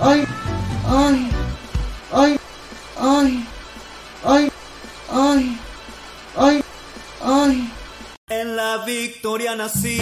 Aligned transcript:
ay, 0.00 0.24
ay, 0.86 1.30
ay, 2.12 2.38
ay, 3.00 3.44
ay, 4.24 4.50
ay, 5.12 5.56
ay, 6.36 6.64
ay. 7.24 7.72
En 8.30 8.56
la 8.56 8.84
victoria 8.84 9.56
nací, 9.56 9.98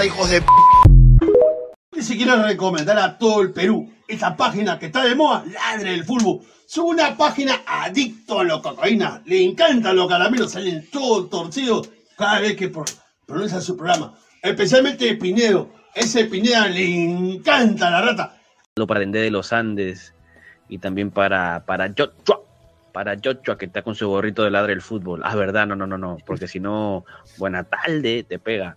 mierda, 0.00 0.04
hijos 0.06 0.30
de 0.30 0.40
p. 0.40 2.02
Si 2.02 2.16
quiero 2.16 2.42
recomendar 2.42 2.98
a 2.98 3.18
todo 3.18 3.42
el 3.42 3.52
Perú 3.52 3.90
esa 4.08 4.36
página 4.36 4.78
que 4.78 4.86
está 4.86 5.04
de 5.04 5.14
moda, 5.14 5.44
Ladre 5.52 5.94
el 5.94 6.04
Fútbol. 6.04 6.40
Es 6.66 6.78
una 6.78 7.16
página 7.16 7.60
adicto 7.66 8.40
a 8.40 8.44
la 8.44 8.62
cocaína. 8.62 9.22
Le 9.26 9.42
encantan 9.42 9.96
los 9.96 10.08
caramelos, 10.08 10.52
salen 10.52 10.88
todos 10.90 11.28
torcidos 11.28 11.90
cada 12.16 12.40
vez 12.40 12.56
que 12.56 12.68
pro- 12.68 12.84
pronuncia 13.26 13.60
su 13.60 13.76
programa. 13.76 14.14
Especialmente 14.42 15.14
Pinedo. 15.16 15.68
Ese 15.94 16.24
Pineda 16.26 16.68
le 16.68 16.84
encanta 17.34 17.90
la 17.90 18.00
rata. 18.02 18.36
para 18.86 19.00
Dende 19.00 19.20
de 19.20 19.30
los 19.30 19.52
Andes 19.52 20.14
y 20.68 20.78
también 20.78 21.10
para, 21.10 21.64
para 21.66 21.88
Joshua, 21.88 22.40
para 22.92 23.16
Joshua 23.22 23.58
que 23.58 23.66
está 23.66 23.82
con 23.82 23.96
su 23.96 24.08
gorrito 24.08 24.44
de 24.44 24.50
ladre 24.52 24.72
el 24.72 24.80
fútbol. 24.82 25.22
Ah, 25.24 25.34
verdad, 25.34 25.66
no, 25.66 25.74
no, 25.74 25.88
no, 25.88 25.98
no, 25.98 26.18
porque 26.24 26.46
si 26.46 26.60
no, 26.60 27.04
buena 27.36 27.64
tarde, 27.64 28.22
te 28.22 28.38
pega. 28.38 28.76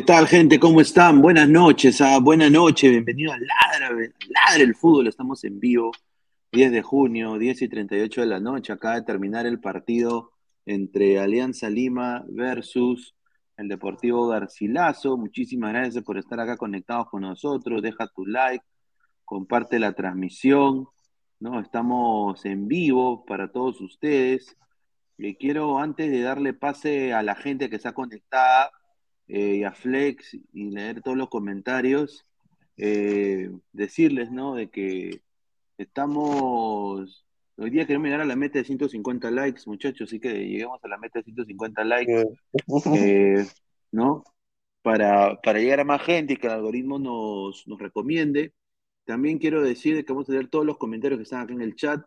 ¿Qué 0.00 0.06
tal, 0.06 0.26
gente? 0.26 0.58
¿Cómo 0.58 0.80
están? 0.80 1.20
Buenas 1.20 1.46
noches, 1.46 2.00
ah, 2.00 2.18
buenas 2.20 2.50
noches, 2.50 2.90
bienvenido 2.90 3.34
a 3.34 3.36
Ladra, 3.36 3.90
Ladra 3.90 4.62
el 4.62 4.74
Fútbol, 4.74 5.08
estamos 5.08 5.44
en 5.44 5.60
vivo, 5.60 5.92
10 6.52 6.72
de 6.72 6.80
junio, 6.80 7.36
10 7.36 7.60
y 7.60 7.68
38 7.68 8.22
de 8.22 8.26
la 8.26 8.40
noche, 8.40 8.72
acaba 8.72 8.94
de 8.94 9.02
terminar 9.02 9.44
el 9.44 9.60
partido 9.60 10.32
entre 10.64 11.18
Alianza 11.18 11.68
Lima 11.68 12.24
versus 12.30 13.14
el 13.58 13.68
Deportivo 13.68 14.26
Garcilaso, 14.26 15.18
muchísimas 15.18 15.74
gracias 15.74 16.02
por 16.02 16.16
estar 16.16 16.40
acá 16.40 16.56
conectados 16.56 17.10
con 17.10 17.20
nosotros, 17.20 17.82
deja 17.82 18.06
tu 18.06 18.24
like, 18.24 18.64
comparte 19.26 19.78
la 19.78 19.92
transmisión, 19.92 20.88
¿no? 21.40 21.60
Estamos 21.60 22.42
en 22.46 22.68
vivo 22.68 23.26
para 23.26 23.52
todos 23.52 23.82
ustedes, 23.82 24.56
le 25.18 25.36
quiero, 25.36 25.78
antes 25.78 26.10
de 26.10 26.22
darle 26.22 26.54
pase 26.54 27.12
a 27.12 27.22
la 27.22 27.34
gente 27.34 27.68
que 27.68 27.76
está 27.76 27.92
conectada, 27.92 28.70
eh, 29.32 29.56
y 29.58 29.64
a 29.64 29.72
Flex 29.72 30.34
y 30.52 30.70
leer 30.70 31.02
todos 31.02 31.16
los 31.16 31.28
comentarios, 31.28 32.26
eh, 32.76 33.50
decirles, 33.72 34.30
¿no? 34.32 34.56
De 34.56 34.70
que 34.70 35.22
estamos, 35.78 37.24
hoy 37.56 37.70
día 37.70 37.86
queremos 37.86 38.06
llegar 38.06 38.22
a 38.22 38.24
la 38.24 38.34
meta 38.36 38.58
de 38.58 38.64
150 38.64 39.30
likes, 39.30 39.62
muchachos, 39.66 40.08
así 40.08 40.18
que 40.20 40.32
lleguemos 40.32 40.80
a 40.82 40.88
la 40.88 40.98
meta 40.98 41.20
de 41.20 41.24
150 41.26 41.84
likes, 41.84 42.24
eh, 42.96 43.46
¿no? 43.92 44.24
Para, 44.82 45.40
para 45.40 45.60
llegar 45.60 45.80
a 45.80 45.84
más 45.84 46.02
gente 46.02 46.32
y 46.34 46.36
que 46.36 46.48
el 46.48 46.54
algoritmo 46.54 46.98
nos, 46.98 47.66
nos 47.68 47.78
recomiende. 47.78 48.52
también 49.04 49.38
quiero 49.38 49.62
decir 49.62 50.04
que 50.04 50.12
vamos 50.12 50.28
a 50.28 50.32
leer 50.32 50.48
todos 50.48 50.66
los 50.66 50.78
comentarios 50.78 51.18
que 51.18 51.24
están 51.24 51.42
acá 51.42 51.52
en 51.52 51.62
el 51.62 51.76
chat. 51.76 52.04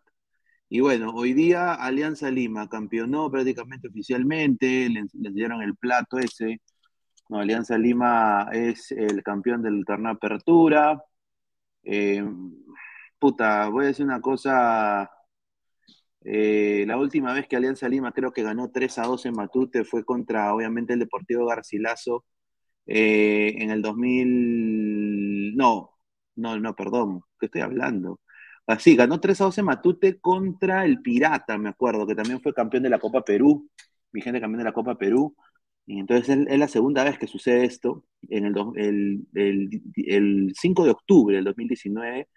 Y 0.68 0.80
bueno, 0.80 1.12
hoy 1.14 1.34
día 1.34 1.74
Alianza 1.74 2.30
Lima 2.30 2.68
campeonó 2.68 3.30
prácticamente 3.30 3.88
oficialmente, 3.88 4.88
le, 4.90 5.04
le 5.14 5.30
dieron 5.32 5.62
el 5.62 5.76
plato 5.76 6.18
ese. 6.18 6.60
No, 7.28 7.38
Alianza 7.40 7.78
Lima 7.78 8.48
es 8.52 8.92
el 8.92 9.22
campeón 9.22 9.62
del 9.62 9.84
torneo 9.84 10.12
Apertura. 10.12 11.02
Eh, 11.84 12.24
puta, 13.18 13.68
voy 13.68 13.84
a 13.86 13.88
decir 13.88 14.04
una 14.06 14.20
cosa. 14.20 15.10
Eh, 16.26 16.84
la 16.86 16.96
última 16.98 17.32
vez 17.34 17.46
que 17.46 17.56
Alianza 17.56 17.88
Lima 17.88 18.12
creo 18.12 18.32
que 18.32 18.42
ganó 18.42 18.70
3 18.70 18.98
a 18.98 19.02
2 19.06 19.26
en 19.26 19.34
Matute 19.34 19.84
fue 19.84 20.04
contra, 20.04 20.54
obviamente, 20.54 20.94
el 20.94 21.00
Deportivo 21.00 21.46
Garcilaso 21.46 22.24
eh, 22.86 23.54
en 23.58 23.70
el 23.70 23.82
2000. 23.82 25.56
No, 25.56 25.90
no, 26.36 26.58
no, 26.58 26.74
perdón, 26.76 27.22
¿qué 27.38 27.46
estoy 27.46 27.62
hablando? 27.62 28.20
Así, 28.66 28.96
ganó 28.96 29.20
3 29.20 29.40
a 29.40 29.44
2 29.44 29.58
en 29.58 29.66
Matute 29.66 30.20
contra 30.20 30.84
el 30.84 31.00
Pirata, 31.02 31.58
me 31.58 31.68
acuerdo, 31.70 32.06
que 32.06 32.14
también 32.14 32.40
fue 32.42 32.54
campeón 32.54 32.82
de 32.84 32.90
la 32.90 32.98
Copa 32.98 33.22
Perú, 33.24 33.70
vigente 34.12 34.40
campeón 34.40 34.58
de 34.58 34.64
la 34.64 34.72
Copa 34.72 34.96
Perú. 34.96 35.36
Y 35.86 35.98
entonces 36.00 36.38
es, 36.48 36.58
la 36.58 36.68
segunda 36.68 37.04
vez 37.04 37.18
que 37.18 37.26
sucede 37.26 37.64
esto, 37.64 38.04
en 38.30 38.46
el, 38.46 38.54
el, 38.76 39.26
el- 39.34 39.82
el 40.06 40.54
5 40.58 40.84
de 40.84 40.90
octubre 40.90 41.36
del 41.36 41.44
2019. 41.44 42.28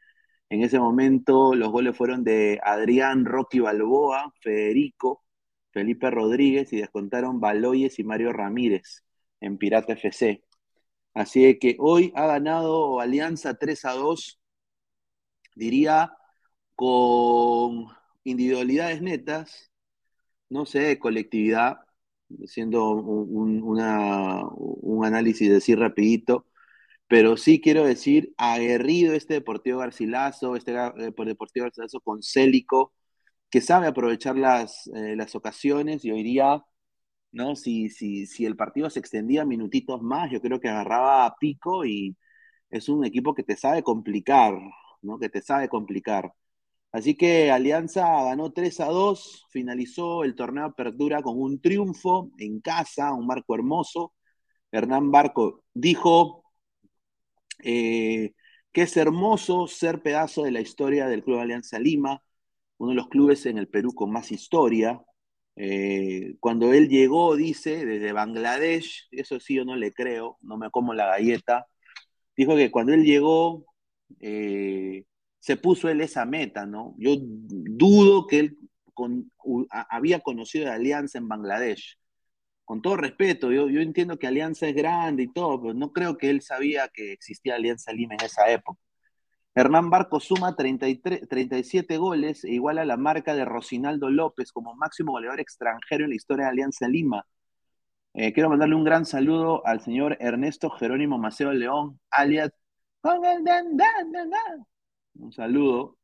En 0.50 0.64
ese 0.64 0.80
momento 0.80 1.56
los 1.56 1.70
goles 1.72 1.96
fueron 1.98 2.24
de 2.24 2.60
Adrián 2.64 3.26
Rocky 3.26 3.60
Balboa, 3.60 4.34
Federico, 4.42 5.24
Felipe 5.72 6.10
Rodríguez 6.12 6.72
y 6.74 6.78
descontaron 6.78 7.40
Baloyes 7.40 8.00
y 8.00 8.04
Mario 8.04 8.34
Ramírez 8.34 9.04
en 9.42 9.58
Pirata 9.58 9.94
FC. 9.94 10.44
Así 11.14 11.58
que 11.60 11.76
hoy 11.80 12.12
ha 12.16 12.28
ganado 12.28 13.00
Alianza 13.02 13.56
3 13.56 13.86
a 13.86 13.94
2, 13.94 14.40
diría 15.56 16.12
con 16.76 17.88
individualidades 18.24 19.02
netas, 19.02 19.72
no 20.50 20.66
sé, 20.68 21.00
colectividad, 21.00 21.80
haciendo 22.44 22.92
un, 22.92 23.28
un- 23.38 23.64
una- 23.64 24.44
un 24.56 25.06
análisis 25.06 25.52
así 25.52 25.76
rapidito, 25.76 26.46
pero 27.08 27.38
sí 27.38 27.62
quiero 27.62 27.86
decir, 27.86 28.34
aguerrido 28.38 29.14
este 29.16 29.36
Deportivo 29.36 29.80
Garcilaso, 29.80 30.56
este 30.56 30.74
eh, 31.00 31.12
por 31.14 31.28
Deportivo 31.28 31.66
Garcilaso 31.66 32.02
con 32.02 32.24
Célico, 32.24 32.94
que 33.52 33.62
sabe 33.62 33.88
aprovechar 33.88 34.38
las, 34.38 34.88
eh, 34.96 35.16
las 35.18 35.36
ocasiones 35.36 36.06
y 36.06 36.12
hoy 36.12 36.24
día, 36.24 36.64
¿no? 37.32 37.56
Si, 37.56 37.90
si, 37.90 38.26
si 38.26 38.46
el 38.46 38.56
partido 38.56 38.90
se 38.90 39.00
extendía 39.00 39.46
minutitos 39.46 40.02
más, 40.02 40.32
yo 40.32 40.42
creo 40.42 40.60
que 40.60 40.70
agarraba 40.70 41.26
a 41.26 41.36
pico 41.38 41.86
y 41.86 42.16
es 42.70 42.90
un 42.90 43.06
equipo 43.06 43.34
que 43.36 43.44
te 43.44 43.58
sabe 43.58 43.84
complicar, 43.84 44.56
¿no? 45.02 45.20
Que 45.20 45.30
te 45.30 45.42
sabe 45.42 45.70
complicar. 45.70 46.34
Así 46.92 47.16
que 47.16 47.52
Alianza 47.52 48.02
ganó 48.24 48.52
3 48.54 48.80
a 48.80 48.88
2, 48.88 49.46
finalizó 49.52 50.24
el 50.24 50.36
torneo 50.36 50.66
apertura 50.66 51.22
con 51.22 51.40
un 51.42 51.60
triunfo 51.62 52.32
en 52.40 52.62
casa, 52.62 53.14
un 53.14 53.28
marco 53.28 53.56
hermoso. 53.56 54.14
Hernán 54.72 55.12
Barco 55.12 55.64
dijo 55.74 56.44
eh, 57.64 58.34
que 58.72 58.84
es 58.84 58.98
hermoso 58.98 59.68
ser 59.68 60.02
pedazo 60.02 60.44
de 60.44 60.52
la 60.52 60.62
historia 60.62 61.08
del 61.08 61.24
Club 61.24 61.40
Alianza 61.40 61.80
Lima, 61.80 62.24
uno 62.78 62.92
de 62.92 62.96
los 62.96 63.10
clubes 63.10 63.46
en 63.46 63.58
el 63.58 63.68
Perú 63.68 63.94
con 63.94 64.12
más 64.12 64.32
historia. 64.32 65.02
Eh, 65.56 66.36
cuando 66.40 66.74
él 66.74 66.88
llegó, 66.90 67.36
dice, 67.36 67.86
desde 67.86 68.14
Bangladesh, 68.14 69.08
eso 69.12 69.40
sí 69.40 69.56
yo 69.56 69.66
no 69.66 69.76
le 69.76 69.94
creo, 69.94 70.38
no 70.42 70.58
me 70.58 70.70
como 70.70 70.94
la 70.94 71.08
galleta, 71.08 71.68
dijo 72.38 72.56
que 72.56 72.72
cuando 72.72 72.94
él 72.94 73.04
llegó, 73.04 73.66
eh, 74.22 75.06
se 75.48 75.56
puso 75.56 75.88
él 75.88 76.02
esa 76.02 76.26
meta, 76.26 76.66
¿no? 76.66 76.94
Yo 76.98 77.16
dudo 77.22 78.28
que 78.28 78.40
él 78.40 78.58
había 79.70 80.20
conocido 80.20 80.70
a 80.70 80.74
Alianza 80.74 81.20
en 81.20 81.30
Bangladesh. 81.30 81.98
Con 82.66 82.82
todo 82.82 82.98
respeto, 82.98 83.54
yo, 83.54 83.70
entiendo 83.80 84.20
que 84.20 84.28
Alianza 84.28 84.68
es 84.68 84.76
grande 84.76 85.24
y 85.24 85.32
todo, 85.32 85.62
pero 85.62 85.74
no 85.74 85.94
creo 85.94 86.18
que 86.18 86.30
él 86.30 86.42
sabía 86.42 86.90
que 86.90 87.14
existía 87.14 87.56
Alianza 87.56 87.94
Lima 87.94 88.16
en 88.16 88.26
esa 88.26 88.52
época. 88.52 88.78
Hernán 89.56 89.90
Barco 89.90 90.20
suma 90.20 90.54
33, 90.58 91.30
37 91.30 91.96
goles 91.96 92.44
e 92.44 92.52
iguala 92.52 92.84
la 92.84 92.98
marca 92.98 93.34
de 93.34 93.46
Rocinaldo 93.46 94.10
López 94.10 94.52
como 94.52 94.76
máximo 94.76 95.14
goleador 95.14 95.40
extranjero 95.40 96.04
en 96.04 96.10
la 96.10 96.18
historia 96.18 96.44
de 96.48 96.52
Alianza 96.52 96.90
Lima. 96.90 97.26
Eh, 98.16 98.34
quiero 98.34 98.50
mandarle 98.50 98.76
un 98.76 98.84
gran 98.84 99.06
saludo 99.06 99.66
al 99.66 99.80
señor 99.80 100.18
Ernesto 100.20 100.70
Jerónimo 100.72 101.18
Maceo 101.18 101.54
León, 101.54 102.02
alias 102.12 102.52
Un 105.20 105.32
saludo, 105.32 105.98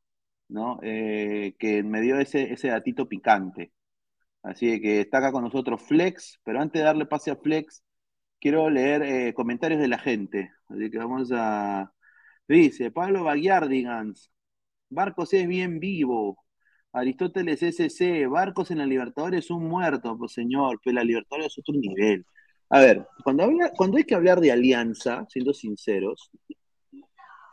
¿no? 0.50 0.80
Eh, 0.84 1.56
que 1.60 1.84
me 1.84 2.02
dio 2.02 2.20
ese, 2.20 2.54
ese 2.54 2.70
datito 2.70 3.08
picante. 3.08 3.74
Así 4.44 4.82
que 4.82 5.02
está 5.02 5.20
acá 5.20 5.32
con 5.32 5.44
nosotros 5.44 5.82
Flex, 5.84 6.40
pero 6.44 6.62
antes 6.62 6.82
de 6.82 6.86
darle 6.86 7.06
pase 7.08 7.32
a 7.32 7.38
Flex, 7.38 7.84
quiero 8.40 8.70
leer 8.70 9.04
eh, 9.04 9.34
comentarios 9.34 9.82
de 9.82 9.88
la 9.90 10.00
gente. 10.00 10.52
Así 10.70 10.90
que 10.92 10.98
vamos 11.00 11.32
a. 11.34 11.94
Dice 12.48 12.92
Pablo 12.92 13.24
Baguiardigans, 13.26 14.32
Barcos 14.90 15.34
es 15.34 15.48
bien 15.48 15.80
vivo. 15.80 16.38
Aristóteles 16.94 17.64
SC, 17.64 18.28
Barcos 18.28 18.72
en 18.72 18.78
la 18.80 18.86
Libertadores 18.86 19.46
es 19.46 19.52
un 19.52 19.66
muerto, 19.68 20.18
pues 20.18 20.34
señor, 20.34 20.80
pero 20.84 20.96
la 20.96 21.04
Libertadores 21.04 21.48
es 21.48 21.60
otro 21.60 21.74
nivel. 21.76 22.26
A 22.70 22.80
ver, 22.82 23.08
cuando, 23.24 23.44
habla- 23.44 23.72
cuando 23.76 23.98
hay 23.98 24.04
que 24.06 24.16
hablar 24.16 24.40
de 24.42 24.52
alianza, 24.52 25.26
siendo 25.30 25.54
sinceros, 25.54 26.30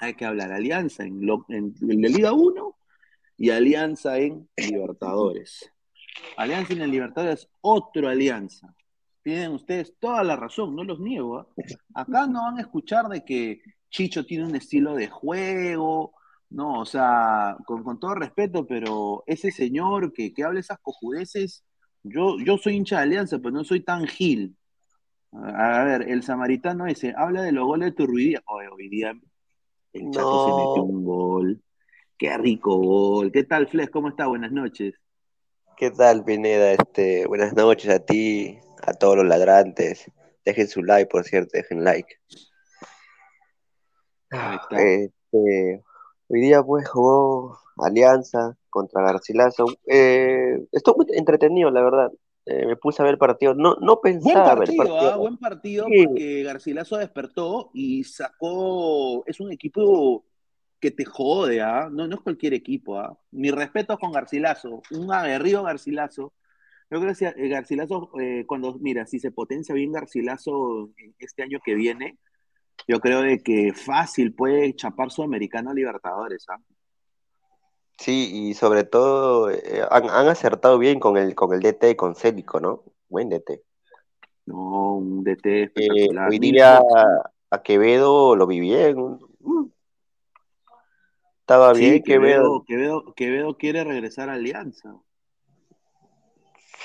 hay 0.01 0.15
que 0.15 0.25
hablar 0.25 0.51
alianza 0.51 1.05
en, 1.05 1.27
la 1.27 2.09
Liga 2.09 2.33
1 2.33 2.77
y 3.37 3.51
alianza 3.51 4.19
en 4.19 4.49
Libertadores. 4.57 5.71
Alianza 6.37 6.73
en 6.73 6.79
la 6.81 6.87
Libertadores 6.87 7.41
es 7.41 7.49
otro 7.61 8.09
alianza. 8.09 8.75
Tienen 9.23 9.53
ustedes 9.53 9.95
toda 9.99 10.25
la 10.25 10.37
razón, 10.37 10.75
no 10.75 10.85
los 10.85 11.01
niego. 11.01 11.39
¿ah? 11.39 11.47
Acá 11.95 12.27
no 12.27 12.43
van 12.43 12.57
a 12.57 12.63
escuchar 12.63 13.09
de 13.09 13.25
que 13.25 13.61
Chicho 13.91 14.25
tiene 14.25 14.47
un 14.47 14.57
estilo 14.57 14.95
de 14.95 15.09
juego, 15.09 16.15
no, 16.49 16.81
o 16.81 16.87
sea, 16.87 17.57
con, 17.67 18.01
todo 18.01 18.15
respeto, 18.15 18.67
pero 18.67 19.23
ese 19.27 19.51
señor 19.51 20.13
que, 20.15 20.33
que 20.33 20.45
habla 20.45 20.61
esas 20.61 20.79
cojudeces, 20.81 21.65
yo, 22.03 22.39
yo 22.39 22.57
soy 22.57 22.77
hincha 22.77 22.97
de 22.97 23.03
Alianza, 23.03 23.39
pero 23.39 23.51
no 23.51 23.65
soy 23.65 23.81
tan 23.81 24.07
gil. 24.07 24.57
A, 25.33 25.83
a 25.83 25.85
ver, 25.85 26.09
el 26.09 26.23
samaritano 26.23 26.87
ese 26.87 27.13
habla 27.17 27.43
de 27.43 27.53
los 27.53 27.67
goles 27.67 27.91
de 27.91 27.97
Turruidía. 27.97 28.43
Oye, 28.47 28.69
hoy 28.69 28.89
día 28.89 29.13
el 29.93 30.11
Chato 30.11 30.47
se 30.47 30.55
metió 30.55 30.83
un 30.83 31.05
gol. 31.05 31.63
Qué 32.17 32.37
rico 32.37 32.77
gol. 32.77 33.33
¿Qué 33.33 33.45
tal, 33.45 33.67
Fles? 33.67 33.91
¿Cómo 33.91 34.09
está? 34.09 34.27
Buenas 34.27 34.53
noches. 34.53 34.95
¿Qué 35.77 35.91
tal, 35.91 36.25
Pineda? 36.25 36.73
Este, 36.73 37.27
buenas 37.27 37.55
noches 37.55 37.91
a 37.91 37.99
ti, 38.01 38.59
a 38.83 38.93
todos 38.93 39.17
los 39.17 39.27
ladrantes. 39.27 40.11
Dejen 40.45 40.69
su 40.69 40.83
like, 40.83 41.11
por 41.11 41.25
cierto, 41.25 41.53
dejen 41.55 41.83
like. 41.85 42.17
Este, 44.71 45.83
hoy 46.29 46.41
día 46.41 46.63
pues 46.63 46.89
jugó 46.89 47.59
Alianza 47.79 48.57
contra 48.69 49.03
Garcilaso. 49.03 49.65
Eh, 49.87 50.67
estuvo 50.73 50.99
muy 50.99 51.07
entretenido, 51.17 51.71
la 51.71 51.83
verdad. 51.83 52.13
Eh, 52.47 52.67
me 52.67 52.77
puse 52.77 53.03
a 53.03 53.05
ver 53.05 53.15
el 53.15 53.19
partido. 53.19 53.55
No, 53.55 53.77
no 53.81 54.01
Buen 54.03 54.19
pensaba 54.21 54.55
ver 54.55 54.71
el 54.71 54.77
partido, 54.77 54.95
partido. 54.97 55.13
¿ah? 55.13 55.17
Buen 55.17 55.37
partido 55.37 55.87
Sí. 55.89 56.07
porque 56.07 56.43
Garcilaso 56.43 56.97
despertó 56.97 57.71
y 57.75 58.05
sacó. 58.05 59.25
Es 59.27 59.41
un 59.41 59.53
equipo 59.53 60.25
que 60.81 60.91
te 60.91 61.05
jode, 61.05 61.61
¿ah? 61.61 61.89
No, 61.93 62.09
no 62.09 62.17
es 62.17 62.21
cualquier 62.23 62.55
equipo, 62.55 62.99
¿ah? 62.99 63.17
Mi 63.33 63.51
respeto 63.51 63.99
con 63.99 64.13
Garcilaso, 64.13 64.83
un 64.93 65.13
aguerrido 65.13 65.63
Garcilaso. 65.63 66.33
Yo 66.91 67.01
creo 67.01 67.15
que 67.15 67.27
eh, 67.27 67.49
Garcilaso, 67.49 68.11
eh, 68.19 68.45
cuando, 68.47 68.77
mira, 68.81 69.07
si 69.07 69.21
se 69.21 69.31
potencia 69.31 69.75
bien 69.75 69.93
Garcilaso 69.93 70.91
este 71.19 71.43
año 71.43 71.61
que 71.65 71.75
viene, 71.75 72.19
yo 72.89 72.99
creo 72.99 73.21
de 73.21 73.43
que 73.43 73.73
fácil 73.75 74.35
puede 74.35 74.75
chapar 74.75 75.11
Sudamericano 75.11 75.71
a 75.71 75.75
Libertadores, 75.75 76.47
¿ah? 76.49 76.57
Sí, 78.01 78.31
y 78.33 78.55
sobre 78.55 78.85
todo 78.85 79.51
eh, 79.51 79.83
han, 79.91 80.09
han 80.09 80.29
acertado 80.29 80.79
bien 80.79 80.99
con 80.99 81.19
el, 81.19 81.35
con 81.35 81.53
el 81.53 81.61
DT, 81.61 81.97
con 81.97 82.15
Célico, 82.15 82.59
¿no? 82.59 82.83
Buen 83.11 83.29
DT. 83.29 83.63
No, 84.47 84.95
un 84.95 85.23
DT 85.23 85.65
Eh, 85.65 85.65
espectacular. 85.65 86.31
hoy 86.31 86.39
Mil 86.41 86.53
día 86.53 86.81
a 87.51 87.63
Quevedo 87.63 88.37
lo 88.37 88.47
vi 88.47 88.59
bien. 88.59 89.19
Mm, 89.41 89.67
Estaba 91.41 91.75
bien 91.75 91.97
Sí, 91.97 92.03
Quevedo. 92.03 92.65
Quevedo, 92.65 92.65
Quevedo, 92.65 93.15
Quevedo 93.15 93.59
quiere 93.59 93.85
regresar 93.85 94.31
a 94.31 94.33
Alianza. 94.33 94.97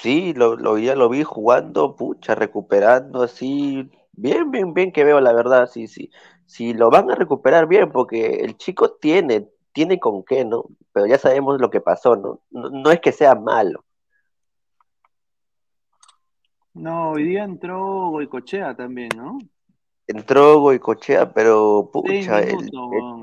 Sí, 0.01 0.34
lo, 0.34 0.57
lo, 0.57 0.77
ya 0.77 0.95
lo 0.95 1.07
vi 1.07 1.24
jugando, 1.24 1.95
pucha, 1.95 2.36
recuperando 2.36 3.24
así. 3.24 3.89
Bien, 4.12 4.51
bien, 4.51 4.74
bien 4.74 4.91
Quevedo, 4.91 5.22
la 5.22 5.31
verdad. 5.31 5.69
Sí, 5.72 5.88
sí. 5.88 6.12
Sí, 6.45 6.74
lo 6.74 6.89
van 6.89 7.10
a 7.10 7.15
recuperar 7.15 7.67
bien 7.67 7.89
porque 7.91 8.41
el 8.41 8.57
chico 8.57 8.91
tiene, 8.91 9.50
tiene 9.75 10.00
con 10.00 10.24
qué, 10.24 10.46
¿no? 10.46 10.65
Pero 10.94 11.05
ya 11.05 11.20
sabemos 11.20 11.60
lo 11.60 11.70
que 11.70 11.82
pasó, 11.82 12.15
¿no? 12.15 12.39
No, 12.50 12.70
no 12.70 12.91
es 12.91 13.01
que 13.01 13.12
sea 13.12 13.36
malo. 13.36 13.84
No, 16.74 17.12
hoy 17.12 17.25
día 17.25 17.44
entró 17.44 18.10
Goicochea 18.10 18.75
también, 18.75 19.10
¿no? 19.15 19.38
entró 20.08 20.60
Goicochea, 20.60 21.34
pero 21.34 21.89
pucha, 21.91 22.39
el, 22.39 22.70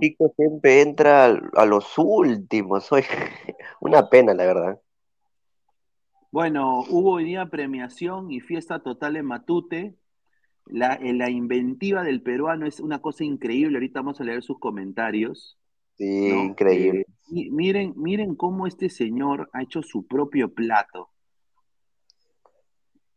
chico 0.00 0.32
siempre 0.36 0.82
entra 0.82 1.26
a, 1.54 1.66
los 1.66 1.96
últimos. 1.96 2.90
Oye, 2.92 3.06
una 3.80 4.08
pena, 4.08 4.34
la 4.34 4.44
verdad. 4.44 4.80
Bueno, 6.30 6.80
hubo 6.88 7.12
hoy 7.12 7.24
día 7.24 7.46
premiación 7.46 8.30
y 8.30 8.40
fiesta 8.40 8.80
total 8.80 9.16
en 9.16 9.26
Matute. 9.26 9.96
La, 10.66 10.98
la 11.00 11.28
inventiva 11.28 12.02
del 12.02 12.22
peruano 12.22 12.66
es 12.66 12.80
una 12.80 13.00
cosa 13.00 13.24
increíble. 13.24 13.76
Ahorita 13.76 14.00
vamos 14.00 14.20
a 14.20 14.24
leer 14.24 14.42
sus 14.42 14.58
comentarios. 14.58 15.58
Sí, 16.02 16.28
¿no? 16.28 16.42
increíble. 16.42 17.00
Eh, 17.02 17.06
mi- 17.28 17.50
miren, 17.50 17.92
miren 17.96 18.34
cómo 18.34 18.66
este 18.66 18.90
señor 18.90 19.48
ha 19.52 19.62
hecho 19.62 19.82
su 19.82 20.04
propio 20.04 20.52
plato. 20.52 21.10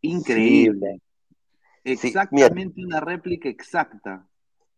Increíble. 0.01 1.01
Sí, 1.84 1.92
Exactamente 2.08 2.84
una 2.84 3.00
réplica 3.00 3.50
exacta. 3.50 4.27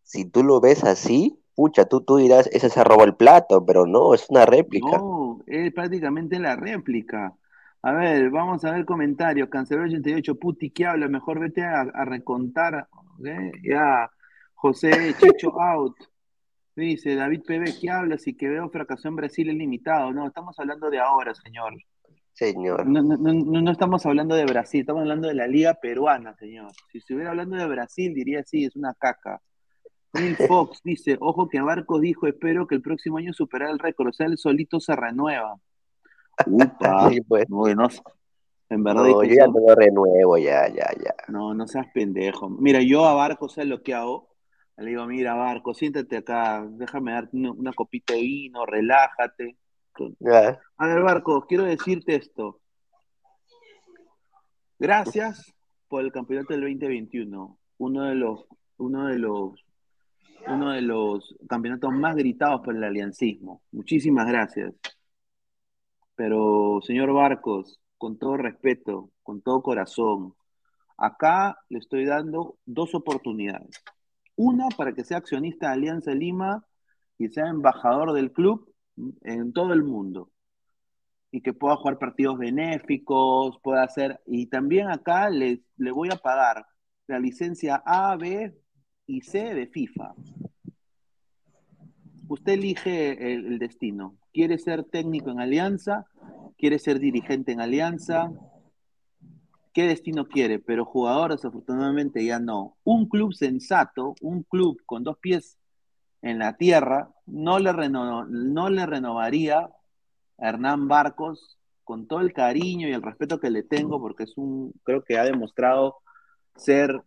Si 0.03 0.23
tú 0.23 0.41
lo 0.43 0.61
ves 0.61 0.85
así, 0.85 1.37
pucha, 1.53 1.83
tú, 1.85 1.99
tú 2.01 2.15
dirás, 2.15 2.47
ese 2.53 2.69
se 2.69 2.83
robó 2.83 3.03
el 3.03 3.15
plato, 3.15 3.65
pero 3.65 3.85
no, 3.85 4.13
es 4.13 4.29
una 4.29 4.45
réplica. 4.45 4.97
No, 4.97 5.41
es 5.45 5.73
prácticamente 5.73 6.39
la 6.39 6.55
réplica. 6.55 7.33
A 7.81 7.91
ver, 7.91 8.29
vamos 8.29 8.63
a 8.63 8.71
ver 8.71 8.85
comentarios. 8.85 9.49
Cancelero 9.49 9.85
88, 9.87 10.35
Puti, 10.35 10.69
¿qué 10.69 10.85
habla? 10.85 11.09
Mejor 11.09 11.39
vete 11.39 11.63
a, 11.63 11.81
a 11.81 12.05
recontar. 12.05 12.87
Ya, 13.63 14.09
José 14.55 15.13
Chicho 15.19 15.59
out. 15.61 15.95
Dice 16.81 17.15
David 17.15 17.41
PB, 17.41 17.79
¿qué 17.81 17.89
habla? 17.89 18.19
Si 18.19 18.35
que 18.35 18.47
veo 18.47 18.69
fracasó 18.69 19.07
en 19.07 19.15
Brasil 19.15 19.49
es 19.49 19.55
limitado. 19.55 20.13
No, 20.13 20.27
estamos 20.27 20.57
hablando 20.59 20.91
de 20.91 20.99
ahora, 20.99 21.33
señor. 21.33 21.73
Señor. 22.33 22.85
No, 22.85 23.01
no, 23.01 23.17
no, 23.17 23.61
no 23.61 23.71
estamos 23.71 24.05
hablando 24.05 24.35
de 24.35 24.45
Brasil, 24.45 24.81
estamos 24.81 25.01
hablando 25.01 25.27
de 25.27 25.33
la 25.33 25.47
liga 25.47 25.73
peruana, 25.73 26.35
señor. 26.35 26.71
Si 26.91 26.99
estuviera 26.99 27.31
hablando 27.31 27.55
de 27.55 27.65
Brasil, 27.65 28.13
diría 28.13 28.43
sí, 28.43 28.65
es 28.65 28.75
una 28.75 28.93
caca. 28.93 29.41
Neil 30.13 30.35
Fox 30.47 30.81
dice, 30.83 31.17
ojo 31.19 31.49
que 31.49 31.59
Barcos 31.61 31.99
dijo, 31.99 32.27
espero 32.27 32.67
que 32.67 32.75
el 32.75 32.83
próximo 32.83 33.17
año 33.17 33.33
superar 33.33 33.71
el 33.71 33.79
récord, 33.79 34.09
o 34.09 34.13
sea, 34.13 34.27
él 34.27 34.37
solito 34.37 34.79
se 34.79 34.95
renueva. 34.95 35.55
Upa, 36.45 37.09
Sí, 37.11 37.21
pues. 37.21 37.49
no, 37.49 37.65
no, 37.73 37.87
en 38.69 38.83
verdad 38.83 39.03
No, 39.03 39.23
yo 39.23 39.33
ya 39.33 39.47
no 39.47 39.59
lo 39.67 39.73
renuevo, 39.73 40.37
ya, 40.37 40.67
ya, 40.67 40.87
ya. 41.03 41.15
No, 41.27 41.55
no 41.55 41.67
seas 41.67 41.87
pendejo. 41.91 42.49
Mira, 42.49 42.81
yo 42.81 43.05
a 43.05 43.15
Barcos, 43.15 43.53
¿sabes 43.53 43.69
lo 43.69 43.81
que 43.81 43.95
hago? 43.95 44.26
Le 44.77 44.89
digo, 44.91 45.05
mira, 45.07 45.33
Barcos, 45.33 45.77
siéntate 45.77 46.17
acá, 46.17 46.65
déjame 46.69 47.11
darte 47.11 47.35
una, 47.35 47.51
una 47.51 47.73
copita 47.73 48.13
de 48.13 48.21
vino, 48.21 48.65
relájate. 48.65 49.57
A 50.77 50.87
ver, 50.87 51.01
Barcos, 51.01 51.45
quiero 51.47 51.63
decirte 51.63 52.15
esto. 52.15 52.59
Gracias 54.77 55.53
por 55.87 56.03
el 56.03 56.11
campeonato 56.11 56.53
del 56.53 56.61
2021. 56.61 57.57
Uno 57.79 58.03
de 58.03 58.15
los, 58.15 58.45
uno 58.77 59.07
de 59.07 59.17
los, 59.17 59.65
uno 60.47 60.71
de 60.71 60.81
los 60.81 61.35
campeonatos 61.49 61.91
más 61.93 62.15
gritados 62.15 62.61
por 62.63 62.75
el 62.75 62.83
aliancismo. 62.83 63.63
Muchísimas 63.71 64.27
gracias. 64.27 64.75
Pero, 66.15 66.79
señor 66.83 67.13
Barcos, 67.13 67.79
con 67.97 68.17
todo 68.17 68.37
respeto, 68.37 69.09
con 69.23 69.41
todo 69.41 69.63
corazón, 69.63 70.35
acá 70.97 71.57
le 71.69 71.79
estoy 71.79 72.05
dando 72.05 72.57
dos 72.65 72.93
oportunidades. 72.93 73.83
Una 74.37 74.69
para 74.69 74.93
que 74.93 75.03
sea 75.03 75.17
accionista 75.17 75.67
de 75.67 75.73
Alianza 75.73 76.11
Lima 76.13 76.63
y 77.17 77.27
sea 77.27 77.47
embajador 77.47 78.13
del 78.13 78.31
club 78.31 78.73
en 79.23 79.51
todo 79.51 79.73
el 79.73 79.83
mundo. 79.83 80.31
Y 81.31 81.41
que 81.41 81.53
pueda 81.53 81.75
jugar 81.75 81.97
partidos 81.97 82.37
benéficos, 82.37 83.59
pueda 83.61 83.83
hacer. 83.83 84.21
Y 84.27 84.45
también 84.45 84.89
acá 84.89 85.29
le, 85.29 85.63
le 85.77 85.91
voy 85.91 86.09
a 86.11 86.17
pagar 86.17 86.65
la 87.07 87.19
licencia 87.19 87.81
A, 87.83 88.15
B 88.15 88.55
y 89.07 89.21
C 89.21 89.55
de 89.55 89.67
FIFA. 89.67 90.13
Usted 92.29 92.53
elige 92.53 93.33
el, 93.33 93.45
el 93.47 93.59
destino. 93.59 94.17
¿Quiere 94.31 94.59
ser 94.59 94.83
técnico 94.83 95.31
en 95.31 95.39
Alianza? 95.39 96.05
¿Quiere 96.57 96.77
ser 96.77 96.99
dirigente 96.99 97.53
en 97.53 97.61
Alianza? 97.61 98.31
¿Qué 99.77 99.83
destino 99.83 100.27
quiere? 100.27 100.57
Pero 100.57 100.85
jugador 100.85 101.33
desafortunadamente 101.33 102.25
ya 102.25 102.39
no. 102.39 102.75
Un 102.83 103.07
club 103.07 103.31
sensato, 103.35 104.15
un 104.21 104.41
club 104.41 104.81
con 104.87 105.03
dos 105.03 105.19
pies 105.19 105.59
en 106.23 106.39
la 106.39 106.57
tierra, 106.57 107.11
no 107.27 107.59
le, 107.59 107.71
reno, 107.71 108.25
no 108.25 108.71
le 108.71 108.87
renovaría 108.87 109.59
a 109.59 109.69
Hernán 110.39 110.87
Barcos 110.87 111.59
con 111.83 112.07
todo 112.07 112.21
el 112.21 112.33
cariño 112.33 112.89
y 112.89 112.91
el 112.91 113.03
respeto 113.03 113.39
que 113.39 113.51
le 113.51 113.61
tengo, 113.61 114.01
porque 114.01 114.23
es 114.23 114.35
un, 114.35 114.73
creo 114.81 115.03
que 115.03 115.19
ha 115.19 115.23
demostrado 115.25 115.97
ser, 116.55 116.99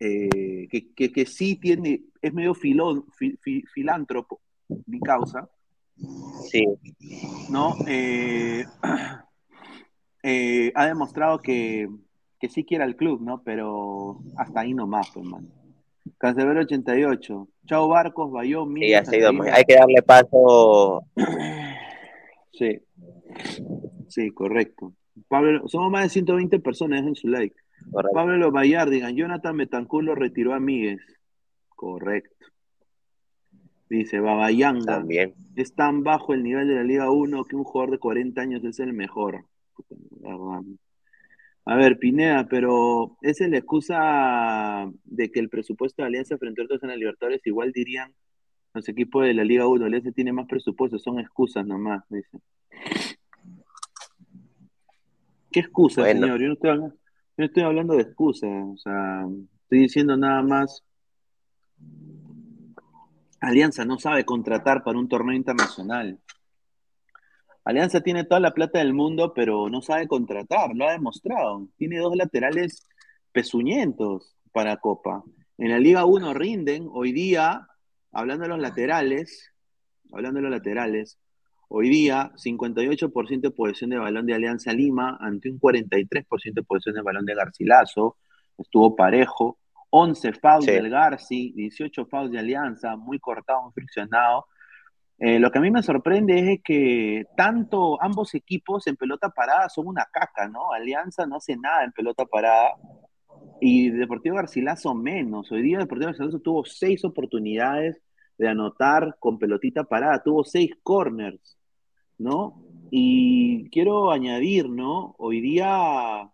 eh, 0.00 0.66
que, 0.70 0.94
que, 0.94 1.12
que, 1.12 1.26
sí 1.26 1.56
tiene, 1.56 2.04
es 2.22 2.32
medio 2.32 2.54
filón, 2.54 3.04
fi, 3.18 3.36
fi, 3.42 3.62
filántropo, 3.74 4.40
mi 4.86 4.98
causa. 5.00 5.46
Sí. 6.50 6.64
¿No? 7.50 7.74
Eh, 7.86 8.64
eh, 10.22 10.72
ha 10.74 10.86
demostrado 10.86 11.40
que, 11.40 11.88
que 12.40 12.48
sí 12.48 12.64
quiere 12.64 12.84
al 12.84 12.96
club, 12.96 13.20
¿no? 13.20 13.42
Pero 13.42 14.20
hasta 14.36 14.60
ahí 14.60 14.74
nomás, 14.74 15.10
pues, 15.12 15.26
man. 15.26 15.48
Cancelero 16.18 16.60
88. 16.60 17.48
Chao 17.66 17.88
Barcos, 17.88 18.32
Bayón, 18.32 18.74
Sí, 18.74 18.94
ha 18.94 19.04
sido, 19.04 19.30
hay 19.52 19.64
que 19.64 19.74
darle 19.74 20.02
paso. 20.02 21.04
Sí. 22.52 22.80
Sí, 24.08 24.30
correcto. 24.30 24.94
Pablo, 25.28 25.68
somos 25.68 25.92
más 25.92 26.02
de 26.04 26.08
120 26.08 26.58
personas, 26.60 27.00
dejen 27.00 27.14
su 27.14 27.28
like. 27.28 27.54
Correcto. 27.90 28.14
Pablo 28.14 28.50
Bayar, 28.50 28.90
digan, 28.90 29.14
Jonathan 29.14 29.54
Metancur 29.54 30.02
lo 30.02 30.14
retiró 30.14 30.54
a 30.54 30.60
Míguez. 30.60 31.00
Correcto. 31.68 32.46
Dice, 33.88 34.18
Babayanga. 34.20 34.96
También. 34.96 35.34
Es 35.56 35.74
tan 35.74 36.02
bajo 36.02 36.34
el 36.34 36.42
nivel 36.42 36.68
de 36.68 36.74
la 36.74 36.82
Liga 36.82 37.10
1 37.10 37.44
que 37.44 37.56
un 37.56 37.64
jugador 37.64 37.92
de 37.92 37.98
40 37.98 38.40
años 38.40 38.64
es 38.64 38.80
el 38.80 38.92
mejor. 38.92 39.44
A 41.64 41.76
ver, 41.76 41.98
Pineda, 41.98 42.46
pero 42.48 43.18
esa 43.20 43.44
es 43.44 43.50
la 43.50 43.58
excusa 43.58 44.90
de 45.04 45.30
que 45.30 45.38
el 45.38 45.50
presupuesto 45.50 46.00
de 46.00 46.08
Alianza 46.08 46.38
frente 46.38 46.62
a 46.62 46.64
otros 46.64 46.82
en 46.82 46.88
la 46.88 46.96
Libertadores 46.96 47.46
igual 47.46 47.72
dirían 47.72 48.14
los 48.72 48.88
equipos 48.88 49.24
de 49.24 49.34
la 49.34 49.44
Liga 49.44 49.66
1, 49.66 49.84
Alianza 49.84 50.12
tiene 50.12 50.32
más 50.32 50.46
presupuesto, 50.46 50.98
son 50.98 51.20
excusas 51.20 51.66
nomás, 51.66 52.04
dice. 52.08 52.38
¿Qué 55.50 55.60
excusa, 55.60 56.02
bueno. 56.02 56.22
señor? 56.22 56.40
Yo 56.40 56.46
no, 56.46 56.52
estoy 56.54 56.70
hablando, 56.70 56.94
yo 56.94 57.34
no 57.36 57.44
estoy 57.44 57.62
hablando 57.62 57.94
de 57.94 58.02
excusas, 58.02 58.50
o 58.50 58.76
sea, 58.76 59.26
estoy 59.62 59.78
diciendo 59.80 60.16
nada 60.16 60.42
más. 60.42 60.84
Alianza 63.40 63.84
no 63.84 63.98
sabe 63.98 64.24
contratar 64.24 64.82
para 64.82 64.98
un 64.98 65.08
torneo 65.08 65.36
internacional. 65.36 66.18
Alianza 67.68 68.00
tiene 68.00 68.24
toda 68.24 68.40
la 68.40 68.54
plata 68.54 68.78
del 68.78 68.94
mundo, 68.94 69.34
pero 69.34 69.68
no 69.68 69.82
sabe 69.82 70.08
contratar, 70.08 70.74
lo 70.74 70.88
ha 70.88 70.92
demostrado. 70.92 71.68
Tiene 71.76 71.98
dos 71.98 72.16
laterales 72.16 72.88
pezuñentos 73.30 74.34
para 74.52 74.78
Copa. 74.78 75.22
En 75.58 75.72
la 75.72 75.78
Liga 75.78 76.06
1 76.06 76.32
rinden, 76.32 76.88
hoy 76.90 77.12
día, 77.12 77.68
hablando 78.10 78.44
de 78.44 78.48
los 78.48 78.58
laterales, 78.58 79.52
hablando 80.10 80.38
de 80.38 80.44
los 80.44 80.50
laterales, 80.50 81.18
hoy 81.68 81.90
día 81.90 82.32
58% 82.36 83.40
de 83.42 83.50
posesión 83.50 83.90
de 83.90 83.98
balón 83.98 84.24
de 84.24 84.32
Alianza 84.32 84.72
Lima 84.72 85.18
ante 85.20 85.50
un 85.50 85.60
43% 85.60 86.54
de 86.54 86.62
posesión 86.62 86.94
de 86.94 87.02
balón 87.02 87.26
de 87.26 87.34
Garcilaso, 87.34 88.16
estuvo 88.56 88.96
parejo, 88.96 89.58
11 89.90 90.32
fouls 90.32 90.64
sí. 90.64 90.70
del 90.70 90.88
Garci, 90.88 91.52
18 91.54 92.06
fouls 92.06 92.32
de 92.32 92.38
Alianza, 92.38 92.96
muy 92.96 93.18
cortado, 93.18 93.64
muy 93.64 93.72
friccionado. 93.72 94.46
Eh, 95.20 95.40
lo 95.40 95.50
que 95.50 95.58
a 95.58 95.60
mí 95.60 95.70
me 95.70 95.82
sorprende 95.82 96.52
es 96.52 96.60
que 96.62 97.24
tanto 97.36 98.00
ambos 98.00 98.34
equipos 98.34 98.86
en 98.86 98.96
pelota 98.96 99.30
parada 99.30 99.68
son 99.68 99.88
una 99.88 100.06
caca, 100.12 100.46
¿no? 100.48 100.72
Alianza 100.72 101.26
no 101.26 101.36
hace 101.36 101.56
nada 101.56 101.84
en 101.84 101.92
pelota 101.92 102.24
parada 102.24 102.74
y 103.60 103.90
Deportivo 103.90 104.36
Garcilaso 104.36 104.94
menos. 104.94 105.50
Hoy 105.50 105.62
día 105.62 105.78
Deportivo 105.78 106.10
Garcilaso 106.10 106.38
tuvo 106.38 106.64
seis 106.64 107.04
oportunidades 107.04 108.00
de 108.38 108.48
anotar 108.48 109.16
con 109.18 109.38
pelotita 109.38 109.84
parada, 109.84 110.22
tuvo 110.22 110.44
seis 110.44 110.70
corners, 110.84 111.58
¿no? 112.16 112.62
Y 112.90 113.68
quiero 113.70 114.12
añadir, 114.12 114.70
¿no? 114.70 115.16
Hoy 115.18 115.40
día 115.40 116.30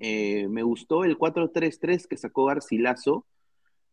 eh, 0.00 0.48
me 0.48 0.62
gustó 0.62 1.04
el 1.04 1.16
4-3-3 1.16 2.06
que 2.08 2.16
sacó 2.16 2.46
Garcilaso. 2.46 3.24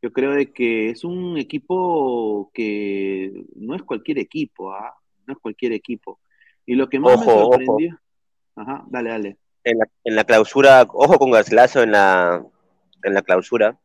Yo 0.05 0.13
creo 0.13 0.33
de 0.33 0.53
que 0.53 0.91
es 0.91 1.03
un 1.03 1.35
equipo 1.39 2.51
que 2.53 3.43
no 3.55 3.73
es 3.73 3.81
cualquier 3.81 4.19
equipo, 4.19 4.71
¿ah? 4.71 4.93
No 5.25 5.33
es 5.33 5.39
cualquier 5.39 5.71
equipo. 5.71 6.19
Y 6.63 6.75
lo 6.75 6.87
que 6.87 6.99
más 6.99 7.15
ojo, 7.15 7.25
me 7.25 7.41
sorprendió. 7.41 7.95
Ojo. 8.53 8.61
Ajá, 8.69 8.85
dale, 8.87 9.09
dale. 9.09 9.37
En 9.63 9.79
la, 9.79 9.89
en 10.03 10.15
la, 10.15 10.23
clausura, 10.23 10.83
ojo 10.83 11.17
con 11.17 11.31
Garcilaso 11.31 11.81
en 11.81 11.93
la, 11.93 12.45
en 13.01 13.13
la 13.15 13.23
clausura. 13.23 13.79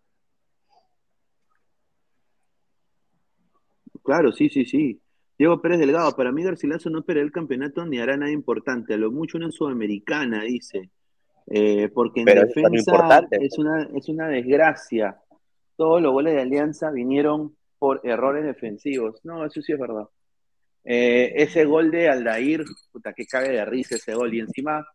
Claro, 4.02 4.30
sí, 4.30 4.50
sí, 4.50 4.66
sí. 4.66 5.00
Diego 5.38 5.62
Pérez 5.62 5.78
Delgado, 5.78 6.14
para 6.14 6.32
mí 6.32 6.42
Garcilaso 6.42 6.90
no 6.90 7.00
perderá 7.00 7.24
el 7.24 7.32
campeonato 7.32 7.86
ni 7.86 7.98
hará 7.98 8.18
nada 8.18 8.30
importante. 8.30 8.92
A 8.92 8.98
lo 8.98 9.10
mucho 9.10 9.38
una 9.38 9.50
sudamericana, 9.50 10.42
dice. 10.42 10.90
Eh, 11.46 11.88
porque 11.94 12.20
en 12.20 12.26
Pero 12.26 12.42
defensa 12.42 12.68
es, 13.30 13.40
es, 13.40 13.58
una, 13.58 13.88
es 13.94 14.06
una 14.10 14.28
desgracia. 14.28 15.18
Todos 15.80 16.02
los 16.02 16.12
goles 16.12 16.34
de 16.34 16.42
Alianza 16.42 16.90
vinieron 16.90 17.56
por 17.78 18.02
errores 18.04 18.44
defensivos. 18.44 19.18
No, 19.24 19.46
eso 19.46 19.62
sí 19.62 19.72
es 19.72 19.78
verdad. 19.78 20.04
Eh, 20.84 21.32
ese 21.36 21.64
gol 21.64 21.90
de 21.90 22.06
Aldair, 22.06 22.66
puta, 22.92 23.14
que 23.14 23.24
cague 23.24 23.48
de 23.52 23.64
risa 23.64 23.94
ese 23.94 24.14
gol. 24.14 24.34
Y 24.34 24.40
encima, 24.40 24.86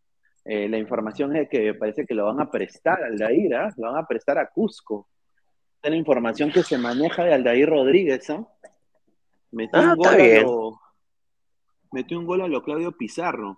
eh, 0.43 0.69
la 0.69 0.77
información 0.77 1.35
es 1.35 1.49
que 1.49 1.73
parece 1.73 2.05
que 2.05 2.13
lo 2.13 2.25
van 2.25 2.39
a 2.39 2.51
prestar 2.51 3.01
a 3.01 3.07
Aldair, 3.07 3.55
¿ah? 3.55 3.73
Lo 3.77 3.91
van 3.91 4.03
a 4.03 4.05
prestar 4.05 4.37
a 4.37 4.47
Cusco. 4.51 5.09
Es 5.81 5.89
la 5.89 5.97
información 5.97 6.51
que 6.51 6.61
se 6.61 6.77
maneja 6.77 7.23
de 7.23 7.33
Aldair 7.33 7.67
Rodríguez, 7.67 8.29
¿ah? 8.29 8.47
Metió, 9.53 9.79
Ah, 9.79 9.93
un 9.93 9.95
gol 9.95 10.07
a 10.07 10.41
lo, 10.43 10.81
metió 11.93 12.19
un 12.19 12.25
gol 12.27 12.41
a 12.41 12.47
lo 12.47 12.61
Claudio 12.61 12.91
Pizarro. 12.91 13.57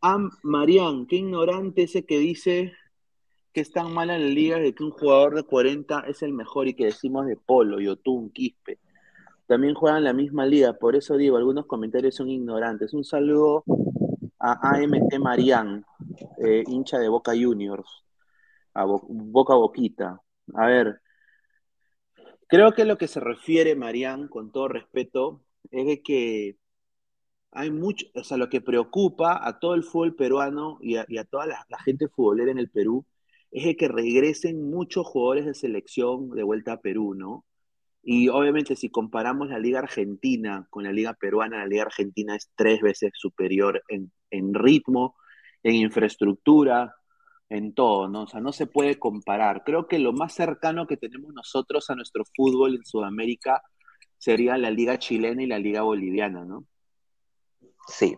Am 0.00 0.30
Marián, 0.42 1.06
qué 1.06 1.16
ignorante 1.16 1.82
ese 1.82 2.06
que 2.06 2.18
dice 2.18 2.72
que 3.54 3.62
es 3.62 3.72
tan 3.72 3.94
mala 3.94 4.18
la 4.18 4.26
liga 4.26 4.58
de 4.58 4.74
que 4.74 4.84
un 4.84 4.92
jugador 4.92 5.36
de 5.36 5.44
40 5.44 6.00
es 6.08 6.22
el 6.22 6.34
mejor 6.34 6.68
y 6.68 6.74
que 6.74 6.86
decimos 6.86 7.26
de 7.26 7.36
Polo, 7.38 7.80
Yotun, 7.80 8.30
Quispe. 8.32 8.80
También 9.46 9.74
juegan 9.74 10.04
la 10.04 10.12
misma 10.14 10.46
liga, 10.46 10.74
por 10.74 10.96
eso 10.96 11.16
digo, 11.16 11.36
algunos 11.38 11.66
comentarios 11.66 12.14
son 12.16 12.30
ignorantes. 12.30 12.94
Un 12.94 13.04
saludo 13.04 13.64
a 14.40 14.70
AMT 14.70 15.18
Marián, 15.18 15.84
eh, 16.44 16.64
hincha 16.68 16.98
de 16.98 17.08
Boca 17.08 17.32
Juniors, 17.32 18.04
a 18.74 18.84
Bo- 18.84 19.06
Boca 19.08 19.54
Boquita. 19.54 20.20
A 20.54 20.66
ver, 20.66 21.00
creo 22.48 22.72
que 22.72 22.84
lo 22.84 22.98
que 22.98 23.08
se 23.08 23.20
refiere 23.20 23.74
Marián, 23.76 24.28
con 24.28 24.52
todo 24.52 24.68
respeto, 24.68 25.42
es 25.70 25.86
de 25.86 26.02
que 26.02 26.56
hay 27.52 27.70
mucho, 27.70 28.06
o 28.14 28.24
sea, 28.24 28.36
lo 28.36 28.48
que 28.50 28.60
preocupa 28.60 29.46
a 29.46 29.58
todo 29.60 29.74
el 29.74 29.84
fútbol 29.84 30.14
peruano 30.16 30.78
y 30.82 30.96
a, 30.96 31.06
y 31.08 31.18
a 31.18 31.24
toda 31.24 31.46
la, 31.46 31.66
la 31.68 31.78
gente 31.80 32.08
futbolera 32.08 32.50
en 32.52 32.58
el 32.58 32.70
Perú 32.70 33.04
es 33.54 33.64
de 33.66 33.76
que 33.76 33.88
regresen 33.88 34.70
muchos 34.70 35.06
jugadores 35.06 35.46
de 35.46 35.54
selección 35.54 36.30
de 36.32 36.44
vuelta 36.44 36.74
a 36.74 36.80
Perú, 36.82 37.14
¿no? 37.14 37.46
Y 38.02 38.28
obviamente 38.28 38.76
si 38.76 38.90
comparamos 38.90 39.48
la 39.50 39.58
liga 39.60 39.80
argentina 39.80 40.66
con 40.70 40.84
la 40.84 40.92
liga 40.92 41.14
peruana, 41.14 41.58
la 41.58 41.66
liga 41.66 41.84
argentina 41.84 42.36
es 42.36 42.50
tres 42.56 42.82
veces 42.82 43.12
superior 43.14 43.82
en, 43.88 44.12
en 44.30 44.54
ritmo, 44.54 45.16
en 45.62 45.76
infraestructura, 45.76 46.94
en 47.48 47.74
todo, 47.74 48.08
¿no? 48.08 48.24
O 48.24 48.26
sea, 48.26 48.40
no 48.40 48.52
se 48.52 48.66
puede 48.66 48.98
comparar. 48.98 49.64
Creo 49.64 49.88
que 49.88 49.98
lo 50.00 50.12
más 50.12 50.34
cercano 50.34 50.86
que 50.86 50.98
tenemos 50.98 51.32
nosotros 51.34 51.88
a 51.90 51.94
nuestro 51.96 52.24
fútbol 52.36 52.76
en 52.76 52.84
Sudamérica 52.84 53.62
sería 54.18 54.58
la 54.58 54.70
liga 54.70 54.98
chilena 54.98 55.42
y 55.42 55.46
la 55.46 55.58
liga 55.58 55.82
boliviana, 55.82 56.44
¿no? 56.44 56.66
Sí. 57.88 58.16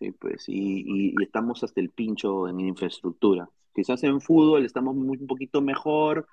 Sí, 0.00 0.12
pues, 0.12 0.48
y, 0.48 0.54
y- 0.54 1.14
y 1.18 1.22
estamos 1.22 1.62
hasta 1.62 1.80
el 1.80 1.90
pincho 1.90 2.48
en 2.48 2.60
infraestructura. 2.60 3.48
Quizás 3.74 4.02
en 4.04 4.20
fútbol 4.20 4.64
estamos 4.64 4.94
muy- 4.94 5.18
un 5.18 5.26
poquito 5.26 5.60
mejor 5.62 6.26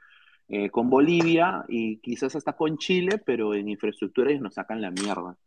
eh, 0.47 0.69
con 0.71 0.89
Bolivia 0.89 1.63
y 1.67 1.97
quizás 1.99 2.35
hasta 2.35 2.53
con 2.53 2.77
Chile, 2.77 3.21
pero 3.23 3.53
en 3.53 3.69
infraestructura 3.69 4.31
ellos 4.31 4.41
nos 4.41 4.55
sacan 4.55 4.81
la 4.81 4.89
mierda. 4.91 5.37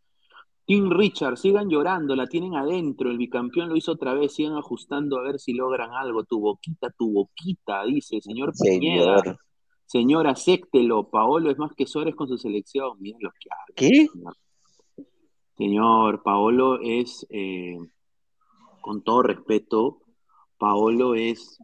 King 0.65 0.91
Richard, 0.91 1.39
sigan 1.39 1.69
llorando, 1.69 2.15
la 2.15 2.29
tienen 2.29 2.55
adentro, 2.55 3.11
el 3.11 3.19
bicampeón 3.19 3.69
lo 3.69 3.77
hizo 3.77 3.93
otra 3.93 4.15
vez, 4.15 4.33
sigan 4.33 4.57
ajustando 4.57 5.19
a 5.19 5.23
ver 5.23 5.41
si 5.41 5.55
logran 5.55 5.91
algo. 5.91 6.23
Tu 6.23 6.39
boquita, 6.39 6.91
tu 6.97 7.11
boquita, 7.11 7.85
dice 7.85 8.17
el 8.17 8.23
señor 8.23 8.53
Piñeda. 8.53 9.19
Señor. 9.19 9.39
Señor, 9.87 10.27
acéptelo, 10.29 11.11
Paolo 11.11 11.51
es 11.51 11.59
más 11.59 11.73
que 11.75 11.87
Suárez 11.87 12.15
con 12.15 12.29
su 12.29 12.39
selección. 12.39 12.97
Miren 13.01 13.21
lo 13.23 13.31
que 13.31 13.49
habla. 13.51 13.75
¿Qué? 13.75 14.07
Señor, 14.07 14.37
Señor, 15.59 16.23
Paolo 16.23 16.81
es, 16.81 17.27
eh, 17.29 17.77
con 18.81 19.03
todo 19.03 19.23
respeto, 19.23 20.02
Paolo 20.63 21.17
es 21.17 21.59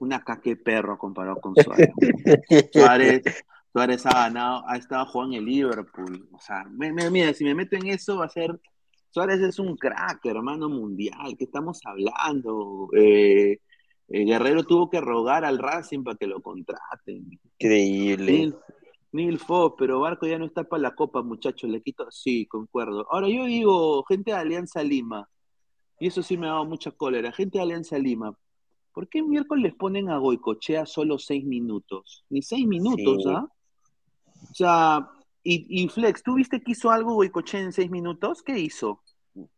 una 0.00 0.22
caque 0.22 0.54
perro 0.56 0.98
comparado 0.98 1.40
con 1.40 1.54
Suárez. 1.56 1.90
Suárez, 2.72 3.22
Suárez 3.72 4.04
ha 4.04 4.10
ganado, 4.28 4.64
ha 4.68 4.76
estado 4.76 5.06
jugando 5.06 5.36
en 5.36 5.38
el 5.40 5.46
Liverpool. 5.46 6.28
O 6.32 6.38
sea, 6.38 6.64
me- 6.64 6.92
me- 6.92 7.10
mira, 7.10 7.32
si 7.32 7.42
me 7.44 7.54
meto 7.54 7.74
en 7.76 7.86
eso 7.86 8.18
va 8.18 8.26
a 8.26 8.28
ser. 8.28 8.60
Suárez 9.08 9.40
es 9.40 9.58
un 9.58 9.76
crack, 9.78 10.24
hermano 10.26 10.68
mundial. 10.68 11.34
¿Qué 11.38 11.44
estamos 11.44 11.80
hablando? 11.86 12.88
Eh, 12.94 13.60
eh, 14.08 14.24
Guerrero 14.26 14.64
tuvo 14.64 14.90
que 14.90 15.00
rogar 15.00 15.46
al 15.46 15.58
Racing 15.58 16.02
para 16.04 16.18
que 16.18 16.26
lo 16.26 16.42
contraten. 16.42 17.30
Increíble. 17.58 18.30
Neil, 18.30 18.54
Neil 19.12 19.38
Fox, 19.38 19.76
pero 19.78 20.00
Barco 20.00 20.26
ya 20.26 20.38
no 20.38 20.44
está 20.44 20.64
para 20.64 20.82
la 20.82 20.94
copa, 20.94 21.22
muchachos. 21.22 21.70
Le 21.70 21.80
quito. 21.80 22.10
Sí, 22.10 22.44
concuerdo. 22.46 23.06
Ahora 23.10 23.28
yo 23.30 23.44
digo, 23.46 24.02
gente 24.04 24.32
de 24.32 24.36
Alianza 24.36 24.82
Lima, 24.82 25.26
y 26.02 26.08
eso 26.08 26.20
sí 26.20 26.36
me 26.36 26.48
ha 26.48 26.50
dado 26.50 26.64
mucha 26.64 26.90
cólera. 26.90 27.30
Gente 27.30 27.58
de 27.58 27.62
Alianza 27.62 27.96
Lima, 27.96 28.36
¿por 28.92 29.08
qué 29.08 29.22
miércoles 29.22 29.62
les 29.62 29.74
ponen 29.76 30.10
a 30.10 30.18
Goicochea 30.18 30.84
solo 30.84 31.16
seis 31.16 31.44
minutos? 31.44 32.24
Ni 32.28 32.42
seis 32.42 32.66
minutos, 32.66 33.22
Sí. 33.22 33.28
¿ah? 33.28 33.46
O 34.50 34.54
sea, 34.54 35.08
y, 35.44 35.64
y 35.68 35.86
Flex, 35.88 36.24
¿tú 36.24 36.34
viste 36.34 36.60
que 36.60 36.72
hizo 36.72 36.90
algo 36.90 37.14
Goicochea 37.14 37.60
en 37.60 37.72
seis 37.72 37.88
minutos? 37.88 38.42
¿Qué 38.42 38.58
hizo? 38.58 39.00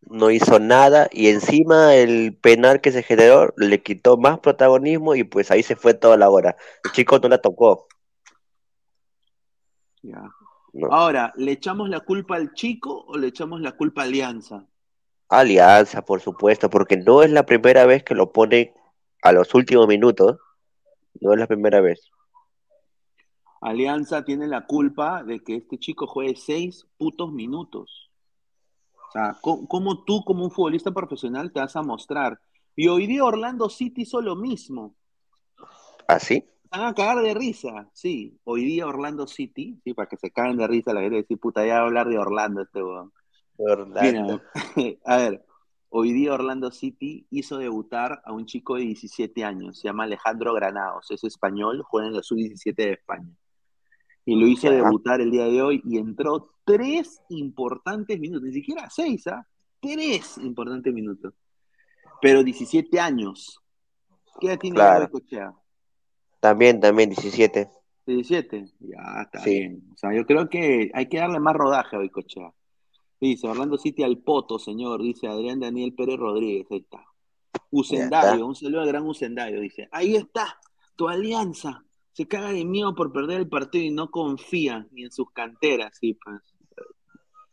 No 0.02 0.30
hizo 0.30 0.58
nada 0.58 1.08
y 1.10 1.28
encima 1.28 1.94
el 1.94 2.36
penal 2.36 2.82
que 2.82 2.92
se 2.92 3.02
generó 3.02 3.54
le 3.56 3.82
quitó 3.82 4.18
más 4.18 4.38
protagonismo 4.40 5.14
y 5.14 5.24
pues 5.24 5.50
ahí 5.50 5.62
se 5.62 5.76
fue 5.76 5.94
toda 5.94 6.18
la 6.18 6.28
hora. 6.28 6.58
El 6.84 6.92
chico 6.92 7.18
no 7.20 7.30
la 7.30 7.40
tocó. 7.40 7.86
Ya. 10.02 10.22
No. 10.74 10.88
Ahora, 10.92 11.32
¿le 11.36 11.52
echamos 11.52 11.88
la 11.88 12.00
culpa 12.00 12.36
al 12.36 12.52
chico 12.52 13.06
o 13.08 13.16
le 13.16 13.28
echamos 13.28 13.62
la 13.62 13.72
culpa 13.72 14.02
a 14.02 14.04
Alianza? 14.04 14.68
Alianza, 15.28 16.02
por 16.02 16.20
supuesto, 16.20 16.70
porque 16.70 16.96
no 16.96 17.22
es 17.22 17.30
la 17.30 17.46
primera 17.46 17.86
vez 17.86 18.04
que 18.04 18.14
lo 18.14 18.32
pone 18.32 18.74
a 19.22 19.32
los 19.32 19.54
últimos 19.54 19.86
minutos. 19.88 20.38
No 21.20 21.32
es 21.32 21.38
la 21.38 21.46
primera 21.46 21.80
vez. 21.80 22.10
Alianza 23.60 24.24
tiene 24.24 24.46
la 24.46 24.66
culpa 24.66 25.22
de 25.22 25.40
que 25.40 25.56
este 25.56 25.78
chico 25.78 26.06
juegue 26.06 26.36
seis 26.36 26.86
putos 26.98 27.32
minutos. 27.32 28.10
O 29.08 29.12
sea, 29.12 29.36
¿cómo, 29.40 29.66
cómo 29.66 30.04
tú 30.04 30.22
como 30.24 30.44
un 30.44 30.50
futbolista 30.50 30.90
profesional 30.90 31.52
te 31.52 31.60
vas 31.60 31.74
a 31.76 31.82
mostrar? 31.82 32.38
Y 32.76 32.88
hoy 32.88 33.06
día 33.06 33.24
Orlando 33.24 33.70
City 33.70 34.02
hizo 34.02 34.20
lo 34.20 34.36
mismo. 34.36 34.94
¿Así? 36.08 36.44
Se 36.64 36.68
van 36.78 36.88
a 36.88 36.94
cagar 36.94 37.22
de 37.22 37.32
risa, 37.32 37.88
sí. 37.92 38.38
Hoy 38.44 38.64
día 38.64 38.86
Orlando 38.86 39.26
City, 39.26 39.80
sí, 39.84 39.94
para 39.94 40.08
que 40.08 40.16
se 40.16 40.30
caguen 40.30 40.58
de 40.58 40.66
risa 40.66 40.92
la 40.92 41.00
gente 41.00 41.16
decir, 41.16 41.38
puta, 41.38 41.64
ya 41.64 41.74
va 41.74 41.80
a 41.80 41.84
hablar 41.84 42.08
de 42.08 42.18
Orlando 42.18 42.62
este 42.62 42.82
weón. 42.82 43.12
Orlando. 43.58 44.40
Mira, 44.76 44.98
a 45.04 45.16
ver, 45.16 45.44
hoy 45.90 46.12
día 46.12 46.34
Orlando 46.34 46.70
City 46.70 47.26
hizo 47.30 47.58
debutar 47.58 48.20
a 48.24 48.32
un 48.32 48.46
chico 48.46 48.76
de 48.76 48.82
17 48.82 49.44
años, 49.44 49.78
se 49.78 49.88
llama 49.88 50.04
Alejandro 50.04 50.52
Granados, 50.54 51.10
es 51.10 51.22
español, 51.24 51.82
juega 51.82 52.08
en 52.08 52.14
la 52.14 52.22
sub-17 52.22 52.74
de 52.74 52.92
España. 52.92 53.30
Y 54.26 54.36
lo 54.40 54.46
hizo 54.46 54.70
debutar 54.70 55.20
el 55.20 55.30
día 55.30 55.44
de 55.44 55.60
hoy 55.60 55.82
y 55.84 55.98
entró 55.98 56.54
tres 56.64 57.20
importantes 57.28 58.18
minutos, 58.18 58.44
ni 58.48 58.54
siquiera 58.54 58.88
seis, 58.88 59.26
¿ah? 59.26 59.46
Tres 59.80 60.38
importantes 60.38 60.94
minutos. 60.94 61.34
Pero 62.22 62.42
17 62.42 62.98
años. 62.98 63.60
¿Qué 64.40 64.46
edad 64.46 64.58
tiene 64.58 64.76
Claro. 64.76 65.08
Goicoechea? 65.10 65.52
También, 66.40 66.80
también, 66.80 67.10
17. 67.10 67.68
17. 68.06 68.66
Ya, 68.80 69.22
está 69.22 69.40
Sí. 69.40 69.50
bien. 69.50 69.82
O 69.92 69.96
sea, 69.96 70.14
yo 70.14 70.24
creo 70.24 70.48
que 70.48 70.90
hay 70.94 71.06
que 71.06 71.18
darle 71.18 71.38
más 71.38 71.54
rodaje 71.54 71.96
a 71.96 71.98
Goicoechea. 71.98 72.50
Dice, 73.20 73.48
Orlando 73.48 73.78
City 73.78 74.02
al 74.02 74.18
poto, 74.18 74.58
señor, 74.58 75.02
dice 75.02 75.26
Adrián 75.28 75.60
Daniel 75.60 75.94
Pérez 75.94 76.18
Rodríguez, 76.18 76.66
ahí 76.70 76.78
está. 76.78 77.04
Está. 78.34 78.44
un 78.44 78.54
saludo 78.54 78.80
al 78.82 78.88
gran 78.88 79.06
Usendayo, 79.06 79.60
dice, 79.60 79.88
ahí 79.92 80.16
está, 80.16 80.58
tu 80.96 81.08
alianza. 81.08 81.84
Se 82.12 82.28
caga 82.28 82.52
de 82.52 82.64
miedo 82.64 82.94
por 82.94 83.12
perder 83.12 83.40
el 83.40 83.48
partido 83.48 83.84
y 83.84 83.90
no 83.90 84.10
confía 84.10 84.86
ni 84.92 85.04
en 85.04 85.10
sus 85.12 85.30
canteras, 85.30 85.96
sí, 86.00 86.16
pues. 86.24 86.40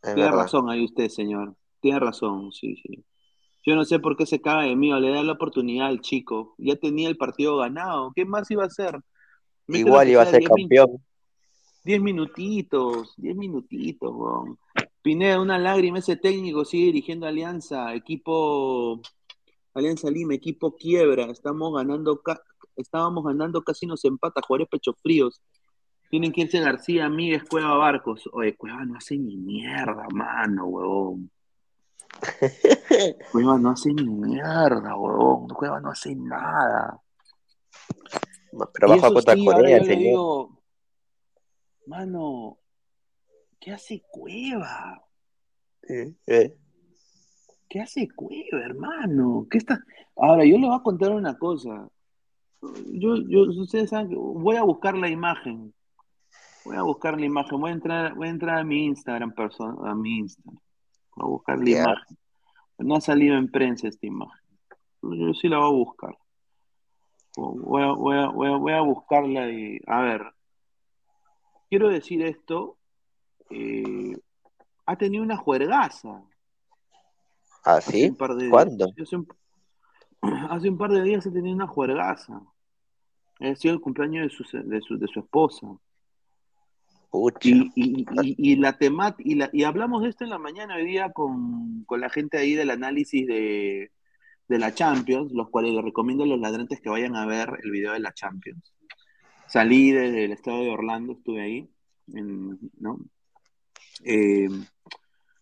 Es 0.02 0.14
Tiene 0.14 0.22
verdad. 0.22 0.42
razón 0.42 0.68
ahí 0.70 0.84
usted, 0.84 1.08
señor. 1.08 1.54
Tiene 1.80 1.98
razón, 2.00 2.52
sí, 2.52 2.76
sí. 2.76 3.04
Yo 3.64 3.74
no 3.76 3.84
sé 3.84 3.98
por 4.00 4.16
qué 4.16 4.26
se 4.26 4.40
caga 4.40 4.62
de 4.62 4.74
miedo, 4.76 4.98
le 5.00 5.10
da 5.10 5.22
la 5.22 5.32
oportunidad 5.32 5.86
al 5.86 6.00
chico. 6.00 6.54
Ya 6.58 6.74
tenía 6.76 7.08
el 7.08 7.16
partido 7.16 7.56
ganado. 7.58 8.12
¿Qué 8.14 8.24
más 8.24 8.50
iba 8.50 8.64
a 8.64 8.66
hacer? 8.66 8.98
Igual 9.68 10.08
iba 10.08 10.22
a 10.22 10.26
ser 10.26 10.40
10 10.40 10.50
min- 10.54 10.68
campeón. 10.68 11.04
Diez 11.84 12.00
minutitos, 12.00 13.14
diez 13.16 13.36
minutitos, 13.36 14.10
weón. 14.12 14.58
Pineda, 15.02 15.40
una 15.40 15.58
lágrima, 15.58 15.98
ese 15.98 16.16
técnico 16.16 16.64
sigue 16.64 16.86
dirigiendo 16.86 17.26
Alianza, 17.26 17.92
equipo 17.94 19.00
Alianza 19.74 20.10
Lima, 20.10 20.34
equipo 20.34 20.76
quiebra, 20.76 21.24
estamos 21.26 21.74
ganando, 21.74 22.22
estábamos 22.76 23.24
ganando, 23.24 23.62
casi 23.62 23.86
nos 23.86 24.04
empata, 24.04 24.40
jugadores 24.46 24.68
pecho 24.68 24.94
fríos. 24.94 25.40
Tienen 26.08 26.30
que 26.30 26.42
irse 26.42 26.60
García, 26.60 27.08
Míguez, 27.08 27.42
Cueva, 27.48 27.74
Barcos. 27.74 28.28
Oye, 28.32 28.54
Cueva 28.54 28.84
no 28.84 28.98
hace 28.98 29.16
ni 29.16 29.36
mierda, 29.38 30.06
mano, 30.12 30.66
huevón. 30.66 31.30
Cueva 33.32 33.58
no 33.58 33.70
hace 33.70 33.94
ni 33.94 34.04
mierda, 34.04 34.94
huevón. 34.94 35.48
Cueva 35.48 35.80
no 35.80 35.90
hace 35.90 36.14
nada. 36.14 37.00
Pero 38.74 38.88
bajo 38.88 39.06
ahora 39.06 39.34
Corea, 39.42 39.78
señor. 39.82 39.98
digo, 39.98 40.62
mano, 41.86 42.58
¿qué 43.62 43.70
hace 43.70 44.02
Cueva? 44.10 45.00
Eh, 45.88 46.12
eh. 46.26 46.56
¿Qué 47.68 47.80
hace 47.80 48.08
Cueva, 48.08 48.64
hermano? 48.64 49.46
¿Qué 49.48 49.58
está? 49.58 49.80
Ahora, 50.16 50.44
yo 50.44 50.58
le 50.58 50.66
voy 50.66 50.76
a 50.76 50.82
contar 50.82 51.12
una 51.12 51.38
cosa. 51.38 51.88
Yo, 52.60 53.16
yo, 53.28 53.42
ustedes 53.42 53.90
saben 53.90 54.10
que 54.10 54.16
voy 54.16 54.56
a 54.56 54.64
buscar 54.64 54.96
la 54.96 55.08
imagen. 55.08 55.72
Voy 56.64 56.76
a 56.76 56.82
buscar 56.82 57.18
la 57.18 57.24
imagen. 57.24 57.60
Voy 57.60 57.70
a 57.70 57.74
entrar, 57.74 58.14
voy 58.14 58.26
a 58.26 58.30
entrar 58.30 58.58
a 58.58 58.64
mi 58.64 58.84
Instagram 58.84 59.32
persona, 59.32 59.90
a 59.90 59.94
mi 59.94 60.18
Instagram. 60.18 60.60
Voy 61.16 61.24
a 61.24 61.30
buscar 61.30 61.58
la 61.60 61.70
imagen. 61.70 62.18
No 62.78 62.96
ha 62.96 63.00
salido 63.00 63.36
en 63.36 63.50
prensa 63.50 63.88
esta 63.88 64.06
imagen. 64.06 64.48
Yo 65.02 65.32
sí 65.34 65.48
la 65.48 65.58
voy 65.58 65.68
a 65.68 65.84
buscar. 65.84 66.18
Voy 67.36 67.82
a, 67.82 67.92
voy 67.92 68.16
a, 68.16 68.26
voy 68.26 68.48
a, 68.48 68.56
voy 68.56 68.72
a 68.72 68.80
buscarla 68.80 69.50
y. 69.50 69.78
A 69.86 70.02
ver. 70.02 70.22
Quiero 71.70 71.88
decir 71.88 72.22
esto. 72.22 72.76
Eh, 73.52 74.16
ha 74.86 74.96
tenido 74.96 75.22
una 75.22 75.36
juergaza. 75.36 76.22
¿Ah, 77.64 77.76
Hace 77.76 77.92
sí? 77.92 78.08
un 78.10 78.16
par 78.16 78.34
de 78.34 78.48
¿Cuándo? 78.50 78.92
Hace 79.00 79.16
un, 79.16 79.28
hace 80.50 80.68
un 80.68 80.78
par 80.78 80.90
de 80.90 81.02
días 81.02 81.26
ha 81.26 81.32
tenido 81.32 81.54
una 81.54 81.66
juergaza. 81.66 82.40
Ha 83.40 83.54
sido 83.56 83.74
el 83.74 83.80
cumpleaños 83.80 84.24
de 84.24 84.30
su, 84.30 84.44
de 84.68 84.80
su, 84.80 84.98
de 84.98 85.06
su 85.08 85.20
esposa. 85.20 85.66
Y, 87.42 87.70
y, 87.74 88.06
y, 88.22 88.52
y 88.52 88.56
la 88.56 88.78
temática, 88.78 89.22
y, 89.28 89.34
la- 89.34 89.50
y 89.52 89.64
hablamos 89.64 90.02
de 90.02 90.08
esto 90.08 90.24
en 90.24 90.30
la 90.30 90.38
mañana 90.38 90.76
hoy 90.76 90.86
día 90.86 91.12
con, 91.12 91.84
con 91.84 92.00
la 92.00 92.08
gente 92.08 92.38
ahí 92.38 92.54
del 92.54 92.70
análisis 92.70 93.26
de, 93.26 93.90
de 94.48 94.58
la 94.58 94.72
Champions, 94.72 95.30
los 95.32 95.50
cuales 95.50 95.72
les 95.74 95.84
recomiendo 95.84 96.24
a 96.24 96.26
los 96.26 96.40
ladrantes 96.40 96.80
que 96.80 96.88
vayan 96.88 97.14
a 97.16 97.26
ver 97.26 97.50
el 97.62 97.70
video 97.70 97.92
de 97.92 98.00
la 98.00 98.14
Champions. 98.14 98.72
Salí 99.46 99.90
desde 99.92 100.24
el 100.24 100.32
estado 100.32 100.62
de 100.62 100.70
Orlando, 100.70 101.12
estuve 101.12 101.42
ahí, 101.42 101.68
en- 102.14 102.58
¿no? 102.80 102.98
Eh, 104.04 104.48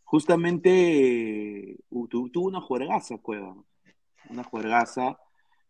justamente 0.05 1.77
tu- 2.09 2.29
tuvo 2.31 2.49
una 2.49 2.61
juergaza, 2.61 3.19
Cueva, 3.19 3.55
una 4.29 4.45
juergaza, 4.45 5.19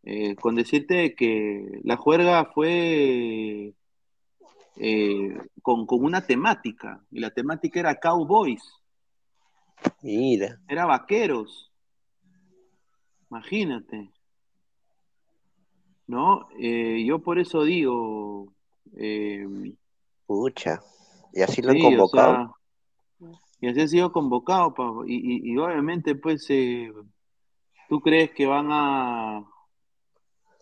eh, 0.03 0.35
con 0.37 0.55
decirte 0.55 1.15
que 1.15 1.81
la 1.85 1.97
juerga 1.97 2.47
fue 2.47 3.75
eh, 4.77 5.39
con, 5.63 5.87
con 5.87 6.03
una 6.05 6.27
temática, 6.27 7.05
y 7.11 7.21
la 7.21 7.31
temática 7.31 7.81
era 7.81 7.95
Cowboys, 8.01 8.63
Mira. 10.03 10.59
era 10.69 10.87
vaqueros, 10.87 11.71
imagínate, 13.31 14.11
¿no? 16.07 16.49
Eh, 16.59 17.05
yo 17.07 17.19
por 17.21 17.39
eso 17.39 17.63
digo, 17.65 18.53
Pucha. 20.27 20.81
Y 21.33 21.43
así 21.43 21.63
lo 21.63 21.71
han 21.73 21.79
convocado. 21.81 22.33
o 22.33 22.37
sea, 22.47 22.55
y 23.61 23.69
así 23.69 23.81
ha 23.81 23.89
sido 23.89 24.13
convocado, 24.13 24.75
pa, 24.75 24.91
y, 25.07 25.15
y- 25.17 25.53
y 25.53 25.57
obviamente, 25.59 26.15
pues, 26.15 26.47
eh, 26.51 26.93
¿tú 27.89 28.01
crees 28.01 28.31
que 28.31 28.47
van 28.47 28.69
a, 28.71 29.45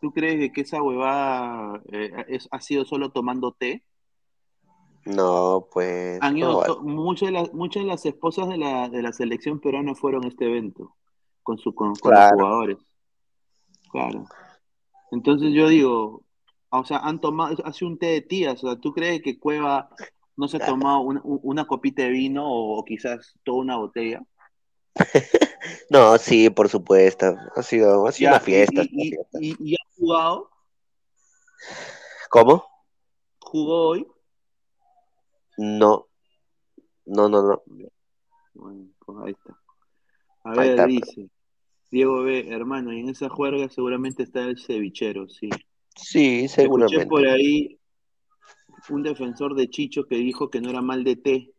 tú 0.00 0.12
crees 0.12 0.52
que 0.52 0.61
esa 0.62 0.82
huevada 0.82 1.80
eh, 1.92 2.24
es- 2.28 2.48
ha 2.50 2.61
sido 2.61 2.84
solo 2.84 3.11
tomando 3.11 3.52
té? 3.52 3.84
No, 5.04 5.66
pues. 5.72 6.18
Han 6.20 6.37
ido 6.37 6.52
no, 6.52 6.62
to- 6.62 6.80
muchas 6.82 7.28
de 7.28 7.32
las, 7.32 7.54
muchas 7.54 7.82
de 7.84 7.88
las 7.88 8.04
esposas 8.04 8.48
de 8.48 8.58
la, 8.58 8.88
de 8.88 9.00
la 9.02 9.12
selección 9.12 9.61
peruana 9.61 9.94
fueron 9.94 10.24
a 10.24 10.28
este 10.28 10.46
evento 10.46 10.96
con, 11.42 11.56
su, 11.58 11.74
con, 11.74 11.94
con 11.94 12.12
los 12.14 12.30
jugadores. 12.32 12.78
Claro. 13.90 14.24
Entonces 15.11 15.52
yo 15.54 15.68
digo, 15.68 16.22
o 16.68 16.84
sea, 16.84 16.98
han 16.98 17.20
tomado, 17.20 17.56
hace 17.64 17.87
un 17.87 17.98
té 17.98 18.06
de 18.06 18.20
tías, 18.20 18.62
o 18.64 18.68
sea, 18.68 18.80
¿tú 18.80 18.92
crees 18.92 19.22
que 19.22 19.38
Cueva 19.38 19.88
no 20.38 20.48
se 20.48 20.57
ha 20.57 20.64
tomado 20.66 21.01
una, 21.01 21.20
una 21.24 21.66
copita 21.66 22.03
de 22.03 22.11
vino 22.11 22.44
o, 22.46 22.85
quizás 22.85 23.35
toda 23.44 23.59
una 23.59 23.77
botella? 23.77 24.22
No, 25.90 26.16
sí, 26.18 26.48
por 26.51 26.68
supuesto. 26.68 27.35
Ha 27.57 27.62
sido, 27.62 28.07
ha 28.07 28.12
sido 28.12 28.31
Ya, 28.31 28.37
una 28.37 28.40
fiesta. 28.40 28.83
y, 28.83 29.14
y, 29.40 29.51
y- 29.51 29.57
y 29.59 29.74
ha 29.74 29.94
jugado, 29.96 30.51
¿Cómo? 32.31 32.64
jugó 33.40 33.88
hoy. 33.88 34.07
No. 35.57 36.07
No, 37.07 37.29
no, 37.29 37.42
no. 37.42 37.62
Bueno, 38.55 38.88
pues 39.05 39.18
ahí 39.24 39.33
está. 39.33 39.59
A 40.44 40.51
ver, 40.55 40.70
está. 40.70 40.87
dice, 40.87 41.31
Diego 41.90 42.22
B, 42.22 42.48
hermano, 42.51 42.92
y 42.92 43.01
en 43.01 43.09
esa 43.09 43.29
juerga 43.29 43.68
seguramente 43.68 44.22
está 44.22 44.40
el 44.44 44.59
cevichero, 44.59 45.29
sí. 45.29 45.48
Sí, 45.96 46.44
Escuché 46.44 46.48
seguramente. 46.48 47.07
por 47.07 47.27
ahí 47.27 47.79
un 48.90 49.03
defensor 49.03 49.55
de 49.55 49.68
Chicho 49.68 50.07
que 50.07 50.16
dijo 50.16 50.51
que 50.51 50.61
no 50.61 50.70
era 50.70 50.81
mal 50.83 51.05
de 51.05 51.16
té, 51.16 51.51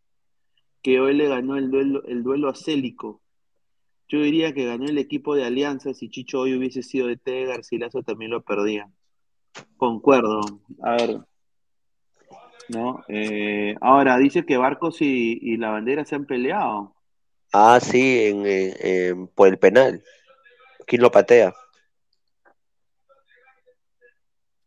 que 0.82 1.00
hoy 1.00 1.14
le 1.14 1.28
ganó 1.28 1.58
el 1.58 1.70
duelo, 1.72 2.04
el 2.06 2.24
duelo 2.24 2.50
a 2.50 2.56
Célico. 2.56 3.22
Yo 4.08 4.22
diría 4.22 4.54
que 4.54 4.66
ganó 4.66 4.86
el 4.86 4.98
equipo 4.98 5.36
de 5.36 5.46
Alianza, 5.46 5.94
si 5.94 6.10
Chicho 6.10 6.40
hoy 6.40 6.56
hubiese 6.58 6.82
sido 6.82 7.08
de 7.08 7.18
té, 7.18 7.46
Garcilaso 7.46 8.02
también 8.02 8.32
lo 8.32 8.42
perdía. 8.42 8.90
Concuerdo. 9.78 10.42
A 10.82 10.92
ver. 10.92 11.20
¿No? 12.70 13.04
Eh, 13.08 13.76
ahora, 13.82 14.18
dice 14.18 14.46
que 14.46 14.58
Barcos 14.58 15.02
y, 15.02 15.40
y 15.42 15.58
la 15.58 15.72
bandera 15.72 16.06
se 16.06 16.16
han 16.16 16.26
peleado. 16.26 16.96
Ah, 17.52 17.80
sí, 17.82 18.26
en, 18.26 18.46
en- 18.46 18.74
en- 18.80 19.28
por 19.28 19.48
el 19.48 19.58
penal. 19.58 20.04
¿Quién 20.86 21.02
lo 21.02 21.12
patea? 21.12 21.54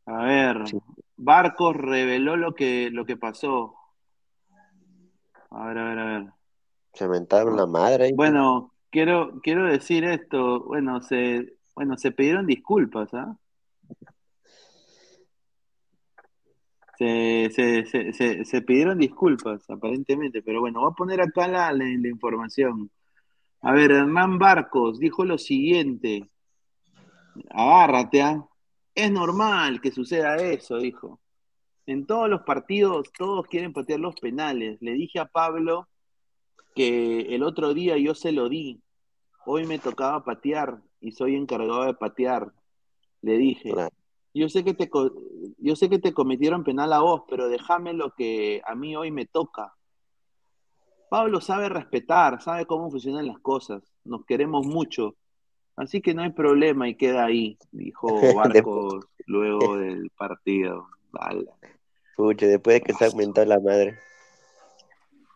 A 0.06 0.24
ver, 0.24 0.56
Barcos 1.22 1.76
reveló 1.76 2.36
lo 2.36 2.54
que, 2.54 2.90
lo 2.90 3.04
que 3.04 3.16
pasó. 3.16 3.76
A 5.50 5.66
ver, 5.66 5.78
a 5.78 5.84
ver, 5.84 5.98
a 5.98 6.04
ver. 6.04 6.26
Se 6.94 7.08
mentaron 7.08 7.56
la 7.56 7.66
madre. 7.66 8.04
ahí. 8.04 8.12
Bueno, 8.12 8.72
quiero, 8.90 9.40
quiero 9.42 9.66
decir 9.66 10.04
esto. 10.04 10.64
Bueno, 10.64 11.00
se, 11.00 11.54
bueno, 11.74 11.96
se 11.96 12.10
pidieron 12.12 12.46
disculpas, 12.46 13.12
¿ah? 13.14 13.36
Se, 16.98 17.50
se, 17.52 17.84
se, 17.86 18.12
se, 18.12 18.44
se 18.44 18.62
pidieron 18.62 18.98
disculpas, 18.98 19.68
aparentemente, 19.70 20.42
pero 20.42 20.60
bueno, 20.60 20.80
voy 20.80 20.90
a 20.92 20.94
poner 20.94 21.20
acá 21.20 21.48
la, 21.48 21.72
la, 21.72 21.84
la 21.84 22.08
información. 22.08 22.90
A 23.60 23.72
ver, 23.72 23.92
Hernán 23.92 24.38
Barcos 24.38 24.98
dijo 24.98 25.24
lo 25.24 25.38
siguiente. 25.38 26.28
Agárrate, 27.50 28.22
¿ah? 28.22 28.44
Es 28.94 29.10
normal 29.10 29.80
que 29.80 29.90
suceda 29.90 30.36
eso, 30.36 30.76
dijo. 30.78 31.20
En 31.86 32.06
todos 32.06 32.28
los 32.28 32.42
partidos, 32.42 33.10
todos 33.16 33.46
quieren 33.46 33.72
patear 33.72 34.00
los 34.00 34.14
penales. 34.16 34.80
Le 34.80 34.92
dije 34.92 35.18
a 35.18 35.26
Pablo 35.26 35.88
que 36.74 37.34
el 37.34 37.42
otro 37.42 37.74
día 37.74 37.96
yo 37.96 38.14
se 38.14 38.32
lo 38.32 38.48
di. 38.48 38.80
Hoy 39.46 39.66
me 39.66 39.78
tocaba 39.78 40.24
patear 40.24 40.80
y 41.00 41.12
soy 41.12 41.36
encargado 41.36 41.84
de 41.84 41.94
patear. 41.94 42.52
Le 43.22 43.36
dije, 43.38 43.72
yo 44.34 44.48
sé 44.48 44.64
que 44.64 44.74
te 44.74 44.90
yo 45.58 45.76
sé 45.76 45.88
que 45.88 45.98
te 45.98 46.14
cometieron 46.14 46.64
penal 46.64 46.92
a 46.92 47.00
vos, 47.00 47.22
pero 47.28 47.48
déjame 47.48 47.92
lo 47.92 48.14
que 48.14 48.62
a 48.64 48.74
mí 48.74 48.94
hoy 48.94 49.10
me 49.10 49.26
toca. 49.26 49.74
Pablo 51.10 51.40
sabe 51.40 51.68
respetar, 51.68 52.40
sabe 52.40 52.66
cómo 52.66 52.90
funcionan 52.90 53.26
las 53.26 53.38
cosas. 53.40 53.82
Nos 54.04 54.24
queremos 54.24 54.66
mucho. 54.66 55.16
Así 55.76 56.00
que 56.00 56.14
no 56.14 56.22
hay 56.22 56.30
problema 56.30 56.88
y 56.88 56.94
queda 56.94 57.24
ahí, 57.24 57.58
dijo 57.70 58.06
Barcos 58.36 59.06
luego 59.26 59.76
del 59.76 60.10
partido. 60.10 60.86
Ala. 61.12 61.52
Pucha, 62.16 62.46
después 62.46 62.76
de 62.76 62.80
que 62.82 62.94
se 62.94 63.06
ha 63.06 63.10
mentado 63.16 63.46
la 63.46 63.60
madre. 63.60 63.98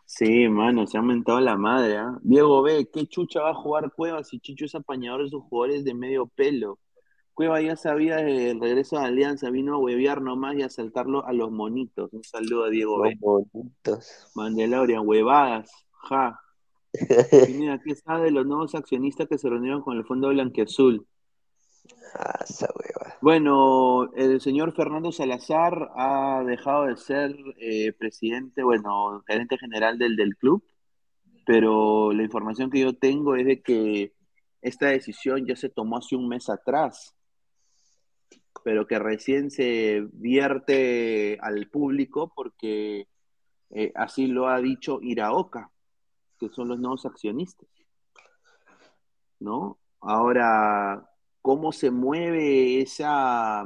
Sí, 0.05 0.47
mano, 0.47 0.87
se 0.87 0.97
ha 0.97 1.01
aumentado 1.01 1.39
la 1.41 1.57
madre, 1.57 1.97
¿ah? 1.97 2.17
Diego 2.21 2.61
B, 2.61 2.89
¿qué 2.91 3.07
chucha 3.07 3.41
va 3.41 3.49
a 3.49 3.53
jugar 3.53 3.91
Cueva 3.93 4.23
si 4.23 4.39
Chicho 4.39 4.65
es 4.65 4.73
apañador 4.73 5.23
de 5.23 5.29
sus 5.29 5.43
jugadores 5.43 5.83
de 5.83 5.93
medio 5.93 6.27
pelo? 6.27 6.79
Cueva 7.33 7.61
ya 7.61 7.75
sabía 7.75 8.19
el 8.19 8.59
regreso 8.59 8.97
de 8.97 9.05
Alianza, 9.05 9.49
vino 9.49 9.75
a 9.75 9.77
huevear 9.77 10.21
nomás 10.21 10.55
y 10.55 10.63
a 10.63 10.69
saltarlo 10.69 11.25
a 11.27 11.33
los 11.33 11.51
monitos. 11.51 12.11
Un 12.13 12.23
saludo 12.23 12.63
a 12.63 12.69
Diego 12.69 12.99
B. 13.01 13.17
Los 13.21 13.51
bonitos. 13.51 14.31
Mandalorian, 14.33 15.05
huevadas, 15.05 15.69
ja. 16.09 16.39
Mira, 17.49 17.79
¿qué 17.83 17.95
sabe 17.95 18.25
de 18.25 18.31
los 18.31 18.45
nuevos 18.45 18.75
accionistas 18.75 19.27
que 19.27 19.37
se 19.37 19.49
reunieron 19.49 19.81
con 19.81 19.97
el 19.97 20.05
Fondo 20.05 20.29
Blanqueazul? 20.29 21.05
Ah, 22.15 22.39
esa 22.43 22.67
hueva. 22.73 23.17
Bueno, 23.21 24.11
el 24.13 24.41
señor 24.41 24.73
Fernando 24.73 25.11
Salazar 25.11 25.91
ha 25.95 26.43
dejado 26.45 26.85
de 26.85 26.97
ser 26.97 27.35
eh, 27.59 27.93
presidente, 27.93 28.63
bueno, 28.63 29.23
gerente 29.27 29.57
general 29.57 29.97
del, 29.97 30.15
del 30.15 30.35
club, 30.35 30.63
pero 31.45 32.11
la 32.13 32.23
información 32.23 32.69
que 32.69 32.79
yo 32.79 32.93
tengo 32.93 33.35
es 33.35 33.45
de 33.45 33.61
que 33.61 34.13
esta 34.61 34.87
decisión 34.87 35.45
ya 35.45 35.55
se 35.55 35.69
tomó 35.69 35.97
hace 35.97 36.15
un 36.15 36.27
mes 36.27 36.49
atrás, 36.49 37.15
pero 38.63 38.87
que 38.87 38.99
recién 38.99 39.49
se 39.51 40.05
vierte 40.11 41.37
al 41.41 41.69
público 41.69 42.33
porque 42.35 43.07
eh, 43.69 43.91
así 43.95 44.27
lo 44.27 44.47
ha 44.47 44.59
dicho 44.59 44.99
Iraoka, 45.01 45.71
que 46.37 46.49
son 46.49 46.67
los 46.69 46.79
nuevos 46.79 47.05
accionistas, 47.05 47.67
¿no? 49.39 49.77
Ahora, 50.01 51.09
¿cómo 51.41 51.71
se 51.71 51.91
mueve 51.91 52.81
esa, 52.81 53.65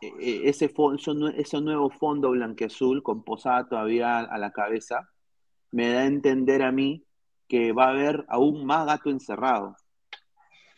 e- 0.00 0.14
e- 0.18 0.48
ese, 0.48 0.72
fo- 0.72 0.94
eso 0.94 1.12
nue- 1.14 1.34
ese 1.36 1.60
nuevo 1.60 1.90
fondo 1.90 2.30
blanqueazul 2.30 3.02
con 3.02 3.22
Posada 3.22 3.68
todavía 3.68 4.20
a 4.20 4.38
la 4.38 4.50
cabeza? 4.52 5.08
Me 5.72 5.92
da 5.92 6.00
a 6.00 6.06
entender 6.06 6.62
a 6.62 6.72
mí 6.72 7.04
que 7.48 7.72
va 7.72 7.86
a 7.86 7.90
haber 7.90 8.24
aún 8.28 8.64
más 8.64 8.86
gato 8.86 9.10
encerrado. 9.10 9.76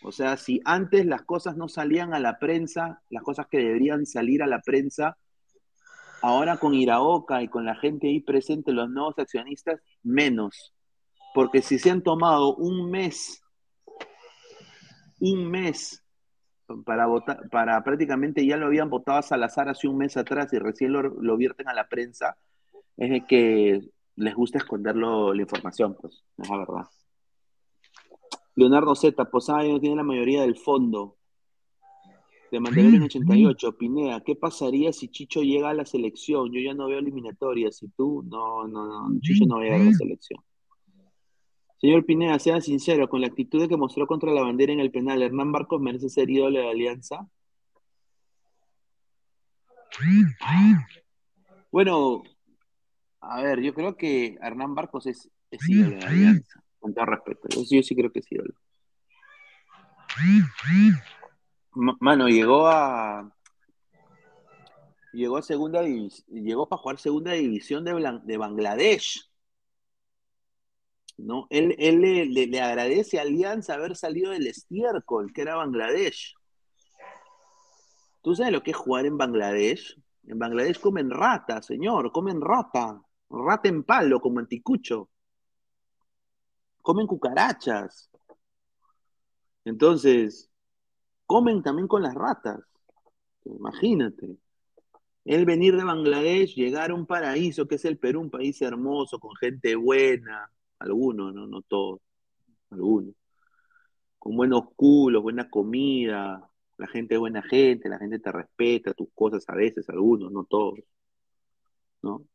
O 0.03 0.11
sea, 0.11 0.37
si 0.37 0.61
antes 0.65 1.07
las 1.07 1.23
cosas 1.23 1.57
no 1.57 1.69
salían 1.69 2.13
a 2.13 2.19
la 2.19 2.39
prensa, 2.39 3.03
las 3.09 3.23
cosas 3.23 3.47
que 3.47 3.59
deberían 3.59 4.05
salir 4.05 4.43
a 4.43 4.47
la 4.49 4.61
prensa, 4.61 5.17
ahora 6.23 6.57
con 6.57 6.75
Iraoka 6.75 7.43
y 7.43 7.49
con 7.49 7.65
la 7.65 7.75
gente 7.75 8.09
ahí 8.09 8.21
presente, 8.21 8.73
los 8.73 8.89
nuevos 8.91 9.19
accionistas, 9.19 9.81
menos. 10.03 10.75
Porque 11.35 11.63
si 11.63 11.79
se 11.79 11.91
han 11.91 12.03
tomado 12.03 12.55
un 12.57 12.91
mes, 12.91 13.43
un 15.21 15.51
mes 15.51 16.03
para 16.85 17.07
votar, 17.07 17.49
para 17.51 17.83
prácticamente 17.85 18.47
ya 18.47 18.57
lo 18.57 18.67
habían 18.67 18.89
votado 18.89 19.19
a 19.19 19.23
Salazar 19.23 19.69
hace 19.69 19.89
un 19.89 19.99
mes 19.99 20.17
atrás 20.17 20.53
y 20.53 20.59
recién 20.59 20.93
lo, 20.93 21.03
lo 21.03 21.37
vierten 21.37 21.69
a 21.69 21.75
la 21.75 21.89
prensa, 21.89 22.39
es 22.97 23.25
que 23.27 23.81
les 24.17 24.35
gusta 24.35 24.59
esconderlo 24.59 25.35
la 25.35 25.43
información, 25.43 25.97
pues, 26.01 26.25
es 26.39 26.49
la 26.49 26.59
verdad. 26.59 26.87
Leonardo 28.55 28.95
Z, 28.95 29.25
Posada 29.31 29.65
no 29.65 29.81
tiene 29.81 29.97
la 29.97 30.03
mayoría 30.03 30.43
del 30.43 30.59
fondo. 30.59 31.17
De 32.53 32.61
Mandalorian 32.61 33.03
88, 33.05 33.77
Pinea, 33.79 34.21
¿qué 34.21 34.37
pasaría 34.37 34.93
si 34.93 35.09
Chicho 35.09 35.41
llega 35.43 35.71
a 35.71 35.75
la 35.75 35.87
selección? 35.87 36.53
Yo 36.53 36.61
ya 36.61 36.75
no 36.75 36.87
veo 36.87 36.99
eliminatorias. 36.99 37.83
¿Y 37.83 37.89
tú? 37.89 38.23
No, 38.29 38.69
no, 38.69 38.87
no, 39.09 39.21
Chicho 39.21 39.47
no 39.47 39.55
va 39.57 39.61
a 39.63 39.65
llegar 39.65 39.81
a 39.81 39.85
la 39.85 39.91
selección. 39.97 40.41
Señor 41.81 42.05
Pineda, 42.05 42.39
sea 42.39 42.61
sincero, 42.61 43.09
con 43.09 43.23
la 43.23 43.27
actitud 43.29 43.67
que 43.69 43.77
mostró 43.79 44.07
contra 44.07 44.31
la 44.33 44.43
bandera 44.43 44.73
en 44.73 44.81
el 44.81 44.91
penal, 44.91 45.23
¿Hernán 45.23 45.51
Barcos 45.51 45.81
merece 45.81 46.09
ser 46.11 46.29
ídolo 46.31 46.59
de 46.59 46.65
la 46.67 46.71
Alianza? 46.73 47.27
Bueno, 51.73 52.23
a 53.21 53.43
ver, 53.43 53.61
yo 53.63 53.73
creo 53.75 53.97
que 53.97 54.37
Hernán 54.43 54.75
Barcos 54.75 55.07
es, 55.07 55.31
es 55.51 55.69
ídolo 55.69 55.97
de 55.97 56.03
la 56.03 56.09
Alianza, 56.09 56.63
con 56.79 56.93
todo 56.95 57.07
respeto. 57.07 57.49
Yo, 57.51 57.65
sí- 57.65 57.77
yo 57.77 57.83
sí 57.83 57.95
creo 57.97 58.13
que 58.13 58.19
es 58.21 58.31
ídolo. 58.31 58.55
Ma- 61.75 61.97
Mano, 62.01 62.29
llegó 62.29 62.67
a. 62.69 63.31
Llegó 65.13 65.37
a 65.37 65.43
segunda. 65.43 65.83
Llegó 65.83 66.69
para 66.69 66.81
jugar 66.81 66.99
segunda 66.99 67.33
división 67.33 67.85
de, 67.85 68.21
de 68.25 68.37
Bangladesh. 68.37 69.29
¿No? 71.19 71.47
Él, 71.51 71.75
él 71.79 72.01
le, 72.01 72.25
le- 72.27 72.47
le 72.47 72.61
agradece 72.61 73.19
a 73.19 73.23
Alianza 73.23 73.75
haber 73.75 73.97
salido 73.97 74.33
del 74.33 74.47
estiércol, 74.47 75.33
que 75.33 75.43
era 75.43 75.57
Bangladesh. 75.57 76.35
¿Tú 78.23 78.35
sabes 78.35 78.53
lo 78.53 78.63
que 78.63 78.71
es 78.71 78.77
jugar 78.77 79.05
en 79.07 79.19
Bangladesh? 79.19 80.01
En 80.27 80.39
Bangladesh 80.39 80.81
comen 80.81 81.11
rata, 81.11 81.61
señor, 81.63 82.13
comen 82.13 82.41
rata. 82.41 83.01
Rata 83.29 83.69
en 83.69 83.83
palo, 83.83 84.21
como 84.21 84.39
anticucho. 84.39 85.11
Comen 86.83 87.07
cucarachas. 87.07 88.11
Entonces, 89.65 90.52
comen 91.33 91.63
también 91.63 91.89
con 91.89 92.03
las 92.03 92.15
ratas. 92.15 92.61
Imagínate. 93.47 94.37
Él 95.25 95.47
venir 95.47 95.77
de 95.77 95.85
Bangladesh, 95.85 96.55
llegar 96.55 96.91
a 96.91 96.95
un 96.95 97.07
paraíso 97.07 97.67
que 97.67 97.77
es 97.77 97.85
el 97.87 97.97
Perú, 97.99 98.21
un 98.21 98.31
país 98.31 98.61
hermoso, 98.61 99.19
con 99.19 99.35
gente 99.37 99.75
buena, 99.75 100.51
algunos, 100.79 101.33
no, 101.33 101.47
no 101.47 101.63
todos, 101.63 102.01
algunos, 102.71 103.15
con 104.19 104.37
buenos 104.37 104.65
culos, 104.77 105.23
buena 105.23 105.49
comida, 105.49 106.51
la 106.77 106.87
gente 106.89 107.15
es 107.15 107.21
buena 107.21 107.41
gente, 107.43 107.89
la 107.89 107.99
gente 107.99 108.19
te 108.19 108.31
respeta 108.31 108.93
tus 108.93 109.09
cosas 109.15 109.45
a 109.49 109.55
veces, 109.55 109.89
algunos, 109.89 110.31
no 110.33 110.45
todos, 110.45 110.81
¿no? 112.03 112.27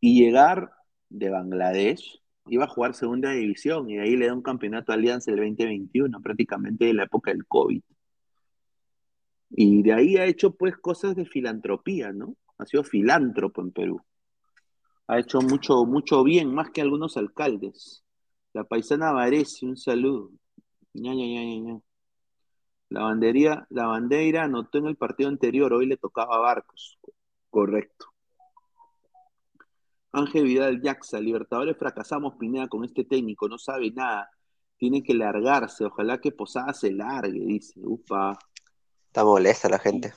Y 0.00 0.24
llegar 0.24 0.72
de 1.10 1.28
Bangladesh, 1.28 2.19
iba 2.46 2.64
a 2.64 2.68
jugar 2.68 2.94
segunda 2.94 3.30
división 3.30 3.88
y 3.90 3.96
de 3.96 4.02
ahí 4.02 4.16
le 4.16 4.26
da 4.26 4.34
un 4.34 4.42
campeonato 4.42 4.92
a 4.92 4.94
Alianza 4.94 5.30
el 5.30 5.38
2021, 5.38 6.20
prácticamente 6.20 6.86
de 6.86 6.94
la 6.94 7.04
época 7.04 7.30
del 7.30 7.46
COVID. 7.46 7.82
Y 9.50 9.82
de 9.82 9.92
ahí 9.92 10.16
ha 10.16 10.24
hecho 10.24 10.54
pues 10.54 10.76
cosas 10.76 11.16
de 11.16 11.26
filantropía, 11.26 12.12
¿no? 12.12 12.36
Ha 12.58 12.66
sido 12.66 12.84
filántropo 12.84 13.62
en 13.62 13.72
Perú. 13.72 14.00
Ha 15.06 15.18
hecho 15.18 15.40
mucho, 15.40 15.84
mucho 15.84 16.22
bien, 16.22 16.54
más 16.54 16.70
que 16.70 16.80
algunos 16.80 17.16
alcaldes. 17.16 18.04
La 18.52 18.64
paisana 18.64 19.12
Varese, 19.12 19.66
un 19.66 19.76
saludo. 19.76 20.30
Ña, 20.94 21.14
ña, 21.14 21.26
ña. 21.26 21.80
La 22.90 23.02
bandería, 23.02 23.66
la 23.70 23.86
bandera 23.86 24.44
anotó 24.44 24.78
en 24.78 24.86
el 24.86 24.96
partido 24.96 25.28
anterior, 25.28 25.72
hoy 25.72 25.86
le 25.86 25.96
tocaba 25.96 26.36
a 26.36 26.40
Barcos. 26.40 26.98
Correcto. 27.48 28.09
Ángel 30.12 30.44
Vidal 30.44 30.80
Jaxa, 30.82 31.20
Libertadores 31.20 31.76
fracasamos, 31.76 32.34
Pineda, 32.34 32.68
con 32.68 32.84
este 32.84 33.04
técnico, 33.04 33.48
no 33.48 33.58
sabe 33.58 33.90
nada. 33.90 34.30
Tiene 34.76 35.02
que 35.02 35.14
largarse, 35.14 35.84
ojalá 35.84 36.20
que 36.20 36.32
Posada 36.32 36.72
se 36.72 36.92
largue, 36.92 37.40
dice. 37.40 37.80
Upa. 37.84 38.38
Está 39.06 39.24
molesta 39.24 39.68
la 39.68 39.78
gente. 39.78 40.12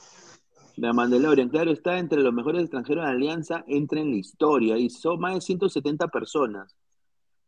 La 0.76 0.92
Mandalorian, 0.92 1.48
claro, 1.48 1.70
está 1.70 1.98
entre 1.98 2.20
los 2.20 2.32
mejores 2.32 2.62
extranjeros 2.62 3.04
de 3.04 3.10
la 3.10 3.16
Alianza, 3.16 3.64
entra 3.68 4.00
en 4.00 4.10
la 4.10 4.16
historia 4.16 4.76
y 4.76 4.90
son 4.90 5.20
más 5.20 5.34
de 5.34 5.40
170 5.40 6.08
personas. 6.08 6.74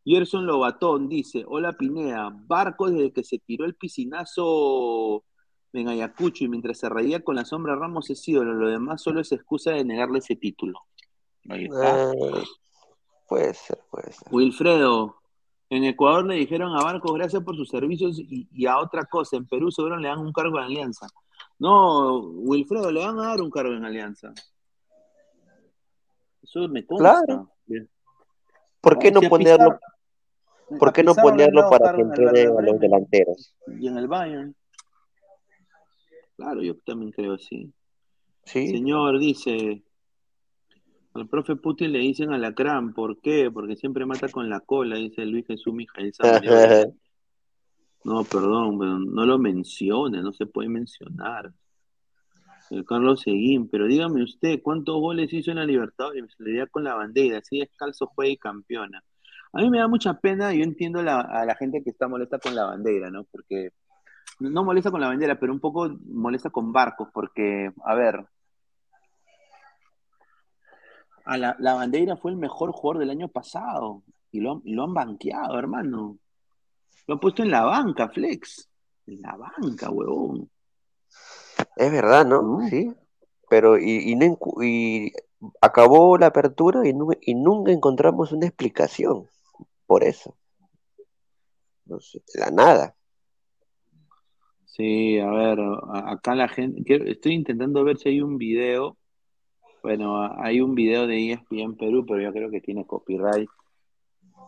Gerson 0.05 0.45
Lobatón 0.45 1.09
dice, 1.09 1.43
hola 1.45 1.73
Pinea, 1.73 2.29
Barco 2.31 2.89
desde 2.89 3.11
que 3.11 3.25
se 3.25 3.39
tiró 3.39 3.65
el 3.65 3.75
piscinazo 3.75 5.25
en 5.73 5.89
Ayacucho 5.89 6.45
y 6.45 6.47
mientras 6.47 6.77
se 6.77 6.87
reía 6.87 7.21
con 7.21 7.35
la 7.35 7.43
sombra 7.43 7.75
Ramos 7.75 8.09
es 8.09 8.25
ídolo, 8.25 8.53
lo 8.53 8.69
demás 8.69 9.01
solo 9.01 9.19
es 9.19 9.33
excusa 9.33 9.71
de 9.71 9.83
negarle 9.83 10.19
ese 10.19 10.37
título. 10.37 10.79
Ahí 11.49 11.65
está. 11.65 12.11
Eh, 12.11 12.43
puede 13.27 13.53
ser, 13.53 13.79
puede 13.89 14.11
ser. 14.11 14.27
Wilfredo, 14.31 15.15
en 15.69 15.83
Ecuador 15.83 16.25
le 16.25 16.35
dijeron 16.35 16.75
a 16.75 16.83
Barcos 16.83 17.13
gracias 17.13 17.43
por 17.43 17.55
sus 17.55 17.69
servicios 17.69 18.19
y, 18.19 18.47
y 18.51 18.65
a 18.65 18.79
otra 18.79 19.05
cosa, 19.05 19.37
en 19.37 19.47
Perú 19.47 19.71
seguro 19.71 19.97
le 19.97 20.07
dan 20.07 20.19
un 20.19 20.31
cargo 20.31 20.57
en 20.57 20.65
Alianza. 20.65 21.07
No, 21.59 22.19
Wilfredo, 22.19 22.91
le 22.91 23.05
van 23.05 23.19
a 23.19 23.29
dar 23.29 23.41
un 23.41 23.49
cargo 23.49 23.73
en 23.73 23.83
Alianza. 23.83 24.33
Eso 26.41 26.67
me 26.67 26.85
consta. 26.85 27.21
Claro. 27.25 27.51
¿Por 28.79 28.99
qué 28.99 29.11
no 29.11 29.19
Si 29.19 29.27
ponerlo, 29.27 29.79
por 30.79 30.93
qué 30.93 31.03
no 31.03 31.13
ponerlo 31.15 31.69
para 31.69 31.93
que 31.93 32.01
en 32.01 32.07
el 32.07 32.11
entrene 32.11 32.49
Werder 32.49 32.57
a 32.57 32.71
los 32.71 32.79
delanteros? 32.79 33.55
Y 33.79 33.87
en 33.87 33.97
el 33.97 34.07
Bayern. 34.07 34.55
Claro, 36.37 36.61
yo 36.61 36.77
también 36.85 37.11
creo 37.11 37.33
así. 37.33 37.73
Sí. 38.45 38.67
Señor, 38.69 39.19
dice, 39.19 39.83
al 41.17 41.27
profe 41.27 41.55
Putin 41.55 41.91
le 41.91 41.99
dicen 41.99 42.31
alacrán, 42.31 42.93
¿por 42.93 43.19
qué? 43.19 43.49
Porque 43.51 43.75
siempre 43.75 44.05
mata 44.05 44.29
con 44.29 44.49
la 44.49 44.59
cola, 44.61 44.95
dice 44.97 45.25
Luis 45.25 45.45
Jesús 45.47 45.73
Mijael. 45.73 46.11
No, 48.03 48.23
perdón, 48.23 48.79
pero 48.79 48.99
no 48.99 49.25
lo 49.25 49.37
mencione, 49.37 50.21
no 50.21 50.31
se 50.31 50.45
puede 50.45 50.69
mencionar. 50.69 51.51
El 52.69 52.85
Carlos 52.85 53.21
Seguín, 53.21 53.67
pero 53.69 53.85
dígame 53.85 54.23
usted, 54.23 54.61
¿cuántos 54.61 54.95
goles 54.99 55.31
hizo 55.33 55.51
en 55.51 55.57
la 55.57 55.65
Libertadores? 55.65 56.23
Le 56.37 56.57
da 56.59 56.67
con 56.67 56.83
la 56.85 56.95
bandera, 56.95 57.39
así 57.39 57.59
descalzo 57.59 58.07
juega 58.07 58.31
y 58.31 58.37
campeona. 58.37 59.03
A 59.53 59.61
mí 59.61 59.69
me 59.69 59.79
da 59.79 59.87
mucha 59.87 60.13
pena, 60.19 60.53
yo 60.53 60.63
entiendo 60.63 61.01
la- 61.01 61.21
a 61.21 61.45
la 61.45 61.55
gente 61.55 61.83
que 61.83 61.89
está 61.89 62.07
molesta 62.07 62.39
con 62.39 62.55
la 62.55 62.65
bandera, 62.65 63.09
¿no? 63.09 63.25
Porque 63.25 63.71
no 64.39 64.63
molesta 64.63 64.91
con 64.91 65.01
la 65.01 65.07
bandera, 65.07 65.39
pero 65.39 65.51
un 65.51 65.59
poco 65.59 65.89
molesta 66.07 66.49
con 66.49 66.71
barcos, 66.71 67.09
porque, 67.13 67.71
a 67.85 67.95
ver, 67.95 68.25
a 71.27 71.37
la, 71.37 71.55
la 71.59 71.73
bandera 71.75 72.17
fue 72.17 72.31
el 72.31 72.37
mejor 72.37 72.71
jugador 72.71 72.99
del 72.99 73.09
año 73.09 73.27
pasado 73.27 74.03
y 74.31 74.39
lo, 74.39 74.61
lo 74.65 74.83
han 74.83 74.93
banqueado, 74.93 75.59
hermano. 75.59 76.17
Lo 77.05 77.13
han 77.13 77.19
puesto 77.19 77.43
en 77.43 77.51
la 77.51 77.63
banca, 77.63 78.09
Flex. 78.09 78.69
En 79.05 79.21
la 79.21 79.35
banca, 79.37 79.89
huevón. 79.89 80.49
Es 81.75 81.91
verdad, 81.91 82.25
¿no? 82.25 82.67
Sí. 82.69 82.93
Pero 83.49 83.77
y, 83.77 84.13
y, 84.61 85.13
acabó 85.61 86.17
la 86.17 86.27
apertura 86.27 86.87
y, 86.87 86.93
nu- 86.93 87.17
y 87.21 87.35
nunca 87.35 87.71
encontramos 87.71 88.31
una 88.31 88.47
explicación 88.47 89.27
por 89.85 90.03
eso. 90.03 90.35
No 91.85 91.99
sé, 91.99 92.21
la 92.35 92.51
nada. 92.51 92.95
Sí, 94.65 95.17
a 95.19 95.29
ver, 95.29 95.59
acá 96.05 96.35
la 96.35 96.47
gente, 96.47 96.83
estoy 97.09 97.33
intentando 97.33 97.83
ver 97.83 97.97
si 97.97 98.09
hay 98.09 98.21
un 98.21 98.37
video. 98.37 98.97
Bueno, 99.87 100.29
hay 100.37 100.59
un 100.59 100.75
video 100.75 101.07
de 101.07 101.31
ESPN 101.31 101.77
Perú, 101.77 102.05
pero 102.05 102.19
yo 102.19 102.33
creo 102.33 102.51
que 102.51 102.59
tiene 102.59 102.85
copyright. 102.85 103.49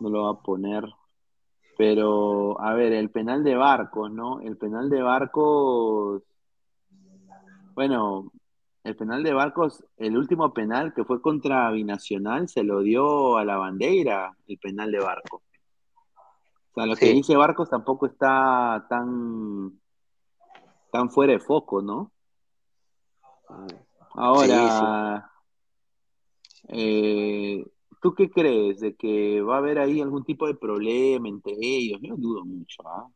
No 0.01 0.09
lo 0.09 0.23
va 0.23 0.31
a 0.31 0.43
poner. 0.43 0.83
Pero, 1.77 2.59
a 2.59 2.73
ver, 2.73 2.91
el 2.91 3.09
penal 3.09 3.41
de 3.45 3.55
Barcos, 3.55 4.11
¿no? 4.11 4.41
El 4.41 4.57
penal 4.57 4.89
de 4.89 5.01
Barcos, 5.01 6.23
bueno, 7.73 8.33
el 8.83 8.97
penal 8.97 9.23
de 9.23 9.31
Barcos, 9.31 9.81
el 9.95 10.17
último 10.17 10.53
penal 10.53 10.93
que 10.93 11.05
fue 11.05 11.21
contra 11.21 11.71
Binacional, 11.71 12.49
se 12.49 12.63
lo 12.63 12.81
dio 12.81 13.37
a 13.37 13.45
la 13.45 13.55
bandera, 13.55 14.35
el 14.45 14.57
penal 14.57 14.91
de 14.91 14.99
Barcos. 14.99 15.41
O 16.71 16.73
sea, 16.75 16.85
lo 16.85 16.97
que 16.97 17.13
dice 17.13 17.37
Barcos 17.37 17.69
tampoco 17.69 18.07
está 18.07 18.85
tan, 18.89 19.79
tan 20.91 21.09
fuera 21.09 21.31
de 21.31 21.39
foco, 21.39 21.81
¿no? 21.81 22.11
Ahora, 24.15 25.28
eh, 26.69 27.65
¿tú 28.01 28.13
qué 28.13 28.29
crees? 28.29 28.79
¿De 28.79 28.95
que 28.95 29.41
va 29.41 29.55
a 29.55 29.57
haber 29.59 29.79
ahí 29.79 30.01
algún 30.01 30.23
tipo 30.23 30.47
de 30.47 30.55
problema 30.55 31.27
entre 31.27 31.53
ellos? 31.59 31.99
Yo 32.01 32.15
dudo 32.15 32.45
mucho, 32.45 32.81
¿ah? 32.87 33.07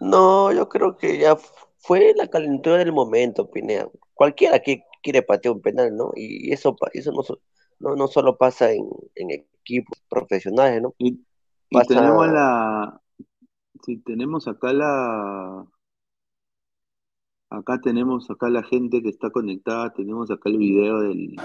No, 0.00 0.52
yo 0.52 0.68
creo 0.68 0.96
que 0.96 1.18
ya 1.18 1.36
fue 1.78 2.14
la 2.16 2.28
calentura 2.28 2.78
del 2.78 2.92
momento, 2.92 3.50
Pinea. 3.50 3.88
Cualquiera 4.14 4.60
que 4.60 4.84
quiere 5.02 5.22
patear 5.22 5.54
un 5.54 5.62
penal, 5.62 5.96
¿no? 5.96 6.12
Y 6.14 6.52
eso, 6.52 6.76
eso 6.92 7.12
no, 7.12 7.22
so- 7.22 7.40
no, 7.80 7.96
no 7.96 8.06
solo 8.08 8.36
pasa 8.36 8.72
en, 8.72 8.84
en 9.14 9.30
equipos 9.30 10.02
profesionales, 10.08 10.82
¿no? 10.82 10.94
Y, 10.98 11.20
tenemos 11.86 12.26
la. 12.28 13.00
Si 13.84 13.98
tenemos 13.98 14.48
acá 14.48 14.72
la. 14.72 15.66
Acá 17.50 17.80
tenemos 17.80 18.30
acá 18.30 18.50
la 18.50 18.62
gente 18.62 19.02
que 19.02 19.08
está 19.08 19.30
conectada, 19.30 19.92
tenemos 19.92 20.30
acá 20.30 20.50
el 20.50 20.58
video 20.58 21.00
del. 21.00 21.36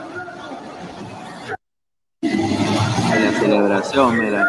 De 3.14 3.20
la 3.20 3.32
celebración, 3.39 4.20
mira. 4.20 4.45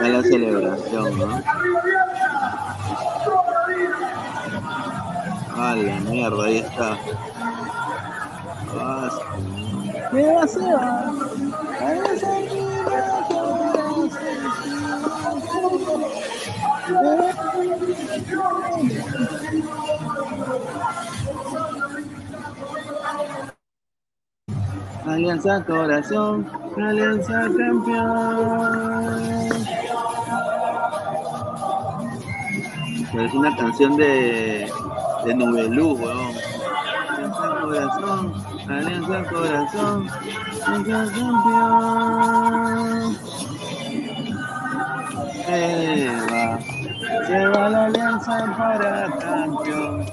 De 0.00 0.08
la 0.08 0.22
celebración, 0.22 1.18
¿no? 1.18 1.42
Ah, 5.56 5.76
la 5.76 6.00
mierda, 6.00 6.44
ahí 6.44 6.58
está. 6.58 6.98
Ah. 8.76 9.10
¿Qué 10.10 10.34
va 10.34 10.42
a 10.42 10.48
Alianza 25.06 25.64
Corazón, 25.64 26.46
Alianza 26.76 27.48
Campeón. 27.58 29.12
Es 33.14 33.34
una 33.34 33.56
canción 33.56 33.96
de, 33.96 34.70
de 35.24 35.34
Nubelú, 35.34 35.94
weón. 35.94 36.34
Alianza 37.10 37.60
Corazón, 37.60 38.32
Alianza 38.68 39.24
Corazón, 39.24 40.08
Alianza 40.66 41.12
Campeón. 41.18 43.16
Se 45.46 46.06
va, 46.30 46.60
se 47.26 47.46
va 47.48 47.68
la 47.68 47.84
Alianza 47.86 48.54
para 48.56 49.10
campeón. 49.18 50.06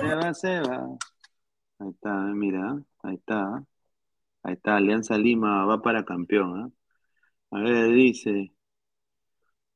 Se 0.00 0.14
va, 0.14 0.34
se 0.34 0.60
va. 0.60 0.86
Ahí 1.80 1.88
está, 1.90 2.10
mira, 2.34 2.76
ahí 3.02 3.14
está. 3.16 3.62
Ahí 4.42 4.54
está, 4.54 4.76
Alianza 4.76 5.18
Lima 5.18 5.64
va 5.66 5.82
para 5.82 6.04
campeón. 6.04 6.66
¿eh? 6.68 6.72
A 7.50 7.60
ver, 7.60 7.92
dice, 7.92 8.52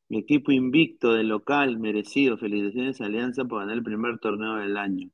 mi 0.09 0.19
equipo 0.19 0.53
invicto 0.53 1.13
de 1.15 1.25
local, 1.25 1.79
merecido. 1.79 2.39
Felicitaciones 2.39 3.01
a 3.01 3.07
Alianza 3.07 3.45
por 3.45 3.61
ganar 3.61 3.77
el 3.77 3.83
primer 3.83 4.19
torneo 4.19 4.57
del 4.57 4.77
año. 4.77 5.11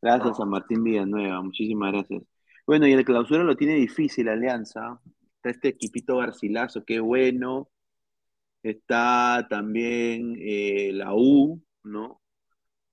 Gracias 0.00 0.40
a 0.40 0.44
Martín 0.44 0.82
Villanueva, 0.82 1.40
muchísimas 1.42 1.92
gracias. 1.92 2.22
Bueno, 2.66 2.86
y 2.86 2.92
el 2.92 3.04
clausura 3.04 3.44
lo 3.44 3.56
tiene 3.56 3.74
difícil 3.74 4.28
Alianza. 4.28 5.00
Está 5.36 5.50
este 5.50 5.68
equipito 5.68 6.16
Garcilaso, 6.18 6.84
qué 6.84 7.00
bueno. 7.00 7.70
Está 8.62 9.46
también 9.50 10.36
eh, 10.40 10.92
la 10.92 11.14
U, 11.14 11.62
¿no? 11.84 12.20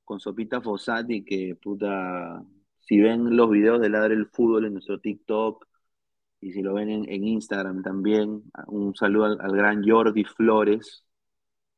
Con 0.04 0.20
Sopita 0.20 0.62
Fossati, 0.62 1.24
que 1.24 1.56
puta, 1.56 2.44
si 2.80 3.00
ven 3.00 3.36
los 3.36 3.50
videos 3.52 3.82
de 3.82 3.90
Ladre 3.90 4.16
el 4.16 4.28
Fútbol 4.28 4.66
en 4.66 4.74
nuestro 4.74 5.00
TikTok, 5.00 5.69
y 6.42 6.52
si 6.54 6.62
lo 6.62 6.74
ven 6.74 6.90
en, 6.90 7.24
Instagram 7.24 7.84
también, 7.84 8.44
un 8.68 8.96
saludo 8.96 9.26
al, 9.26 9.42
al 9.42 9.52
gran 9.52 9.84
Jordi 9.88 10.24
Flores, 10.24 11.06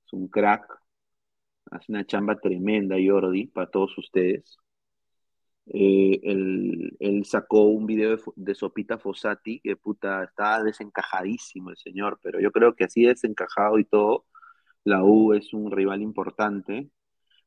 es 0.05 0.13
un 0.13 0.27
crack, 0.27 0.65
hace 1.71 1.91
una 1.91 2.05
chamba 2.05 2.39
tremenda 2.39 2.95
Jordi 3.03 3.47
para 3.47 3.69
todos 3.69 3.97
ustedes. 3.97 4.57
Eh, 5.67 6.19
él, 6.23 6.97
él 6.99 7.25
sacó 7.25 7.63
un 7.63 7.85
video 7.85 8.17
de, 8.17 8.23
de 8.35 8.55
Sopita 8.55 8.97
Fossati, 8.97 9.59
que 9.61 9.75
puta, 9.77 10.23
estaba 10.23 10.63
desencajadísimo 10.63 11.69
el 11.69 11.77
señor, 11.77 12.19
pero 12.21 12.39
yo 12.39 12.51
creo 12.51 12.75
que 12.75 12.85
así 12.85 13.03
desencajado 13.05 13.79
y 13.79 13.85
todo, 13.85 14.25
la 14.83 15.03
U 15.03 15.33
es 15.33 15.53
un 15.53 15.71
rival 15.71 16.01
importante. 16.01 16.89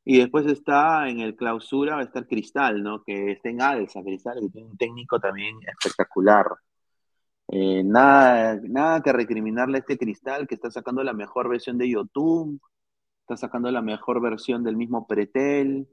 Y 0.05 0.19
después 0.19 0.47
está 0.47 1.09
en 1.09 1.21
el 1.21 1.37
clausura, 1.37 1.97
va 1.97 2.03
a 2.03 2.05
estar 2.05 2.27
Cristal, 2.27 2.83
¿no? 2.83 3.03
Que 3.05 3.33
está 3.33 3.49
en 3.51 3.63
alza, 3.63 4.03
Cristal, 4.03 4.39
que 4.41 4.51
tiene 4.51 4.69
un 4.71 4.77
técnico 4.79 5.19
también 5.21 5.57
espectacular. 5.67 6.47
Eh, 7.49 7.83
nada, 7.85 8.59
nada 8.63 9.03
que 9.03 9.13
recriminarle 9.13 9.79
a 9.79 9.81
este 9.81 9.99
Cristal 9.99 10.47
que 10.47 10.55
está 10.55 10.71
sacando 10.71 11.03
la 11.05 11.13
mejor 11.13 11.49
versión 11.49 11.79
de 11.79 11.89
YouTube, 11.91 12.61
está 13.23 13.37
sacando 13.37 13.71
la 13.71 13.83
mejor 13.83 14.21
versión 14.23 14.65
del 14.65 14.77
mismo 14.77 15.07
Pretel. 15.07 15.89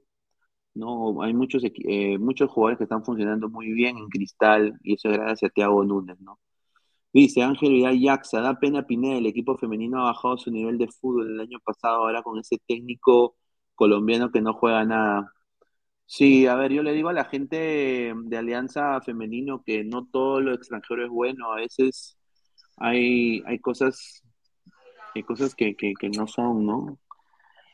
No, 0.74 1.22
hay 1.24 1.34
muchos, 1.34 1.64
eh, 1.66 2.18
muchos 2.20 2.50
jugadores 2.52 2.78
que 2.78 2.86
están 2.86 3.04
funcionando 3.06 3.50
muy 3.50 3.72
bien 3.74 3.98
en 3.98 4.10
Cristal 4.10 4.80
y 4.84 4.96
eso 4.96 5.10
es 5.12 5.18
gracias 5.18 5.52
a 5.52 5.54
Thiago 5.54 5.84
Núñez, 5.84 6.20
¿no? 6.22 6.40
Dice 7.14 7.42
Ángel 7.44 7.74
Vidal 7.74 8.00
Yaxa, 8.00 8.42
da 8.42 8.60
pena 8.60 8.88
Pineda, 8.88 9.18
el 9.18 9.26
equipo 9.26 9.58
femenino 9.58 10.00
ha 10.02 10.12
bajado 10.12 10.38
su 10.38 10.52
nivel 10.52 10.78
de 10.78 10.88
fútbol 10.88 11.32
el 11.34 11.40
año 11.42 11.60
pasado 11.64 11.98
ahora 11.98 12.24
con 12.24 12.40
ese 12.40 12.58
técnico 12.68 13.36
colombiano 13.76 14.32
que 14.32 14.42
no 14.42 14.54
juega 14.54 14.86
nada. 14.86 15.34
Sí, 16.14 16.46
a 16.46 16.56
ver, 16.56 16.74
yo 16.74 16.84
le 16.84 16.92
digo 16.92 17.08
a 17.08 17.14
la 17.14 17.24
gente 17.24 18.14
de 18.14 18.38
Alianza 18.38 19.00
Femenino 19.00 19.64
que 19.66 19.86
no 19.86 20.06
todo 20.12 20.42
lo 20.42 20.54
extranjero 20.54 21.06
es 21.06 21.10
bueno, 21.10 21.54
a 21.54 21.56
veces 21.56 22.18
hay, 22.76 23.42
hay 23.46 23.60
cosas, 23.60 24.22
hay 25.16 25.24
cosas 25.24 25.56
que, 25.56 25.76
que, 25.78 25.94
que 25.98 26.10
no 26.10 26.28
son, 26.28 26.66
¿no? 26.66 27.00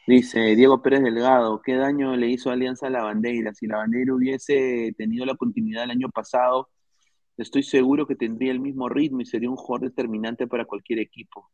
Dice 0.07 0.55
Diego 0.55 0.83
Pérez 0.83 1.03
Delgado, 1.03 1.61
¿qué 1.63 1.75
daño 1.75 2.15
le 2.15 2.27
hizo 2.29 2.51
Alianza 2.51 2.87
a 2.87 2.91
la 2.91 3.03
bandera? 3.03 3.53
Si 3.55 3.67
la 3.67 3.77
bandera 3.77 4.13
hubiese 4.13 4.93
tenido 4.97 5.25
la 5.25 5.35
continuidad 5.35 5.81
del 5.81 5.91
año 5.91 6.09
pasado, 6.09 6.69
estoy 7.37 7.63
seguro 7.63 8.07
que 8.07 8.15
tendría 8.15 8.51
el 8.51 8.59
mismo 8.59 8.89
ritmo 8.89 9.21
y 9.21 9.25
sería 9.25 9.49
un 9.49 9.57
jugador 9.57 9.89
determinante 9.89 10.47
para 10.47 10.65
cualquier 10.65 10.99
equipo. 10.99 11.49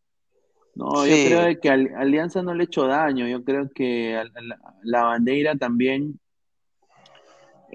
No, 0.75 1.07
yo 1.07 1.21
creo 1.21 1.59
que 1.61 1.69
Al- 1.69 1.95
Alianza 1.95 2.43
no 2.43 2.53
le 2.53 2.63
ha 2.63 2.65
hecho 2.65 2.87
daño, 2.87 3.27
yo 3.27 3.43
creo 3.43 3.69
que 3.73 4.17
a- 4.17 4.21
a 4.23 4.41
la, 4.41 4.57
la 4.83 5.03
bandera 5.03 5.55
también, 5.55 6.19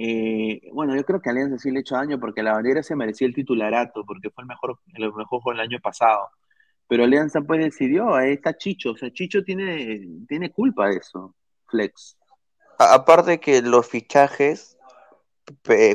eh, 0.01 0.70
bueno, 0.72 0.94
yo 0.94 1.05
creo 1.05 1.20
que 1.20 1.28
Alianza 1.28 1.59
sí 1.59 1.72
le 1.72 1.78
ha 1.78 1.80
hecho 1.80 1.96
daño 1.96 2.20
porque 2.20 2.42
la 2.42 2.53
bandera 2.53 2.84
se 2.84 2.94
merecía 2.94 3.26
el 3.26 3.34
titularato, 3.34 4.05
porque 4.07 4.30
fue 4.30 4.42
el 4.42 4.49
mejor, 4.49 4.78
el 4.94 5.12
mejor 5.12 5.40
juego 5.40 5.51
del 5.51 5.61
año 5.61 5.80
pasado. 5.82 6.30
Pero 6.86 7.03
Alianza 7.03 7.40
pues 7.40 7.61
decidió, 7.61 8.14
ahí 8.14 8.34
está 8.34 8.57
Chicho, 8.57 8.92
o 8.92 8.96
sea, 8.96 9.12
Chicho 9.12 9.42
tiene, 9.42 10.07
tiene 10.28 10.53
culpa 10.53 10.88
de 10.88 10.99
eso, 10.99 11.34
Flex. 11.66 12.16
Aparte 12.78 13.40
que 13.40 13.61
los 13.61 13.88
fichajes, 13.88 14.78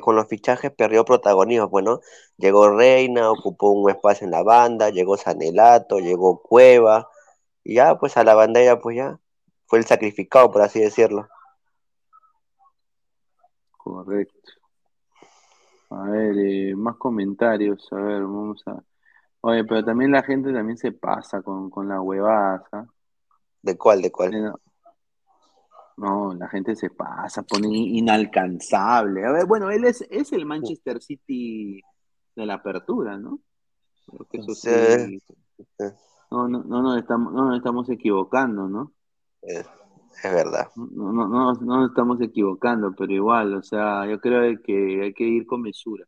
con 0.02 0.18
los 0.18 0.28
fichajes 0.28 0.72
perdió 0.72 1.06
protagonismo, 1.06 1.70
bueno, 1.70 2.02
llegó 2.36 2.76
Reina, 2.76 3.32
ocupó 3.32 3.72
un 3.72 3.90
espacio 3.90 4.26
en 4.26 4.32
la 4.32 4.44
banda, 4.44 4.90
llegó 4.90 5.16
Sanelato, 5.16 6.00
llegó 6.00 6.42
Cueva, 6.42 7.08
y 7.64 7.76
ya 7.76 7.98
pues 7.98 8.18
a 8.18 8.26
la 8.26 8.36
bandera 8.36 8.82
pues 8.82 8.98
ya 8.98 9.18
fue 9.66 9.80
el 9.80 9.86
sacrificado, 9.86 10.52
por 10.52 10.62
así 10.62 10.82
decirlo. 10.82 11.30
Correcto. 13.84 14.52
A 15.90 16.04
ver, 16.04 16.38
eh, 16.38 16.76
más 16.76 16.96
comentarios, 16.96 17.92
a 17.92 17.98
ver, 17.98 18.22
vamos 18.22 18.64
a... 18.66 18.82
Oye, 19.42 19.66
pero 19.66 19.84
también 19.84 20.12
la 20.12 20.24
gente 20.24 20.54
también 20.54 20.78
se 20.78 20.94
pasa 20.94 21.42
con, 21.42 21.70
con 21.70 21.90
las 21.90 22.00
huevadas, 22.00 22.64
¿ah? 22.72 22.86
¿De 23.62 23.78
cuál, 23.78 24.02
de 24.02 24.12
cuál? 24.12 24.34
Eh, 24.34 24.42
No, 24.42 24.60
no, 25.98 26.34
la 26.34 26.48
gente 26.48 26.76
se 26.76 26.90
pasa, 26.90 27.44
pone 27.44 27.68
inalcanzable. 27.68 29.26
A 29.26 29.32
ver, 29.32 29.46
bueno, 29.46 29.70
él 29.70 29.84
es, 29.84 30.02
es 30.10 30.32
el 30.32 30.46
Manchester 30.46 31.02
City 31.02 31.82
de 32.36 32.46
la 32.46 32.56
apertura, 32.56 33.18
¿no? 33.18 33.40
Creo 34.08 34.26
que 34.26 34.38
eso 34.38 34.56
sí. 34.56 35.20
Sí. 35.58 35.86
No, 36.32 36.48
no, 36.48 36.64
no 36.64 36.82
nos 36.82 36.98
estamos, 36.98 37.32
no 37.34 37.46
nos 37.46 37.58
estamos 37.58 37.90
equivocando, 37.90 38.68
¿no? 38.68 38.94
Es, 39.42 39.70
es 40.22 40.34
verdad. 40.34 40.68
No, 40.76 41.12
no, 41.12 41.28
no, 41.28 41.54
no 41.54 41.78
nos 41.78 41.90
estamos 41.90 42.22
equivocando, 42.22 42.94
pero 42.98 43.12
igual, 43.12 43.54
o 43.56 43.64
sea, 43.64 44.06
yo 44.08 44.20
creo 44.20 44.62
que 44.62 45.02
hay 45.04 45.14
que 45.14 45.24
ir 45.24 45.46
con 45.46 45.62
mesura. 45.62 46.06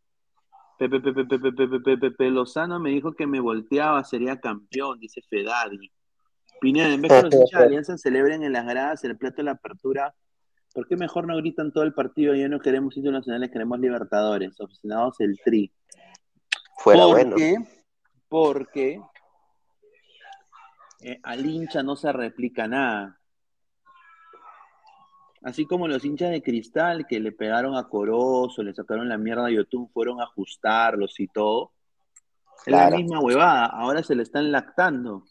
Pepe, 0.78 1.00
Pepe, 1.00 1.26
Pepe, 1.26 1.52
Pepe, 1.52 1.68
Pepe, 1.68 1.98
Pepe 1.98 2.30
Lozano 2.30 2.80
me 2.80 2.90
dijo 2.90 3.14
que 3.14 3.26
me 3.26 3.40
volteaba, 3.40 4.04
sería 4.04 4.40
campeón, 4.40 5.00
dice 5.00 5.22
Fedadi. 5.30 5.92
Pineda, 6.60 6.94
en 6.94 7.02
vez 7.02 7.12
que 7.12 7.22
los 7.24 7.34
hinchas 7.34 7.60
de 7.60 7.66
Alianza 7.66 7.98
celebren 7.98 8.44
en 8.44 8.54
las 8.54 8.66
gradas 8.66 9.04
el 9.04 9.18
plato 9.18 9.38
de 9.38 9.44
la 9.44 9.52
apertura, 9.52 10.16
¿por 10.74 10.88
qué 10.88 10.98
mejor 10.98 11.28
no 11.28 11.38
gritan 11.38 11.72
todo 11.72 11.84
el 11.84 11.94
partido? 11.94 12.36
Ya 12.36 12.50
no 12.50 12.60
queremos 12.60 12.94
títulos 12.94 13.20
nacionales, 13.20 13.52
queremos 13.52 13.80
Libertadores, 13.80 14.60
obsesionados 14.60 15.20
el 15.20 15.40
tri. 15.44 15.72
Fuera 16.78 17.04
¿Por 17.04 17.12
bueno. 17.12 17.36
qué? 17.36 17.56
Porque 18.28 19.00
eh, 21.02 21.20
al 21.24 21.46
hincha 21.46 21.84
no 21.84 21.96
se 21.96 22.12
replica 22.12 22.68
nada. 22.68 23.20
Así 25.46 25.68
como 25.68 25.88
los 25.88 26.04
hinchas 26.04 26.32
de 26.32 26.42
cristal 26.42 27.06
que 27.08 27.20
le 27.20 27.32
pegaron 27.32 27.78
a 27.78 27.88
Corozo, 27.88 28.64
le 28.64 28.74
sacaron 28.74 29.08
la 29.08 29.20
mierda 29.20 29.46
a 29.46 29.52
YouTube, 29.52 29.92
fueron 29.94 30.20
a 30.20 30.24
ajustarlos 30.24 31.20
y 31.20 31.28
todo. 31.28 31.72
Es 32.66 32.74
la 32.74 32.90
misma 32.90 33.20
huevada, 33.20 33.68
ahora 33.68 34.02
se 34.02 34.16
le 34.16 34.24
están 34.24 34.52
lactando. 34.52 35.24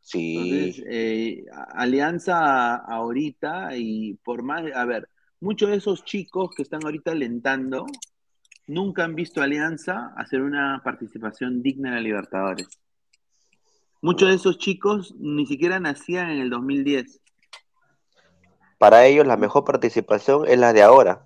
Sí. 0.00 0.36
Entonces, 0.36 0.84
eh, 0.88 1.44
Alianza 1.74 2.76
ahorita 2.76 3.76
y 3.76 4.14
por 4.22 4.44
más, 4.44 4.62
a 4.72 4.84
ver, 4.84 5.08
muchos 5.40 5.70
de 5.70 5.76
esos 5.78 6.04
chicos 6.04 6.50
que 6.54 6.62
están 6.62 6.84
ahorita 6.84 7.10
alentando 7.10 7.84
nunca 8.68 9.04
han 9.04 9.16
visto 9.16 9.40
a 9.40 9.44
Alianza 9.44 10.12
hacer 10.16 10.40
una 10.40 10.82
participación 10.84 11.62
digna 11.64 11.88
en 11.88 11.94
la 11.96 12.00
Libertadores. 12.00 12.68
Muchos 14.02 14.28
de 14.28 14.36
esos 14.36 14.58
chicos 14.58 15.16
ni 15.18 15.46
siquiera 15.46 15.80
nacían 15.80 16.30
en 16.30 16.38
el 16.38 16.50
2010. 16.50 17.20
Para 18.78 19.04
ellos 19.06 19.26
la 19.26 19.36
mejor 19.36 19.64
participación 19.64 20.46
es 20.46 20.58
la 20.58 20.72
de 20.72 20.82
ahora. 20.82 21.22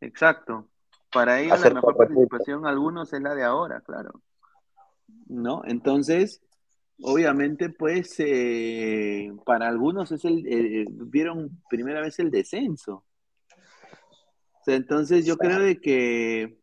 Exacto. 0.00 0.68
Para 1.12 1.40
ellos 1.40 1.54
Hacer 1.54 1.72
la 1.72 1.80
mejor 1.80 1.96
participación, 1.96 2.66
algunos 2.66 3.12
es 3.12 3.20
la 3.20 3.34
de 3.34 3.44
ahora, 3.44 3.80
claro. 3.80 4.22
¿No? 5.26 5.62
Entonces, 5.64 6.42
obviamente, 7.00 7.70
pues, 7.70 8.14
eh, 8.18 9.32
para 9.44 9.68
algunos 9.68 10.12
es 10.12 10.24
el, 10.24 10.46
eh, 10.46 10.84
vieron 10.88 11.62
primera 11.68 12.00
vez 12.00 12.18
el 12.18 12.30
descenso. 12.30 13.04
O 14.60 14.64
sea, 14.64 14.76
entonces 14.76 15.24
yo 15.24 15.36
creo 15.36 15.60
de 15.60 15.80
que, 15.80 16.58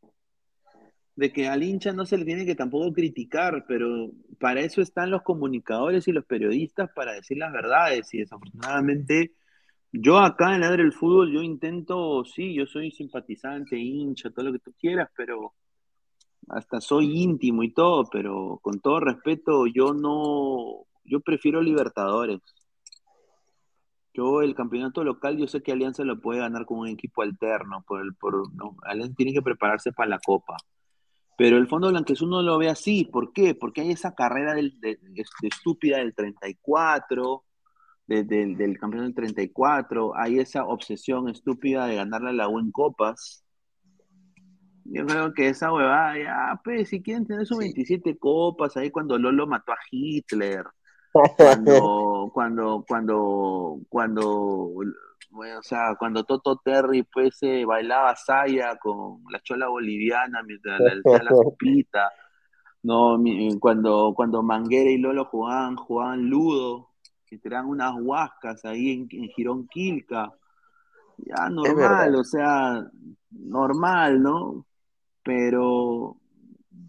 de 1.15 1.31
que 1.31 1.47
al 1.47 1.63
hincha 1.63 1.93
no 1.93 2.05
se 2.05 2.17
le 2.17 2.25
tiene 2.25 2.45
que 2.45 2.55
tampoco 2.55 2.91
criticar, 2.93 3.65
pero 3.67 4.11
para 4.39 4.61
eso 4.61 4.81
están 4.81 5.09
los 5.09 5.21
comunicadores 5.21 6.07
y 6.07 6.11
los 6.11 6.25
periodistas 6.25 6.89
para 6.93 7.13
decir 7.13 7.37
las 7.37 7.51
verdades. 7.51 8.13
Y 8.13 8.19
desafortunadamente, 8.19 9.33
yo 9.93 10.17
acá 10.17 10.53
en 10.55 10.61
Ladre 10.61 10.83
del 10.83 10.91
Fútbol, 10.93 11.31
yo 11.31 11.41
intento, 11.41 12.25
sí, 12.25 12.53
yo 12.53 12.65
soy 12.65 12.91
simpatizante, 12.91 13.77
hincha, 13.77 14.31
todo 14.31 14.45
lo 14.45 14.51
que 14.53 14.59
tú 14.59 14.73
quieras, 14.79 15.09
pero 15.15 15.53
hasta 16.49 16.81
soy 16.81 17.21
íntimo 17.21 17.63
y 17.63 17.71
todo, 17.73 18.03
pero 18.11 18.59
con 18.61 18.79
todo 18.81 18.99
respeto, 18.99 19.65
yo 19.67 19.93
no, 19.93 20.85
yo 21.05 21.19
prefiero 21.21 21.61
Libertadores. 21.61 22.41
Yo 24.15 24.41
el 24.41 24.53
campeonato 24.53 25.03
local, 25.03 25.37
yo 25.37 25.47
sé 25.47 25.63
que 25.63 25.71
Alianza 25.71 26.03
lo 26.03 26.19
puede 26.19 26.39
ganar 26.39 26.65
con 26.65 26.79
un 26.79 26.87
equipo 26.87 27.21
alterno, 27.23 27.83
por 27.87 28.01
el, 28.01 28.13
por, 28.15 28.53
no, 28.53 28.75
Alianza 28.83 29.15
tiene 29.15 29.33
que 29.33 29.41
prepararse 29.41 29.91
para 29.91 30.09
la 30.09 30.19
Copa. 30.19 30.57
Pero 31.35 31.57
el 31.57 31.67
Fondo 31.67 31.89
Blanquezú 31.89 32.27
no 32.27 32.43
lo 32.43 32.59
ve 32.59 32.69
así, 32.69 33.05
¿por 33.05 33.33
qué? 33.33 33.55
Porque 33.55 33.81
hay 33.81 33.91
esa 33.91 34.13
carrera 34.13 34.53
del, 34.53 34.79
de, 34.79 34.97
de- 35.01 35.23
de 35.41 35.47
estúpida 35.47 35.97
del 35.97 36.13
34, 36.13 37.43
de- 38.07 38.23
del- 38.23 38.57
del 38.57 38.77
campeón 38.79 39.05
del 39.05 39.15
34, 39.15 40.15
hay 40.15 40.39
esa 40.39 40.65
obsesión 40.65 41.29
estúpida 41.29 41.85
de 41.87 41.95
ganarle 41.95 42.29
a 42.31 42.33
la 42.33 42.49
U 42.49 42.59
en 42.59 42.71
copas. 42.71 43.43
Yo 44.85 45.05
creo 45.05 45.33
que 45.33 45.47
esa 45.49 45.71
huevada, 45.73 46.17
ya, 46.17 46.61
pues, 46.63 46.89
si 46.89 47.01
quieren 47.01 47.25
tener 47.25 47.45
sus 47.45 47.57
27 47.57 48.17
copas, 48.17 48.75
ahí 48.77 48.91
cuando 48.91 49.17
Lolo 49.17 49.47
mató 49.47 49.71
a 49.71 49.77
Hitler, 49.89 50.65
cuando, 51.39 52.31
cuando, 52.33 52.85
cuando, 52.87 53.79
cuando, 53.89 54.71
bueno, 55.31 55.59
o 55.59 55.63
sea, 55.63 55.95
cuando 55.97 56.25
Toto 56.25 56.57
Terry, 56.63 57.03
pues, 57.03 57.37
eh, 57.43 57.65
bailaba 57.65 58.15
saya 58.15 58.77
con 58.77 59.23
la 59.31 59.39
chola 59.41 59.67
boliviana 59.69 60.43
mientras 60.43 60.81
le 60.81 60.91
hacía 61.01 61.23
la 61.23 61.35
sopita, 61.35 62.11
no, 62.83 63.17
cuando, 63.59 64.13
cuando 64.15 64.43
Manguera 64.43 64.91
y 64.91 64.97
Lolo 64.99 65.25
jugaban, 65.25 65.75
jugaban 65.77 66.29
ludo, 66.29 66.92
que 67.33 67.39
tiraban 67.39 67.67
unas 67.67 67.93
huascas 67.99 68.63
ahí 68.65 68.91
en, 68.91 69.07
en 69.11 69.27
Girón 69.29 69.67
Quilca, 69.67 70.31
ya 71.17 71.49
normal, 71.49 72.15
o 72.15 72.23
sea, 72.23 72.85
normal, 73.31 74.21
¿no? 74.21 74.65
Pero 75.23 76.17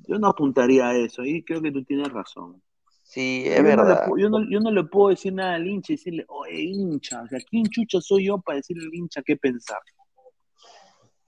yo 0.06 0.18
no 0.18 0.28
apuntaría 0.28 0.88
a 0.88 0.96
eso, 0.96 1.24
y 1.24 1.42
creo 1.42 1.62
que 1.62 1.72
tú 1.72 1.82
tienes 1.84 2.12
razón. 2.12 2.60
Sí, 3.02 3.44
Yo 3.44 3.52
es 3.52 3.62
no, 3.62 3.84
le, 3.84 3.94
verdad. 3.94 4.06
yo, 4.18 4.28
no, 4.28 4.50
yo 4.50 4.60
no 4.60 4.70
le 4.70 4.84
puedo 4.84 5.10
decir 5.10 5.32
nada 5.32 5.54
al 5.54 5.66
hincha 5.66 5.92
y 5.92 5.96
decirle, 5.96 6.24
oye, 6.28 6.60
hincha, 6.60 7.22
o 7.22 7.28
sea, 7.28 7.38
¿quién 7.48 7.64
chucha 7.66 8.00
soy 8.00 8.26
yo 8.26 8.38
para 8.38 8.56
decirle 8.56 8.84
al 8.86 8.94
hincha 8.94 9.22
qué 9.22 9.36
pensar? 9.36 9.78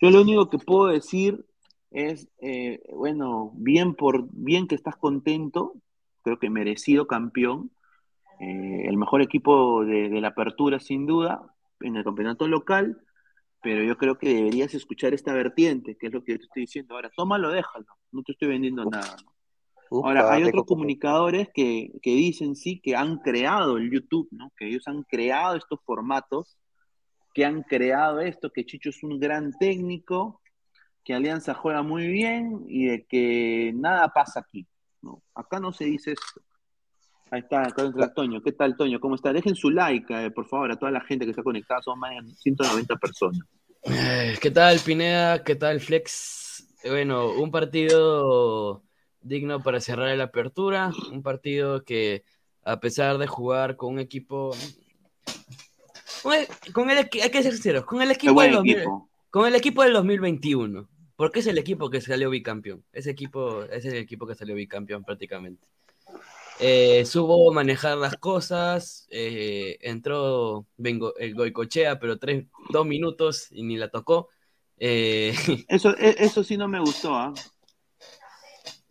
Yo 0.00 0.10
lo 0.10 0.22
único 0.22 0.50
que 0.50 0.58
puedo 0.58 0.86
decir 0.88 1.46
es, 1.90 2.28
eh, 2.38 2.82
bueno, 2.92 3.52
bien 3.54 3.94
por 3.94 4.26
bien 4.30 4.66
que 4.66 4.74
estás 4.74 4.96
contento, 4.96 5.74
creo 6.22 6.38
que 6.38 6.50
merecido 6.50 7.06
campeón, 7.06 7.70
eh, 8.40 8.84
el 8.86 8.96
mejor 8.96 9.22
equipo 9.22 9.84
de, 9.84 10.08
de 10.08 10.20
la 10.20 10.28
apertura 10.28 10.80
sin 10.80 11.06
duda 11.06 11.54
en 11.80 11.96
el 11.96 12.04
campeonato 12.04 12.48
local, 12.48 13.00
pero 13.62 13.82
yo 13.82 13.96
creo 13.96 14.18
que 14.18 14.32
deberías 14.32 14.74
escuchar 14.74 15.14
esta 15.14 15.32
vertiente, 15.32 15.96
que 15.96 16.06
es 16.06 16.12
lo 16.12 16.22
que 16.22 16.36
te 16.36 16.44
estoy 16.44 16.62
diciendo 16.62 16.94
ahora. 16.94 17.10
Tómalo, 17.16 17.50
déjalo, 17.50 17.86
no 18.12 18.22
te 18.22 18.32
estoy 18.32 18.48
vendiendo 18.48 18.84
nada. 18.84 19.16
¿no? 19.24 19.36
Ahora, 19.90 20.32
hay 20.32 20.44
otros 20.44 20.64
comunicadores 20.66 21.48
que, 21.54 21.92
que 22.02 22.10
dicen 22.10 22.56
sí 22.56 22.80
que 22.80 22.96
han 22.96 23.18
creado 23.18 23.76
el 23.76 23.90
YouTube, 23.90 24.28
¿no? 24.32 24.52
Que 24.56 24.68
ellos 24.68 24.86
han 24.86 25.02
creado 25.04 25.56
estos 25.56 25.80
formatos, 25.84 26.56
que 27.34 27.44
han 27.44 27.62
creado 27.62 28.20
esto, 28.20 28.50
que 28.50 28.64
Chicho 28.64 28.90
es 28.90 29.02
un 29.02 29.20
gran 29.20 29.52
técnico, 29.58 30.40
que 31.04 31.14
Alianza 31.14 31.54
juega 31.54 31.82
muy 31.82 32.08
bien 32.08 32.64
y 32.66 32.86
de 32.86 33.06
que 33.06 33.72
nada 33.76 34.08
pasa 34.08 34.40
aquí, 34.40 34.66
¿no? 35.02 35.22
Acá 35.34 35.60
no 35.60 35.72
se 35.72 35.84
dice 35.84 36.12
esto. 36.12 36.40
Ahí 37.30 37.40
está, 37.40 37.62
acá 37.62 37.82
entra 37.82 38.12
Toño. 38.14 38.40
¿Qué 38.42 38.52
tal, 38.52 38.76
Toño? 38.76 39.00
¿Cómo 39.00 39.16
está? 39.16 39.32
Dejen 39.32 39.56
su 39.56 39.70
like, 39.70 40.26
eh, 40.26 40.30
por 40.30 40.46
favor, 40.46 40.70
a 40.70 40.76
toda 40.76 40.92
la 40.92 41.00
gente 41.00 41.24
que 41.24 41.30
está 41.32 41.42
conectada. 41.42 41.82
Son 41.82 41.98
más 41.98 42.12
de 42.24 42.32
190 42.34 42.96
personas. 42.96 43.40
Eh, 43.82 44.36
¿Qué 44.40 44.50
tal, 44.50 44.78
Pineda? 44.80 45.42
¿Qué 45.42 45.56
tal, 45.56 45.80
Flex? 45.80 46.66
Bueno, 46.84 47.32
un 47.32 47.50
partido 47.50 48.82
digno 49.20 49.60
para 49.62 49.80
cerrar 49.80 50.16
la 50.16 50.24
apertura, 50.24 50.92
un 51.10 51.22
partido 51.22 51.82
que 51.84 52.22
a 52.64 52.78
pesar 52.78 53.18
de 53.18 53.26
jugar 53.26 53.76
con 53.76 53.94
un 53.94 53.98
equipo, 54.00 54.50
con 56.22 56.32
el, 56.34 56.46
con 56.72 56.90
el 56.90 56.98
equi- 56.98 57.22
hay 57.22 57.30
que 57.30 57.42
ser 57.42 57.52
sinceros, 57.52 57.84
con 57.84 58.02
el 58.02 58.10
equipo, 58.12 58.40
del 58.40 58.52
2000 58.52 58.76
equipo. 58.76 59.08
con 59.30 59.46
el 59.48 59.54
equipo 59.56 59.82
del 59.82 59.92
2021, 59.94 60.88
porque 61.16 61.40
es 61.40 61.46
el 61.48 61.58
equipo 61.58 61.90
que 61.90 62.00
salió 62.00 62.30
bicampeón, 62.30 62.84
ese 62.92 63.10
equipo 63.10 63.64
ese 63.64 63.88
es 63.88 63.94
el 63.94 64.00
equipo 64.00 64.26
que 64.26 64.34
salió 64.36 64.54
bicampeón 64.54 65.02
prácticamente. 65.04 65.66
Eh, 66.58 67.04
supo 67.04 67.52
manejar 67.52 67.98
las 67.98 68.16
cosas, 68.16 69.06
eh, 69.10 69.76
entró 69.82 70.66
vengo, 70.78 71.14
el 71.16 71.34
Goicochea, 71.34 71.98
pero 71.98 72.18
tres, 72.18 72.46
dos 72.70 72.86
minutos 72.86 73.48
y 73.50 73.62
ni 73.62 73.76
la 73.76 73.90
tocó. 73.90 74.30
Eh, 74.78 75.34
Eso, 75.68 75.94
e- 75.98 76.16
eso 76.18 76.42
sí 76.42 76.56
no 76.56 76.66
me 76.66 76.80
gustó, 76.80 77.14
¿ah? 77.14 77.34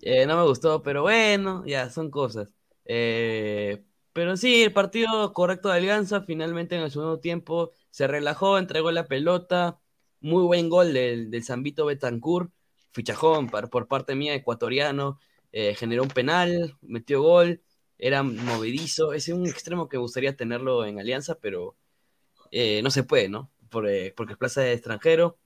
eh, 0.01 0.25
no 0.27 0.37
me 0.37 0.43
gustó, 0.43 0.83
pero 0.83 1.01
bueno, 1.01 1.63
ya 1.65 1.89
son 1.89 2.11
cosas. 2.11 2.49
Eh, 2.85 3.83
pero 4.13 4.37
sí, 4.37 4.61
el 4.63 4.71
partido 4.71 5.33
correcto 5.33 5.69
de 5.69 5.77
Alianza, 5.77 6.21
finalmente 6.21 6.75
en 6.75 6.83
el 6.83 6.91
segundo 6.91 7.19
tiempo 7.19 7.71
se 7.89 8.07
relajó, 8.07 8.57
entregó 8.59 8.91
la 8.91 9.07
pelota. 9.07 9.79
Muy 10.21 10.43
buen 10.43 10.69
gol 10.69 10.93
del, 10.93 11.29
del 11.29 11.43
Zambito 11.43 11.85
Betancourt, 11.85 12.51
fichajón 12.91 13.47
por 13.47 13.87
parte 13.87 14.15
mía, 14.15 14.33
ecuatoriano. 14.33 15.19
Eh, 15.57 15.73
generó 15.73 16.03
un 16.03 16.09
penal, 16.09 16.77
metió 16.81 17.21
gol, 17.21 17.61
era 17.97 18.23
movedizo. 18.23 19.13
Es 19.13 19.29
un 19.29 19.47
extremo 19.47 19.87
que 19.87 19.97
gustaría 19.97 20.35
tenerlo 20.35 20.85
en 20.85 20.99
Alianza, 20.99 21.39
pero 21.39 21.77
eh, 22.51 22.81
no 22.83 22.91
se 22.91 23.03
puede, 23.03 23.29
¿no? 23.29 23.51
Por, 23.69 23.87
eh, 23.89 24.13
porque 24.17 24.33
es 24.33 24.39
plaza 24.39 24.61
de 24.61 24.73
extranjero. 24.73 25.39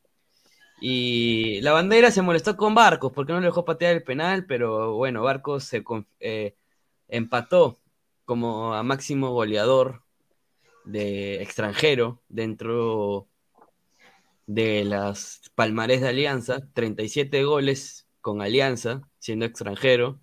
Y 0.82 1.62
la 1.62 1.74
bandera 1.74 2.12
se 2.12 2.24
molestó 2.24 2.57
con 2.57 2.76
Barcos 2.76 3.12
porque 3.14 3.34
no 3.34 3.39
le 3.39 3.47
dejó 3.47 3.66
patear 3.66 3.95
el 3.95 4.03
penal, 4.03 4.45
pero 4.47 4.95
bueno, 4.95 5.24
Barcos 5.24 5.66
se 5.66 5.84
empató 7.07 7.80
como 8.26 8.74
a 8.74 8.84
máximo 8.84 9.32
goleador 9.32 10.03
de 10.86 11.41
extranjero 11.43 12.24
dentro 12.30 13.28
de 14.47 14.86
las 14.86 15.41
palmarés 15.55 16.01
de 16.01 16.10
Alianza, 16.10 16.68
37 16.74 17.43
goles 17.43 18.09
con 18.22 18.41
Alianza, 18.41 19.01
siendo 19.20 19.45
extranjero, 19.45 20.20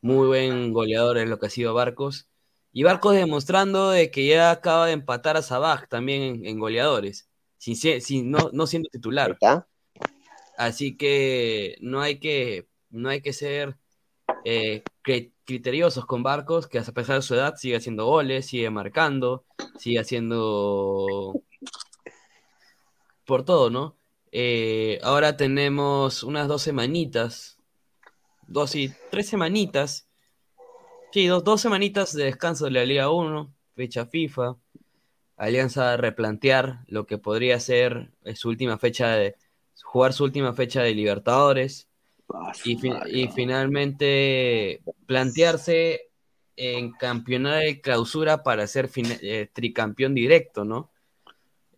muy 0.00 0.26
buen 0.26 0.72
goleador 0.72 1.18
es 1.18 1.28
lo 1.28 1.38
que 1.38 1.46
ha 1.46 1.50
sido 1.50 1.74
Barcos, 1.74 2.28
y 2.72 2.82
Barcos 2.84 3.14
demostrando 3.14 3.90
de 3.90 4.10
que 4.10 4.26
ya 4.26 4.50
acaba 4.50 4.86
de 4.86 4.92
empatar 4.92 5.36
a 5.36 5.42
Sabaj 5.42 5.88
también 5.88 6.22
en, 6.22 6.46
en 6.46 6.58
goleadores, 6.58 7.28
sin, 7.58 7.76
ser- 7.76 8.00
sin- 8.00 8.30
no, 8.30 8.50
no 8.52 8.66
siendo 8.66 8.88
titular. 8.90 9.36
Así 10.56 10.96
que 10.96 11.76
no 11.80 12.00
hay 12.00 12.18
que, 12.18 12.68
no 12.90 13.08
hay 13.08 13.20
que 13.20 13.32
ser 13.32 13.76
eh, 14.44 14.82
cri- 15.04 15.32
criteriosos 15.44 16.06
con 16.06 16.22
Barcos, 16.22 16.66
que 16.66 16.78
a 16.78 16.82
pesar 16.84 17.16
de 17.16 17.22
su 17.22 17.34
edad 17.34 17.54
sigue 17.56 17.76
haciendo 17.76 18.06
goles, 18.06 18.46
sigue 18.46 18.70
marcando, 18.70 19.44
sigue 19.78 19.98
haciendo 19.98 21.34
por 23.26 23.44
todo, 23.44 23.70
¿no? 23.70 23.96
Eh, 24.32 24.98
ahora 25.02 25.36
tenemos 25.36 26.22
unas 26.22 26.48
dos 26.48 26.62
semanitas, 26.62 27.58
dos 28.46 28.74
y 28.74 28.92
tres 29.10 29.28
semanitas, 29.28 30.08
sí, 31.12 31.26
dos, 31.26 31.44
dos 31.44 31.60
semanitas 31.60 32.14
de 32.14 32.24
descanso 32.24 32.64
de 32.64 32.70
la 32.70 32.84
Liga 32.86 33.10
1, 33.10 33.54
fecha 33.74 34.06
FIFA, 34.06 34.56
Alianza 35.36 35.92
a 35.92 35.96
replantear 35.96 36.80
lo 36.86 37.06
que 37.06 37.18
podría 37.18 37.58
ser 37.60 38.12
eh, 38.24 38.36
su 38.36 38.48
última 38.48 38.78
fecha 38.78 39.10
de 39.16 39.36
jugar 39.82 40.12
su 40.12 40.24
última 40.24 40.52
fecha 40.54 40.82
de 40.82 40.94
Libertadores 40.94 41.88
y, 42.64 42.76
fi- 42.76 42.92
y 43.10 43.28
finalmente 43.28 44.82
plantearse 45.06 46.10
en 46.56 46.92
campeonato 46.92 47.56
de 47.58 47.80
clausura 47.80 48.42
para 48.42 48.66
ser 48.66 48.88
eh, 48.94 49.50
tricampeón 49.52 50.14
directo, 50.14 50.64
¿no? 50.64 50.91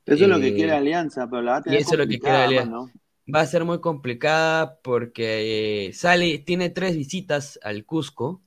Eso 0.06 0.24
es 0.24 0.28
lo 0.30 0.38
que 0.40 0.48
Eh, 0.48 0.54
quiere 0.54 0.72
Alianza, 0.72 1.28
pero 1.28 1.42
la 1.42 1.52
va 1.52 1.56
a 1.58 1.60
Y 1.60 1.62
tener 1.64 1.80
eso 1.80 1.92
es 1.92 1.98
lo 1.98 2.06
que 2.06 2.18
quiere 2.18 2.36
Alianza. 2.36 2.70
mano. 2.70 2.90
Va 3.34 3.40
a 3.40 3.46
ser 3.46 3.64
muy 3.64 3.80
complicada 3.80 4.78
porque 4.82 5.86
eh, 5.88 5.92
sale, 5.94 6.38
tiene 6.38 6.68
tres 6.70 6.94
visitas 6.96 7.58
al 7.62 7.84
Cusco. 7.86 8.42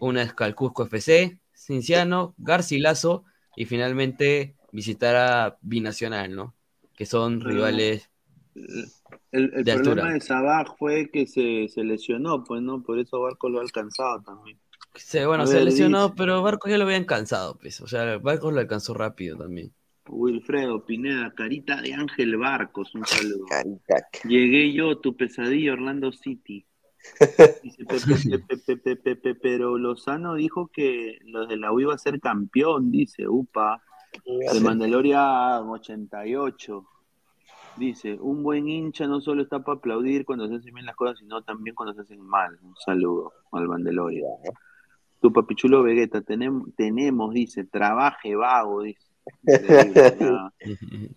Una 0.00 0.22
es 0.22 0.34
al 0.38 0.54
Cusco 0.54 0.84
FC, 0.84 1.40
Cinciano, 1.54 2.34
Garcilaso 2.38 3.24
y 3.56 3.66
finalmente 3.66 4.56
visitará 4.72 5.58
Binacional, 5.62 6.34
¿no? 6.34 6.54
Que 6.96 7.06
son 7.06 7.40
Ah. 7.42 7.44
rivales. 7.48 8.10
El, 9.32 9.52
el 9.54 9.64
de 9.64 9.72
problema 9.74 10.08
altura. 10.08 10.12
de 10.12 10.20
Sabaj 10.20 10.76
fue 10.78 11.10
que 11.10 11.26
se, 11.26 11.68
se 11.68 11.84
lesionó, 11.84 12.44
pues 12.44 12.62
no, 12.62 12.82
por 12.82 12.98
eso 12.98 13.20
Barco 13.20 13.48
lo 13.48 13.58
ha 13.58 13.62
alcanzado 13.62 14.20
también. 14.22 14.58
Se, 14.94 15.24
bueno, 15.26 15.44
A 15.44 15.46
se 15.46 15.64
lesionó, 15.64 16.02
dice- 16.04 16.14
pero 16.16 16.42
Barcos 16.42 16.70
ya 16.70 16.78
lo 16.78 16.84
habían 16.84 17.04
cansado, 17.04 17.58
pues. 17.58 17.80
O 17.80 17.86
sea, 17.86 18.18
Barcos 18.18 18.52
lo 18.52 18.60
alcanzó 18.60 18.94
rápido 18.94 19.36
también. 19.36 19.72
Wilfredo 20.10 20.84
Pineda, 20.84 21.32
carita 21.34 21.80
de 21.80 21.94
Ángel 21.94 22.36
Barcos, 22.36 22.94
un 22.94 23.04
saludo. 23.06 23.44
Carita. 23.48 23.94
Llegué 24.24 24.72
yo, 24.72 24.98
tu 24.98 25.16
pesadilla, 25.16 25.72
Orlando 25.72 26.12
City. 26.12 26.66
Dice, 27.62 27.84
pe- 27.84 28.00
pe- 28.00 28.38
pe- 28.38 28.56
pe- 28.58 28.76
pe- 28.76 28.96
pe- 28.96 29.16
pe- 29.16 29.34
pero 29.34 29.78
Lozano 29.78 30.34
dijo 30.34 30.68
que 30.72 31.18
los 31.24 31.48
de 31.48 31.56
la 31.56 31.72
U 31.72 31.80
iba 31.80 31.94
a 31.94 31.98
ser 31.98 32.20
campeón, 32.20 32.90
dice, 32.90 33.28
upa. 33.28 33.82
De 34.24 34.60
Mandalorian 34.60 35.68
88. 35.68 36.86
Dice, 37.76 38.18
un 38.20 38.42
buen 38.42 38.68
hincha 38.68 39.06
no 39.06 39.20
solo 39.20 39.42
está 39.42 39.60
para 39.62 39.78
aplaudir 39.78 40.24
cuando 40.24 40.48
se 40.48 40.56
hacen 40.56 40.74
bien 40.74 40.86
las 40.86 40.96
cosas, 40.96 41.18
sino 41.18 41.42
también 41.42 41.74
cuando 41.74 41.94
se 41.94 42.02
hacen 42.02 42.20
mal. 42.20 42.58
Un 42.62 42.74
saludo 42.76 43.32
al 43.52 43.68
Mandalorian. 43.68 44.26
Tu 45.20 45.32
papichulo 45.32 45.82
Vegeta, 45.82 46.20
tenemos, 46.22 46.74
tenemos, 46.74 47.32
dice, 47.32 47.64
trabaje 47.64 48.34
vago, 48.34 48.82
dice. 48.82 49.09
Increíble, 49.42 50.16
ya. 50.20 50.52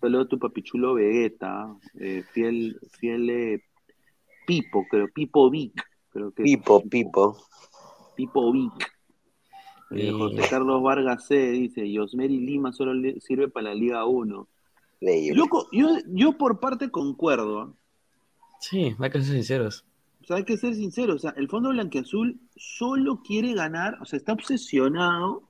Saludo 0.00 0.22
a 0.22 0.28
tu 0.28 0.38
papichulo 0.38 0.94
Vegeta, 0.94 1.74
eh, 1.98 2.22
fiel, 2.32 2.78
fiel 2.98 3.30
eh, 3.30 3.62
Pipo, 4.46 4.86
creo, 4.90 5.08
Pipo 5.08 5.50
Vic, 5.50 5.72
creo 6.10 6.32
que 6.32 6.42
es. 6.42 6.50
Pipo, 6.50 6.82
Pipo. 6.88 7.36
Pipo 8.14 8.52
Vic. 8.52 8.72
Eh, 9.90 10.10
José 10.12 10.42
Carlos 10.50 10.82
Vargas 10.82 11.26
C 11.26 11.36
dice, 11.52 11.90
Yosmeri 11.90 12.38
Lima 12.38 12.72
solo 12.72 12.94
le- 12.94 13.20
sirve 13.20 13.48
para 13.48 13.68
la 13.70 13.74
Liga 13.74 14.04
1. 14.06 14.48
Yo, 15.34 15.48
co- 15.48 15.68
yo, 15.72 15.88
yo 16.08 16.36
por 16.38 16.58
parte 16.60 16.90
concuerdo, 16.90 17.60
¿ah? 17.60 17.72
Sí, 18.60 18.94
hay 18.98 19.10
que 19.10 19.20
ser 19.20 19.34
sinceros. 19.34 19.84
o 20.22 20.26
sea, 20.26 20.36
hay 20.36 20.44
que 20.44 20.56
ser 20.56 20.74
sincero, 20.74 21.14
o 21.14 21.18
sea, 21.18 21.34
el 21.36 21.48
Fondo 21.48 21.68
Blanquiazul 21.70 22.40
solo 22.56 23.20
quiere 23.22 23.52
ganar, 23.52 23.98
o 24.00 24.06
sea, 24.06 24.16
está 24.16 24.32
obsesionado 24.32 25.42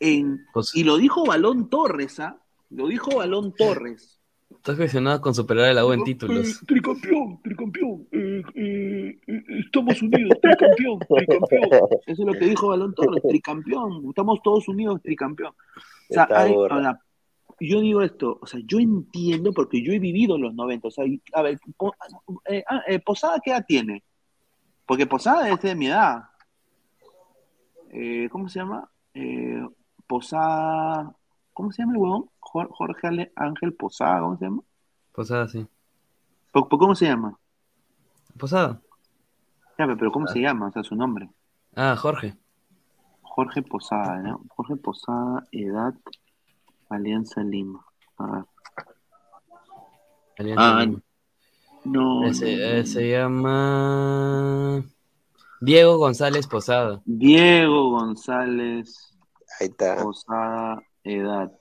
en, 0.00 0.44
y 0.74 0.84
lo 0.84 0.96
dijo 0.96 1.24
Balón 1.26 1.68
Torres, 1.70 2.20
¿ah? 2.20 2.40
Lo 2.70 2.86
dijo 2.88 3.16
Balón 3.16 3.52
Torres. 3.56 4.14
Estás 4.50 4.76
gestionado 4.78 5.20
con 5.20 5.34
superar 5.34 5.66
a 5.66 5.74
la 5.74 5.84
U 5.86 5.92
en 5.92 6.02
títulos. 6.04 6.60
Tricampeón, 6.66 7.40
tricampeón, 7.42 8.08
eh, 8.12 8.42
eh, 8.54 9.20
eh, 9.26 9.42
estamos 9.64 10.00
unidos, 10.02 10.38
tricampeón, 10.40 10.98
tricampeón. 11.00 11.68
Eso 12.06 12.22
es 12.22 12.26
lo 12.26 12.32
que 12.32 12.46
dijo 12.46 12.68
Balón 12.68 12.94
Torres, 12.94 13.22
tricampeón, 13.28 14.04
estamos 14.08 14.40
todos 14.42 14.66
unidos, 14.68 15.02
tricampeón. 15.02 15.52
O 15.52 16.14
sea, 16.14 16.26
hay- 16.40 16.52
ahora, 16.72 17.00
yo 17.60 17.80
digo 17.80 18.02
esto, 18.02 18.38
o 18.40 18.46
sea, 18.46 18.60
yo 18.64 18.78
entiendo 18.78 19.52
porque 19.52 19.82
yo 19.82 19.92
he 19.92 19.98
vivido 19.98 20.38
los 20.38 20.54
90, 20.54 20.88
o 20.88 20.90
sea, 20.90 21.04
y- 21.06 21.20
a 21.34 21.42
ver, 21.42 21.58
po- 21.76 21.94
eh, 22.46 22.64
ah, 22.68 22.82
eh, 22.88 23.00
Posada, 23.00 23.40
¿qué 23.44 23.50
edad 23.50 23.64
tiene? 23.68 24.02
Porque 24.86 25.06
Posada 25.06 25.48
es 25.50 25.60
de 25.60 25.74
mi 25.74 25.88
edad. 25.88 26.22
Eh, 27.90 28.28
¿Cómo 28.30 28.48
se 28.48 28.60
llama? 28.60 28.90
Posada, 30.08 31.14
¿cómo 31.52 31.70
se 31.70 31.82
llama 31.82 31.92
el 31.92 31.98
huevón? 31.98 32.30
Jor- 32.40 32.70
Jorge 32.72 33.06
Ale- 33.06 33.32
Ángel 33.36 33.74
Posada, 33.74 34.20
¿cómo 34.20 34.36
se 34.38 34.44
llama? 34.46 34.62
Posada, 35.12 35.46
sí. 35.48 35.66
¿Por- 36.52 36.68
por 36.68 36.78
¿Cómo 36.78 36.94
se 36.94 37.04
llama? 37.06 37.38
Posada. 38.38 38.80
Ya, 39.78 39.86
pero 39.86 40.10
¿cómo 40.10 40.26
se 40.26 40.40
llama? 40.40 40.68
O 40.68 40.72
sea, 40.72 40.82
su 40.82 40.96
nombre. 40.96 41.28
Ah, 41.76 41.94
Jorge. 41.96 42.34
Jorge 43.22 43.62
Posada, 43.62 44.18
¿no? 44.22 44.40
Jorge 44.48 44.76
Posada, 44.76 45.44
edad, 45.52 45.94
Alianza 46.88 47.42
Lima. 47.42 47.84
A 48.16 48.26
ver. 48.26 48.44
Alianza 50.38 50.78
Ah, 50.78 50.80
Lima. 50.84 51.00
no, 51.84 52.32
se, 52.34 52.56
no, 52.56 52.64
eh, 52.64 52.78
no. 52.80 52.86
se 52.86 53.10
llama 53.10 54.82
Diego 55.60 55.98
González 55.98 56.46
Posada. 56.46 57.02
Diego 57.04 57.90
González 57.90 59.07
Ahí 59.60 59.66
está. 59.68 60.02
Posada, 60.02 60.82
edad. 61.04 61.52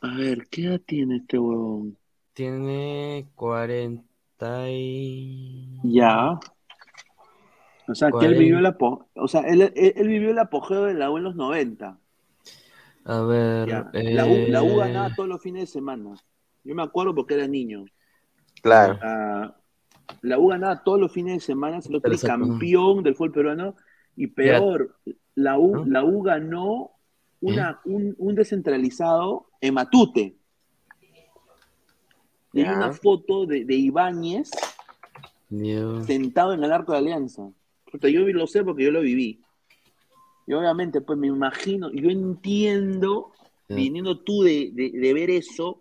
A 0.00 0.14
ver, 0.16 0.46
¿qué 0.50 0.64
edad 0.66 0.80
tiene 0.86 1.16
este 1.16 1.38
huevón? 1.38 1.96
Tiene 2.32 3.28
40 3.34 4.70
y... 4.70 5.78
Ya. 5.84 6.38
O 7.86 7.94
sea, 7.94 8.10
que 8.12 8.24
él 8.26 8.34
vivió 8.38 8.58
el 8.58 8.66
apo- 8.66 9.08
o 9.14 9.28
sea, 9.28 9.40
él, 9.42 9.60
él- 9.74 9.92
él 9.96 10.08
vivió 10.08 10.30
el 10.30 10.38
apogeo 10.38 10.84
de 10.84 10.94
la 10.94 11.10
U 11.10 11.18
en 11.18 11.24
los 11.24 11.36
90. 11.36 11.98
A 13.04 13.20
ver... 13.22 13.68
La, 13.92 14.26
U, 14.26 14.34
la 14.48 14.62
U 14.62 14.66
eh, 14.68 14.76
ganaba 14.76 15.14
todos 15.14 15.28
los 15.28 15.42
fines 15.42 15.62
de 15.62 15.66
semana. 15.66 16.14
Yo 16.64 16.74
me 16.74 16.82
acuerdo 16.82 17.14
porque 17.14 17.34
era 17.34 17.46
niño. 17.46 17.84
Claro. 18.62 18.98
Ah, 19.02 19.56
la 20.22 20.38
U 20.38 20.48
ganaba 20.48 20.82
todos 20.82 21.00
los 21.00 21.12
fines 21.12 21.34
de 21.34 21.40
semana, 21.40 21.80
se 21.82 21.90
lo 21.92 22.00
campeón 22.00 23.02
del 23.02 23.14
fútbol 23.14 23.32
peruano. 23.32 23.74
Y 24.16 24.26
peor, 24.28 24.96
la 25.34 25.58
U, 25.58 25.84
la 25.86 26.04
U 26.04 26.22
ganó 26.22 26.90
una, 27.40 27.80
un, 27.84 28.14
un 28.18 28.34
descentralizado 28.34 29.46
en 29.60 29.74
Matute. 29.74 30.36
Ya. 32.52 32.76
una 32.76 32.92
foto 32.92 33.46
de, 33.46 33.64
de 33.64 33.74
Ibáñez 33.76 34.50
sentado 36.04 36.52
en 36.52 36.62
el 36.64 36.72
arco 36.72 36.92
de 36.92 36.98
Alianza. 36.98 37.48
Yo 38.02 38.20
lo 38.20 38.46
sé 38.46 38.62
porque 38.64 38.84
yo 38.84 38.90
lo 38.90 39.00
viví. 39.00 39.40
Y 40.46 40.52
obviamente, 40.52 41.00
pues 41.00 41.18
me 41.18 41.28
imagino, 41.28 41.90
yo 41.92 42.10
entiendo, 42.10 43.32
viniendo 43.76 44.18
tú 44.18 44.42
de, 44.42 44.70
de- 44.72 44.90
de 44.90 45.14
ver 45.14 45.30
eso, 45.30 45.80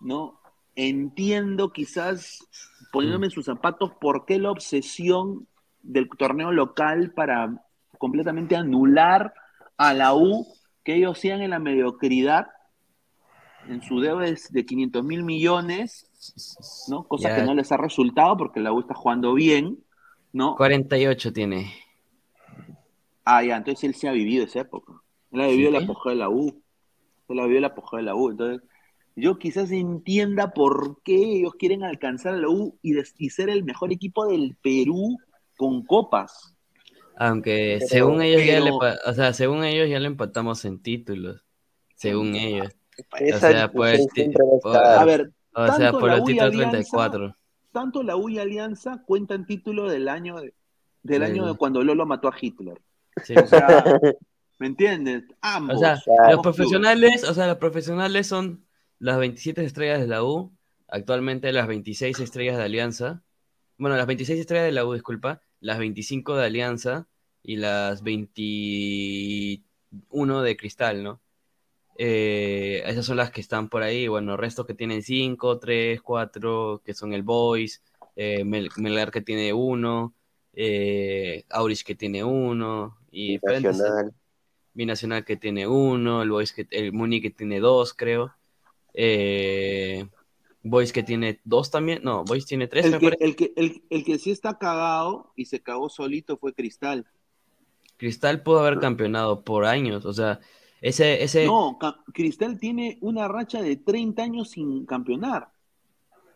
¿no? 0.00 0.40
Entiendo 0.74 1.72
quizás, 1.72 2.46
poniéndome 2.92 3.26
en 3.26 3.30
sus 3.32 3.46
zapatos, 3.46 3.92
por 3.98 4.26
qué 4.26 4.38
la 4.38 4.50
obsesión 4.50 5.46
del 5.86 6.08
torneo 6.10 6.52
local 6.52 7.12
para 7.14 7.62
completamente 7.98 8.56
anular 8.56 9.32
a 9.76 9.94
la 9.94 10.14
U, 10.14 10.46
que 10.84 10.94
ellos 10.96 11.18
sigan 11.18 11.42
en 11.42 11.50
la 11.50 11.58
mediocridad, 11.58 12.48
en 13.68 13.82
su 13.82 14.00
deuda 14.00 14.24
de, 14.26 14.38
de 14.50 14.66
500 14.66 15.04
mil 15.04 15.24
millones, 15.24 16.08
¿no? 16.88 17.04
Cosa 17.04 17.30
Ya. 17.30 17.36
que 17.36 17.42
no 17.42 17.54
les 17.54 17.72
ha 17.72 17.76
resultado 17.76 18.36
porque 18.36 18.60
la 18.60 18.72
U 18.72 18.80
está 18.80 18.94
jugando 18.94 19.34
bien, 19.34 19.78
¿no? 20.32 20.56
48 20.56 21.32
tiene. 21.32 21.72
Ah, 23.24 23.42
ya, 23.42 23.56
entonces 23.56 23.84
él 23.84 23.94
se 23.94 24.08
ha 24.08 24.12
vivido 24.12 24.44
esa 24.44 24.60
época. 24.60 24.92
Él 25.32 25.40
ha 25.40 25.46
vivido 25.48 25.70
¿Sí? 25.70 25.76
el 25.76 25.82
apogeo 25.84 26.12
de 26.12 26.18
la 26.18 26.28
U. 26.30 26.62
Él 27.28 27.38
ha 27.40 27.42
vivido 27.42 27.58
el 27.58 27.64
apogeo 27.64 27.96
de 27.98 28.02
la 28.04 28.14
U. 28.14 28.30
Entonces, 28.30 28.62
yo 29.16 29.38
quizás 29.38 29.72
entienda 29.72 30.52
por 30.52 31.02
qué 31.02 31.16
ellos 31.16 31.54
quieren 31.58 31.82
alcanzar 31.82 32.34
a 32.34 32.38
la 32.38 32.48
U 32.48 32.78
y, 32.82 32.94
y 33.18 33.30
ser 33.30 33.48
el 33.48 33.64
mejor 33.64 33.92
equipo 33.92 34.26
del 34.26 34.56
Perú 34.62 35.18
con 35.56 35.84
copas. 35.84 36.56
Aunque 37.16 37.76
Pero- 37.78 37.88
según 37.88 38.22
ellos 38.22 38.44
ya 38.44 38.60
le 38.60 38.70
o 38.70 39.12
sea, 39.14 39.32
según 39.32 39.64
ellos 39.64 39.88
ya 39.88 39.98
le 39.98 40.06
empatamos 40.06 40.64
en 40.64 40.82
títulos. 40.82 41.42
Según 41.94 42.34
ellos. 42.36 42.68
O 43.12 43.38
sea, 43.38 43.70
por 43.72 43.88
a 43.88 43.92
por- 43.92 44.74
estar. 44.74 44.98
A 44.98 45.04
ver, 45.04 45.32
o 45.54 45.66
sea, 45.66 45.76
tanto 45.76 46.00
por 46.00 46.08
la 46.10 46.16
el 46.16 46.20
U 46.20 46.24
y 46.24 46.32
título 46.32 46.46
Alianza- 46.48 46.70
34. 46.70 47.36
Tanto 47.72 48.02
la 48.02 48.16
U 48.16 48.28
y 48.28 48.38
Alianza 48.38 49.02
cuentan 49.06 49.46
título 49.46 49.88
del 49.90 50.08
año 50.08 50.40
de, 50.40 50.54
del 51.02 51.22
año 51.22 51.46
de 51.46 51.54
cuando 51.56 51.82
Lolo 51.82 52.06
mató 52.06 52.28
a 52.28 52.34
Hitler. 52.38 52.80
Sí. 53.24 53.34
O 53.36 53.46
sea, 53.46 53.84
¿me 54.58 54.66
entiendes? 54.66 55.24
Ambos. 55.40 55.76
O 55.76 55.78
sea, 55.78 55.98
los 56.30 56.40
profesionales, 56.42 57.24
o 57.24 57.34
sea, 57.34 57.46
los 57.46 57.56
profesionales 57.58 58.26
son 58.26 58.64
las 58.98 59.18
27 59.18 59.62
estrellas 59.64 60.00
de 60.00 60.06
la 60.06 60.22
U, 60.24 60.52
actualmente 60.88 61.52
las 61.52 61.66
26 61.66 62.18
estrellas 62.20 62.56
de 62.56 62.64
Alianza. 62.64 63.22
Bueno, 63.78 63.96
las 63.96 64.06
26 64.06 64.40
estrellas 64.40 64.64
de 64.66 64.72
la 64.72 64.86
U, 64.86 64.94
disculpa, 64.94 65.42
las 65.60 65.78
25 65.78 66.36
de 66.36 66.46
Alianza 66.46 67.06
y 67.42 67.56
las 67.56 68.02
21 68.02 70.42
de 70.42 70.56
Cristal, 70.56 71.02
¿no? 71.02 71.20
Eh, 71.98 72.82
esas 72.86 73.06
son 73.06 73.16
las 73.16 73.30
que 73.30 73.40
están 73.40 73.68
por 73.68 73.82
ahí. 73.82 74.06
Bueno, 74.08 74.36
restos 74.36 74.66
que 74.66 74.74
tienen 74.74 75.02
5, 75.02 75.58
3, 75.58 76.00
4, 76.02 76.82
que 76.84 76.94
son 76.94 77.12
el 77.14 77.22
Boys, 77.22 77.82
eh, 78.16 78.44
Mel- 78.44 78.70
Melgar 78.76 79.10
que 79.10 79.22
tiene 79.22 79.52
1, 79.52 80.14
eh, 80.52 81.44
Aurich 81.50 81.84
que 81.84 81.94
tiene 81.94 82.24
1, 82.24 82.98
y 83.10 83.32
diferentes- 83.38 83.78
Nacional. 83.78 84.12
Binacional 84.74 85.24
que 85.24 85.36
tiene 85.38 85.66
uno, 85.66 86.22
el 86.22 86.30
Boys 86.30 86.52
que, 86.52 86.66
el 86.70 86.92
Muni 86.92 87.22
que 87.22 87.30
tiene 87.30 87.60
dos, 87.60 87.94
creo. 87.94 88.34
Eh, 88.92 90.06
Boys 90.68 90.92
que 90.92 91.02
tiene 91.02 91.40
dos 91.44 91.70
también. 91.70 92.00
No, 92.02 92.24
Boys 92.24 92.46
tiene 92.46 92.66
tres, 92.66 92.86
El 92.86 92.92
me 92.92 92.98
que, 92.98 93.06
parece. 93.06 93.24
el, 93.24 93.36
que, 93.36 93.52
el, 93.56 93.82
el 93.90 94.04
que 94.04 94.18
sí 94.18 94.30
está 94.30 94.58
cagado 94.58 95.32
y 95.36 95.46
se 95.46 95.60
cagó 95.60 95.88
solito 95.88 96.36
fue 96.36 96.52
Cristal. 96.52 97.06
Cristal 97.96 98.42
pudo 98.42 98.60
haber 98.60 98.78
campeonado 98.78 99.42
por 99.44 99.64
años. 99.64 100.04
O 100.04 100.12
sea, 100.12 100.40
ese, 100.80 101.22
ese. 101.22 101.46
No, 101.46 101.78
Cristal 102.12 102.58
tiene 102.58 102.98
una 103.00 103.28
racha 103.28 103.62
de 103.62 103.76
30 103.76 104.22
años 104.22 104.50
sin 104.50 104.84
campeonar. 104.86 105.48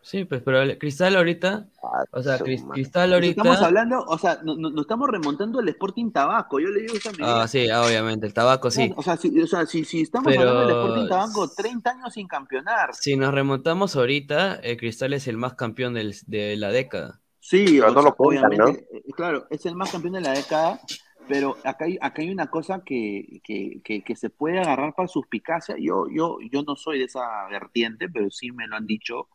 Sí, 0.03 0.25
pues, 0.25 0.41
pero 0.43 0.61
el 0.61 0.77
Cristal 0.79 1.15
ahorita. 1.15 1.67
O 2.11 2.23
sea, 2.23 2.39
Cris-. 2.39 2.63
Cristal 2.71 3.13
ahorita. 3.13 3.41
Estamos 3.41 3.61
hablando, 3.61 3.99
o 4.03 4.17
sea, 4.17 4.39
no, 4.43 4.55
no- 4.55 4.71
nos 4.71 4.81
estamos 4.81 5.07
remontando 5.09 5.59
al 5.59 5.69
Sporting 5.69 6.11
Tabaco. 6.11 6.59
Yo 6.59 6.69
le 6.69 6.81
digo 6.81 6.95
eso 6.95 7.09
a 7.09 7.11
mi 7.11 7.17
Ah, 7.21 7.47
sí, 7.47 7.69
ah, 7.69 7.83
obviamente, 7.85 8.25
el 8.25 8.33
tabaco 8.33 8.71
sí. 8.71 8.91
O 8.95 9.03
sea, 9.03 9.15
si, 9.17 9.39
o 9.39 9.45
sea, 9.47 9.65
si, 9.67 9.85
si 9.85 10.01
estamos 10.01 10.33
Pero- 10.33 10.49
hablando 10.49 10.67
del 10.67 10.77
Sporting 10.85 11.07
Tabaco, 11.09 11.51
30 11.55 11.91
años 11.91 12.13
sin 12.13 12.27
campeonar. 12.27 12.93
Si 12.95 13.15
nos 13.15 13.33
remontamos 13.33 13.95
ahorita, 13.95 14.55
el 14.55 14.77
Cristal 14.77 15.13
es 15.13 15.27
el 15.27 15.37
más 15.37 15.53
campeón 15.53 15.93
del- 15.93 16.15
de 16.25 16.55
la 16.57 16.69
década. 16.69 17.19
Sí, 17.39 17.79
o 17.79 17.91
sea, 17.91 18.01
lo 18.01 18.15
obviamente, 18.17 18.87
eh, 18.93 19.03
claro, 19.15 19.45
es 19.49 19.65
el 19.65 19.75
más 19.75 19.91
campeón 19.91 20.13
de 20.13 20.21
la 20.21 20.31
década, 20.33 20.79
pero 21.27 21.57
acá 21.63 21.85
hay, 21.85 21.97
acá 22.01 22.21
hay 22.21 22.29
una 22.29 22.47
cosa 22.47 22.83
que, 22.83 23.39
que, 23.43 23.81
que, 23.83 24.03
que 24.03 24.15
se 24.15 24.29
puede 24.29 24.59
agarrar 24.59 24.93
para 24.95 25.07
suspicacia. 25.07 25.75
Yo, 25.79 26.05
yo, 26.11 26.37
yo 26.51 26.63
no 26.63 26.75
soy 26.75 26.99
de 26.99 27.05
esa 27.05 27.21
vertiente, 27.49 28.09
pero 28.09 28.29
sí 28.31 28.51
me 28.51 28.67
lo 28.67 28.75
han 28.75 28.85
dicho 28.85 29.27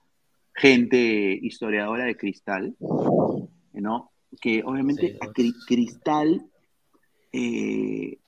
gente 0.57 1.39
historiadora 1.43 2.05
de 2.05 2.17
Cristal, 2.17 2.77
¿no? 3.73 4.11
Que 4.41 4.63
obviamente 4.65 5.09
Sí, 5.13 5.19
a 5.21 5.27
Cri- 5.29 5.55
Cristal 5.67 6.47
eh, 7.33 8.19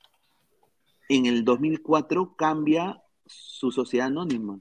en 1.08 1.26
el 1.26 1.44
2004 1.44 2.34
cambia 2.36 3.02
su 3.26 3.70
sociedad 3.72 4.06
anónima. 4.08 4.60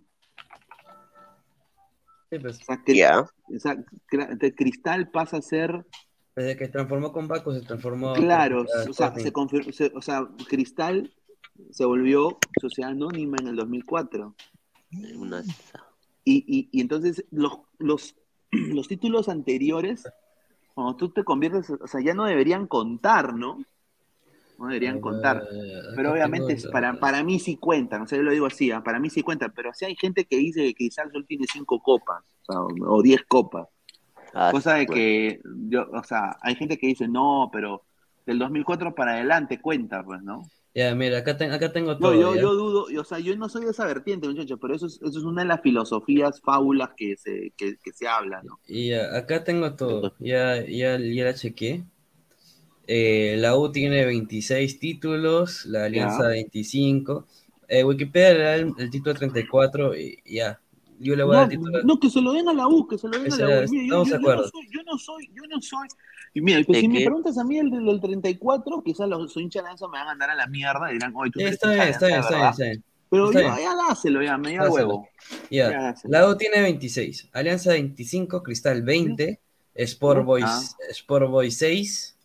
Sí, 2.30 2.40
pues, 2.40 2.60
O 2.62 2.64
sea, 2.66 2.82
sea, 3.60 3.78
Cristal 4.54 5.10
pasa 5.10 5.38
a 5.38 5.42
ser 5.42 5.86
desde 6.36 6.56
que 6.56 6.66
se 6.68 6.72
transformó 6.72 7.12
con 7.12 7.28
Baco, 7.28 7.52
se 7.54 7.62
transformó. 7.62 8.14
Claro, 8.14 8.60
a 8.62 8.90
o 8.90 8.94
sea, 8.94 9.08
se- 9.72 9.92
o 9.96 10.02
sea, 10.02 10.28
Cristal 10.48 11.12
se 11.72 11.84
volvió 11.84 12.38
sociedad 12.62 12.92
anónima 12.92 13.38
en 13.42 13.48
el 13.48 13.56
2004. 13.56 14.36
Una- 15.18 15.44
Y, 16.30 16.44
y, 16.46 16.70
y 16.74 16.82
entonces 16.82 17.24
los, 17.32 17.60
los, 17.78 18.18
los 18.52 18.90
títulos 18.90 19.30
anteriores, 19.30 20.04
cuando 20.74 20.98
tú 20.98 21.10
te 21.10 21.24
conviertes, 21.24 21.70
o 21.70 21.88
sea, 21.88 22.02
ya 22.02 22.14
no 22.14 22.26
deberían 22.26 22.68
contar, 22.68 23.34
¿no? 23.34 23.64
No 24.60 24.68
deberían 24.68 25.00
contar. 25.00 25.48
Eh, 25.50 25.82
Pero 25.96 26.12
obviamente 26.12 26.58
para, 26.70 27.00
para 27.00 27.24
mí 27.24 27.40
sí 27.40 27.56
cuentan, 27.56 28.02
o 28.02 28.08
sea, 28.08 28.18
yo 28.18 28.24
lo 28.26 28.32
digo 28.32 28.46
así, 28.46 28.72
ah, 28.72 28.84
para 28.84 29.00
mí 29.00 29.10
sí 29.10 29.22
cuentan, 29.22 29.54
pero 29.56 29.72
sí 29.74 29.86
hay 29.86 29.96
gente 29.96 30.26
que 30.26 30.36
dice 30.36 30.66
que 30.66 30.74
Cristal 30.74 31.12
solo 31.14 31.26
tiene 31.26 31.46
cinco 31.50 31.80
copas, 31.80 32.26
o, 32.48 32.52
sea, 32.52 32.62
o 32.90 33.02
diez 33.02 33.22
copas. 33.26 33.70
Ah, 34.34 34.50
Cosa 34.52 34.74
de 34.74 34.86
bueno. 34.86 34.96
que, 34.96 35.40
yo, 35.70 35.88
o 35.94 36.04
sea, 36.04 36.36
hay 36.42 36.56
gente 36.56 36.78
que 36.78 36.88
dice, 36.88 37.08
no, 37.08 37.50
pero 37.54 37.84
del 38.26 38.38
2004 38.38 38.94
para 38.94 39.14
adelante 39.14 39.62
cuenta, 39.62 40.04
pues, 40.04 40.22
¿no? 40.24 40.44
Ya, 40.78 40.88
mira, 40.96 41.18
acá, 41.20 41.36
ten- 41.38 41.52
acá 41.52 41.72
tengo 41.74 42.00
No, 42.00 42.14
todo. 42.14 42.14
yo, 42.14 42.36
¿ya? 42.36 42.42
yo 42.42 42.54
dudo, 42.54 42.90
y, 42.92 42.98
o 42.98 43.04
sea, 43.04 43.20
yo 43.20 43.36
no 43.38 43.50
soy 43.50 43.66
de 43.66 43.72
esa 43.72 43.86
vertiente, 43.86 44.28
muchachos, 44.28 44.60
pero 44.62 44.76
eso 44.76 44.86
es, 44.86 44.96
eso 45.02 45.20
es 45.20 45.26
una 45.26 45.42
de 45.42 45.48
las 45.48 45.62
filosofías, 45.62 46.42
fábulas 46.42 46.92
que 46.96 47.18
se, 47.18 47.54
que, 47.58 47.78
que 47.84 47.92
se 47.94 48.08
habla, 48.08 48.44
¿no? 48.44 48.60
Y 48.68 48.90
ya, 48.90 49.18
acá 49.18 49.44
tengo 49.44 49.76
todo. 49.76 50.14
Ya, 50.20 50.64
ya, 50.66 50.98
ya 51.00 51.24
la 51.26 51.34
chequé. 51.34 51.84
Eh, 52.88 53.36
la 53.38 53.58
U 53.58 53.72
tiene 53.72 54.06
26 54.06 54.80
títulos, 54.80 55.66
la 55.66 55.86
Alianza 55.86 56.28
Ya. 56.28 56.30
25. 56.30 57.28
Eh, 57.68 57.84
Wikipedia 57.84 58.34
le 58.34 58.40
da 58.44 58.56
el, 58.56 58.74
el 58.78 58.90
título 58.90 59.14
34 59.16 59.96
y 59.98 60.18
ya. 60.26 60.62
Yo 61.00 61.16
le 61.16 61.24
voy 61.24 61.34
a 61.36 61.40
dar 61.40 61.44
No, 61.44 61.46
el 61.46 61.50
título. 61.50 61.80
no, 61.82 62.00
que 62.00 62.10
se 62.10 62.22
lo 62.22 62.32
den 62.34 62.48
a 62.48 62.54
la 62.54 62.68
U, 62.68 62.88
que 62.88 62.98
se 62.98 63.08
lo 63.08 63.20
den 63.20 63.34
a 63.34 63.38
la 63.38 63.50
U. 63.50 63.66
Mira, 63.68 63.84
yo, 63.86 63.98
yo- 64.04 64.18
yo 64.18 64.30
no 64.30 64.44
soy, 64.44 64.68
yo 64.72 64.82
no 64.84 64.98
soy, 64.98 65.28
yo 65.34 65.44
no 65.50 65.62
soy. 65.62 65.88
Y 66.34 66.42
mira, 66.42 66.62
pues 66.66 66.78
¿De 66.78 66.82
si 66.82 66.88
me 66.88 67.02
preguntas 67.04 67.38
a 67.38 67.44
mí 67.44 67.58
el 67.58 67.70
del, 67.72 67.86
del 67.86 68.00
34, 68.02 68.84
quizás 68.84 69.08
los 69.10 69.32
soy 69.34 69.44
hincha 69.44 69.60
de 69.60 69.66
Alianza 69.68 69.88
me 69.88 69.98
van 69.98 70.08
a 70.08 70.12
andar 70.12 70.30
a 70.30 70.36
la 70.36 70.48
mierda 70.48 70.90
y 70.90 70.94
dirán, 70.94 71.14
oye, 71.16 71.32
tú 71.32 71.40
está 71.40 71.70
bien, 71.72 71.82
está 71.88 72.08
bien, 72.08 72.20
está 72.20 72.54
bien. 72.64 72.84
Pero 73.10 73.32
Está 73.32 73.58
ya, 73.60 73.74
dáselo, 73.88 74.22
ya, 74.22 74.38
me 74.38 74.58
da 74.58 74.70
huevo. 74.70 75.08
Ya, 75.50 75.72
Ya, 75.72 75.82
dáselo. 75.82 76.12
la 76.12 76.28
U 76.30 76.36
tiene 76.38 76.62
26, 76.62 77.30
Alianza 77.32 77.72
25, 77.72 78.44
Cristal 78.44 78.82
20, 78.84 79.40
Sport 79.76 80.20
Ah. 80.20 80.24
Boys, 80.24 80.76
Sport 80.90 81.30
Boys 81.30 81.58
6, 81.58 82.18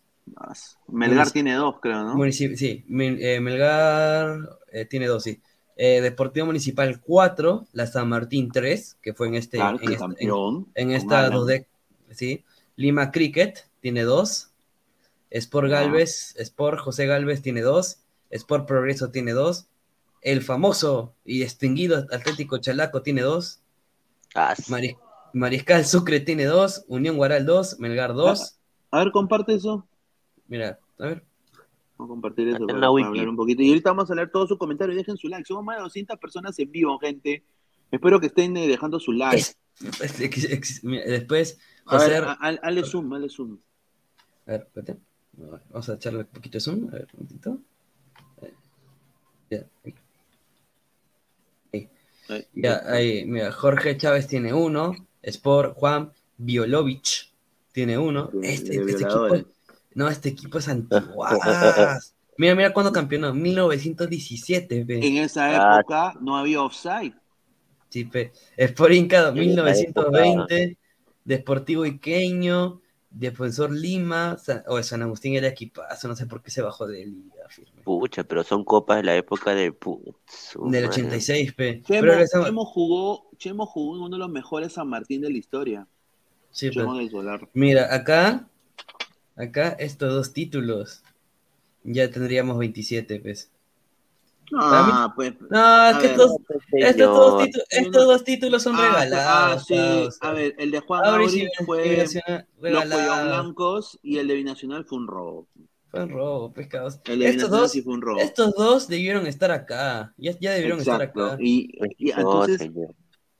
Melgar 0.87 1.31
tiene 1.31 1.53
dos, 1.55 1.75
creo, 1.81 2.03
¿no? 2.03 2.15
Munici- 2.15 2.55
sí, 2.55 2.83
eh, 2.89 3.39
Melgar 3.39 4.37
eh, 4.71 4.85
tiene 4.85 5.07
dos, 5.07 5.23
sí. 5.23 5.39
Eh, 5.75 6.01
Deportivo 6.01 6.45
Municipal 6.47 6.99
4, 7.01 7.65
la 7.73 7.87
San 7.87 8.09
Martín 8.09 8.49
3, 8.51 8.97
que 9.01 9.13
fue 9.13 9.27
en 9.27 9.35
este 9.35 9.57
Claro, 9.57 9.79
en, 9.81 9.91
esta- 9.91 10.05
en- 10.19 10.65
en 10.75 10.91
esta 10.91 11.19
Alan. 11.19 11.31
dos 11.31 11.47
de, 11.47 11.65
sí. 12.11 12.43
Lima 12.75 13.11
Cricket 13.11 13.65
tiene 13.83 14.03
dos, 14.03 14.49
Sport 15.29 15.67
Ah. 15.67 15.81
Galvez, 15.81 16.35
Sport 16.37 16.79
José 16.79 17.05
Galvez 17.05 17.41
tiene 17.41 17.61
dos, 17.61 17.99
Sport 18.29 18.65
Progreso 18.65 19.11
tiene 19.11 19.33
dos, 19.33 19.67
el 20.21 20.41
famoso 20.41 21.13
y 21.25 21.39
distinguido 21.39 22.07
Atlético 22.11 22.57
Chalaco 22.59 23.01
tiene 23.03 23.21
dos, 23.23 23.59
Ah, 24.35 24.55
Mari- 24.69 24.95
Mariscal 25.33 25.85
Sucre 25.85 26.21
tiene 26.21 26.45
dos, 26.45 26.85
Unión 26.87 27.17
Guaral 27.17 27.45
dos, 27.45 27.77
Melgar 27.79 28.13
dos. 28.13 28.57
A 28.89 28.99
ver, 28.99 29.11
comparte 29.11 29.53
eso. 29.53 29.85
Mira, 30.47 30.79
a 30.97 31.03
ver. 31.05 31.25
Vamos 31.97 32.09
a 32.09 32.13
compartir 32.13 32.47
eso 32.47 32.57
En 32.57 32.65
para, 32.67 32.73
la 32.79 32.79
para 32.81 32.91
wiki. 32.91 33.07
hablar 33.09 33.27
un 33.29 33.35
poquito. 33.35 33.61
Y 33.61 33.69
ahorita 33.69 33.89
vamos 33.91 34.09
a 34.09 34.15
leer 34.15 34.31
todos 34.31 34.47
sus 34.49 34.57
comentarios. 34.57 34.95
Dejen 34.97 35.17
su 35.17 35.27
like. 35.27 35.45
Somos 35.45 35.63
más 35.63 35.75
de 35.77 35.83
200 35.83 36.17
personas 36.19 36.57
en 36.57 36.71
vivo, 36.71 36.97
gente. 36.99 37.43
Espero 37.91 38.19
que 38.19 38.27
estén 38.27 38.55
eh, 38.57 38.67
dejando 38.67 38.99
su 38.99 39.11
like. 39.11 39.35
Es- 39.37 39.57
es- 40.01 40.19
es- 40.19 40.43
es- 40.45 40.83
mira, 40.83 41.03
Después, 41.05 41.59
A 41.85 41.91
José. 41.99 42.09
ver, 42.09 42.23
a 42.23 42.31
a- 42.31 42.49
a- 42.49 42.59
hazle 42.63 42.83
zoom, 42.83 43.13
hazle 43.13 43.29
zoom. 43.29 43.57
Ver, 44.51 44.61
espérate. 44.61 44.97
Vamos 45.69 45.89
a 45.89 45.93
echarle 45.95 46.19
un 46.19 46.25
poquito 46.25 46.57
de 46.57 46.61
zoom. 46.61 46.87
A 46.89 46.91
ver, 46.91 47.07
un 47.13 47.19
momentito. 47.19 47.57
Eh, 48.41 48.53
Ya, 49.49 49.65
ahí. 49.85 49.93
Ahí. 51.73 51.89
Ahí. 52.29 52.47
Ya, 52.53 52.81
ahí, 52.85 53.25
mira, 53.25 53.51
Jorge 53.51 53.97
Chávez 53.97 54.27
tiene 54.27 54.53
uno, 54.53 54.95
Sport 55.21 55.75
Juan 55.75 56.11
Violovich 56.37 57.31
tiene 57.71 57.97
uno. 57.97 58.29
Este, 58.41 58.75
este 58.77 59.03
equipo, 59.03 59.29
no, 59.95 60.07
este 60.09 60.29
equipo 60.29 60.57
es 60.59 60.67
antiguas. 60.67 61.39
Mira, 62.35 62.55
mira 62.55 62.73
cuándo 62.73 62.91
campeonó, 62.91 63.31
1917, 63.31 64.83
ve. 64.85 65.05
En 65.05 65.17
esa 65.17 65.45
Ah. 65.75 65.79
época 65.79 66.13
no 66.19 66.35
había 66.35 66.63
offside. 66.63 67.13
Sí, 67.89 68.05
pe. 68.05 68.31
Sport 68.57 68.91
Inca 68.93 69.17
En 69.19 69.23
esa 69.25 69.31
1920, 69.33 70.77
Deportivo 71.23 71.85
Iqueño, 71.85 72.81
Defensor 73.15 73.71
Lima, 73.71 74.37
San, 74.39 74.63
o 74.67 74.81
San 74.81 75.03
Agustín 75.03 75.35
era 75.35 75.47
equipazo, 75.47 76.07
no 76.07 76.15
sé 76.15 76.25
por 76.25 76.41
qué 76.41 76.49
se 76.49 76.63
bajó 76.63 76.87
de 76.87 77.05
liga, 77.05 77.47
firme. 77.47 77.83
Pucha, 77.83 78.23
pero 78.23 78.43
son 78.43 78.63
copas 78.63 78.97
de 78.97 79.03
la 79.03 79.15
época 79.15 79.53
putz, 79.79 80.53
Del 80.55 80.85
madre. 80.85 80.87
86, 80.87 81.53
pe. 81.53 81.81
Chemo, 81.83 82.01
Pero 82.01 82.13
esa- 82.19 82.43
Chemo 82.43 82.65
jugó, 82.65 83.29
Chemo 83.37 83.65
jugó 83.67 83.95
en 83.97 84.01
uno 84.01 84.15
de 84.15 84.19
los 84.19 84.29
mejores 84.31 84.73
San 84.73 84.87
Martín 84.89 85.21
de 85.21 85.29
la 85.29 85.37
historia. 85.37 85.87
sí, 86.49 86.69
pe. 86.69 86.73
Chemo 86.75 86.97
del 86.97 87.11
Solar. 87.11 87.47
Mira, 87.53 87.93
acá, 87.93 88.49
acá 89.35 89.69
estos 89.77 90.11
dos 90.11 90.33
títulos, 90.33 91.03
ya 91.83 92.09
tendríamos 92.09 92.57
27, 92.57 93.19
pues. 93.19 93.51
Ah, 94.55 95.11
pues. 95.15 95.33
No, 95.49 95.89
es 95.89 95.97
que 95.97 96.01
ver. 96.07 96.11
estos, 96.11 96.31
estos, 96.73 97.15
dos 97.15 97.37
títulos, 97.45 97.67
estos 97.69 98.05
dos 98.05 98.23
títulos 98.23 98.63
son 98.63 98.75
Ah, 98.75 98.81
regalados. 99.05 99.61
ah, 99.61 99.63
sí. 99.65 100.09
A 100.21 100.31
ver, 100.31 100.55
el 100.57 100.71
de 100.71 100.79
Juan 100.81 101.05
Aurich 101.05 101.49
fue 101.65 102.05
los 102.61 102.85
pollos 102.85 103.23
blancos 103.25 103.99
y 104.03 104.17
el 104.17 104.27
de 104.27 104.35
Binacional 104.35 104.85
fue 104.85 104.97
un 104.99 105.07
robo. 105.07 105.47
Fue 105.89 106.03
un 106.03 106.09
robo, 106.09 106.53
pescados. 106.53 106.99
El 107.05 107.19
de 107.19 107.25
Estos 107.25 107.49
Binacional 107.49 107.61
dos, 107.61 107.71
sí 107.71 107.81
fue 107.81 107.93
un 107.93 108.01
robo. 108.01 108.19
estos 108.19 108.53
dos 108.55 108.87
debieron 108.87 109.27
estar 109.27 109.51
acá. 109.51 110.13
Ya, 110.17 110.37
ya 110.39 110.51
debieron 110.53 110.79
Exacto. 110.79 111.03
estar 111.03 111.25
acá. 111.33 111.37
Y, 111.43 111.69
y 111.97 112.11
No, 112.11 112.17
entonces. 112.45 112.71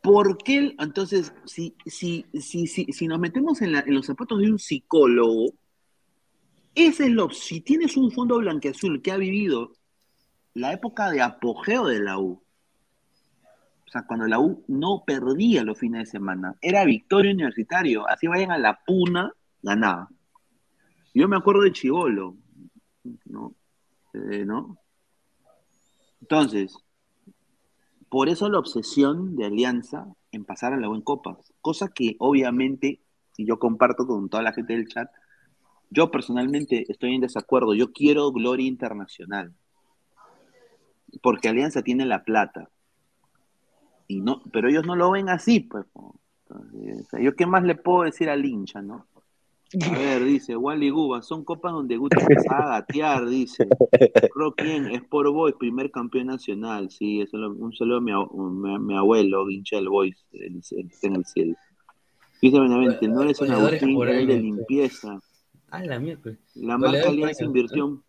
¿por 0.02 0.38
qué? 0.38 0.58
el- 0.58 0.76
Entonces, 0.80 1.34
si, 1.46 1.76
si, 1.86 2.26
si, 2.40 2.68
si, 2.68 2.86
si 2.86 3.08
nos 3.08 3.20
metemos 3.20 3.62
en, 3.62 3.72
la- 3.72 3.84
en 3.86 3.96
los 3.96 4.06
zapatos 4.06 4.40
de 4.40 4.52
un 4.52 4.60
psicólogo, 4.60 5.54
ese 6.76 7.06
es 7.06 7.12
lo. 7.12 7.30
Si 7.30 7.62
tienes 7.62 7.98
un 7.98 8.12
fondo 8.12 8.38
blanqueazul 8.38 9.02
que 9.02 9.12
ha 9.12 9.18
vivido 9.18 9.72
la 10.54 10.74
época 10.74 11.10
de 11.10 11.22
apogeo 11.22 11.88
de 11.88 12.02
la 12.02 12.20
U, 12.20 12.44
o 13.86 13.92
sea, 13.92 14.06
cuando 14.08 14.26
la 14.28 14.40
U 14.40 14.64
no 14.68 15.04
perdía 15.06 15.64
los 15.64 15.78
fines 15.78 16.06
de 16.06 16.12
semana, 16.12 16.56
era 16.62 16.86
victoria 16.86 17.32
universitario, 17.32 18.08
así 18.08 18.28
vayan 18.28 18.52
a 18.52 18.58
la 18.58 18.80
puna, 18.86 19.32
ganaba. 19.62 20.10
Yo 21.14 21.28
me 21.28 21.38
acuerdo 21.38 21.62
de 21.62 21.72
Chivolo, 21.72 22.36
¿no? 23.26 23.56
Eh, 24.14 24.46
¿no? 24.46 24.78
Entonces, 26.22 26.78
por 28.10 28.30
eso 28.30 28.50
la 28.50 28.60
obsesión 28.60 29.36
de 29.36 29.46
Alianza 29.46 30.08
en 30.32 30.46
pasar 30.46 30.74
a 30.74 30.78
la 30.78 30.90
U 30.90 30.96
en 30.96 31.02
Copas, 31.02 31.54
cosa 31.62 31.90
que 31.90 32.16
obviamente, 32.20 33.02
y 33.38 33.46
yo 33.46 33.60
comparto 33.60 34.08
con 34.08 34.30
toda 34.30 34.44
la 34.44 34.54
gente 34.54 34.74
del 34.74 34.88
chat, 34.88 35.10
yo 35.90 36.10
personalmente 36.10 36.86
estoy 36.90 37.14
en 37.14 37.22
desacuerdo, 37.22 37.76
yo 37.76 37.92
quiero 37.92 38.32
gloria 38.32 38.68
internacional, 38.68 39.54
porque 41.22 41.50
Alianza 41.50 41.82
tiene 41.82 42.06
la 42.06 42.24
plata, 42.24 42.70
y 44.08 44.22
no, 44.22 44.42
pero 44.52 44.70
ellos 44.70 44.86
no 44.86 44.96
lo 44.96 45.12
ven 45.12 45.30
así, 45.30 45.60
pues. 45.62 45.86
sea, 47.10 47.20
yo 47.20 47.36
qué 47.36 47.46
más 47.46 47.64
le 47.64 47.76
puedo 47.76 48.04
decir 48.04 48.30
al 48.30 48.46
hincha, 48.46 48.82
¿no? 48.82 49.06
A 49.88 49.98
ver, 49.98 50.24
dice 50.24 50.56
Wally 50.56 50.92
Guba, 50.92 51.24
son 51.24 51.44
copas 51.44 51.72
donde 51.72 51.98
Guti 51.98 52.18
empezaba 52.20 52.66
a 52.76 52.80
gatear, 52.82 53.26
dice. 53.28 53.68
Rockien, 54.36 54.86
Sport 54.92 55.32
Boys, 55.32 55.56
primer 55.58 55.90
campeón 55.90 56.28
nacional, 56.28 56.92
sí, 56.92 57.22
eso 57.22 57.38
lo- 57.38 57.54
un 57.54 57.74
saludo 57.74 57.98
a 57.98 58.02
mi, 58.02 58.12
ab- 58.12 58.32
mi- 58.32 58.78
mi 58.80 58.96
abuelo, 58.96 59.50
hincha 59.50 59.78
del 59.78 59.90
Boys, 59.90 60.16
está 60.32 61.08
en 61.08 61.16
el 61.16 61.26
cielo. 61.26 61.56
Dice 62.40 62.60
Benavente, 62.60 63.08
no 63.08 63.24
eres 63.24 63.40
un 63.42 63.52
Agustín, 63.52 63.96
por 63.96 64.08
de 64.10 64.38
limpieza. 64.38 65.20
Ah, 65.72 65.84
la 65.84 65.98
miércoles. 66.00 66.38
La 66.56 66.78
marca 66.78 67.00
por 67.06 67.10
Alianza 67.14 67.44
invirtió, 67.46 68.04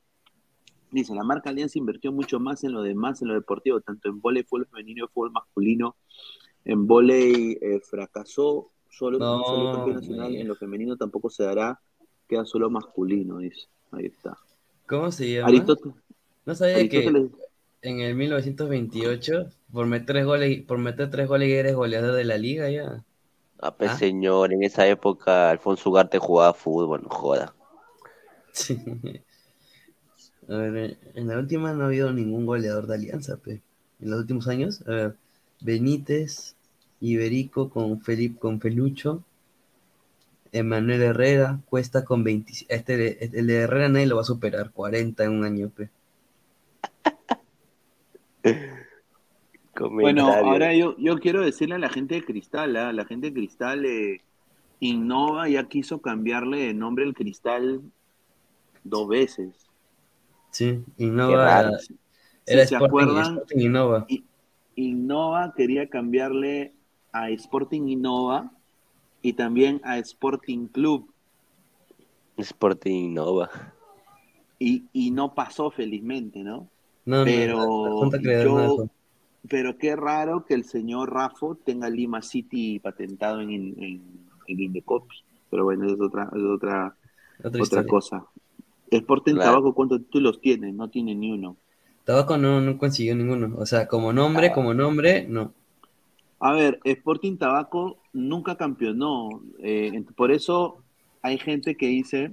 dice, 0.94 1.14
la 1.14 1.24
marca 1.24 1.50
Alianza 1.50 1.78
invirtió 1.78 2.12
mucho 2.12 2.40
más 2.40 2.64
en 2.64 2.72
lo 2.72 2.82
demás, 2.82 3.20
en 3.22 3.28
lo 3.28 3.34
deportivo, 3.34 3.80
tanto 3.80 4.08
en 4.08 4.20
vóley, 4.20 4.42
fútbol 4.44 4.66
femenino 4.66 5.04
y 5.04 5.08
fútbol 5.08 5.32
masculino. 5.32 5.96
En 6.64 6.86
vóley 6.86 7.58
eh, 7.60 7.80
fracasó, 7.80 8.70
solo 8.88 9.18
No, 9.18 9.42
solo 9.44 9.72
campeón 9.72 9.96
nacional, 9.96 10.34
en 10.34 10.48
lo 10.48 10.54
femenino 10.54 10.96
tampoco 10.96 11.28
se 11.28 11.42
dará, 11.44 11.80
queda 12.28 12.44
solo 12.46 12.70
masculino, 12.70 13.38
dice. 13.38 13.66
Ahí 13.90 14.06
está. 14.06 14.36
¿Cómo 14.88 15.10
se 15.12 15.30
llama? 15.32 15.48
Aristóteles. 15.48 15.96
No 16.46 16.54
sabía 16.54 16.76
Aristóteles- 16.76 17.30
que 17.82 17.88
en 17.90 18.00
el 18.00 18.14
1928, 18.14 19.46
por 19.72 19.86
meter 19.86 20.06
tres 20.06 20.24
goles, 20.26 20.62
por 20.62 20.78
meter 20.78 21.10
tres 21.10 21.28
goles 21.28 21.50
eres 21.50 21.74
goleador 21.74 22.14
de 22.14 22.24
la 22.24 22.38
liga 22.38 22.70
ya. 22.70 23.04
Ah, 23.60 23.74
pues 23.76 23.90
Ah. 23.92 23.96
señor, 23.98 24.52
en 24.52 24.62
esa 24.62 24.86
época 24.88 25.50
Alfonso 25.50 25.90
Ugarte 25.90 26.18
jugaba 26.18 26.54
fútbol, 26.54 27.02
no 27.02 27.08
joda. 27.10 27.54
Sí. 28.52 28.76
A 30.48 30.56
ver, 30.56 30.76
eh, 30.76 30.98
en 31.14 31.28
la 31.28 31.38
última 31.38 31.72
no 31.72 31.84
ha 31.84 31.86
habido 31.86 32.12
ningún 32.12 32.46
goleador 32.46 32.86
de 32.86 32.94
Alianza, 32.94 33.36
pe. 33.36 33.62
En 34.00 34.10
los 34.10 34.20
últimos 34.20 34.48
años, 34.48 34.82
a 34.86 34.90
ver, 34.90 35.16
Benítez, 35.60 36.56
Iberico 37.00 37.70
con 37.70 38.00
Felipe, 38.00 38.38
con 38.38 38.60
Felucho, 38.60 39.22
Emanuel 40.52 41.02
Herrera, 41.02 41.60
Cuesta 41.68 42.04
con 42.04 42.24
20, 42.24 42.52
este, 42.68 42.96
de- 42.96 43.30
el 43.32 43.46
de 43.46 43.54
Herrera 43.56 43.88
nadie 43.88 44.06
lo 44.06 44.16
va 44.16 44.22
a 44.22 44.24
superar, 44.24 44.70
40 44.70 45.24
en 45.24 45.32
un 45.32 45.44
año, 45.44 45.68
pe. 45.70 45.90
Bueno, 49.80 50.28
ahora 50.28 50.74
yo, 50.74 50.96
yo 50.98 51.18
quiero 51.18 51.42
decirle 51.44 51.74
a 51.74 51.78
la 51.78 51.88
gente 51.88 52.14
de 52.14 52.24
Cristal, 52.24 52.76
¿ah? 52.76 52.92
la 52.92 53.04
gente 53.04 53.28
de 53.28 53.32
Cristal 53.34 53.84
eh, 53.84 54.20
Innova 54.80 55.48
ya 55.48 55.64
quiso 55.68 56.00
cambiarle 56.00 56.58
de 56.58 56.74
nombre 56.74 57.04
al 57.04 57.14
Cristal 57.14 57.80
dos 58.84 59.08
veces. 59.08 59.66
Sí, 60.54 60.84
Innova 60.96 61.72
era, 62.44 62.62
se 62.62 62.74
Sporting, 62.74 62.86
acuerdan, 62.86 63.32
Sporting 63.32 63.60
Innova. 63.60 64.06
Innova 64.76 65.52
quería 65.56 65.88
cambiarle 65.88 66.74
a 67.12 67.30
Sporting 67.30 67.88
Innova 67.88 68.52
y 69.22 69.32
también 69.34 69.80
a 69.84 69.98
Sporting 69.98 70.68
Club 70.68 71.12
Sporting 72.38 73.12
Nova. 73.14 73.50
y, 74.58 74.84
y 74.92 75.10
no 75.10 75.34
pasó 75.34 75.70
felizmente, 75.70 76.42
¿no? 76.42 76.70
No, 77.04 77.24
no, 77.24 77.24
pero 77.24 78.18
Creadora 78.20 78.68
no 78.68 78.76
yo, 78.76 78.88
pero 79.48 79.76
qué 79.78 79.96
raro 79.96 80.44
que 80.46 80.54
el 80.54 80.64
señor 80.64 81.12
Rafo 81.12 81.56
tenga 81.56 81.90
Lima 81.90 82.22
City 82.22 82.78
patentado 82.80 83.40
en, 83.40 83.50
en, 83.50 83.76
en 84.46 84.60
Indecopi. 84.60 85.16
Pero 85.50 85.64
bueno, 85.64 85.86
es 85.86 86.00
otra, 86.00 86.24
es 86.34 86.42
otra, 86.42 86.96
Otra 87.42 87.62
otra 87.62 87.84
historia. 87.84 87.98
Cosa. 88.90 88.96
Sporting 88.98 89.34
Claro. 89.34 89.50
Tabaco, 89.52 89.74
¿cuántos 89.74 90.00
títulos 90.00 90.40
tiene? 90.40 90.72
No 90.72 90.88
tiene 90.88 91.14
ni 91.14 91.32
uno. 91.32 91.56
Tabaco 92.04 92.36
no, 92.36 92.60
no 92.60 92.76
consiguió 92.78 93.14
ninguno. 93.16 93.54
O 93.58 93.66
sea, 93.66 93.86
como 93.88 94.12
nombre, 94.12 94.48
Ah. 94.48 94.52
como 94.52 94.74
nombre, 94.74 95.26
no. 95.28 95.52
A 96.40 96.52
ver, 96.52 96.78
Sporting 96.84 97.36
Tabaco 97.38 97.98
nunca 98.12 98.56
campeonó. 98.56 99.28
eh, 99.60 100.04
por 100.16 100.30
eso 100.30 100.82
hay 101.22 101.38
gente 101.38 101.74
que 101.76 101.86
dice 101.86 102.32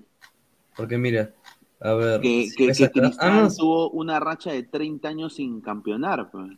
Porque 0.75 0.97
mira, 0.97 1.33
a 1.79 1.93
ver. 1.93 2.19
que, 2.21 2.47
si 2.49 2.55
que, 2.55 2.89
que 2.91 3.01
Ah, 3.19 3.47
tuvo 3.57 3.89
una 3.91 4.19
racha 4.19 4.51
de 4.51 4.63
30 4.63 5.07
años 5.07 5.35
sin 5.35 5.61
campeonar. 5.61 6.29
pues. 6.31 6.51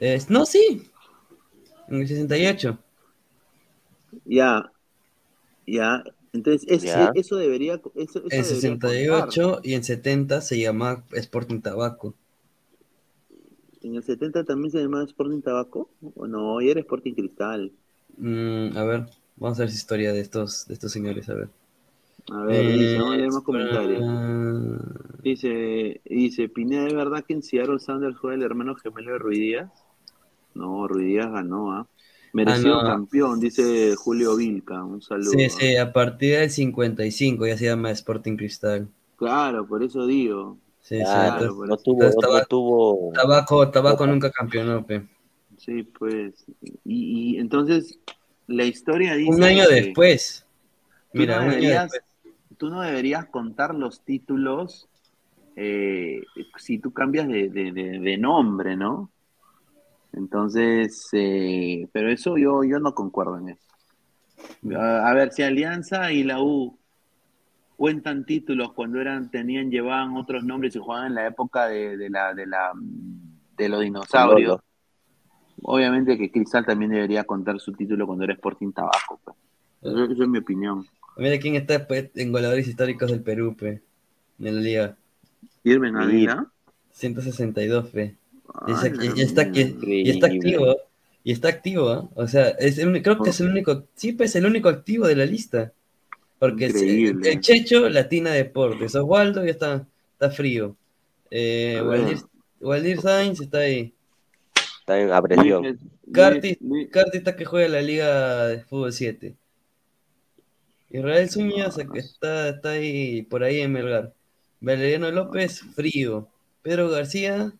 es- 0.00 0.28
no, 0.30 0.44
sí. 0.46 0.82
En 1.88 2.02
el 2.02 2.06
68. 2.08 2.78
Ya, 4.26 4.70
ya. 5.66 6.02
Entonces, 6.32 6.66
es- 6.68 6.84
Ya. 6.84 7.12
eso 7.14 7.36
debería. 7.36 7.80
Eso, 7.94 8.22
eso 8.26 8.40
En 8.40 8.44
debería 8.44 8.76
68 8.78 9.60
y 9.62 9.74
en 9.74 9.84
70 9.84 10.40
se 10.40 10.58
llamaba 10.58 11.04
Sporting 11.12 11.60
Tabaco. 11.60 12.14
¿En 13.82 13.96
el 13.96 14.04
70 14.04 14.44
también 14.44 14.70
se 14.70 14.78
llamaba 14.80 15.02
Sporting 15.02 15.42
Tabaco? 15.42 15.90
¿O 16.14 16.28
no? 16.28 16.60
Y 16.60 16.70
era 16.70 16.78
Sporting 16.78 17.14
Cristal. 17.14 17.72
Mm, 18.18 18.76
a 18.76 18.84
ver, 18.84 19.06
vamos 19.36 19.58
a 19.58 19.62
ver 19.62 19.70
si 19.70 19.76
historia 19.76 20.12
de 20.12 20.20
estos, 20.20 20.66
de 20.66 20.74
estos 20.74 20.92
señores, 20.92 21.28
a 21.28 21.34
ver. 21.34 21.48
A 22.30 22.42
ver, 22.44 22.64
dice, 22.72 22.96
vamos 22.98 23.14
a 23.14 23.16
leer 23.18 23.32
más 23.32 23.42
Eh, 23.44 23.44
comentarios. 23.44 24.06
Dice, 25.22 26.00
dice, 26.04 26.48
Pineda, 26.48 26.86
¿es 26.86 26.94
verdad 26.94 27.24
que 27.26 27.34
en 27.34 27.42
Seattle 27.42 27.78
Sanders 27.80 28.16
juega 28.18 28.36
el 28.36 28.42
hermano 28.42 28.76
gemelo 28.76 29.12
de 29.12 29.18
Ruidías? 29.18 29.86
No, 30.54 30.88
Ruidías 30.88 31.30
ganó, 31.32 31.72
¿ah? 31.72 31.88
Merecido 32.32 32.80
Ah, 32.80 32.82
no. 32.82 32.88
campeón, 32.90 33.40
dice 33.40 33.94
Julio 33.96 34.36
Vilca. 34.36 34.84
Un 34.84 35.00
saludo. 35.02 35.30
Sí, 35.30 35.48
sí, 35.50 35.76
a 35.76 35.92
partir 35.92 36.38
del 36.38 36.50
55 36.50 37.46
ya 37.46 37.56
se 37.56 37.64
llama 37.66 37.90
Sporting 37.90 38.36
Cristal. 38.36 38.88
Claro, 39.16 39.66
por 39.66 39.82
eso 39.82 40.06
digo. 40.06 40.58
Sí, 40.80 40.96
sí, 40.98 41.02
Claro, 41.04 41.32
entonces- 41.32 41.56
por 41.56 41.68
No 41.68 41.76
tuvo, 41.76 41.94
entonces 42.04 42.16
no 42.16 42.20
Tabaco- 42.28 42.46
tuvo. 42.48 43.12
Tabaco, 43.14 43.70
Tabaco 43.70 44.06
nunca 44.06 44.30
campeonó, 44.30 44.84
pe. 44.86 45.06
Sí, 45.56 45.82
pues. 45.82 46.44
Y, 46.84 47.34
y 47.34 47.38
entonces, 47.38 47.98
la 48.46 48.64
historia 48.64 49.14
dice. 49.14 49.30
Un 49.30 49.42
año 49.42 49.64
que 49.68 49.74
después. 49.74 50.44
tú 51.12 51.18
Mira, 51.18 51.36
no 51.36 51.42
un 51.42 51.48
año 51.50 51.60
deberías- 51.60 51.90
después. 51.90 52.34
Tú 52.58 52.68
no 52.70 52.80
deberías 52.80 53.26
contar 53.26 53.74
los 53.74 54.00
títulos 54.04 54.88
eh, 55.56 56.22
si 56.56 56.78
tú 56.78 56.92
cambias 56.92 57.26
de, 57.28 57.48
de- 57.48 57.72
de- 57.72 57.98
de 57.98 58.16
nombre, 58.18 58.76
¿no? 58.76 59.10
Entonces, 60.12 61.08
eh, 61.12 61.86
pero 61.92 62.10
eso 62.10 62.36
yo, 62.36 62.64
yo 62.64 62.78
no 62.80 62.94
concuerdo 62.94 63.38
en 63.38 63.50
eso. 63.50 63.68
A, 64.78 65.08
a 65.08 65.14
ver, 65.14 65.32
si 65.32 65.42
Alianza 65.42 66.12
y 66.12 66.24
la 66.24 66.42
U 66.42 66.78
cuentan 67.76 68.24
títulos 68.24 68.72
cuando 68.72 69.00
eran, 69.00 69.30
tenían, 69.30 69.70
llevaban 69.70 70.16
otros 70.16 70.42
nombres 70.44 70.74
y 70.74 70.78
jugaban 70.78 71.08
en 71.08 71.14
la 71.14 71.26
época 71.26 71.68
de, 71.68 71.96
de 71.96 72.10
la, 72.10 72.34
de 72.34 72.46
la 72.46 72.72
de 73.56 73.68
los 73.68 73.80
dinosaurios. 73.80 74.60
Obviamente 75.62 76.16
que 76.16 76.30
Cristal 76.30 76.64
también 76.64 76.92
debería 76.92 77.24
contar 77.24 77.58
su 77.60 77.72
título 77.72 78.06
cuando 78.06 78.24
era 78.24 78.32
Sporting 78.32 78.72
Tabaco. 78.72 79.20
pues. 79.24 79.36
Eso, 79.82 80.04
eso 80.04 80.22
es 80.22 80.28
mi 80.28 80.38
opinión. 80.38 80.86
Mira 81.16 81.38
quién 81.38 81.56
está 81.56 81.86
pues, 81.86 82.10
en 82.14 82.32
goleadores 82.32 82.66
históricos 82.66 83.10
del 83.10 83.22
Perú, 83.22 83.56
pe. 83.56 83.82
En 84.38 84.54
la 84.54 84.60
liga. 84.60 84.96
Irving 85.64 85.94
Ávila. 85.94 86.46
162, 86.90 87.90
pe. 87.90 88.16
Y, 88.66 88.72
esa- 88.72 88.88
la 88.90 89.04
y- 89.04 89.12
y 89.16 89.20
está, 89.22 89.42
y- 89.52 89.76
y 89.86 90.10
está 90.10 90.26
activo. 90.26 90.76
Y 91.24 91.32
está 91.32 91.48
activo, 91.48 91.88
¿ah? 91.90 92.08
O 92.14 92.26
sea, 92.26 92.48
es 92.50 92.78
el 92.78 93.02
creo 93.02 93.18
que 93.22 93.30
es 93.30 93.40
el 93.40 93.48
único, 93.50 93.84
sí, 93.94 94.12
pues 94.12 94.34
el 94.36 94.46
único 94.46 94.68
activo 94.68 95.06
de 95.06 95.16
la 95.16 95.26
lista. 95.26 95.72
Porque 96.38 96.66
el 96.66 97.40
Checho, 97.40 97.88
Latina 97.88 98.30
Deportes. 98.30 98.94
Osvaldo 98.94 99.44
ya 99.44 99.50
está, 99.50 99.86
está 100.12 100.30
frío. 100.30 100.76
Eh. 101.30 101.82
Waldir, 101.84 102.18
Waldir 102.60 103.00
Sainz 103.00 103.40
está 103.40 103.58
ahí. 103.58 103.92
Está 104.80 105.00
en 105.00 105.12
apresión. 105.12 105.78
Carti, 106.12 106.56
está 107.12 107.36
que 107.36 107.44
juega 107.44 107.66
en 107.66 107.72
la 107.72 107.82
Liga 107.82 108.46
de 108.46 108.60
Fútbol 108.64 108.92
7. 108.92 109.34
Israel 110.90 111.28
Zúñiga 111.28 111.70
que 111.92 111.98
está, 111.98 112.48
está 112.50 112.70
ahí, 112.70 113.22
por 113.22 113.42
ahí 113.44 113.60
en 113.60 113.72
Melgar. 113.72 114.14
Valeriano 114.60 115.10
López, 115.10 115.60
frío. 115.74 116.28
Pedro 116.62 116.88
García 116.88 117.52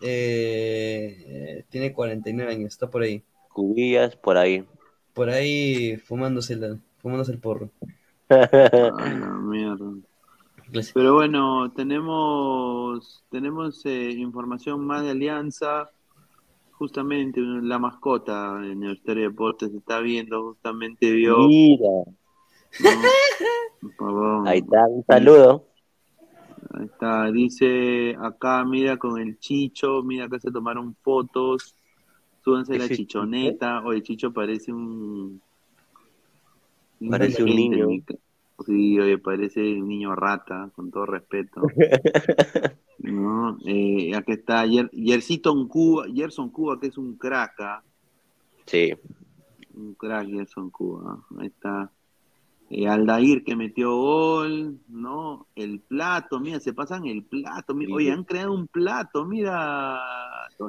eh, 0.00 1.64
tiene 1.68 1.92
49 1.92 2.52
años, 2.52 2.72
está 2.72 2.90
por 2.90 3.02
ahí. 3.02 3.22
Cubillas 3.52 4.16
por 4.16 4.36
ahí. 4.36 4.64
Por 5.14 5.30
ahí 5.30 5.96
fumándose, 5.96 6.56
la, 6.56 6.78
fumándose 6.98 7.32
el 7.32 7.38
porro. 7.38 7.70
Ah, 8.30 9.40
mierda. 9.42 9.90
Pero 10.92 11.14
bueno, 11.14 11.72
tenemos 11.72 13.24
tenemos 13.30 13.86
eh, 13.86 14.10
información 14.10 14.86
más 14.86 15.02
de 15.02 15.10
Alianza. 15.10 15.90
Justamente 16.72 17.40
la 17.40 17.78
mascota 17.78 18.60
en 18.62 18.82
el 18.82 19.00
de 19.02 19.14
Deportes 19.14 19.72
está 19.72 20.00
viendo, 20.00 20.42
justamente 20.42 21.10
vio. 21.10 21.38
Mira. 21.48 21.88
Ahí 24.44 24.58
está, 24.58 24.86
un 24.86 25.04
saludo. 25.06 25.67
Ahí 26.70 26.84
está, 26.84 27.30
dice 27.30 28.14
acá, 28.20 28.64
mira 28.64 28.96
con 28.98 29.20
el 29.20 29.38
Chicho, 29.38 30.02
mira 30.02 30.26
acá 30.26 30.38
se 30.38 30.50
tomaron 30.50 30.94
fotos, 31.02 31.74
súbanse 32.44 32.78
la 32.78 32.84
¿Ese 32.84 32.96
chichoneta, 32.96 33.80
o 33.80 33.92
el 33.92 34.02
Chicho 34.02 34.32
parece 34.32 34.72
un... 34.72 35.40
Parece 37.08 37.42
un 37.42 37.50
niño. 37.50 37.86
Sí, 38.66 38.98
oye, 38.98 39.18
parece 39.18 39.60
un 39.60 39.88
niño 39.88 40.14
rata, 40.16 40.70
con 40.74 40.90
todo 40.90 41.06
respeto. 41.06 41.62
¿No? 42.98 43.56
Eh, 43.64 44.14
acá 44.14 44.32
está 44.32 44.66
Yer, 44.66 44.90
Yersiton 44.90 45.68
Cuba, 45.68 46.06
Gerson 46.12 46.50
Cuba, 46.50 46.78
que 46.80 46.88
es 46.88 46.98
un 46.98 47.16
crack. 47.16 47.60
¿ah? 47.60 47.82
Sí. 48.66 48.92
Un 49.74 49.94
crack 49.94 50.28
Gerson 50.28 50.70
Cuba. 50.70 51.24
Ahí 51.38 51.46
está. 51.46 51.90
Eh, 52.70 52.86
Aldair 52.86 53.44
que 53.44 53.56
metió 53.56 53.96
gol, 53.96 54.80
¿no? 54.88 55.48
El 55.54 55.80
plato, 55.80 56.38
mira, 56.40 56.60
se 56.60 56.74
pasan 56.74 57.06
el 57.06 57.24
plato. 57.24 57.74
mira, 57.74 57.94
Oye, 57.94 58.12
han 58.12 58.24
creado 58.24 58.52
un 58.52 58.68
plato, 58.68 59.24
mira. 59.24 59.98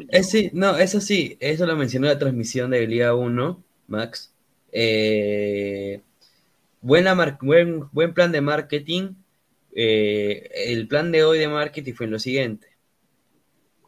Eh, 0.08 0.24
sí, 0.24 0.50
no, 0.54 0.78
eso 0.78 1.00
sí, 1.02 1.38
eso 1.40 1.66
lo 1.66 1.76
mencionó 1.76 2.08
en 2.08 2.14
la 2.14 2.20
transmisión 2.20 2.72
de 2.72 2.88
Liga 2.88 3.14
1, 3.16 3.64
Max. 3.88 4.34
Eh, 4.72 6.02
buena 6.82 7.16
mar- 7.16 7.40
buen, 7.42 7.90
buen 7.92 8.14
plan 8.14 8.32
de 8.32 8.42
marketing. 8.42 9.16
Eh, 9.76 10.50
el 10.68 10.88
plan 10.88 11.12
de 11.12 11.24
hoy 11.26 11.40
de 11.40 11.48
marketing 11.50 11.94
fue 11.96 12.08
lo 12.08 12.20
siguiente. 12.20 12.68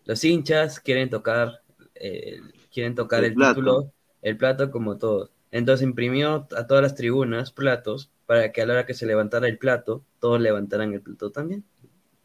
Los 0.06 0.24
hinchas 0.24 0.80
quieren 0.80 1.10
tocar, 1.10 1.64
eh, 1.96 2.40
quieren 2.72 2.94
tocar 2.96 3.24
El 3.24 3.38
título, 3.38 3.94
el 4.22 4.36
plato 4.38 4.70
como 4.70 4.98
todos. 4.98 5.32
Entonces 5.52 5.86
imprimió 5.88 6.48
a 6.56 6.68
todas 6.68 6.82
las 6.82 6.96
tribunas 6.96 7.52
platos 7.52 8.10
para 8.26 8.52
que 8.52 8.62
a 8.62 8.66
la 8.66 8.74
hora 8.74 8.86
que 8.86 8.94
se 8.94 9.06
levantara 9.06 9.48
el 9.48 9.58
plato, 9.58 10.04
todos 10.20 10.40
levantaran 10.40 10.94
el 10.94 11.02
plato 11.02 11.32
también. 11.32 11.64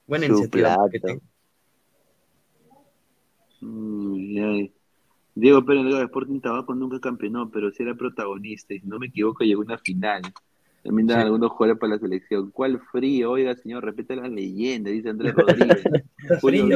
Buena 0.07 0.27
Su 0.27 0.33
iniciativa. 0.33 0.77
de 0.91 1.01
plato. 1.01 1.21
Diego 5.35 5.65
Pérez 5.67 5.83
Delgado, 5.85 6.05
Sporting 6.05 6.41
Tabaco 6.41 6.75
nunca 6.75 6.99
campeonó, 7.01 7.51
pero 7.51 7.71
sí 7.71 7.83
era 7.83 7.95
protagonista. 7.95 8.73
Y 8.75 8.81
si 8.81 8.87
no 8.87 8.99
me 8.99 9.07
equivoco, 9.07 9.45
llegó 9.45 9.63
a 9.63 9.65
una 9.67 9.79
final. 9.79 10.23
También 10.83 11.09
dan 11.09 11.19
Sí. 11.21 11.25
algunos 11.25 11.51
jugadores 11.51 11.81
para 11.81 11.95
la 11.95 11.99
selección. 11.99 12.51
¿Cuál 12.53 12.81
frío? 12.93 13.33
Oiga, 13.33 13.55
señor, 13.57 13.85
respeta 13.85 14.15
la 14.17 14.29
leyenda, 14.29 14.91
dice 14.91 15.11
Andrés 15.11 15.35
Rodríguez. 15.35 15.83
Julio 16.41 16.67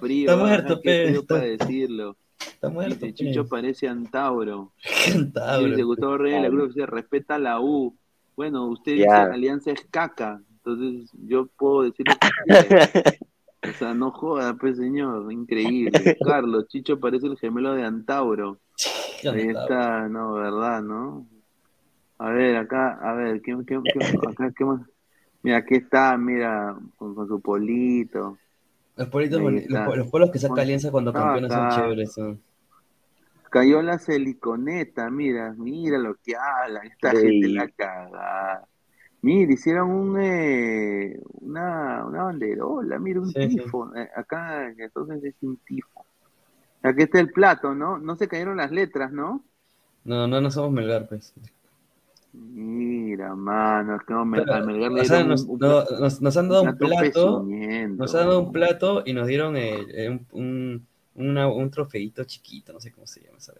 frío, 0.00 0.30
Está 0.30 0.32
ah, 0.32 0.36
muerto, 0.36 0.80
frío 0.80 1.20
Peto. 1.20 1.26
para 1.26 1.44
decirlo. 1.44 2.16
Está 2.40 2.68
muerto. 2.68 3.06
Dice 3.06 3.42
pe. 3.42 3.48
parece 3.48 3.88
Antauro. 3.88 4.72
Antauro. 5.14 5.66
Dice 5.66 5.82
Gustavo 5.82 6.18
Reyes, 6.18 6.42
la 6.42 6.48
cruz 6.48 6.74
dice, 6.74 6.86
respeta 6.86 7.38
la 7.38 7.60
U. 7.60 7.96
Bueno, 8.36 8.66
usted 8.66 8.92
dice 8.92 9.06
Ya. 9.06 9.22
Alianza 9.24 9.70
es 9.72 9.84
caca. 9.90 10.40
Entonces 10.56 11.10
yo 11.26 11.46
puedo 11.46 11.82
decir. 11.82 12.06
O 13.60 13.72
sea, 13.72 13.92
no 13.92 14.12
joda, 14.12 14.54
pues 14.54 14.76
señor, 14.76 15.32
increíble. 15.32 16.16
Carlos, 16.24 16.68
Chicho 16.68 17.00
parece 17.00 17.26
el 17.26 17.36
gemelo 17.36 17.74
de 17.74 17.82
Antauro. 17.84 18.58
Ahí 19.30 19.48
está, 19.48 20.08
no, 20.08 20.34
verdad, 20.34 20.80
¿no? 20.80 21.26
A 22.18 22.30
ver, 22.30 22.56
acá, 22.56 22.98
a 23.02 23.14
ver, 23.14 23.42
¿qué, 23.42 23.56
qué, 23.66 23.80
qué- 23.92 24.28
acá, 24.28 24.52
qué 24.56 24.64
más? 24.64 24.82
Mira, 25.42 25.56
aquí 25.58 25.74
está, 25.74 26.16
mira, 26.16 26.76
con, 26.96 27.16
con 27.16 27.26
su 27.26 27.40
polito. 27.40 28.38
Los 28.98 29.08
está. 29.08 29.86
los, 29.86 29.96
los 29.96 30.06
polos 30.08 30.30
que 30.30 30.38
saca 30.38 30.62
Alianza 30.62 30.90
cuando 30.90 31.14
Ah, 31.14 31.18
campeones 31.18 31.52
son 31.52 31.68
chéveres. 31.68 32.12
son. 32.12 32.40
Cayó 33.50 33.80
la 33.80 33.98
siliconeta, 33.98 35.08
mira, 35.08 35.54
mira 35.56 35.98
lo 35.98 36.16
que 36.16 36.36
habla, 36.36 36.80
esta 36.80 37.12
Sí. 37.12 37.18
gente 37.22 37.48
la 37.48 37.68
caga. 37.68 38.68
Mira, 39.22 39.52
hicieron 39.52 39.90
un, 39.90 40.20
eh, 40.20 41.18
una, 41.40 42.04
una 42.04 42.24
banderola, 42.24 42.98
mira, 42.98 43.20
un 43.20 43.32
Sí, 43.32 43.48
tifo. 43.48 43.94
eh, 43.96 44.08
acá 44.14 44.68
entonces 44.76 45.24
es 45.24 45.34
un 45.42 45.56
tifo. 45.58 46.04
Aquí 46.82 47.02
está 47.04 47.20
el 47.20 47.32
plato, 47.32 47.74
¿no? 47.74 47.98
No 47.98 48.16
se 48.16 48.28
cayeron 48.28 48.56
las 48.58 48.70
letras, 48.70 49.12
¿no? 49.12 49.44
No, 50.04 50.26
no, 50.26 50.40
no 50.40 50.50
somos 50.50 50.72
Melgar, 50.72 51.08
pues. 51.08 51.34
Mira, 52.40 53.34
mano, 53.34 53.96
es 53.96 54.02
que 54.04 54.14
no, 54.14 54.24
me, 54.24 54.38
Pero, 54.40 54.52
al 54.52 54.64
Melgar 54.64 54.92
dieron 54.92 55.28
nos, 55.28 55.44
un- 55.44 55.58
no- 55.58 55.84
nos- 56.00 56.20
nos 56.20 56.36
han 56.36 56.48
dado 56.48 56.62
un 56.62 56.78
plato 56.78 57.44
nos 57.96 58.14
han 58.14 58.28
dado 58.28 58.38
un 58.40 58.52
plato 58.52 59.02
y 59.04 59.12
nos 59.12 59.26
dieron 59.26 59.56
eh, 59.56 59.86
eh, 59.90 60.08
un, 60.10 60.26
un, 60.32 60.86
una- 61.14 61.48
un 61.48 61.70
trofeito 61.70 62.22
chiquito, 62.24 62.72
no 62.72 62.80
sé 62.80 62.92
cómo 62.92 63.06
se 63.06 63.20
llama 63.22 63.38
esa. 63.38 63.52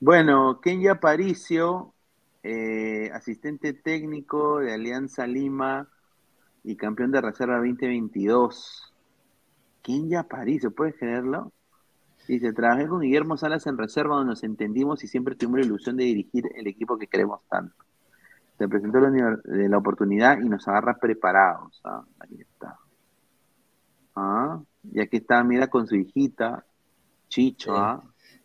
Bueno, 0.00 0.60
Kenya 0.62 0.92
Aparicio, 0.92 1.94
eh, 2.42 3.10
asistente 3.12 3.74
técnico 3.74 4.58
de 4.60 4.72
Alianza 4.74 5.26
Lima 5.26 5.88
y 6.64 6.76
campeón 6.76 7.12
de 7.12 7.20
reserva 7.22 7.58
2022. 7.58 8.94
Kenya 9.82 10.20
Aparicio, 10.22 10.72
¿puedes 10.74 10.96
creerlo? 10.98 11.52
Dice, 12.30 12.52
trabajé 12.52 12.86
con 12.86 13.00
Guillermo 13.00 13.36
Salas 13.36 13.66
en 13.66 13.76
reserva 13.76 14.14
donde 14.14 14.30
nos 14.30 14.44
entendimos 14.44 15.02
y 15.02 15.08
siempre 15.08 15.34
tuvimos 15.34 15.60
la 15.60 15.66
ilusión 15.66 15.96
de 15.96 16.04
dirigir 16.04 16.44
el 16.54 16.66
equipo 16.68 16.96
que 16.96 17.08
queremos 17.08 17.42
tanto. 17.48 17.74
Se 18.56 18.68
presentó 18.68 19.00
la, 19.00 19.38
la 19.44 19.78
oportunidad 19.78 20.38
y 20.38 20.48
nos 20.48 20.68
agarra 20.68 20.96
preparados. 20.98 21.80
Ah, 21.82 22.04
ahí 22.20 22.40
está. 22.40 22.78
Ah, 24.14 24.60
y 24.92 25.00
aquí 25.00 25.16
está, 25.16 25.42
mira, 25.42 25.66
con 25.66 25.88
su 25.88 25.96
hijita, 25.96 26.64
Chicho, 27.28 27.74
Sí. 27.74 27.80
¿ah? 27.80 28.00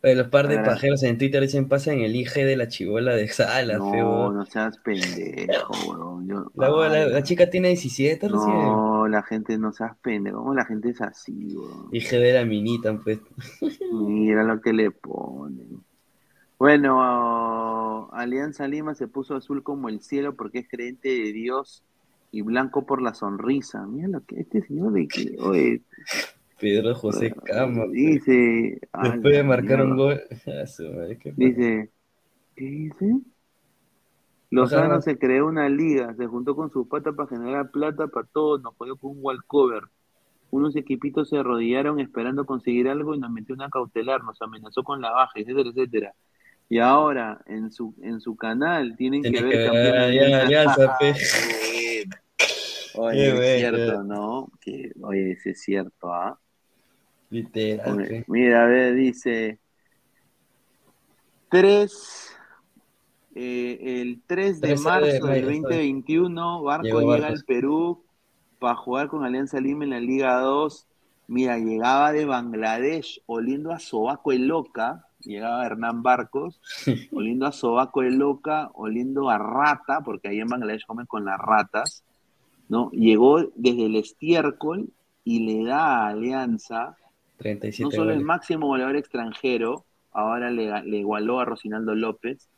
Oye, 0.06 0.14
los 0.14 0.28
par 0.28 0.46
de 0.46 0.54
A 0.54 0.62
ver. 0.62 0.70
pajeros 0.70 1.02
en 1.02 1.18
Twitter 1.18 1.42
dicen 1.42 1.66
pasan 1.68 1.98
el 1.98 2.14
IG 2.14 2.32
de 2.34 2.56
la 2.56 2.68
chivola 2.68 3.12
de 3.16 3.26
Salas, 3.26 3.78
No, 3.78 3.90
feo. 3.90 4.32
no 4.32 4.46
seas 4.46 4.78
pendejo, 4.78 5.72
weón. 5.90 6.28
Yo- 6.28 6.52
La, 6.54 6.68
la- 6.70 6.92
ay, 7.06 7.10
la 7.12 7.22
chica 7.24 7.50
tiene 7.50 7.68
17 7.68 8.28
recién. 8.28 8.54
no, 8.54 9.08
la 9.08 9.24
gente 9.24 9.58
no 9.58 9.72
seas 9.72 9.96
pendejo. 10.02 10.38
¿Cómo 10.38 10.54
la 10.54 10.64
gente 10.64 10.90
es 10.90 11.00
así, 11.00 11.56
weón? 11.56 11.88
IG 11.90 12.10
de 12.20 12.32
la 12.34 12.44
minita, 12.44 12.96
pues. 13.02 13.18
Mira 13.92 14.44
lo 14.44 14.60
que 14.60 14.72
le 14.72 14.92
ponen. 14.92 15.82
Bueno, 16.58 16.98
ah, 17.02 18.08
Alianza 18.12 18.68
Lima 18.68 18.94
se 18.94 19.08
puso 19.08 19.34
azul 19.34 19.62
como 19.64 19.88
el 19.88 20.00
cielo 20.00 20.36
porque 20.36 20.60
es 20.60 20.68
creyente 20.68 21.08
de 21.08 21.32
Dios 21.32 21.82
y 22.30 22.42
blanco 22.42 22.86
por 22.86 23.02
la 23.02 23.12
sonrisa. 23.12 23.84
Mira 23.86 24.06
lo 24.08 24.24
que 24.24 24.40
este 24.40 24.62
señor 24.62 24.92
de 24.92 25.08
que, 25.08 25.36
Pedro 26.58 26.94
José 26.94 27.34
Cama. 27.44 27.84
pues. 27.84 27.92
dice, 27.92 28.80
Después 29.02 29.36
de 29.36 29.42
marcar 29.42 29.82
un 29.82 29.96
gol. 29.96 30.20
Ah, 30.46 30.64
Dice, 31.36 31.90
¿qué 32.54 32.64
dice? 32.64 33.18
Lozano 34.50 35.02
se 35.02 35.18
creó 35.18 35.46
una 35.46 35.68
liga, 35.68 36.14
se 36.14 36.26
juntó 36.26 36.54
con 36.54 36.70
su 36.70 36.88
pata 36.88 37.12
para 37.12 37.28
generar 37.28 37.70
plata 37.70 38.06
para 38.06 38.26
todos, 38.26 38.62
nos 38.62 38.74
jodió 38.76 38.96
con 38.96 39.10
un 39.12 39.18
walkover. 39.20 39.82
Unos 40.50 40.76
equipitos 40.76 41.28
se 41.28 41.38
arrodillaron 41.38 41.98
esperando 41.98 42.46
conseguir 42.46 42.88
algo 42.88 43.14
y 43.14 43.18
nos 43.18 43.30
metió 43.30 43.54
una 43.54 43.68
cautelar, 43.68 44.22
nos 44.22 44.40
amenazó 44.40 44.84
con 44.84 45.00
la 45.00 45.10
baja, 45.10 45.32
etcétera, 45.34 45.70
etcétera. 45.70 46.14
Y 46.68 46.78
ahora 46.78 47.40
en 47.46 47.70
su 47.70 47.94
en 48.02 48.20
su 48.20 48.36
canal 48.36 48.96
tienen 48.96 49.22
Tiene 49.22 49.38
que 49.38 49.44
que 49.44 49.48
ver 49.48 49.72
ver 49.72 50.08
campeón 50.10 50.50
ya, 50.50 50.64
bueno. 52.96 53.08
Oye, 53.08 53.54
es 53.54 53.60
cierto, 53.60 54.04
¿no? 54.04 54.50
Que, 54.60 54.92
oye, 55.02 55.32
ese 55.32 55.50
es 55.50 55.60
cierto, 55.60 56.12
¿ah? 56.12 56.38
Literal. 57.30 58.24
Mira, 58.28 58.64
a 58.64 58.66
ver, 58.66 58.94
dice 58.94 59.58
3 61.48 62.36
eh, 63.38 64.00
el 64.00 64.22
3 64.26 64.60
de 64.62 64.68
13 64.68 64.82
de 64.82 64.90
marzo 64.90 65.06
del 65.06 65.22
mayo, 65.22 65.46
2021, 65.46 66.62
Barco 66.62 66.84
Llegó 66.84 67.00
llega 67.00 67.12
Barcos. 67.12 67.30
al 67.30 67.44
Perú 67.44 68.04
para 68.58 68.76
jugar 68.76 69.08
con 69.08 69.24
Alianza 69.24 69.60
Lima 69.60 69.84
en 69.84 69.90
la 69.90 70.00
Liga 70.00 70.40
2. 70.40 70.86
Mira, 71.28 71.58
llegaba 71.58 72.12
de 72.12 72.24
Bangladesh 72.24 73.20
oliendo 73.26 73.72
a 73.72 73.78
sobaco 73.78 74.32
el 74.32 74.46
loca, 74.46 75.04
llegaba 75.20 75.66
Hernán 75.66 76.02
Barcos, 76.02 76.62
oliendo 77.12 77.46
a 77.46 77.52
sobaco 77.52 78.02
el 78.02 78.16
loca, 78.16 78.70
oliendo 78.72 79.28
a 79.28 79.36
rata, 79.36 80.00
porque 80.02 80.28
ahí 80.28 80.40
en 80.40 80.48
Bangladesh 80.48 80.86
comen 80.86 81.04
con 81.04 81.26
las 81.26 81.38
ratas, 81.38 82.04
¿no? 82.70 82.90
Llegó 82.92 83.42
desde 83.54 83.84
el 83.84 83.96
estiércol 83.96 84.88
y 85.24 85.40
le 85.40 85.68
da 85.68 86.06
a 86.06 86.08
Alianza 86.08 86.96
37 87.38 87.84
no 87.84 87.90
solo 87.90 88.12
el 88.12 88.18
goles. 88.18 88.24
máximo 88.24 88.66
goleador 88.66 88.96
extranjero, 88.96 89.84
ahora 90.12 90.50
le, 90.50 90.82
le 90.82 90.98
igualó 90.98 91.40
a 91.40 91.44
Rocinaldo 91.44 91.94
López, 91.94 92.48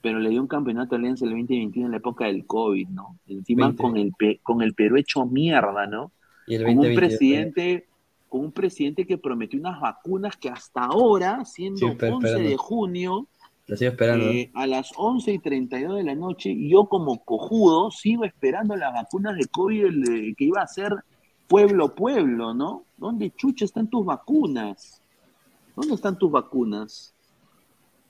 pero 0.00 0.20
le 0.20 0.30
dio 0.30 0.40
un 0.40 0.48
campeonato 0.48 0.94
a 0.94 0.98
Alianza 0.98 1.24
el 1.24 1.32
2021 1.32 1.86
en 1.86 1.90
la 1.92 1.98
época 1.98 2.26
del 2.26 2.46
COVID, 2.46 2.88
¿no? 2.88 3.18
Encima 3.26 3.66
20. 3.66 3.82
con 3.82 3.96
el, 3.96 4.12
con 4.42 4.62
el 4.62 4.74
Perú 4.74 4.96
hecho 4.96 5.26
mierda, 5.26 5.86
¿no? 5.86 6.12
Y 6.46 6.54
el 6.54 6.62
Con 6.64 6.70
un 6.72 6.76
2022, 6.84 6.96
presidente, 6.96 7.86
con 8.28 8.40
un 8.42 8.52
presidente 8.52 9.06
que 9.06 9.18
prometió 9.18 9.58
unas 9.58 9.80
vacunas 9.80 10.36
que 10.36 10.48
hasta 10.50 10.84
ahora, 10.84 11.44
siendo 11.44 11.88
Sí, 11.88 11.96
pero 11.98 12.16
11 12.16 12.34
de 12.42 12.56
junio, 12.56 13.28
eh, 13.68 14.50
a 14.54 14.66
las 14.66 14.92
11 14.96 15.32
y 15.32 15.38
32 15.40 15.96
de 15.96 16.04
la 16.04 16.14
noche, 16.14 16.54
yo 16.68 16.86
como 16.86 17.22
cojudo 17.24 17.90
sigo 17.90 18.24
esperando 18.24 18.76
las 18.76 18.94
vacunas 18.94 19.36
de 19.36 19.46
COVID 19.46 20.34
que 20.36 20.44
iba 20.44 20.62
a 20.62 20.66
ser 20.66 20.94
pueblo 21.48 21.94
pueblo, 21.94 22.54
¿no? 22.54 22.84
¿Dónde 22.96 23.32
chucha 23.34 23.64
están 23.64 23.88
tus 23.88 24.04
vacunas? 24.04 25.02
¿Dónde 25.74 25.94
están 25.94 26.18
tus 26.18 26.30
vacunas? 26.30 27.14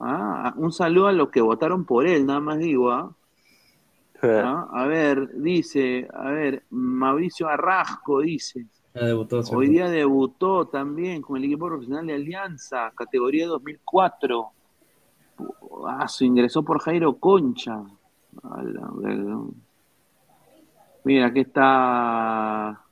Ah, 0.01 0.53
un 0.57 0.73
saludo 0.73 1.07
a 1.09 1.13
los 1.13 1.31
que 1.31 1.41
votaron 1.41 1.85
por 1.85 2.07
él, 2.07 2.27
nada 2.27 2.41
más 2.41 2.59
digo, 2.59 2.91
¿ah? 2.91 3.15
Ah, 4.23 4.69
A 4.73 4.87
ver, 4.87 5.31
dice, 5.41 6.09
a 6.13 6.31
ver, 6.31 6.65
Mauricio 6.71 7.49
Arrasco 7.49 8.21
dice, 8.21 8.67
Ah, 8.95 9.05
debutó. 9.05 9.41
Hoy 9.53 9.69
día 9.69 9.89
debutó 9.89 10.67
también 10.67 11.23
con 11.23 11.37
el 11.37 11.45
equipo 11.45 11.67
profesional 11.67 12.07
de 12.07 12.15
Alianza, 12.15 12.91
categoría 12.97 13.47
2004. 13.47 14.51
Ah, 15.87 16.09
su 16.09 16.25
ingresó 16.25 16.65
por 16.65 16.81
Jairo 16.81 17.17
Concha. 17.19 17.81
A 18.43 18.63
la 18.63 18.89
verga. 18.95 19.39
Mira, 21.05 21.27
aquí 21.27 21.41
está. 21.41 22.83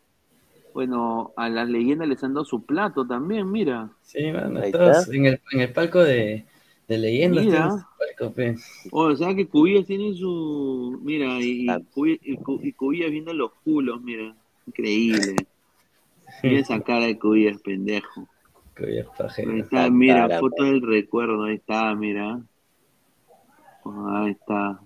Bueno, 0.76 1.32
a 1.38 1.48
las 1.48 1.70
leyendas 1.70 2.06
les 2.06 2.22
han 2.22 2.34
dado 2.34 2.44
su 2.44 2.66
plato 2.66 3.06
también, 3.06 3.50
mira. 3.50 3.88
Sí, 4.02 4.18
Ahí 4.26 4.72
todos 4.72 4.98
está. 5.08 5.16
en 5.16 5.24
el, 5.24 5.40
en 5.52 5.60
el 5.60 5.72
palco 5.72 6.04
de, 6.04 6.44
De 6.86 6.98
leyendas 6.98 7.46
Mira. 7.46 7.88
Palco, 7.98 8.34
pe. 8.34 8.56
O 8.92 9.16
sea 9.16 9.34
que 9.34 9.48
Cubillas 9.48 9.86
tiene 9.86 10.12
su. 10.12 11.00
Mira, 11.02 11.40
y, 11.40 11.62
y, 11.62 11.66
Cubi- 11.94 12.20
y 12.22 12.36
Cu- 12.36 12.60
y 12.62 12.72
Cubillas 12.74 13.10
viendo 13.10 13.32
los 13.32 13.52
culos, 13.64 14.02
mira. 14.02 14.36
Increíble. 14.66 15.36
Mira 16.42 16.60
esa 16.60 16.78
cara 16.82 17.06
de 17.06 17.18
Cubillas, 17.18 17.58
pendejo. 17.62 18.28
Cubillas 18.76 19.06
pajero. 19.16 19.52
Ahí 19.52 19.60
está, 19.60 19.88
mira, 19.88 20.28
foto 20.38 20.62
del 20.62 20.82
recuerdo, 20.82 21.44
ahí 21.44 21.54
está, 21.54 21.94
mira. 21.94 22.38
Ahí 24.12 24.32
está. 24.32 24.78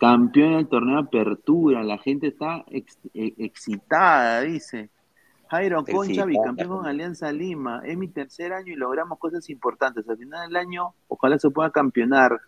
Campeón 0.00 0.54
del 0.54 0.66
torneo 0.68 0.98
Apertura, 0.98 1.82
la 1.84 1.98
gente 1.98 2.28
está 2.28 2.64
ex- 2.70 2.98
eh, 3.12 3.34
excitada, 3.36 4.40
dice. 4.40 4.88
Jairo 5.48 5.84
Concha, 5.84 6.24
bicampeón 6.24 6.68
con 6.78 6.86
Alianza 6.86 7.30
Lima. 7.32 7.82
Es 7.84 7.98
mi 7.98 8.08
tercer 8.08 8.52
año 8.52 8.72
y 8.72 8.76
logramos 8.76 9.18
cosas 9.18 9.50
importantes. 9.50 10.08
Al 10.08 10.16
final 10.16 10.48
del 10.48 10.56
año, 10.56 10.94
ojalá 11.08 11.38
se 11.38 11.50
pueda 11.50 11.70
campeonar. 11.70 12.40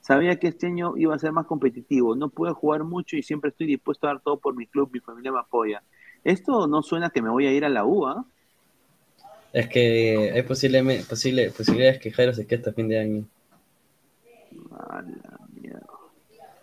Sabía 0.00 0.38
que 0.38 0.48
este 0.48 0.66
año 0.66 0.96
iba 0.96 1.14
a 1.14 1.18
ser 1.18 1.32
más 1.32 1.46
competitivo. 1.46 2.14
No 2.14 2.28
pude 2.28 2.52
jugar 2.52 2.84
mucho 2.84 3.16
y 3.16 3.22
siempre 3.22 3.50
estoy 3.50 3.68
dispuesto 3.68 4.06
a 4.06 4.10
dar 4.10 4.20
todo 4.20 4.38
por 4.38 4.54
mi 4.54 4.66
club. 4.66 4.90
Mi 4.92 5.00
familia 5.00 5.32
me 5.32 5.38
apoya. 5.38 5.82
Esto 6.24 6.66
no 6.66 6.82
suena 6.82 7.10
que 7.10 7.22
me 7.22 7.30
voy 7.30 7.46
a 7.46 7.52
ir 7.52 7.64
a 7.64 7.68
la 7.68 7.84
U, 7.84 8.06
¿ah? 8.06 8.24
Es 9.52 9.68
que 9.68 10.32
hay 10.34 10.42
posible, 10.42 10.82
posible, 11.08 11.50
posibilidades 11.52 12.00
que 12.00 12.10
Jairo 12.10 12.34
se 12.34 12.46
quede 12.46 12.58
hasta 12.58 12.72
fin 12.72 12.88
de 12.88 12.98
año. 12.98 13.24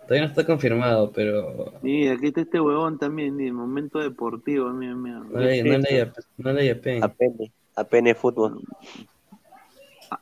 Todavía 0.05 0.21
no 0.21 0.27
está 0.27 0.45
confirmado, 0.45 1.11
pero 1.11 1.73
Mira, 1.81 2.13
aquí 2.13 2.27
está 2.27 2.41
este 2.41 2.59
huevón 2.61 2.99
también, 2.99 3.37
ni 3.37 3.51
momento 3.51 3.99
deportivo, 3.99 4.69
mira, 4.69 4.95
mira. 4.95 5.19
no 5.19 5.39
le, 5.39 5.63
no 5.63 5.77
le, 5.79 6.11
no 6.37 6.53
le 6.53 6.71
apen. 6.71 7.03
Apene, 7.03 7.51
apene 7.75 8.15
fútbol. 8.15 8.61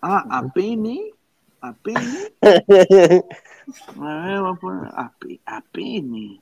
Ah, 0.01 0.25
a 0.29 0.47
pene, 0.53 1.11
a 1.61 1.73
pene. 1.73 1.99
A 2.41 4.25
ver, 4.25 4.41
voy 4.41 4.51
a 4.51 4.55
poner 4.59 4.86
a, 4.93 5.13
a 5.45 5.61
pene, 5.71 6.41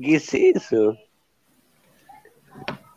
¿Qué 0.00 0.14
es 0.16 0.32
eso? 0.34 0.96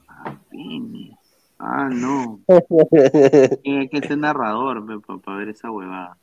a 0.07 0.35
pene. 0.49 1.17
Ah, 1.57 1.89
no. 1.91 2.39
Tiene 3.63 3.89
que 3.89 4.01
ser 4.01 4.17
narrador 4.17 5.01
para 5.23 5.37
ver 5.37 5.49
esa 5.49 5.71
huevada. 5.71 6.17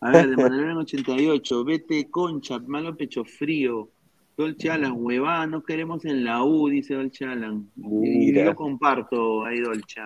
A 0.00 0.10
ver, 0.10 0.28
de 0.30 0.36
Manuel 0.36 0.70
en 0.70 0.76
88, 0.76 1.64
vete 1.64 2.08
concha, 2.10 2.58
malo 2.60 2.96
pecho 2.96 3.24
frío. 3.24 3.88
Dolce 4.36 4.70
Alan, 4.70 4.94
huevada, 4.96 5.46
no 5.48 5.64
queremos 5.64 6.04
en 6.04 6.22
la 6.24 6.44
U, 6.44 6.68
dice 6.68 6.94
Dolce 6.94 7.24
Alan. 7.24 7.68
Y 7.76 7.82
Mira. 7.82 8.44
yo 8.44 8.54
comparto 8.54 9.44
ahí, 9.44 9.58
Dolce. 9.60 10.00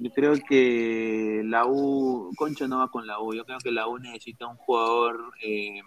Yo 0.00 0.10
creo 0.10 0.34
que 0.48 1.42
la 1.44 1.66
U, 1.66 2.32
Concha 2.36 2.66
no 2.66 2.78
va 2.78 2.90
con 2.90 3.06
la 3.06 3.20
U, 3.20 3.32
yo 3.32 3.44
creo 3.44 3.58
que 3.58 3.70
la 3.70 3.86
U 3.86 3.98
necesita 3.98 4.46
un 4.48 4.56
jugador 4.56 5.20
eh, 5.40 5.80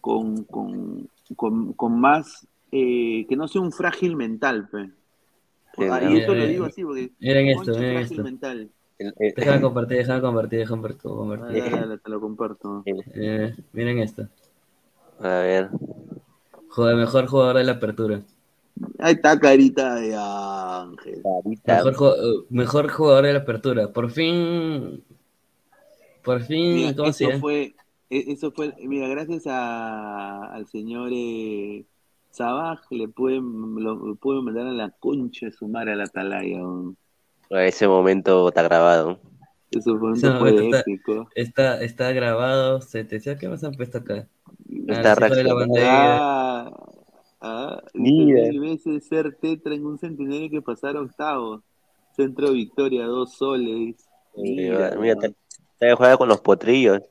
con, 0.00 0.44
con, 0.44 1.08
con, 1.34 1.72
con 1.72 2.00
más, 2.00 2.46
eh, 2.70 3.26
que 3.28 3.34
no 3.36 3.48
sea 3.48 3.60
un 3.60 3.72
frágil 3.72 4.14
mental, 4.14 4.68
pe. 4.68 4.90
Ah, 5.90 6.00
y 6.08 6.18
esto 6.18 6.34
lo 6.34 6.46
digo 6.46 6.64
así 6.64 6.84
porque 6.84 7.10
Miren 7.18 7.56
Concha 7.56 7.72
esto, 7.72 7.72
es 7.72 7.78
miren 7.78 7.96
frágil 7.96 8.12
esto. 8.18 8.24
mental. 8.24 8.70
Déjame 8.98 9.60
compartir, 9.60 9.98
déjame 9.98 10.20
compartir, 10.20 10.58
déjame 10.60 10.82
compartir. 10.82 11.10
compartir. 11.10 11.62
Dale, 11.62 11.80
dale, 11.80 11.98
te 11.98 12.10
lo 12.10 12.20
comparto. 12.20 12.82
Eh, 12.86 13.54
miren 13.72 13.98
esto. 13.98 14.28
A 15.20 15.28
ver. 15.40 15.70
Joder, 16.70 16.96
mejor 16.96 17.26
jugador 17.26 17.56
de 17.56 17.64
la 17.64 17.72
apertura. 17.72 18.22
Ahí 18.98 19.14
está 19.14 19.38
carita 19.38 19.94
de 19.96 20.14
ángel. 20.14 21.22
Mejor, 21.66 21.94
ju- 21.94 22.46
mejor 22.50 22.90
jugador 22.90 23.24
de 23.26 23.32
la 23.32 23.38
apertura. 23.40 23.88
Por 23.92 24.10
fin. 24.10 25.02
Por 26.22 26.42
fin, 26.42 26.74
Mira, 26.74 26.94
¿cómo 26.96 27.12
se 27.12 27.24
eso 27.24 27.38
fue, 27.38 27.74
e- 28.10 28.32
eso 28.32 28.50
fue, 28.50 28.74
mira, 28.82 29.06
gracias 29.08 29.44
a, 29.46 30.52
al 30.52 30.66
señor 30.66 31.10
eh, 31.12 31.84
Sabaj 32.30 32.80
le 32.90 33.08
pueden, 33.08 33.76
lo 33.76 34.16
pueden 34.16 34.44
mandar 34.44 34.66
a 34.66 34.72
la 34.72 34.90
concha 34.90 35.46
de 35.46 35.52
su 35.52 35.68
madre 35.68 35.92
a 35.92 35.96
la 35.96 36.04
atalaya. 36.04 36.58
Ese 37.50 37.86
momento 37.88 38.48
está 38.48 38.62
grabado. 38.62 39.20
Eso 39.70 39.98
fue, 39.98 40.12
Ese 40.12 40.28
fue 40.28 40.52
momento 40.52 40.76
épico. 40.78 41.28
Está, 41.34 41.82
está 41.82 42.12
grabado. 42.12 42.80
Se 42.80 43.04
te 43.04 43.16
decía 43.16 43.36
que 43.36 43.48
más 43.48 43.62
han 43.64 43.72
puesto 43.72 43.98
acá. 43.98 44.26
Está 44.88 45.12
Ah, 45.12 45.14
sí, 45.16 45.22
fue 45.28 45.44
la 45.44 45.54
bandera. 45.54 46.16
Ah, 46.20 46.70
ah, 47.40 47.82
Mira. 47.94 48.48
mil 48.48 48.60
veces 48.60 49.06
ser 49.06 49.36
tetra 49.40 49.74
en 49.74 49.84
un 49.86 49.98
centenario 49.98 50.50
que 50.50 50.62
pasar 50.62 50.96
octavos. 50.96 51.62
Centro 52.14 52.52
Victoria, 52.52 53.04
dos 53.06 53.34
soles. 53.34 53.96
Mira, 54.34 54.94
mira, 54.98 55.16
te, 55.16 55.34
te 55.78 55.94
juega 55.94 56.16
con 56.16 56.28
los 56.28 56.40
potrillos. 56.40 57.02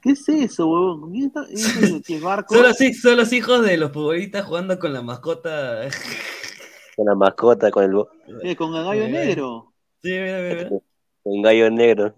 ¿Qué 0.00 0.10
es 0.10 0.28
eso, 0.28 0.66
huevón? 0.66 1.12
¿Quién 1.12 1.26
está? 1.26 1.44
¿Es 1.50 1.76
el 1.76 2.02
que 2.02 2.16
es 2.16 2.20
barco? 2.22 2.54
Son 2.54 2.62
los, 2.64 2.80
hij- 2.80 2.94
son 2.94 3.16
los 3.16 3.32
hijos 3.32 3.62
de 3.64 3.76
los 3.76 3.92
futbolistas 3.92 4.44
jugando 4.46 4.78
con 4.78 4.92
la 4.92 5.02
mascota. 5.02 5.88
Con 7.02 7.08
la 7.08 7.14
mascota, 7.16 7.68
con 7.72 7.82
el 7.82 7.92
bo- 7.94 8.08
Eh, 8.44 8.54
con 8.54 8.72
el 8.76 8.84
gallo 8.84 9.08
negro. 9.08 9.72
Sí, 10.00 10.10
mira, 10.10 10.38
mira. 10.38 10.54
mira. 10.54 10.70
con 11.24 11.42
gallo 11.42 11.68
negro. 11.68 12.14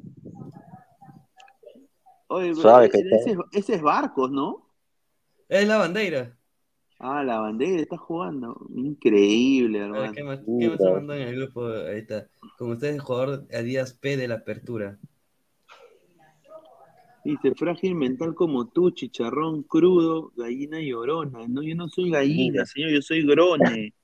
Oye, 2.26 2.54
Suave, 2.54 2.90
ese, 2.92 3.30
es- 3.30 3.38
ese 3.52 3.74
es 3.76 3.80
Barcos, 3.82 4.30
¿no? 4.30 4.68
Es 5.48 5.66
la 5.66 5.78
bandera. 5.78 6.36
Ah, 6.98 7.22
la 7.24 7.40
bandera 7.40 7.80
está 7.80 7.96
jugando. 7.96 8.66
Increíble, 8.74 9.78
A 9.78 9.82
ver, 9.84 9.90
hermano. 9.94 10.12
¿qué 10.12 10.22
más, 10.22 10.40
qué 10.40 10.68
más 10.68 10.78
se 10.78 10.90
mandó 10.90 11.14
en 11.14 11.22
el 11.28 11.36
grupo? 11.36 11.66
Ahí 11.66 12.00
está. 12.00 12.26
Con 12.58 12.72
ustedes, 12.72 12.96
el 12.96 13.00
jugador 13.00 13.46
Díaz 13.48 13.94
P 13.94 14.18
de 14.18 14.28
la 14.28 14.34
apertura. 14.34 14.98
Dice, 17.24 17.54
frágil 17.54 17.94
mental 17.94 18.34
como 18.34 18.68
tú, 18.68 18.90
chicharrón 18.90 19.62
crudo, 19.62 20.30
gallina 20.36 20.78
llorona. 20.78 21.48
No, 21.48 21.62
yo 21.62 21.74
no 21.74 21.88
soy 21.88 22.10
gallina, 22.10 22.66
señor, 22.66 22.90
yo 22.90 23.00
soy 23.00 23.26
grone. 23.26 23.94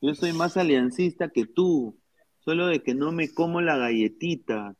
Yo 0.00 0.14
soy 0.14 0.32
más 0.32 0.56
aliancista 0.56 1.28
que 1.28 1.44
tú. 1.46 1.96
Solo 2.40 2.68
de 2.68 2.82
que 2.82 2.94
no 2.94 3.12
me 3.12 3.32
como 3.34 3.60
la 3.60 3.76
galletita. 3.76 4.74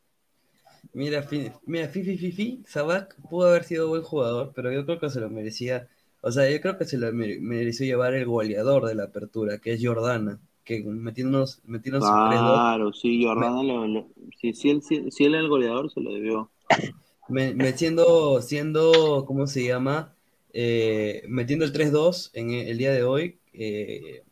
Mira, 0.93 1.23
fi- 1.23 1.51
mira, 1.67 1.89
Fifi 1.89 2.17
Fifi, 2.17 2.63
Sabac 2.67 3.17
pudo 3.29 3.49
haber 3.49 3.65
sido 3.65 3.89
buen 3.89 4.03
jugador, 4.03 4.53
pero 4.55 4.73
yo 4.73 4.85
creo 4.87 4.99
que 5.01 5.11
se 5.11 5.21
lo 5.21 5.29
merecía. 5.31 5.89
O 6.23 6.33
sea, 6.33 6.51
yo 6.51 6.61
creo 6.61 6.79
que 6.79 6.85
se 6.85 6.99
lo 6.99 7.13
mere- 7.13 7.39
mereció 7.41 7.87
llevar 7.87 8.15
el 8.15 8.25
goleador 8.27 8.87
de 8.87 8.95
la 8.95 9.05
apertura, 9.05 9.59
que 9.59 9.73
es 9.75 9.81
Jordana, 9.85 10.41
que 10.65 10.83
metiéndonos, 10.85 11.61
metiéndonos 11.65 12.11
un 12.11 12.23
3-2, 12.23 12.59
Claro, 12.59 12.93
sí, 12.93 13.25
Jordana, 13.25 13.63
lo, 13.63 13.87
lo- 13.87 14.09
si, 14.41 14.53
si 14.55 14.71
él, 14.71 14.83
si, 14.83 15.11
si 15.11 15.25
él 15.25 15.35
era 15.35 15.43
el 15.43 15.49
goleador, 15.49 15.91
se 15.91 16.01
lo 16.01 16.13
debió. 16.13 16.51
me, 17.29 17.55
me 17.55 17.73
siendo, 17.73 18.41
siendo, 18.43 19.25
¿cómo 19.27 19.47
se 19.47 19.65
llama? 19.67 20.15
Eh, 20.53 21.23
metiendo 21.29 21.65
el 21.65 21.73
3-2 21.73 22.31
en 22.35 22.51
el, 22.51 22.69
el 22.69 22.79
día 22.79 22.93
de 22.93 23.03
hoy, 23.05 23.39
eh, 23.53 24.23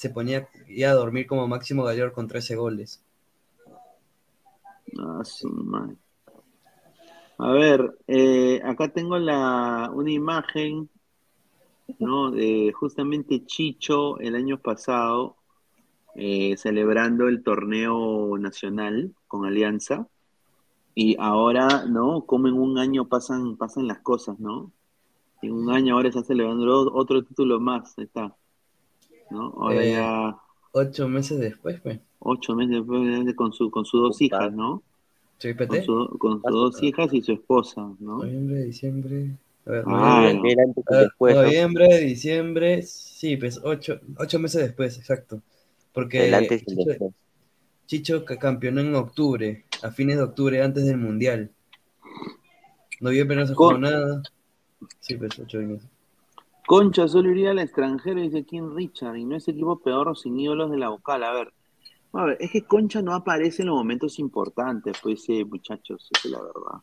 se 0.00 0.08
ponía 0.08 0.48
a 0.88 0.92
dormir 0.94 1.26
como 1.26 1.46
máximo 1.46 1.82
goleador 1.82 2.14
con 2.14 2.26
13 2.26 2.56
goles. 2.56 3.04
Ah, 4.98 5.20
su 5.24 5.46
madre. 5.50 5.96
A 7.36 7.50
ver, 7.50 7.98
eh, 8.06 8.62
acá 8.64 8.88
tengo 8.88 9.18
la, 9.18 9.90
una 9.92 10.10
imagen, 10.10 10.88
¿no? 11.98 12.30
De 12.30 12.72
justamente 12.72 13.44
Chicho 13.44 14.18
el 14.20 14.36
año 14.36 14.56
pasado, 14.56 15.36
eh, 16.14 16.56
celebrando 16.56 17.28
el 17.28 17.42
torneo 17.42 18.38
nacional 18.38 19.14
con 19.28 19.44
Alianza. 19.44 20.08
Y 20.94 21.14
ahora, 21.18 21.84
¿no? 21.86 22.22
Como 22.22 22.48
en 22.48 22.54
un 22.54 22.78
año 22.78 23.06
pasan, 23.06 23.58
pasan 23.58 23.86
las 23.86 23.98
cosas, 23.98 24.40
¿no? 24.40 24.72
En 25.42 25.52
un 25.52 25.70
año 25.70 25.96
ahora 25.96 26.08
está 26.08 26.22
celebrando 26.22 26.90
otro 26.94 27.22
título 27.22 27.60
más, 27.60 27.98
está. 27.98 28.34
¿No? 29.30 29.46
Ahora 29.56 29.82
Eh, 29.82 29.86
ya 29.86 30.36
Ocho 30.72 31.08
meses 31.08 31.38
después, 31.40 31.80
pues. 31.80 32.00
ocho 32.20 32.54
meses 32.54 32.76
después 32.76 33.34
con, 33.34 33.52
su, 33.52 33.70
con 33.70 33.84
sus 33.84 34.00
dos 34.00 34.20
hijas, 34.22 34.52
¿no? 34.52 34.82
¿Soy 35.38 35.54
Con, 35.66 35.82
PT? 35.82 35.82
su- 35.82 36.18
con 36.18 36.44
sus 36.44 36.54
dos 36.54 36.82
hijas 36.82 37.12
y 37.14 37.22
su 37.22 37.32
esposa, 37.32 37.82
¿no? 38.00 38.30
Noviembre, 38.30 38.62
diciembre. 38.64 39.36
A 39.66 39.70
ver, 39.70 39.86
Ah, 39.86 39.88
noviembre, 39.88 40.32
no. 40.34 40.42
Mira 40.42 40.62
antes 40.64 40.84
y 40.88 40.94
a 40.94 40.96
ver, 40.96 41.08
después, 41.08 41.36
¿no? 41.42 41.56
noviembre, 41.66 41.98
diciembre, 42.00 42.82
sí, 42.82 43.36
pues 43.36 43.60
ocho, 43.62 44.00
ocho 44.18 44.38
meses 44.38 44.62
después, 44.62 44.96
exacto. 44.98 45.42
Porque 45.92 46.22
El 46.24 46.34
antes 46.34 46.64
Chicho, 46.64 46.90
después. 46.90 47.00
Chicho 47.86 48.24
ca- 48.24 48.38
campeonó 48.38 48.80
en 48.80 48.94
octubre, 48.94 49.66
a 49.82 49.90
fines 49.90 50.16
de 50.16 50.22
octubre, 50.22 50.62
antes 50.62 50.86
del 50.86 50.96
Mundial. 50.96 51.52
Noviembre 53.00 53.36
no 53.36 53.46
se 53.48 53.54
jugó 53.56 53.76
nada. 53.78 54.28
Sí, 55.00 55.16
pues 55.16 55.38
ocho 55.38 55.58
años. 55.58 55.82
Concha 56.70 57.08
solo 57.08 57.32
iría 57.32 57.50
al 57.50 57.58
extranjero, 57.58 58.20
dice 58.20 58.44
King 58.44 58.70
Richard, 58.76 59.16
y 59.16 59.24
no 59.24 59.34
es 59.34 59.48
equipo 59.48 59.80
peor 59.80 60.16
sin 60.16 60.38
ídolos 60.38 60.70
de 60.70 60.78
la 60.78 60.90
vocal. 60.90 61.24
A 61.24 61.32
ver, 61.32 61.52
a 62.12 62.24
ver, 62.26 62.36
es 62.38 62.52
que 62.52 62.62
Concha 62.62 63.02
no 63.02 63.12
aparece 63.12 63.62
en 63.62 63.70
los 63.70 63.76
momentos 63.76 64.20
importantes, 64.20 64.96
pues, 65.02 65.28
eh, 65.30 65.44
muchachos, 65.44 66.08
esa 66.12 66.28
es 66.28 66.30
la 66.30 66.38
verdad. 66.38 66.78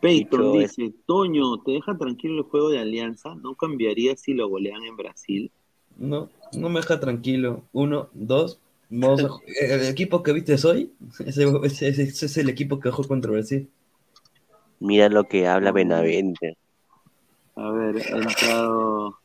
Peyton 0.00 0.54
es- 0.62 0.76
dice, 0.76 0.94
Toño, 1.04 1.58
¿te 1.64 1.72
deja 1.72 1.98
tranquilo 1.98 2.38
el 2.38 2.44
juego 2.44 2.70
de 2.70 2.78
Alianza? 2.78 3.34
¿No 3.34 3.54
cambiaría 3.56 4.16
si 4.16 4.32
lo 4.32 4.48
golean 4.48 4.82
en 4.84 4.96
Brasil? 4.96 5.52
No, 5.98 6.30
no 6.54 6.70
me 6.70 6.80
deja 6.80 6.98
tranquilo. 6.98 7.64
Uno, 7.74 8.08
dos, 8.14 8.58
Vamos 8.88 9.22
a 9.22 9.28
ju- 9.28 9.42
el 9.60 9.82
equipo 9.84 10.22
que 10.22 10.32
viste 10.32 10.54
hoy, 10.66 10.94
ese, 11.26 11.44
ese- 11.44 11.88
ese- 11.88 12.02
ese 12.04 12.24
es 12.24 12.36
el 12.38 12.48
equipo 12.48 12.80
que 12.80 12.90
jugó 12.90 13.06
contra 13.08 13.32
Brasil. 13.32 13.68
Mira 14.80 15.10
lo 15.10 15.24
que 15.24 15.46
habla 15.46 15.72
Benavente. 15.72 16.56
A 17.58 17.70
ver, 17.70 17.96
ha 18.12 18.16
entrado. 18.18 19.18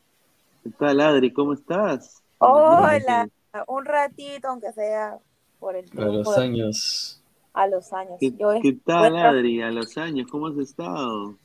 ¿Qué 0.63 0.71
tal, 0.71 1.01
Adri? 1.01 1.31
¿Cómo 1.31 1.53
estás? 1.53 2.23
Hola, 2.39 3.27
un 3.67 3.85
ratito, 3.85 4.47
aunque 4.47 4.71
sea 4.73 5.19
por 5.59 5.75
el 5.75 5.85
A 5.85 5.91
tiempo 5.91 6.11
los 6.11 6.35
de- 6.35 6.41
años. 6.41 7.21
a 7.53 7.67
los 7.67 7.93
años. 7.93 8.17
¿Qué, 8.19 8.31
Yo 8.31 8.53
qué 8.61 8.73
tal, 8.85 9.15
Adri? 9.17 9.61
A 9.61 9.69
los 9.71 9.95
años, 9.97 10.27
¿cómo 10.31 10.47
has 10.47 10.57
estado? 10.57 11.35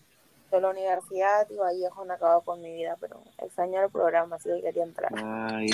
de 0.51 0.63
la 0.63 0.71
universidad 0.71 1.47
y 1.51 1.57
Vallejo 1.59 2.07
no 2.07 2.15
acabado 2.15 2.41
con 2.41 2.63
mi 2.63 2.73
vida, 2.73 2.97
pero 2.99 3.23
extraño 3.37 3.83
el 3.83 3.91
programa, 3.91 4.37
así 4.37 4.49
que 4.49 4.63
quería 4.63 4.83
entrar. 4.85 5.13
Ay. 5.15 5.67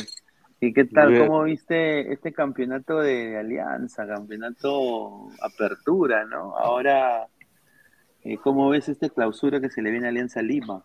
¿Y 0.59 0.73
qué 0.73 0.85
tal? 0.87 1.13
Bien. 1.13 1.29
¿Cómo 1.29 1.45
viste 1.45 2.13
este 2.13 2.33
campeonato 2.33 2.99
de 2.99 3.39
Alianza? 3.39 4.05
Campeonato 4.05 5.29
Apertura, 5.41 6.25
¿no? 6.25 6.57
Ahora, 6.57 7.29
eh, 8.25 8.37
¿cómo 8.39 8.69
ves 8.69 8.89
esta 8.89 9.09
clausura 9.11 9.61
que 9.61 9.71
se 9.71 9.81
le 9.81 9.93
viene 9.93 10.07
a 10.07 10.11
Alianza 10.11 10.43
Lima? 10.43 10.83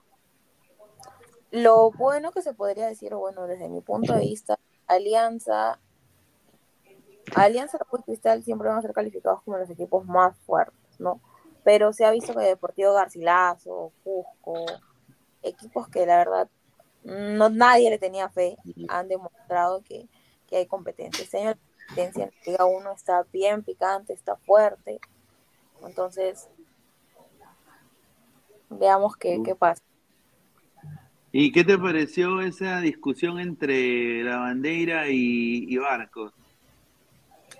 Lo 1.51 1.91
bueno 1.91 2.31
que 2.31 2.41
se 2.41 2.53
podría 2.53 2.87
decir, 2.87 3.13
bueno, 3.15 3.47
desde 3.47 3.69
mi 3.69 3.81
punto 3.81 4.13
de 4.13 4.19
vista, 4.19 4.59
Alianza, 4.87 5.79
Alianza 7.35 7.77
y 7.77 8.03
Cristal 8.03 8.43
siempre 8.43 8.69
van 8.69 8.77
a 8.77 8.81
ser 8.81 8.93
calificados 8.93 9.41
como 9.43 9.57
los 9.57 9.69
equipos 9.69 10.05
más 10.05 10.37
fuertes, 10.45 10.99
¿no? 10.99 11.21
Pero 11.63 11.91
se 11.93 12.05
ha 12.05 12.11
visto 12.11 12.33
que 12.33 12.41
Deportivo 12.41 12.93
Garcilaso, 12.93 13.91
Cusco, 14.03 14.65
equipos 15.43 15.87
que 15.89 16.05
la 16.05 16.17
verdad 16.17 16.49
no 17.03 17.49
nadie 17.49 17.89
le 17.89 17.97
tenía 17.97 18.29
fe, 18.29 18.57
han 18.87 19.07
demostrado 19.07 19.81
que, 19.83 20.07
que 20.47 20.57
hay 20.57 20.65
competencia. 20.67 21.23
Este 21.23 21.37
año 21.37 21.49
la 21.49 21.57
competencia 21.87 22.25
en 22.25 22.31
Liga 22.45 22.65
1 22.65 22.91
está 22.91 23.23
bien 23.31 23.63
picante, 23.63 24.13
está 24.13 24.35
fuerte. 24.35 24.99
Entonces, 25.83 26.49
veamos 28.69 29.15
qué, 29.15 29.41
qué 29.43 29.55
pasa. 29.55 29.83
¿Y 31.31 31.51
qué 31.51 31.63
te 31.63 31.77
pareció 31.77 32.41
esa 32.41 32.79
discusión 32.79 33.39
entre 33.39 34.23
la 34.23 34.37
bandera 34.37 35.09
y, 35.09 35.77
Barcos? 35.77 36.33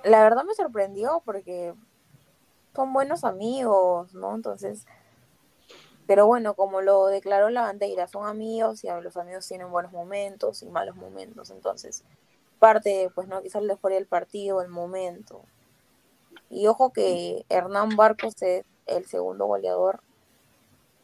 La 0.03 0.23
verdad 0.23 0.43
me 0.43 0.55
sorprendió 0.55 1.21
porque 1.23 1.73
son 2.75 2.93
buenos 2.93 3.23
amigos, 3.23 4.13
¿no? 4.15 4.33
Entonces, 4.33 4.85
pero 6.07 6.25
bueno, 6.25 6.55
como 6.55 6.81
lo 6.81 7.07
declaró 7.07 7.49
la 7.49 7.61
bandera, 7.61 8.07
son 8.07 8.25
amigos 8.25 8.83
y 8.83 8.87
los 8.87 9.17
amigos 9.17 9.47
tienen 9.47 9.69
buenos 9.69 9.91
momentos 9.91 10.63
y 10.63 10.69
malos 10.69 10.95
momentos. 10.95 11.51
Entonces, 11.51 12.03
parte, 12.57 13.11
pues, 13.13 13.27
¿no? 13.27 13.43
Quizás 13.43 13.61
les 13.61 13.77
el 13.91 14.07
partido, 14.07 14.63
el 14.63 14.69
momento. 14.69 15.43
Y 16.49 16.65
ojo 16.65 16.91
que 16.91 17.45
Hernán 17.49 17.95
Barcos 17.95 18.41
es 18.41 18.65
el 18.87 19.05
segundo 19.05 19.45
goleador 19.45 20.01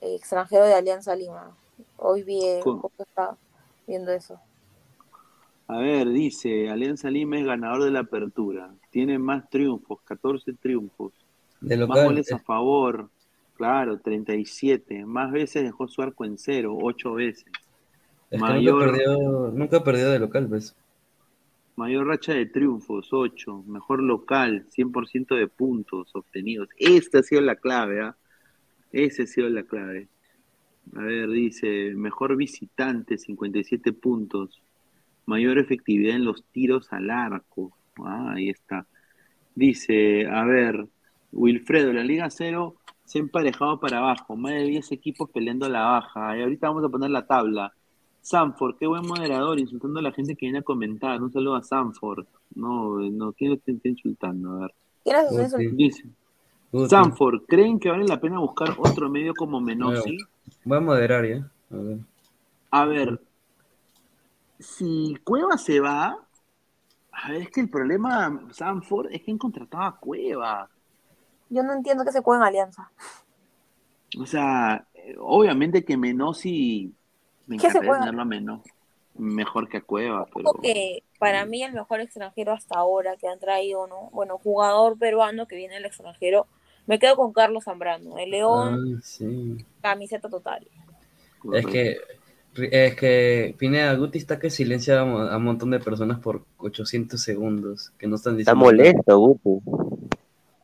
extranjero 0.02 0.66
de 0.66 0.74
Alianza 0.74 1.16
Lima. 1.16 1.56
Hoy 1.98 2.24
vi, 2.24 2.44
eh, 2.44 2.62
estaba 3.00 3.38
viendo 3.88 4.12
eso. 4.12 4.40
A 5.68 5.80
ver, 5.80 6.10
dice, 6.10 6.70
Alianza 6.70 7.10
Lima 7.10 7.40
es 7.40 7.46
ganador 7.46 7.84
de 7.84 7.92
la 7.92 8.02
apertura. 8.02 8.72
Tiene 8.92 9.18
más 9.18 9.50
triunfos, 9.50 10.00
14 10.04 10.54
triunfos. 10.54 11.14
De 11.62 11.78
Más 11.88 12.04
goles 12.04 12.32
a 12.32 12.38
favor, 12.40 13.10
claro, 13.56 14.00
37. 14.00 15.06
Más 15.06 15.32
veces 15.32 15.64
dejó 15.64 15.88
su 15.88 16.02
arco 16.02 16.26
en 16.26 16.38
cero, 16.38 16.78
8 16.80 17.14
veces. 17.14 17.46
Es 18.30 18.30
que 18.30 18.38
Mayor, 18.38 18.74
nunca 18.76 18.92
perdió, 18.92 19.52
nunca 19.52 19.84
perdió 19.84 20.10
de 20.12 20.20
local, 20.20 20.48
pues. 20.48 20.76
mayor 21.76 22.08
racha 22.08 22.34
de 22.34 22.46
triunfos, 22.46 23.12
8. 23.12 23.64
Mejor 23.66 24.04
local, 24.04 24.68
100% 24.70 25.36
de 25.36 25.48
puntos 25.48 26.10
obtenidos. 26.14 26.70
Esta 26.78 27.20
ha 27.20 27.24
sido 27.24 27.42
la 27.42 27.56
clave, 27.56 28.02
¿ah? 28.02 28.16
Esa 28.92 29.24
ha 29.24 29.28
sido 29.28 29.50
la 29.50 29.64
clave. 29.64 30.10
A 30.96 31.02
ver, 31.02 31.30
dice, 31.30 31.94
mejor 31.96 32.36
visitante, 32.36 33.18
57 33.18 33.94
puntos. 33.94 34.62
Mayor 35.26 35.58
efectividad 35.58 36.16
en 36.16 36.26
los 36.26 36.44
tiros 36.52 36.92
al 36.94 37.10
arco. 37.10 37.72
Ah, 38.04 38.34
ahí 38.36 38.50
está. 38.50 38.86
Dice, 39.56 40.28
a 40.28 40.44
ver, 40.46 40.88
Wilfredo, 41.32 41.92
la 41.94 42.04
Liga 42.04 42.30
Cero 42.30 42.76
se 43.06 43.20
ha 43.20 43.22
emparejado 43.22 43.80
para 43.80 43.98
abajo. 43.98 44.36
Más 44.36 44.54
de 44.54 44.64
10 44.64 44.92
equipos 44.92 45.30
peleando 45.32 45.66
a 45.66 45.70
la 45.70 45.86
baja. 45.86 46.38
Y 46.38 46.42
ahorita 46.42 46.68
vamos 46.68 46.84
a 46.84 46.90
poner 46.90 47.10
la 47.10 47.26
tabla. 47.26 47.74
Sanford, 48.22 48.78
qué 48.78 48.88
buen 48.88 49.06
moderador, 49.06 49.60
insultando 49.60 50.00
a 50.00 50.04
la 50.04 50.12
gente 50.12 50.36
que 50.36 50.48
viene 50.48 50.60
a 50.60 50.64
comentar. 50.64 51.22
Un 51.22 51.32
saludo 51.32 51.56
a 51.56 51.64
Sanford. 51.64 52.26
No, 52.56 52.98
no, 53.00 53.34
¿quién 53.34 53.52
lo 53.52 53.58
está 53.58 53.72
insultando? 53.88 54.52
A 54.52 54.60
ver. 54.62 54.74
¿Quién? 55.04 55.78
Dice. 55.78 56.06
Sanford, 56.90 57.44
¿creen 57.48 57.80
que 57.80 57.90
vale 57.90 58.06
la 58.06 58.20
pena 58.20 58.40
buscar 58.40 58.76
otro 58.78 59.10
medio 59.10 59.34
como 59.34 59.62
Menossi? 59.62 60.18
Voy 60.64 60.78
a 60.78 60.82
moderar 60.82 61.26
ya. 61.26 61.50
A 61.72 61.78
ver. 61.78 62.00
A 62.72 62.86
ver, 62.86 63.22
si 64.60 65.16
Cueva 65.24 65.58
se 65.58 65.80
va, 65.80 66.18
a 67.12 67.32
ver, 67.32 67.44
es 67.44 67.52
que 67.52 67.62
el 67.62 67.70
problema, 67.70 68.48
Sanford, 68.52 69.08
es 69.12 69.22
que 69.22 69.32
han 69.32 69.38
contratado 69.38 69.84
a 69.84 69.98
Cueva. 69.98 70.70
Yo 71.50 71.64
no 71.64 71.74
entiendo 71.74 72.04
que 72.04 72.12
se 72.12 72.22
juega 72.22 72.42
en 72.42 72.48
Alianza. 72.48 72.92
O 74.20 74.26
sea, 74.26 74.86
eh, 74.94 75.16
obviamente 75.20 75.86
que 75.86 75.98
Menossi, 75.98 76.94
me 77.48 77.56
¿Qué 77.56 77.62
se 77.62 77.68
encantaría 77.68 77.90
juega? 77.90 78.06
tenerlo 78.06 78.22
a 78.22 78.26
Menos, 78.26 78.62
mejor 79.18 79.70
que 79.70 79.78
a 79.78 79.82
Cueva, 79.82 80.26
pero 80.34 80.54
que 80.62 81.04
para 81.20 81.46
mí 81.46 81.64
el 81.64 81.74
mejor 81.74 82.02
extranjero 82.02 82.52
hasta 82.52 82.78
ahora 82.80 83.16
que 83.18 83.28
han 83.28 83.40
traído, 83.40 83.88
¿no? 83.88 84.10
Bueno, 84.12 84.38
jugador 84.38 84.98
peruano 84.98 85.48
que 85.48 85.56
viene 85.56 85.76
del 85.76 85.86
extranjero, 85.86 86.48
me 86.86 87.00
quedo 87.00 87.16
con 87.16 87.34
Carlos 87.34 87.64
Zambrano, 87.64 88.18
el 88.18 88.32
León, 88.32 88.96
Ah, 88.98 89.02
sí. 89.04 89.58
camiseta 89.82 90.30
total. 90.30 90.68
Es 91.54 91.66
que, 91.66 91.98
es 92.72 92.96
que 92.96 93.56
Pineda 93.58 93.94
Guti 93.96 94.18
está 94.18 94.40
que 94.40 94.50
silencia 94.50 95.00
a, 95.02 95.04
un 95.38 95.44
montón 95.44 95.72
de 95.72 95.80
personas 95.80 96.20
por 96.20 96.44
800 96.58 97.22
segundos 97.22 97.92
que 97.98 98.08
no 98.08 98.16
están 98.16 98.40
Está 98.40 98.54
diciendo 98.54 98.72
nada. 98.84 98.94
molesto, 98.94 99.18
Guti. 99.20 99.50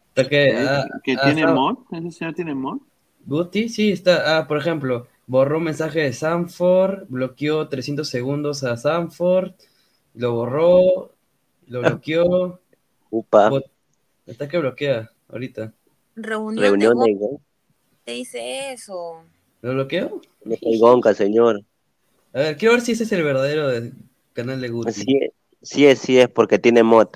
Está 0.10 0.28
que, 0.30 0.50
¿Eh? 0.50 0.66
ah, 0.68 0.86
¿Que 1.04 1.14
ah, 1.14 1.22
tiene 1.24 1.42
está- 1.42 1.54
mod? 1.54 1.78
¿Ese 1.92 2.12
señor 2.12 2.34
tiene 2.34 2.54
mod? 2.54 2.80
Guti, 3.26 3.70
sí, 3.70 3.92
está. 3.92 4.38
Ah, 4.40 4.48
por 4.48 4.58
ejemplo, 4.58 5.08
borró 5.32 5.60
un 5.60 5.64
mensaje 5.64 6.02
de 6.02 6.12
Sanford, 6.12 7.06
bloqueó 7.08 7.70
300 7.70 8.10
segundos 8.10 8.66
a 8.66 8.76
Sanford, 8.76 9.54
lo 10.14 10.34
borró, 10.34 11.14
lo 11.68 11.80
bloqueó. 11.80 12.60
Upa. 13.10 13.50
Está 14.26 14.50
que 14.50 14.58
bloquea 14.58 15.10
ahorita. 15.30 15.72
Reunión, 16.18 16.62
Reunión 16.62 17.00
de 17.00 17.14
de 17.16 17.38
te 18.04 18.12
dice 18.12 18.74
eso. 18.74 19.24
¿Lo 19.62 19.72
bloqueó? 19.74 20.20
no 20.44 20.56
soy 20.58 20.78
Gonca, 20.78 21.14
señor. 21.14 21.62
A 22.34 22.40
ver, 22.40 22.58
quiero 22.58 22.74
ver 22.74 22.82
si 22.82 22.92
ese 22.92 23.06
es 23.06 23.12
el 23.14 23.24
verdadero 23.24 23.70
de- 23.70 23.94
canal 24.34 24.60
de 24.60 24.68
Guti. 24.68 24.92
Sí, 24.92 25.20
sí 25.62 25.86
es, 25.86 26.00
sí 26.00 26.20
es, 26.20 26.28
porque 26.28 26.60
tiene 26.60 26.84
mod. 26.84 27.08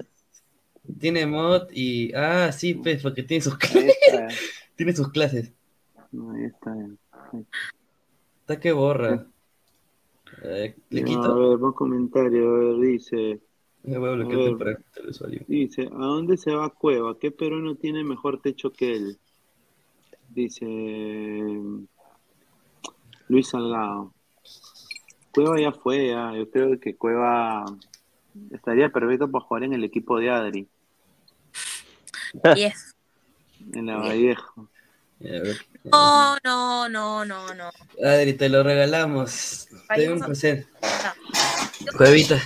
Tiene 1.01 1.25
mod 1.25 1.67
y. 1.73 2.13
Ah, 2.13 2.49
sí, 2.53 2.75
pues, 2.75 3.01
porque 3.03 3.23
tiene 3.23 3.41
sus 3.41 3.55
Ahí 3.55 3.59
clases. 3.59 4.39
tiene 4.77 4.93
sus 4.95 5.11
clases. 5.11 5.51
ahí 6.13 6.45
está. 6.45 6.73
Está 8.45 8.59
que 8.59 8.71
borra. 8.73 9.25
Eh, 10.43 10.75
¿Le 10.91 11.01
A 11.01 11.03
quito? 11.03 11.35
ver, 11.35 11.57
más 11.57 11.73
comentario, 11.73 12.47
a 12.47 12.59
ver, 12.59 12.75
dice. 12.79 13.41
A 13.87 13.97
ver. 13.97 14.77
Dice, 15.47 15.89
¿a 15.91 16.05
dónde 16.05 16.37
se 16.37 16.53
va 16.53 16.69
Cueva? 16.69 17.17
¿Qué 17.17 17.31
peruano 17.31 17.73
tiene 17.73 18.03
mejor 18.03 18.39
techo 18.41 18.71
que 18.71 18.93
él? 18.97 19.17
Dice 20.29 20.63
Luis 23.29 23.47
Salgado. 23.47 24.13
Cueva 25.31 25.59
ya 25.59 25.71
fue, 25.71 26.09
ya. 26.09 26.31
Yo 26.37 26.47
creo 26.51 26.79
que 26.79 26.95
Cueva 26.95 27.65
estaría 28.51 28.89
perfecto 28.89 29.31
para 29.31 29.43
jugar 29.43 29.63
en 29.63 29.73
el 29.73 29.83
equipo 29.83 30.19
de 30.19 30.29
Adri, 30.29 30.67
Yes. 32.55 32.95
en 33.73 33.87
la 33.87 33.97
Vallejo. 33.97 34.69
A 35.21 35.23
ver. 35.23 35.57
No, 35.91 36.37
no, 36.43 36.89
no, 36.89 37.25
no, 37.25 37.53
no. 37.53 37.69
Adri, 38.03 38.33
te 38.33 38.49
lo 38.49 38.63
regalamos. 38.63 39.67
Te 39.95 40.11
un. 40.11 40.19
Yo 40.19 41.91
Cuevita. 41.97 42.41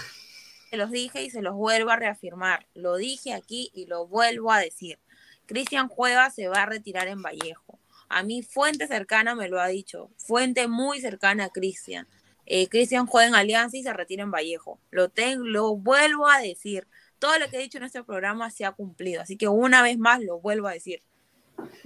Se 0.69 0.77
los 0.77 0.91
dije 0.91 1.23
y 1.23 1.29
se 1.29 1.41
los 1.41 1.55
vuelvo 1.55 1.89
a 1.89 1.95
reafirmar. 1.95 2.67
Lo 2.75 2.97
dije 2.97 3.33
aquí 3.33 3.71
y 3.73 3.85
lo 3.85 4.07
vuelvo 4.07 4.51
a 4.51 4.59
decir. 4.59 4.99
Cristian 5.45 5.87
Cueva 5.87 6.29
se 6.29 6.47
va 6.47 6.63
a 6.63 6.65
retirar 6.65 7.07
en 7.07 7.21
Vallejo. 7.23 7.79
A 8.07 8.23
mí, 8.23 8.43
fuente 8.43 8.87
cercana 8.87 9.35
me 9.35 9.49
lo 9.49 9.59
ha 9.59 9.67
dicho. 9.67 10.11
Fuente 10.17 10.67
muy 10.67 10.99
cercana 10.99 11.45
a 11.45 11.49
Cristian. 11.49 12.07
Eh, 12.45 12.67
Cristian 12.67 13.07
juega 13.07 13.29
en 13.29 13.35
Alianza 13.35 13.77
y 13.77 13.83
se 13.83 13.93
retira 13.93 14.23
en 14.23 14.31
Vallejo. 14.31 14.79
Lo, 14.91 15.09
tengo, 15.09 15.45
lo 15.45 15.75
vuelvo 15.75 16.27
a 16.27 16.39
decir. 16.39 16.87
Todo 17.19 17.37
lo 17.39 17.49
que 17.49 17.57
he 17.57 17.61
dicho 17.61 17.77
en 17.77 17.85
este 17.85 18.03
programa 18.03 18.51
se 18.51 18.65
ha 18.65 18.71
cumplido. 18.71 19.21
Así 19.21 19.37
que 19.37 19.47
una 19.47 19.81
vez 19.81 19.97
más 19.97 20.21
lo 20.21 20.39
vuelvo 20.39 20.67
a 20.67 20.73
decir. 20.73 21.01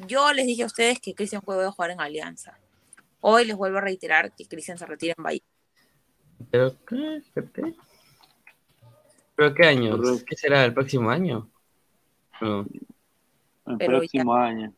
Yo 0.07 0.31
les 0.33 0.45
dije 0.45 0.63
a 0.63 0.67
ustedes 0.67 0.99
que 0.99 1.13
Cristian 1.15 1.41
a 1.47 1.71
jugar 1.71 1.91
en 1.91 2.01
Alianza. 2.01 2.57
Hoy 3.21 3.45
les 3.45 3.55
vuelvo 3.55 3.77
a 3.77 3.81
reiterar 3.81 4.33
que 4.35 4.45
Cristian 4.45 4.77
se 4.77 4.85
retira 4.85 5.13
en 5.17 5.23
Vallejo. 5.23 5.45
¿Pero 6.51 6.75
qué? 6.85 7.21
¿Pero 9.35 9.53
qué 9.53 9.63
año? 9.65 9.97
¿Qué 10.27 10.35
será? 10.35 10.63
¿El 10.65 10.73
próximo 10.73 11.09
año? 11.09 11.49
No. 12.41 12.65
El 13.65 13.77
Pero 13.77 13.97
próximo 13.99 14.35
año. 14.35 14.73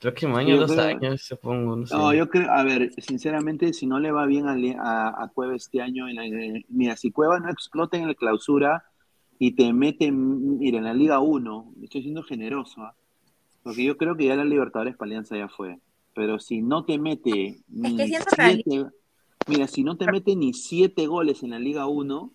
Próximo 0.00 0.36
año, 0.36 0.56
Yo 0.56 0.60
dos 0.66 0.72
creo- 0.72 0.84
años, 0.84 1.22
supongo. 1.22 1.76
No, 1.76 1.86
sé. 1.86 1.94
No, 1.94 2.12
yo 2.12 2.28
creo, 2.28 2.50
a 2.50 2.62
ver, 2.64 2.90
sinceramente, 2.98 3.72
si 3.72 3.86
no 3.86 3.98
le 3.98 4.12
va 4.12 4.26
bien 4.26 4.46
a, 4.46 4.52
a, 4.82 5.24
a 5.24 5.28
Cueva 5.28 5.56
este 5.56 5.80
año, 5.80 6.06
en 6.08 6.16
la- 6.16 6.26
en- 6.26 6.64
mira, 6.68 6.96
si 6.96 7.10
Cueva 7.10 7.38
no 7.40 7.48
explota 7.50 7.96
en 7.96 8.06
la 8.08 8.14
clausura 8.14 8.84
y 9.38 9.52
te 9.52 9.72
mete, 9.72 10.12
mira, 10.12 10.78
en 10.78 10.84
la 10.84 10.92
Liga 10.92 11.20
1, 11.20 11.72
estoy 11.82 12.02
siendo 12.02 12.22
generoso, 12.22 12.82
¿ah? 12.82 12.94
Porque 13.66 13.82
yo 13.82 13.96
creo 13.96 14.16
que 14.16 14.26
ya 14.26 14.36
la 14.36 14.44
Libertadores 14.44 14.94
para 14.94 15.08
Alianza 15.08 15.36
ya 15.36 15.48
fue, 15.48 15.80
pero 16.14 16.38
si 16.38 16.62
no 16.62 16.84
te 16.84 17.00
mete 17.00 17.56
ni 17.68 17.96
que 17.96 18.06
siento 18.06 18.30
que 18.36 18.62
siete, 18.62 18.86
mira, 19.48 19.66
si 19.66 19.82
no 19.82 19.96
te 19.96 20.06
mete 20.06 20.36
ni 20.36 20.52
siete 20.54 21.08
goles 21.08 21.42
en 21.42 21.50
la 21.50 21.58
Liga 21.58 21.88
1, 21.88 22.32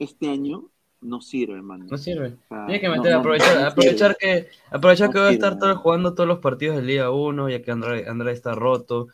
este 0.00 0.28
año 0.30 0.64
no 1.00 1.20
sirve, 1.20 1.54
hermano. 1.54 1.84
No 1.88 1.96
sirve. 1.96 2.34
O 2.34 2.48
sea, 2.48 2.66
Tiene 2.66 2.80
que 2.80 2.88
meter, 2.88 3.12
no- 3.12 3.18
aprovechar, 3.20 3.60
no 3.60 3.66
aprovechar 3.68 4.16
que, 4.18 4.48
aprovechar 4.72 5.06
No 5.06 5.12
que 5.12 5.20
va 5.20 5.28
a 5.28 5.30
estar 5.30 5.58
todo, 5.60 5.76
jugando 5.76 6.12
todos 6.12 6.26
los 6.28 6.40
partidos 6.40 6.74
de 6.74 6.82
Liga 6.82 7.12
1, 7.12 7.48
ya 7.48 7.62
que 7.62 7.70
Andrade, 7.70 8.08
Andrade 8.08 8.34
está 8.34 8.56
roto. 8.56 9.06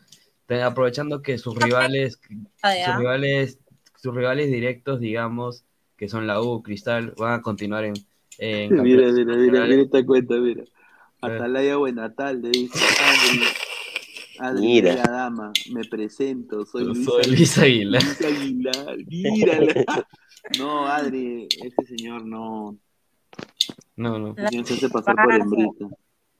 Te- 0.47 0.63
aprovechando 0.63 1.21
que 1.21 1.37
sus 1.37 1.55
rivales, 1.55 2.19
sus 2.27 2.97
rivales, 2.97 3.59
sus 3.97 4.15
rivales 4.15 4.49
directos, 4.49 4.99
digamos, 4.99 5.63
que 5.95 6.09
son 6.09 6.25
la 6.25 6.41
U, 6.41 6.63
Cristal, 6.63 7.13
van 7.19 7.33
a 7.39 7.41
continuar 7.43 7.83
en, 7.85 7.93
en 8.39 8.69
Mira, 8.81 9.11
mira, 9.11 9.35
mira, 9.35 9.65
mira 9.67 9.81
esta 9.83 10.03
cuenta, 10.03 10.35
mira. 10.37 10.63
Atalaya 11.21 11.75
Buenatal 11.77 12.41
le 12.41 12.49
dice, 12.49 12.79
Adri, 13.03 13.43
Adri, 14.39 14.61
Mira. 14.61 14.95
dama, 14.95 15.51
me 15.71 15.83
presento, 15.85 16.65
soy 16.65 16.85
Luis, 16.85 17.05
Soy 17.05 17.23
Luis 17.25 17.57
Aguilar. 17.57 18.03
Luis 18.03 18.21
Aguilar, 18.21 18.97
mírala. 19.07 20.07
No, 20.57 20.87
Adri, 20.87 21.47
este 21.63 21.85
señor 21.85 22.25
no, 22.25 22.77
No, 23.95 24.17
no. 24.19 24.29
este 24.29 24.47
señor 24.49 24.65
se 24.65 24.73
hace 24.75 24.89
pasar 24.89 25.15
por 25.15 25.33
hembrita. 25.33 25.85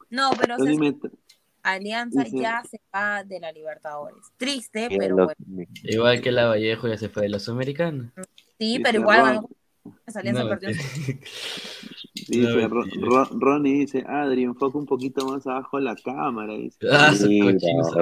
No, 0.10 0.32
pero 0.40 0.56
o 0.56 0.60
sea, 0.60 0.74
Alianza 1.62 2.24
ya 2.24 2.64
se 2.70 2.80
va 2.96 3.24
de 3.24 3.40
la 3.40 3.52
Libertadores. 3.52 4.24
Triste, 4.38 4.88
pero 4.98 5.16
bueno. 5.16 5.36
Igual 5.84 6.22
que 6.22 6.32
la 6.32 6.48
Vallejo 6.48 6.88
ya 6.88 6.98
se 6.98 7.10
fue 7.10 7.24
de 7.24 7.30
la 7.30 7.40
Sudamericana. 7.40 8.14
Sí, 8.58 8.80
pero 8.82 9.00
igual 9.02 9.42
ganó. 9.84 9.96
Alianza 10.16 10.44
No, 10.44 10.50
perdió. 10.50 10.70
Dice 12.30 12.42
No, 12.62 12.68
Ro- 12.68 12.82
mentira. 12.82 13.08
Ro- 13.08 13.30
Ronnie 13.32 13.74
dice, 13.80 14.04
Adri, 14.08 14.44
enfoca 14.44 14.78
un 14.78 14.86
poquito 14.86 15.26
más 15.26 15.48
abajo 15.48 15.80
la 15.80 15.96
cámara. 15.96 16.54
Dice. 16.54 16.78
Ah, 16.92 17.12
Mira, 17.28 17.52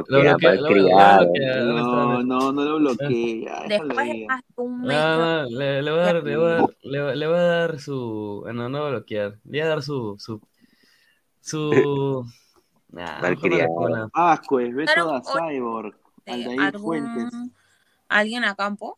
Lo 0.07 0.21
bloquea, 0.21 0.53
lo- 0.55 0.67
bloquea. 0.67 1.17
No, 1.63 2.23
no, 2.23 2.51
no 2.51 2.63
lo 2.63 2.77
bloqueé, 2.79 3.41
ya, 3.45 3.63
déjalo 3.67 3.87
Después 3.95 4.27
más 4.27 4.41
un 4.57 4.81
no, 4.81 5.43
le, 5.45 5.81
le 5.81 5.91
voy 5.91 5.99
a 5.99 6.03
dar, 6.03 6.23
le 6.23 6.37
voy 6.37 6.45
a 6.45 6.49
dar, 6.55 6.65
le, 6.83 7.15
le 7.15 7.27
voy 7.27 7.35
a 7.37 7.41
dar 7.41 7.79
su, 7.79 8.43
no, 8.53 8.69
no 8.69 8.79
voy 8.79 8.87
a 8.87 8.91
bloquear, 8.91 9.31
le 9.45 9.51
voy 9.51 9.59
a 9.61 9.67
dar 9.67 9.81
su, 9.81 10.15
su, 10.19 10.41
su, 11.39 12.25
nah, 12.89 13.21
Beto 13.21 14.93
da 15.05 15.17
o- 15.19 15.21
Cyborg, 15.23 15.95
de 16.25 16.31
Aldair 16.33 16.77
Fuentes. 16.79 17.33
alguien 18.09 18.43
a 18.43 18.55
campo. 18.55 18.97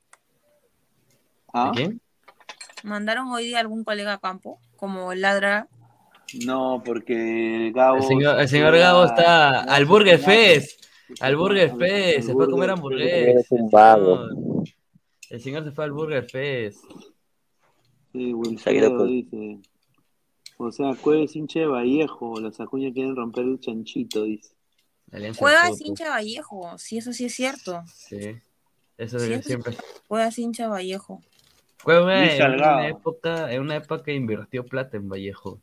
¿Ah? 1.53 1.71
Mandaron 2.83 3.27
hoy 3.31 3.45
día 3.45 3.59
algún 3.59 3.83
colega 3.83 4.13
a 4.13 4.17
campo, 4.19 4.59
como 4.75 5.11
el 5.11 5.21
ladra. 5.21 5.67
No, 6.45 6.81
porque 6.85 7.71
Gabo. 7.73 7.97
El 7.97 8.03
señor, 8.03 8.39
el 8.39 8.47
señor 8.47 8.77
Gabo 8.77 9.05
está 9.05 9.61
al 9.61 9.85
Burger 9.85 10.19
Fest, 10.19 10.85
al 11.19 11.35
Burger 11.35 11.75
Fest, 11.75 12.27
se 12.27 12.33
fue 12.33 12.45
a 12.45 12.47
comer 12.47 12.69
hamburguesas. 12.69 13.45
El 13.51 13.69
señor. 13.69 14.29
El 15.29 15.41
señor 15.41 15.63
se 15.63 15.71
fue 15.71 15.83
al 15.85 15.91
Burger 15.91 16.23
Fest. 16.29 16.83
Sí, 18.11 18.33
Wilfredo 18.33 18.97
con- 18.97 19.07
dice. 19.07 19.59
O 20.57 20.71
sea, 20.71 20.93
Cueves 20.93 21.35
hincha 21.35 21.59
de 21.59 21.67
Vallejo, 21.67 22.39
las 22.41 22.59
acuñas 22.59 22.93
quieren 22.93 23.15
romper 23.15 23.45
el 23.45 23.59
chanchito, 23.59 24.23
dice. 24.23 24.53
Del 25.07 25.25
es 25.25 25.39
hincha 25.81 26.09
Vallejo, 26.09 26.77
sí, 26.77 26.97
eso 26.97 27.13
sí 27.13 27.25
es 27.25 27.33
cierto. 27.33 27.81
Sí, 27.87 28.35
eso 28.97 29.17
Sí, 29.19 29.33
es 29.33 29.45
siempre. 29.45 29.77
Juega 30.07 30.27
es 30.27 30.37
hincha 30.37 30.67
Vallejo. 30.67 31.21
Luis 31.85 32.39
en 32.39 32.53
una 32.53 32.87
época, 32.87 33.51
en 33.51 33.61
una 33.61 33.75
época 33.77 34.11
invirtió 34.11 34.65
plata 34.65 34.97
en 34.97 35.09
Vallejo. 35.09 35.61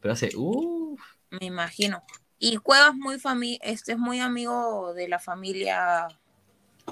Pero 0.00 0.12
hace, 0.14 0.30
uh, 0.36 0.96
Me 1.30 1.46
imagino. 1.46 2.02
Y 2.38 2.56
Cuevas 2.56 2.94
muy 2.94 3.18
fami 3.18 3.58
este 3.62 3.92
es 3.92 3.98
muy 3.98 4.20
amigo 4.20 4.94
de 4.94 5.08
la 5.08 5.18
familia. 5.18 6.08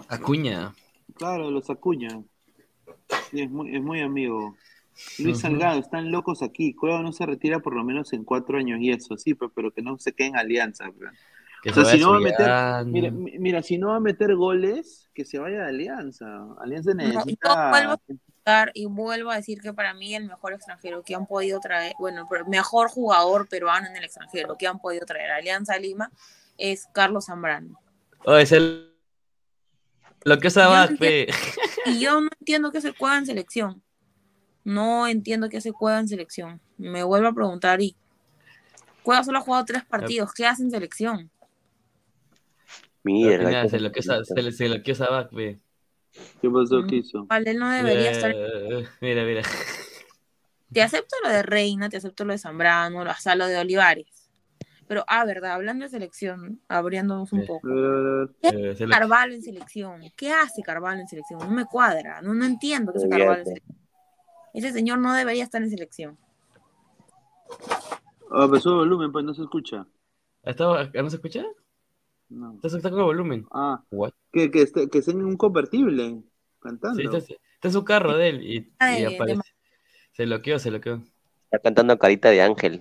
Acuña. 0.08 0.74
Claro, 1.14 1.50
los 1.50 1.70
acuña. 1.70 2.20
Sí, 3.30 3.40
es 3.42 3.50
muy, 3.50 3.74
es 3.74 3.82
muy 3.82 4.00
amigo. 4.02 4.56
Luis. 5.18 5.40
Salgado, 5.40 5.78
están 5.80 6.10
locos 6.10 6.42
aquí. 6.42 6.74
Cueva 6.74 7.00
no 7.02 7.12
se 7.12 7.24
retira 7.24 7.60
por 7.60 7.74
lo 7.74 7.84
menos 7.84 8.12
en 8.12 8.24
cuatro 8.24 8.58
años 8.58 8.80
y 8.80 8.90
eso, 8.90 9.16
sí, 9.16 9.34
pero, 9.34 9.50
pero 9.54 9.72
que 9.72 9.80
no 9.80 9.96
se 9.98 10.12
quede 10.12 10.28
en 10.28 10.36
alianza. 10.36 10.90
Que 11.62 11.70
O 11.70 11.74
se 11.74 11.84
sea, 11.84 11.94
si 11.94 12.00
no 12.00 12.10
va 12.10 12.16
a 12.18 12.20
meter, 12.20 12.86
mira, 12.86 13.10
mi- 13.10 13.38
mira, 13.38 13.62
si 13.62 13.78
no 13.78 13.88
va 13.88 13.96
a 13.96 14.00
meter 14.00 14.34
goles, 14.36 15.08
que 15.14 15.24
se 15.24 15.38
vaya 15.38 15.62
de 15.62 15.68
Alianza. 15.68 16.26
Alianza 16.60 16.92
No, 16.94 17.02
necesita. 17.04 17.70
a 17.94 17.98
y 18.74 18.86
vuelvo 18.86 19.30
a 19.30 19.36
decir 19.36 19.60
que 19.60 19.72
para 19.72 19.94
mí 19.94 20.14
el 20.14 20.26
mejor 20.26 20.52
extranjero 20.52 21.02
que 21.02 21.14
han 21.14 21.26
podido 21.26 21.60
traer, 21.60 21.94
bueno, 21.98 22.28
el 22.30 22.46
mejor 22.46 22.88
jugador 22.88 23.48
peruano 23.48 23.86
en 23.86 23.96
el 23.96 24.04
extranjero 24.04 24.56
que 24.56 24.66
han 24.66 24.78
podido 24.78 25.04
traer 25.06 25.30
a 25.30 25.36
Alianza 25.36 25.78
Lima 25.78 26.10
es 26.56 26.86
Carlos 26.92 27.26
Zambrano. 27.26 27.78
Oh, 28.24 28.36
es 28.36 28.52
el. 28.52 28.94
Lo 30.24 30.38
que 30.38 30.50
pe. 30.98 31.28
Y 31.86 32.00
yo 32.00 32.20
no 32.20 32.28
entiendo 32.38 32.72
que 32.72 32.80
se 32.80 32.92
juega 32.92 33.18
en 33.18 33.26
selección. 33.26 33.82
No 34.64 35.06
entiendo 35.06 35.48
que 35.48 35.60
se 35.60 35.70
juega 35.70 36.00
en 36.00 36.08
selección. 36.08 36.60
Me 36.76 37.02
vuelvo 37.02 37.28
a 37.28 37.32
preguntar 37.32 37.80
y 37.80 37.96
Cueva 39.02 39.24
solo 39.24 39.38
ha 39.38 39.40
jugado 39.40 39.64
tres 39.64 39.84
partidos. 39.86 40.34
¿Qué 40.34 40.44
hace 40.44 40.62
en 40.62 40.70
selección? 40.70 41.30
Mira, 43.04 43.38
Mira, 43.38 43.62
la 43.62 43.68
se 43.68 43.80
lo 43.80 43.90
que 43.90 44.02
se, 44.02 44.22
se 44.52 44.68
lo 44.68 44.82
que 44.82 44.92
Abad, 45.02 45.30
pe. 45.30 45.60
¿Qué 46.40 46.50
pasó? 46.50 46.82
Mm. 46.82 46.86
¿Qué 46.86 46.96
hizo? 46.96 47.24
Vale, 47.26 47.50
él 47.50 47.58
no 47.58 47.70
debería 47.70 48.10
estar. 48.10 48.32
Eh, 48.34 48.86
Mira, 49.00 49.24
mira. 49.24 49.42
Te 50.72 50.82
acepto 50.82 51.16
lo 51.24 51.30
de 51.30 51.42
Reina, 51.42 51.88
te 51.88 51.96
acepto 51.96 52.24
lo 52.24 52.32
de 52.32 52.38
Zambrano, 52.38 53.00
hasta 53.02 53.34
lo 53.34 53.46
de 53.46 53.58
Olivares. 53.58 54.30
Pero, 54.86 55.04
ah, 55.06 55.24
verdad, 55.24 55.52
hablando 55.52 55.84
de 55.84 55.90
selección, 55.90 56.60
abriéndonos 56.68 57.32
un 57.32 57.44
poco. 57.46 57.68
¿Qué 58.40 58.48
Eh, 58.48 58.70
hace 58.72 58.86
Carvalho 58.86 59.34
en 59.34 59.42
selección? 59.42 60.02
¿Qué 60.16 60.32
hace 60.32 60.62
Carvalho 60.62 61.00
en 61.00 61.08
selección? 61.08 61.40
No 61.40 61.50
me 61.50 61.66
cuadra, 61.66 62.20
no, 62.22 62.32
no 62.34 62.44
entiendo 62.44 62.92
qué 62.92 62.98
hace. 62.98 63.08
Carvalho 63.08 63.38
en 63.40 63.44
selección. 63.46 63.78
Ese 64.54 64.72
señor 64.72 64.98
no 64.98 65.12
debería 65.14 65.44
estar 65.44 65.62
en 65.62 65.70
selección. 65.70 66.18
Ah, 68.30 68.46
pero 68.50 68.60
sube 68.60 68.74
volumen, 68.76 69.10
pues 69.12 69.24
no 69.24 69.34
se 69.34 69.42
escucha. 69.42 69.86
¿Está- 70.42 70.90
¿No 70.94 71.10
se 71.10 71.16
escucha? 71.16 71.44
No. 72.28 72.54
Está, 72.62 72.68
está 72.76 72.90
con 72.90 72.98
el 73.00 73.04
volumen. 73.06 73.46
Ah, 73.50 73.82
What? 73.90 74.12
que, 74.32 74.50
que, 74.50 74.62
esté, 74.62 74.88
que 74.88 74.98
esté 74.98 75.12
en 75.12 75.24
un 75.24 75.36
convertible, 75.36 76.22
cantando. 76.60 76.96
Sí, 76.98 77.04
está, 77.04 77.18
está 77.18 77.68
en 77.68 77.72
su 77.72 77.84
carro 77.84 78.16
de 78.16 78.28
él 78.28 78.42
y, 78.42 78.72
Ay, 78.78 79.02
y 79.02 79.14
aparece. 79.14 79.40
Se 80.12 80.24
bloqueó, 80.26 80.58
se 80.58 80.70
bloqueó. 80.70 81.02
Está 81.44 81.58
cantando 81.60 81.98
Carita 81.98 82.28
de 82.30 82.42
Ángel. 82.42 82.78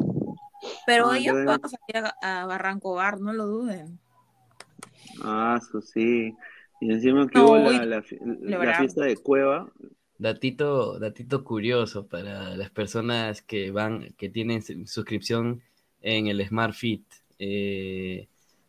Pero 0.85 1.11
Ah, 1.11 1.17
ellos 1.17 1.35
van 1.45 1.61
a 1.63 1.67
salir 1.69 2.13
a, 2.21 2.41
a 2.41 2.45
Barranco 2.45 2.95
Bar, 2.95 3.21
no 3.21 3.31
lo 3.31 3.45
duden. 3.45 3.99
Ah, 5.23 5.59
eso 5.61 5.81
sí. 5.81 6.33
Y 6.81 6.91
encima 6.91 7.27
que 7.27 7.39
No, 7.39 7.45
hubo 7.47 7.71
la, 7.71 7.85
la, 7.85 8.01
fiesta 8.77 9.03
de 9.05 9.17
Cueva. 9.17 9.71
Datito, 10.19 10.99
datito 10.99 11.43
curioso 11.43 12.07
para 12.07 12.55
las 12.57 12.69
personas 12.71 13.41
que 13.41 13.71
van, 13.71 14.13
que 14.17 14.29
tienen 14.29 14.61
su- 14.61 14.85
suscripción 14.87 15.61
en 16.01 16.27
el 16.27 16.45
Smart 16.47 16.73
Fit. 16.73 17.05
Eh, 17.39 18.27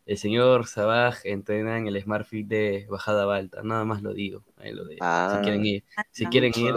el 0.09 0.17
señor 0.17 0.65
Sabaj 0.65 1.23
entrena 1.23 1.77
en 1.77 1.85
el 1.85 2.01
Smart 2.01 2.25
Fit 2.25 2.47
de 2.47 2.87
Bajada 2.89 3.25
Balta, 3.25 3.61
nada 3.61 3.85
más 3.85 4.01
lo 4.01 4.11
digo. 4.11 4.43
Ahí 4.57 4.73
lo 4.73 4.83
dejo. 4.83 4.97
Ah. 5.01 5.35
si 5.37 5.43
quieren 5.43 5.65
ir, 5.65 5.83
si 6.11 6.25
Ah, 6.25 6.29
quieren 6.31 6.53
ir, 6.55 6.73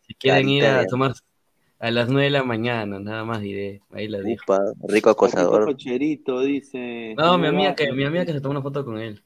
si 0.00 0.14
quieren 0.14 0.48
ir 0.48 0.66
a 0.66 0.84
tomar 0.88 1.12
a 1.78 1.90
las 1.92 2.08
9 2.08 2.24
de 2.24 2.30
la 2.30 2.42
mañana, 2.42 2.98
nada 2.98 3.24
más 3.24 3.40
diré, 3.42 3.80
ahí 3.92 4.08
lo 4.08 4.20
dijo. 4.22 4.42
upa, 4.42 4.58
rico 4.88 5.10
acosador. 5.10 5.66
Cocherito, 5.66 6.40
dice. 6.40 7.14
No, 7.16 7.38
mi 7.38 7.46
amiga 7.46 7.76
que, 7.76 7.92
mi 7.92 8.02
amiga 8.04 8.26
que 8.26 8.32
se 8.32 8.40
tomó 8.40 8.50
una 8.50 8.62
foto 8.62 8.84
con 8.84 8.98
él. 8.98 9.22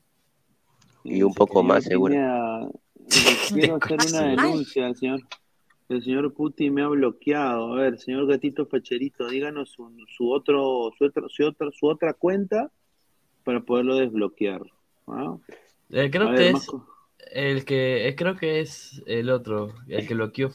Y 1.03 1.23
un 1.23 1.33
poco 1.33 1.63
más, 1.63 1.85
seguro. 1.85 2.15
Quiero 3.49 3.79
hacer 3.81 3.99
una 4.11 4.23
denuncia, 4.29 4.89
el 4.89 4.97
señor. 4.97 5.21
El 5.89 6.05
señor 6.05 6.35
Putin 6.35 6.75
me 6.75 6.83
ha 6.83 6.89
bloqueado. 6.89 7.73
A 7.73 7.77
ver, 7.77 7.99
señor 7.99 8.27
Gatito 8.27 8.67
Facherito, 8.67 9.27
díganos 9.27 9.71
su, 9.71 9.91
su 10.07 10.31
otro, 10.31 10.91
su 10.99 11.07
otra, 11.07 11.23
su 11.29 11.47
otra, 11.47 11.69
su 11.73 11.87
otra 11.87 12.13
cuenta 12.13 12.71
para 13.49 13.61
poderlo 13.61 13.97
desbloquear. 13.97 14.61
¿ah? 15.07 15.39
Eh, 15.89 16.11
creo 16.11 16.29
A 16.29 16.33
ver, 16.33 16.39
que 16.39 16.51
es 16.51 16.69
el 17.33 17.65
que, 17.65 18.07
eh, 18.07 18.15
creo 18.15 18.37
que 18.37 18.61
es 18.61 19.03
el 19.07 19.31
otro, 19.31 19.73
el 19.89 20.07
que 20.07 20.13
bloqueó. 20.13 20.51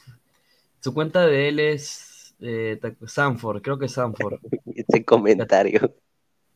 Su 0.78 0.94
cuenta 0.94 1.26
de 1.26 1.48
él 1.48 1.58
es 1.58 2.36
eh, 2.38 2.78
Sanford, 3.04 3.62
creo 3.62 3.80
que 3.80 3.86
es 3.86 3.92
Sanford. 3.94 4.38
Ese 4.76 5.04
comentario. 5.04 5.92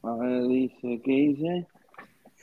A 0.04 0.14
ver, 0.14 0.46
dice, 0.46 1.00
¿qué 1.04 1.10
dice? 1.10 1.66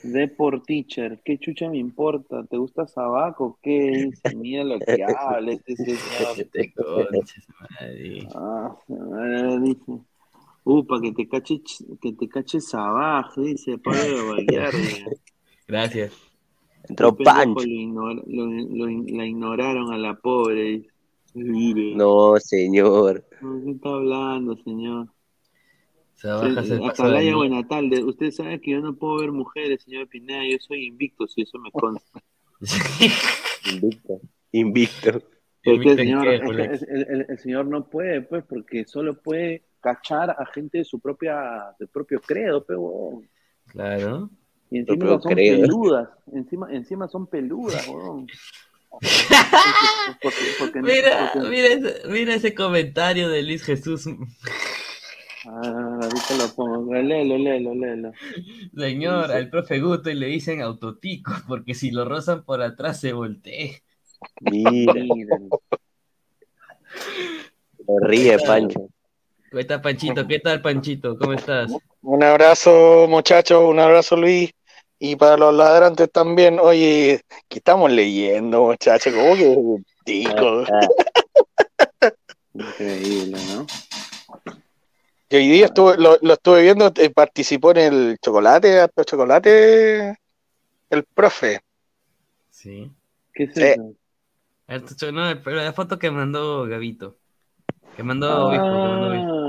Deport 0.02 0.66
teacher, 0.66 1.18
¿qué 1.24 1.38
chucha 1.38 1.70
me 1.70 1.78
importa? 1.78 2.44
¿Te 2.44 2.58
gusta 2.58 2.86
Sabaco? 2.86 3.58
¿Qué 3.62 4.10
dice? 4.12 4.36
Mira 4.36 4.62
lo 4.62 4.78
que 4.78 5.02
habla 5.18 5.52
este 5.52 5.74
señor. 5.74 6.50
Te 6.52 6.70
conches, 6.74 7.48
madre. 7.58 8.28
Ah, 8.34 8.76
ah, 8.90 9.58
dice. 9.62 10.02
Upa, 10.68 11.00
que 11.00 11.12
te 11.12 11.28
cache, 11.28 11.60
que 12.02 12.12
te 12.12 12.28
cache 12.28 12.60
Sabajo, 12.60 13.40
dice 13.40 13.78
Pablo 13.78 14.30
Vallardi. 14.34 15.04
Gracias. 15.68 16.12
Entró 16.88 17.16
Pancho. 17.16 17.60
lo 17.60 17.66
ignor- 17.66 18.24
lo- 18.26 18.46
lo- 18.46 19.16
la 19.16 19.26
ignoraron 19.26 19.92
a 19.92 19.98
la 19.98 20.14
pobre. 20.14 20.88
Mire. 21.34 21.94
No, 21.94 22.34
señor. 22.40 23.24
No, 23.40 23.62
¿Qué 23.64 23.70
está 23.70 23.88
hablando, 23.90 24.56
señor? 24.64 25.08
Se 26.14 26.28
baja 26.28 26.64
se 26.64 26.74
de 26.78 26.86
Atalaya, 26.86 27.68
tarde. 27.68 28.02
Usted 28.02 28.30
sabe 28.32 28.60
que 28.60 28.72
yo 28.72 28.80
no 28.80 28.96
puedo 28.96 29.18
ver 29.20 29.30
mujeres, 29.30 29.82
señor 29.84 30.08
Pineda. 30.08 30.42
Yo 30.48 30.56
soy 30.58 30.86
invicto, 30.86 31.28
si 31.28 31.42
eso 31.42 31.58
me 31.60 31.70
consta. 31.70 32.20
Invicto. 33.72 34.20
Invicto. 34.52 35.22
¿Invicto 35.62 35.94
señor, 35.96 36.26
el, 36.28 36.42
el- 36.60 37.06
el- 37.08 37.26
el 37.28 37.38
señor 37.38 37.66
no 37.66 37.88
puede, 37.88 38.22
pues, 38.22 38.44
porque 38.48 38.84
solo 38.84 39.20
puede 39.20 39.62
cachar 39.94 40.30
a 40.30 40.44
gente 40.46 40.78
de 40.78 40.84
su 40.84 40.98
propia, 40.98 41.74
del 41.78 41.88
propio 41.88 42.20
credo, 42.20 42.64
pero. 42.64 43.22
Claro. 43.68 44.28
Y 44.70 44.78
encima 44.78 45.20
son 45.20 45.32
credo. 45.32 45.60
peludas. 45.60 46.08
Encima, 46.32 46.66
encima 46.72 47.08
son 47.08 47.26
peludas, 47.28 47.86
huevón. 47.86 48.26
Porque- 50.22 50.36
porque- 50.58 50.80
Mira, 50.82 51.30
porque- 51.34 51.48
mira, 51.48 51.66
ese, 51.68 52.08
mira 52.08 52.34
ese 52.34 52.54
comentario 52.54 53.28
de 53.28 53.42
Luis 53.42 53.62
Jesús. 53.62 54.06
Ah, 55.44 55.98
ahorita 56.02 56.36
lo 56.38 56.54
pongo. 56.54 56.94
Léelo, 56.94 57.36
léelo, 57.38 57.74
léelo. 57.74 58.12
Señor, 58.76 59.30
al 59.30 59.50
profe 59.50 59.78
Guto 59.80 60.10
y 60.10 60.14
le 60.14 60.26
dicen 60.26 60.62
autotico, 60.62 61.32
porque 61.46 61.74
si 61.74 61.90
lo 61.90 62.04
rozan 62.04 62.42
por 62.44 62.62
atrás 62.62 62.98
se 63.00 63.12
voltea. 63.12 63.70
Mira. 64.40 64.94
Se 67.76 67.92
ríe, 68.06 68.38
Pancho. 68.38 68.85
¿Cómo 69.56 69.62
está 69.62 69.80
Panchito? 69.80 70.26
¿Qué 70.26 70.38
tal, 70.38 70.60
Panchito? 70.60 71.16
¿Cómo 71.16 71.32
estás? 71.32 71.72
Un 72.02 72.22
abrazo, 72.22 73.06
muchachos, 73.08 73.64
un 73.64 73.80
abrazo, 73.80 74.14
Luis. 74.14 74.52
Y 74.98 75.16
para 75.16 75.38
los 75.38 75.54
ladrantes 75.54 76.12
también, 76.12 76.58
oye, 76.60 77.22
¿qué 77.48 77.58
estamos 77.60 77.90
leyendo, 77.90 78.64
muchachos? 78.64 79.14
¿Cómo 79.14 79.34
que 79.34 79.56
tico? 80.04 80.64
Increíble, 82.52 83.38
¿no? 83.54 83.66
Y 85.30 85.36
hoy 85.36 85.48
día 85.48 85.64
estuve, 85.64 85.96
lo, 85.96 86.18
lo 86.20 86.34
estuve 86.34 86.60
viendo, 86.60 86.92
eh, 86.94 87.08
participó 87.08 87.70
en 87.70 87.78
el 87.78 88.18
chocolate, 88.20 88.78
harto 88.80 89.04
chocolate, 89.04 90.18
el 90.90 91.04
profe. 91.14 91.60
Sí. 92.50 92.92
¿Qué 93.32 93.44
es 93.44 93.56
eso? 93.56 95.12
No, 95.12 95.34
la 95.34 95.72
foto 95.72 95.98
que 95.98 96.10
mandó 96.10 96.66
Gavito. 96.66 97.16
Que 97.96 98.02
mandó 98.02 98.48
Obispo, 98.48 98.62
que 98.62 98.70
mandó 98.70 99.08
Obispo. 99.08 99.45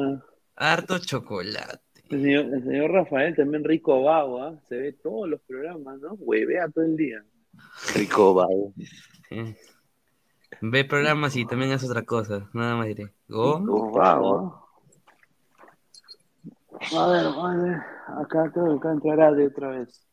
Harto 0.58 0.98
chocolate. 0.98 1.80
el 2.10 2.22
señor, 2.22 2.46
el 2.46 2.64
señor 2.64 2.92
Rafael 2.92 3.36
también 3.36 3.64
rico 3.64 4.02
vago, 4.04 4.42
¿ah? 4.42 4.60
Se 4.68 4.76
ve 4.76 4.94
todos 4.94 5.30
los 5.30 5.40
programas, 5.42 6.00
¿no? 6.00 6.14
Huevea 6.14 6.68
todo 6.70 6.84
el 6.84 6.98
día. 6.98 7.24
Rico, 7.96 8.34
vago. 8.34 8.74
Ve 10.62 10.86
programas 10.86 11.36
y 11.36 11.46
también 11.46 11.72
hace 11.72 11.86
otra 11.86 12.02
cosa. 12.04 12.50
Nada 12.54 12.76
más 12.76 12.88
diré. 12.88 13.14
Go. 13.28 13.60
Rico 13.60 13.92
vago. 13.92 14.68
A 16.96 17.08
ver, 17.08 17.26
a 17.26 17.56
ver. 17.56 17.78
Acá 18.20 18.52
creo 18.52 18.80
que 18.80 18.88
entrará 18.88 19.32
de 19.34 19.48
otra 19.48 19.70
vez. 19.70 20.08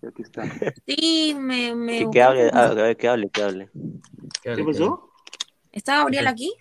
Y 0.00 0.06
Aquí 0.06 0.22
está. 0.22 0.44
Sí, 0.86 1.36
me, 1.38 1.74
me 1.74 1.98
Que, 2.00 2.10
que 2.10 2.22
hable, 2.22 2.50
a 2.52 2.74
ver, 2.74 2.96
que 2.96 3.08
hable, 3.08 3.30
que 3.30 3.42
hable. 3.42 3.70
¿Qué 4.42 4.64
pasó? 4.64 5.10
¿Está 5.72 5.98
Gabriel 5.98 6.26
aquí? 6.26 6.52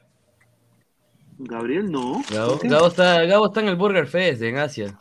Gabriel, 1.38 1.92
no. 1.92 2.22
Gabo, 2.30 2.88
está, 2.88 3.26
Gabo 3.26 3.48
está 3.48 3.62
en 3.62 3.68
el 3.68 3.76
Burger 3.76 4.08
Fest 4.08 4.42
en 4.42 4.58
Asia. 4.58 4.98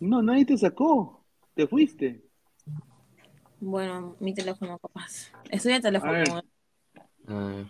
No, 0.00 0.22
nadie 0.22 0.44
te 0.44 0.56
sacó. 0.56 1.24
Te 1.54 1.66
fuiste. 1.66 2.22
Bueno, 3.60 4.16
mi 4.20 4.34
teléfono 4.34 4.78
capaz. 4.78 5.32
Estoy 5.50 5.72
en 5.72 5.82
teléfono. 5.82 6.42
A 7.26 7.34
ver. 7.34 7.66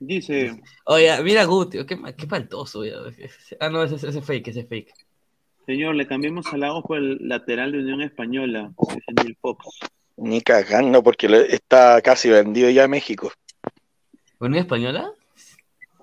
Dice. 0.00 0.60
Oye, 0.86 1.22
mira 1.22 1.44
Guti, 1.44 1.84
qué, 1.86 1.98
qué 2.16 2.26
faltoso. 2.26 2.84
ya. 2.84 2.94
Ah, 3.60 3.68
no, 3.68 3.82
ese, 3.82 3.96
ese 3.96 4.18
es 4.18 4.24
fake, 4.24 4.48
ese 4.48 4.60
es 4.60 4.68
fake. 4.68 4.92
Señor, 5.66 5.94
le 5.94 6.06
cambiamos 6.06 6.52
a 6.52 6.58
Lagos 6.58 6.84
por 6.84 6.98
el 6.98 7.18
lateral 7.26 7.72
de 7.72 7.78
Unión 7.78 8.02
Española. 8.02 8.72
Dice 8.78 9.12
Neil 9.16 9.36
Fox. 9.40 9.66
Ni 10.16 10.40
cagando, 10.42 11.02
porque 11.02 11.26
está 11.48 12.00
casi 12.02 12.28
vendido 12.28 12.68
ya 12.70 12.84
a 12.84 12.88
México. 12.88 13.32
¿Unión 14.38 14.62
Española? 14.62 15.12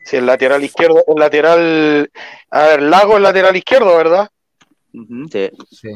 Sí, 0.04 0.18
el 0.18 0.26
lateral 0.26 0.64
izquierdo, 0.64 1.04
el 1.08 1.16
lateral, 1.16 2.12
a 2.50 2.64
ver, 2.64 2.82
Lago 2.82 3.18
el 3.18 3.24
lateral 3.24 3.56
izquierdo, 3.56 3.96
¿verdad? 3.96 4.30
Sí. 5.32 5.50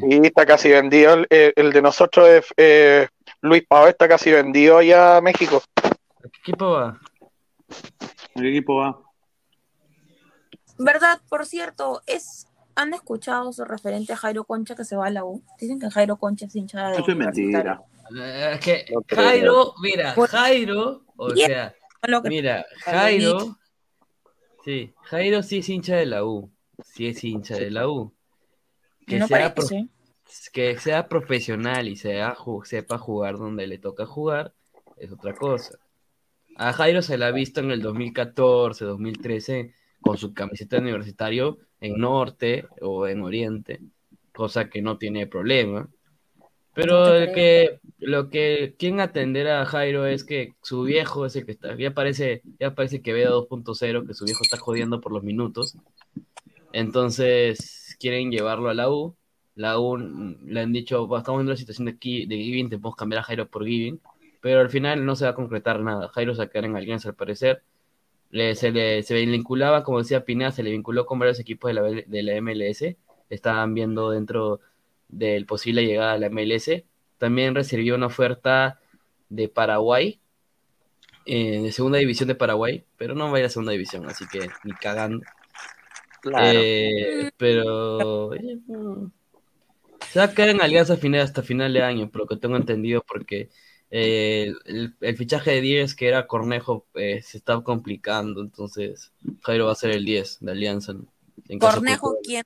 Y 0.10 0.26
está 0.26 0.46
casi 0.46 0.70
vendido, 0.70 1.14
el, 1.14 1.28
el 1.30 1.74
de 1.74 1.82
nosotros, 1.82 2.30
es, 2.30 2.46
eh, 2.56 3.08
Luis 3.42 3.66
Pau, 3.68 3.88
está 3.88 4.08
casi 4.08 4.32
vendido 4.32 4.82
ya 4.82 5.18
a 5.18 5.22
México. 5.22 5.62
¿Qué 6.22 6.40
equipo 6.40 6.72
va? 6.72 6.90
¿A 6.90 8.42
qué 8.42 8.50
equipo 8.50 8.78
va? 8.78 9.00
¿Verdad? 10.78 11.20
Por 11.30 11.46
cierto, 11.46 12.02
es 12.06 12.48
¿han 12.76 12.94
escuchado 12.94 13.52
su 13.54 13.66
referente 13.66 14.14
a 14.14 14.18
Jairo 14.18 14.44
Concha 14.44 14.76
que 14.76 14.86
se 14.86 14.96
va 14.96 15.08
a 15.08 15.10
la 15.10 15.24
U? 15.24 15.42
Dicen 15.60 15.80
que 15.80 15.90
Jairo 15.90 16.18
Concha 16.18 16.46
es 16.46 16.56
hincha 16.56 16.90
de 16.90 16.98
Eso 16.98 17.12
es 17.12 17.18
mentira. 17.18 17.82
Eh, 18.16 18.52
Es 18.54 18.60
que. 18.60 18.86
Jairo, 19.08 19.74
mira, 19.82 20.14
Jairo, 20.14 21.04
o 21.16 21.30
sea, 21.32 21.74
mira, 22.30 22.66
Jairo, 22.80 23.58
sí, 24.64 24.94
Jairo 25.04 25.44
sí 25.44 25.60
es 25.60 25.70
hincha 25.70 25.96
de 25.96 26.06
la 26.06 26.24
U, 26.26 26.52
sí 26.84 27.08
es 27.08 27.24
hincha 27.24 27.56
de 27.56 27.72
la 27.72 27.88
U. 27.88 28.14
Que, 29.06 29.20
No 29.20 29.28
sea, 29.28 29.54
pro- 29.54 29.66
que 30.52 30.78
sea 30.80 31.08
profesional 31.08 31.88
y 31.88 31.96
sea, 31.96 32.36
sepa 32.64 32.98
jugar 32.98 33.38
donde 33.38 33.68
le 33.68 33.78
toca 33.78 34.06
jugar, 34.06 34.54
es 34.98 35.12
otra 35.12 35.34
cosa. 35.34 35.78
A 36.58 36.74
Jairo 36.74 37.02
se 37.02 37.18
la 37.18 37.28
ha 37.28 37.32
visto 37.32 37.60
en 37.60 37.72
el 37.72 37.82
2014, 37.82 38.86
2013, 38.86 39.74
con 40.02 40.18
su 40.18 40.34
camiseta 40.34 40.78
de 40.78 40.84
universitario 40.84 41.60
en 41.82 41.98
Norte 41.98 42.68
o 42.82 43.08
en 43.08 43.22
Oriente, 43.22 43.82
cosa 44.34 44.70
que 44.70 44.82
no 44.82 44.98
tiene 44.98 45.28
problema. 45.28 45.90
Pero 46.76 47.16
el 47.16 47.32
que, 47.32 47.80
lo 48.00 48.30
que 48.30 48.76
quien 48.78 49.00
atender 49.00 49.48
a 49.48 49.66
Jairo 49.66 50.06
es 50.06 50.24
que 50.26 50.54
su 50.62 50.84
viejo 50.84 51.26
es 51.26 51.36
el 51.38 51.46
que 51.46 51.54
está, 51.54 51.76
ya 51.78 51.92
parece, 51.94 52.42
ya 52.60 52.76
parece 52.76 53.02
que 53.02 53.14
vea 53.14 53.30
2.0, 53.30 54.06
que 54.06 54.14
su 54.14 54.26
viejo 54.26 54.42
está 54.44 54.58
jodiendo 54.58 55.00
por 55.02 55.12
los 55.14 55.24
minutos. 55.24 55.78
Entonces 56.74 57.96
quieren 58.00 58.32
llevarlo 58.32 58.70
a 58.70 58.74
la 58.74 58.90
U. 58.92 59.16
La 59.56 59.80
U 59.80 59.98
mm, 59.98 60.48
le 60.48 60.60
han 60.60 60.74
dicho, 60.74 61.08
"Va, 61.08 61.20
estamos 61.20 61.40
viendo 61.40 61.54
la 61.54 61.58
situación 61.58 61.86
de 61.86 61.92
aquí, 61.92 62.26
de 62.26 62.36
Giving, 62.38 62.70
te 62.70 62.78
podemos 62.78 62.98
cambiar 62.98 63.22
a 63.22 63.24
Jairo 63.24 63.48
por 63.48 63.66
Giving. 63.66 64.00
Pero 64.42 64.60
al 64.60 64.70
final 64.70 65.06
no 65.06 65.16
se 65.16 65.26
va 65.26 65.32
a 65.32 65.36
concretar 65.36 65.80
nada. 65.80 66.10
Jairo 66.10 66.34
se 66.34 66.40
va 66.40 66.44
a 66.46 66.50
quedar 66.50 66.66
en 66.66 66.76
Alianza 66.76 67.10
al 67.10 67.16
parecer. 67.16 67.64
Le- 68.32 68.56
se 68.56 68.72
le 68.72 69.02
se 69.04 69.16
vinculaba, 69.26 69.84
como 69.84 70.00
decía 70.00 70.26
Pineda, 70.26 70.52
se 70.52 70.62
le 70.64 70.72
vinculó 70.72 71.06
con 71.06 71.20
varios 71.20 71.40
equipos 71.40 71.70
de 71.70 71.74
la, 71.74 71.82
de 71.84 72.24
la 72.24 72.36
MLS. 72.42 72.98
Estaban 73.30 73.74
viendo 73.74 74.10
dentro 74.12 74.60
del 75.08 75.46
posible 75.46 75.86
llegada 75.86 76.14
a 76.14 76.18
la 76.18 76.30
MLS. 76.30 76.84
También 77.18 77.56
recibió 77.56 77.96
una 77.96 78.08
oferta 78.08 78.80
de 79.30 79.48
Paraguay, 79.48 80.20
eh, 81.26 81.62
de 81.62 81.72
segunda 81.72 81.98
división 81.98 82.28
de 82.28 82.36
Paraguay, 82.36 82.86
pero 82.98 83.16
no 83.16 83.32
va 83.32 83.38
a 83.38 83.40
ir 83.40 83.46
a 83.46 83.50
segunda 83.50 83.72
división, 83.72 84.06
así 84.08 84.26
que 84.28 84.50
ni 84.64 84.74
cagando. 84.74 85.26
Claro. 86.22 86.48
Eh, 86.54 87.32
pero 87.38 88.34
eh, 88.34 88.60
no. 88.68 89.12
se 90.10 90.20
va 90.20 90.26
a 90.26 90.34
quedar 90.34 90.50
en 90.50 90.62
Alianza 90.62 90.98
final 90.98 91.22
hasta 91.22 91.44
final 91.44 91.72
de 91.74 91.84
año, 91.84 92.10
por 92.10 92.22
lo 92.22 92.28
que 92.28 92.38
tengo 92.38 92.58
entendido, 92.58 93.04
porque 93.08 93.50
eh, 93.92 94.52
el, 94.66 94.96
el 95.00 95.18
fichaje 95.18 95.52
de 95.52 95.62
10 95.62 95.96
que 95.96 96.08
era 96.08 96.28
Cornejo 96.28 96.86
eh, 96.96 97.22
se 97.22 97.38
está 97.38 97.62
complicando, 97.62 98.42
entonces 98.42 99.12
Jairo 99.44 99.68
va 99.68 99.72
a 99.72 99.76
ser 99.76 99.92
el 99.92 100.04
10 100.04 100.40
de 100.42 100.52
Alianza. 100.52 100.94
en 101.48 101.60
Cornejo. 101.60 102.18
¿quién? 102.24 102.44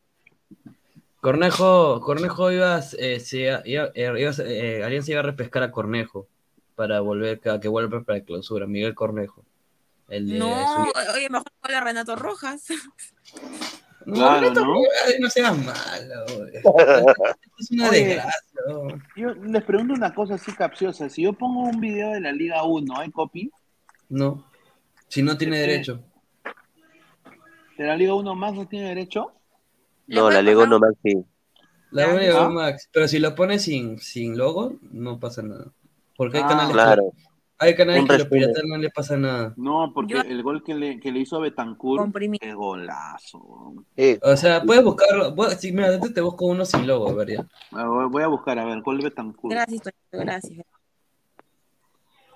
Cornejo, 1.22 2.00
Cornejo 2.02 2.52
iba, 2.52 2.80
eh, 2.98 3.20
se 3.20 3.38
iba- 3.40 3.62
iba- 3.66 3.92
eh, 3.94 4.14
iba- 4.18 4.34
eh, 4.46 4.84
Alianza 4.84 5.12
iba 5.12 5.20
a 5.20 5.24
repescar 5.24 5.64
a 5.64 5.72
Cornejo 5.72 6.28
para 6.76 7.02
volver 7.02 7.42
a 7.50 7.60
que 7.60 7.68
vuelva 7.68 8.02
para 8.04 8.20
la 8.20 8.26
clausura, 8.26 8.66
Miguel 8.68 8.96
Cornejo. 8.96 9.44
El 10.08 10.28
de 10.30 10.40
No, 10.40 10.66
su- 10.74 11.14
oye, 11.16 11.30
mejor 11.30 11.52
con 11.60 11.72
la 11.72 11.82
Renato 11.82 12.16
Rojas. 12.16 12.64
No, 14.06 14.16
Claro, 14.16 14.40
Renato 14.42 14.62
¿no? 14.62 14.74
Rojas, 14.74 15.16
no 15.20 15.30
seas 15.30 15.58
malo, 15.58 16.26
güey. 16.38 16.54
Es 17.60 17.72
una 17.72 17.90
Oye, 17.90 18.06
desgracia. 18.06 18.42
Yo 19.18 19.34
les 19.34 19.64
pregunto 19.66 19.94
una 19.94 20.14
cosa 20.14 20.36
así 20.36 20.54
capciosa. 20.54 21.10
Si 21.10 21.24
yo 21.24 21.34
pongo 21.34 21.64
un 21.64 21.82
video 21.82 22.12
de 22.12 22.22
la 22.22 22.32
Liga 22.32 22.64
1, 22.64 22.98
¿hay 22.98 23.12
copy? 23.12 23.52
No, 24.08 24.46
si 25.10 25.22
no 25.22 25.38
tiene 25.38 25.58
¿Por 25.58 25.66
qué? 25.66 25.72
derecho. 25.72 26.02
¿De 27.78 27.84
la 27.86 27.98
Liga 27.98 28.14
1 28.14 28.34
más 28.36 28.54
no 28.54 28.66
tiene 28.68 28.88
derecho? 28.88 29.34
No, 30.10 30.30
la 30.30 30.42
Liga 30.42 30.66
no 30.66 30.80
más 30.80 30.94
sí. 31.04 31.14
La 31.92 32.08
Ya, 32.08 32.14
única 32.14 32.34
¿no? 32.44 32.50
Max. 32.52 32.90
Pero 32.92 33.08
si 33.08 33.20
lo 33.20 33.34
pones 33.36 33.64
sin, 33.64 33.98
sin 34.00 34.38
logo, 34.38 34.78
no 34.92 35.20
pasa 35.20 35.42
nada. 35.42 35.72
Porque 36.16 36.38
hay 36.38 36.44
Ah, 36.44 36.48
canales, 36.48 36.74
claro. 36.74 37.12
que, 37.16 37.24
hay 37.58 37.76
canales 37.76 38.02
que 38.04 38.08
los 38.10 38.18
resumen. 38.20 38.42
piratas 38.42 38.64
no 38.68 38.78
le 38.78 38.90
pasa 38.90 39.18
nada. 39.18 39.54
No, 39.58 39.92
porque 39.94 40.14
Yo- 40.14 40.22
el 40.22 40.44
gol 40.44 40.64
que 40.64 40.76
le, 40.76 41.00
que 41.00 41.12
le 41.12 41.20
hizo 41.22 41.38
a 41.38 41.40
Betancourt 41.40 42.14
es 42.42 42.56
golazo. 42.56 43.40
O 44.22 44.38
sea, 44.38 44.62
puedes 44.64 44.84
buscarlo. 44.84 45.36
sí, 45.58 45.72
mira, 45.72 45.88
ahorita 45.88 46.14
te 46.14 46.22
busco 46.22 46.46
uno 46.46 46.64
sin 46.66 46.86
logo, 46.86 47.10
a 47.10 47.14
ver 47.14 47.30
ya. 47.38 47.48
Ah, 47.72 48.08
voy- 48.10 48.24
a 48.24 48.28
buscar, 48.28 48.60
a 48.60 48.66
ver, 48.66 48.82
gol 48.82 49.02
Betancourt. 49.02 49.54
Gracias, 49.54 49.82
gracias. 50.12 50.66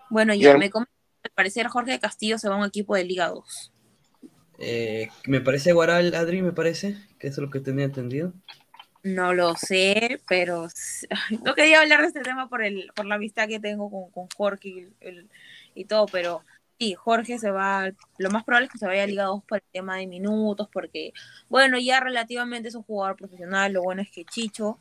Bueno, 0.10 0.34
ya 0.34 0.50
Bien. 0.50 0.60
me 0.60 0.70
comentan 0.70 0.94
que 1.22 1.30
al 1.30 1.34
parecer 1.34 1.68
Jorge 1.68 2.00
Castillo 2.00 2.38
se 2.38 2.50
va 2.50 2.56
a 2.56 2.60
un 2.60 2.66
equipo 2.66 2.96
de 2.96 3.04
Liga 3.04 3.30
2. 3.30 3.72
Eh, 4.60 5.10
me 5.28 5.42
parece 5.42 5.74
Guaral, 5.74 6.14
Adri, 6.14 6.42
me 6.42 6.52
parece, 6.54 6.96
eso 7.24 7.42
es 7.42 7.46
lo 7.46 7.50
que 7.50 7.60
tenía 7.60 7.86
entendido. 7.86 8.34
No 9.04 9.34
lo 9.34 9.56
sé, 9.56 10.22
pero 10.28 10.68
no 11.44 11.56
quería 11.56 11.82
hablar 11.82 12.02
de 12.02 12.08
este 12.08 12.22
tema 12.22 12.48
por 12.48 12.64
el, 12.64 12.92
por 12.96 13.06
la 13.06 13.16
amistad 13.16 13.48
que 13.48 13.60
tengo 13.60 13.90
con, 13.90 14.12
con 14.12 14.28
Jorge 14.36 14.90
y, 15.76 15.86
todo, 15.86 16.06
pero 16.06 16.44
sí, 16.80 16.94
Jorge 16.94 17.40
se 17.40 17.52
va, 17.52 17.92
lo 18.18 18.30
más 18.30 18.44
probable 18.44 18.68
es 18.68 18.72
que 18.72 18.78
se 18.78 18.86
vaya 18.86 19.04
a 19.04 19.08
Liga 19.08 19.24
2 19.26 19.44
por 19.44 19.58
el 19.58 19.64
tema 19.72 19.98
de 19.98 20.08
minutos, 20.08 20.70
porque, 20.72 21.12
bueno, 21.50 21.78
ya 21.80 22.00
relativamente 22.00 22.70
es 22.70 22.76
un 22.76 22.84
jugador 22.84 23.18
profesional, 23.18 23.74
lo 23.74 23.82
bueno 23.82 24.02
es 24.02 24.12
que 24.12 24.24
Chicho 24.26 24.78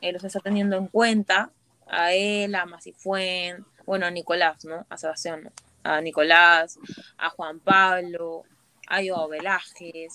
eh, 0.00 0.12
los 0.12 0.24
está 0.24 0.40
teniendo 0.40 0.76
en 0.76 0.86
cuenta, 0.86 1.50
a 1.88 2.12
él, 2.12 2.54
a 2.54 2.66
Masifuen, 2.66 3.64
bueno, 3.86 4.06
a 4.06 4.10
Nicolás, 4.10 4.64
¿no? 4.64 4.86
A 4.88 4.96
Sebastián, 4.96 5.44
¿no? 5.44 5.52
A 5.82 6.00
Nicolás, 6.00 6.78
a 7.16 7.30
Juan 7.30 7.60
Pablo, 7.60 8.44
a 8.88 9.26
Velázquez, 9.28 10.12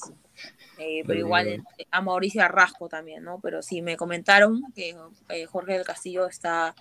eh, 0.79 1.03
pero 1.05 1.19
igual 1.19 1.47
eh, 1.77 1.85
a 1.91 2.01
Mauricio 2.01 2.43
Arrasco 2.43 2.89
también, 2.89 3.23
¿no? 3.23 3.39
Pero 3.41 3.61
sí, 3.61 3.81
me 3.81 3.97
comentaron 3.97 4.61
que 4.75 4.95
eh, 5.29 5.45
Jorge 5.45 5.73
del 5.73 5.85
Castillo 5.85 6.27
está 6.27 6.75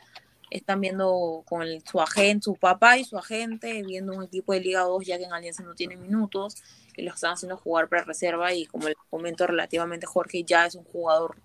están 0.51 0.83
viendo 0.83 1.43
con 1.47 1.63
el- 1.63 1.83
su 1.91 1.99
agente, 1.99 2.45
su 2.45 2.57
papá 2.57 2.99
y 2.99 3.05
su 3.05 3.17
agente, 3.17 3.83
viendo 3.85 4.13
un 4.13 4.23
equipo 4.25 4.53
de 4.53 4.61
Liga 4.61 4.83
2, 4.83 5.07
ya 5.07 5.17
que 5.17 5.25
en 5.25 5.33
Alianza 5.33 5.63
no 5.63 5.75
tiene 5.75 5.97
minutos, 5.97 6.63
que 6.93 7.01
lo 7.01 7.11
están 7.15 7.33
haciendo 7.33 7.57
jugar 7.57 7.89
para 7.89 8.05
reserva 8.05 8.53
y 8.53 8.67
como 8.67 8.87
les 8.89 8.97
comento 9.09 9.47
relativamente, 9.47 10.05
Jorge 10.07 10.45
ya 10.45 10.67
es 10.67 10.75
un 10.75 10.85
jugador 10.85 11.37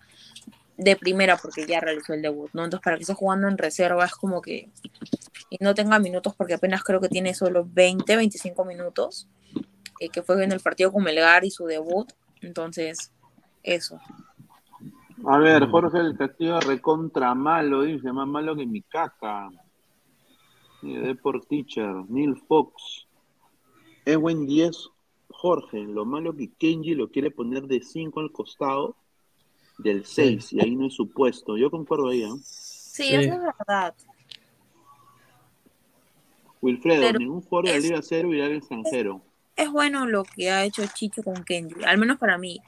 de 0.76 0.98
primera 0.98 1.38
porque 1.38 1.66
ya 1.66 1.80
realizó 1.80 2.14
el 2.14 2.22
debut, 2.22 2.50
¿no? 2.54 2.66
Entonces, 2.66 2.84
para 2.84 2.98
que 2.98 3.04
esté 3.04 3.14
jugando 3.14 3.48
en 3.48 3.58
reserva 3.58 4.04
es 4.06 4.12
como 4.12 4.42
que 4.42 4.70
y 5.50 5.58
no 5.62 5.74
tenga 5.74 6.00
minutos 6.00 6.36
porque 6.36 6.56
apenas 6.56 6.84
creo 6.84 7.00
que 7.00 7.08
tiene 7.10 7.34
solo 7.34 7.66
20, 7.72 8.16
25 8.18 8.66
minutos, 8.66 9.28
eh, 10.00 10.10
que 10.10 10.22
fue 10.24 10.44
en 10.44 10.52
el 10.52 10.60
partido 10.60 10.92
con 10.92 11.04
Melgar 11.04 11.44
y 11.46 11.52
su 11.52 11.66
debut, 11.66 12.12
entonces, 12.42 13.12
eso. 13.64 14.00
A 15.26 15.38
ver, 15.40 15.68
Jorge 15.68 15.98
del 15.98 16.16
Castillo 16.18 16.60
recontra 16.60 17.34
malo, 17.34 17.82
dice, 17.82 18.12
más 18.14 18.28
malo 18.28 18.56
que 18.56 18.66
mi 18.66 18.82
caca. 18.84 19.50
Deport 20.82 21.48
Teacher, 21.48 21.92
Neil 22.08 22.36
Fox, 22.48 23.08
Ewen 24.06 24.46
10, 24.46 24.90
Jorge, 25.30 25.80
lo 25.80 26.06
malo 26.06 26.36
que 26.36 26.52
Kenji 26.54 26.94
lo 26.94 27.10
quiere 27.10 27.32
poner 27.32 27.64
de 27.64 27.82
5 27.82 28.20
al 28.20 28.32
costado 28.32 28.96
del 29.80 30.06
6, 30.06 30.54
y 30.54 30.62
ahí 30.62 30.76
no 30.76 30.86
es 30.88 30.94
su 30.94 31.10
puesto. 31.10 31.58
Yo 31.58 31.72
concuerdo 31.72 32.10
ahí, 32.10 32.22
¿eh? 32.24 32.30
Sí, 32.44 33.14
eso 33.14 33.34
es 33.34 33.42
verdad. 33.42 33.96
Wilfredo, 36.62 37.02
Pero 37.02 37.20
ningún 37.20 37.42
jugador 37.42 37.66
de 37.66 37.72
la 37.72 37.78
es- 37.78 37.84
Liga 37.84 38.02
Cero 38.02 38.34
irá 38.34 38.46
al 38.46 38.54
extranjero. 38.54 39.22
Es 39.58 39.70
bueno 39.70 40.06
lo 40.06 40.24
que 40.24 40.52
ha 40.52 40.64
hecho 40.64 40.84
Chicho 40.94 41.24
con 41.24 41.44
Kenji, 41.44 41.84
al 41.84 41.98
menos 41.98 42.18
para 42.18 42.38
mí, 42.38 42.62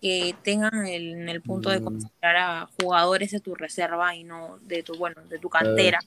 que 0.00 0.34
tengan 0.42 0.86
el, 0.86 1.12
en 1.12 1.28
el 1.28 1.40
punto 1.40 1.70
de 1.70 1.80
Mm. 1.80 1.84
considerar 1.84 2.36
a 2.36 2.68
jugadores 2.80 3.30
de 3.30 3.40
tu 3.40 3.54
reserva 3.54 4.14
y 4.14 4.24
no 4.24 4.58
de 4.62 4.82
tu, 4.82 4.94
bueno, 4.98 5.22
de 5.22 5.38
tu 5.38 5.48
cantera, 5.48 6.00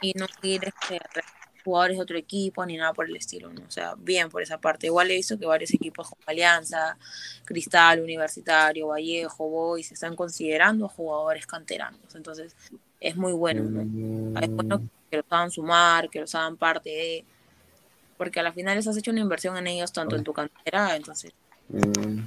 y 0.00 0.14
no 0.14 0.26
ir 0.42 0.64
este, 0.64 0.98
jugadores 1.62 1.98
de 1.98 2.02
otro 2.02 2.16
equipo 2.16 2.64
ni 2.64 2.78
nada 2.78 2.94
por 2.94 3.06
el 3.06 3.16
estilo, 3.16 3.52
¿no? 3.52 3.60
O 3.60 3.70
sea, 3.70 3.94
bien 3.98 4.30
por 4.30 4.40
esa 4.40 4.58
parte. 4.58 4.86
Igual 4.86 5.10
he 5.10 5.16
visto 5.16 5.38
que 5.38 5.44
varios 5.44 5.74
equipos 5.74 6.08
como 6.08 6.22
Alianza, 6.26 6.96
Cristal, 7.44 8.00
Universitario, 8.00 8.88
Vallejo, 8.88 9.48
Boys, 9.48 9.88
se 9.88 9.94
están 9.94 10.16
considerando 10.16 10.86
a 10.86 10.88
jugadores 10.88 11.46
canteranos. 11.46 12.14
Entonces, 12.14 12.56
es 12.98 13.16
muy 13.16 13.32
bueno, 13.32 13.64
¿no? 13.64 14.40
Es 14.40 14.50
bueno 14.50 14.82
que 15.10 15.18
los 15.18 15.26
hagan 15.28 15.50
sumar, 15.50 16.08
que 16.08 16.20
los 16.20 16.34
hagan 16.34 16.56
parte 16.56 16.88
de... 16.88 17.24
Porque 18.20 18.38
a 18.38 18.42
la 18.42 18.52
final 18.52 18.76
les 18.76 18.86
has 18.86 18.98
hecho 18.98 19.12
una 19.12 19.20
inversión 19.20 19.56
en 19.56 19.66
ellos, 19.66 19.94
tanto 19.94 20.14
en 20.14 20.24
tu 20.24 20.34
cantera, 20.34 20.94
entonces... 20.94 21.32
Mm, 21.70 22.18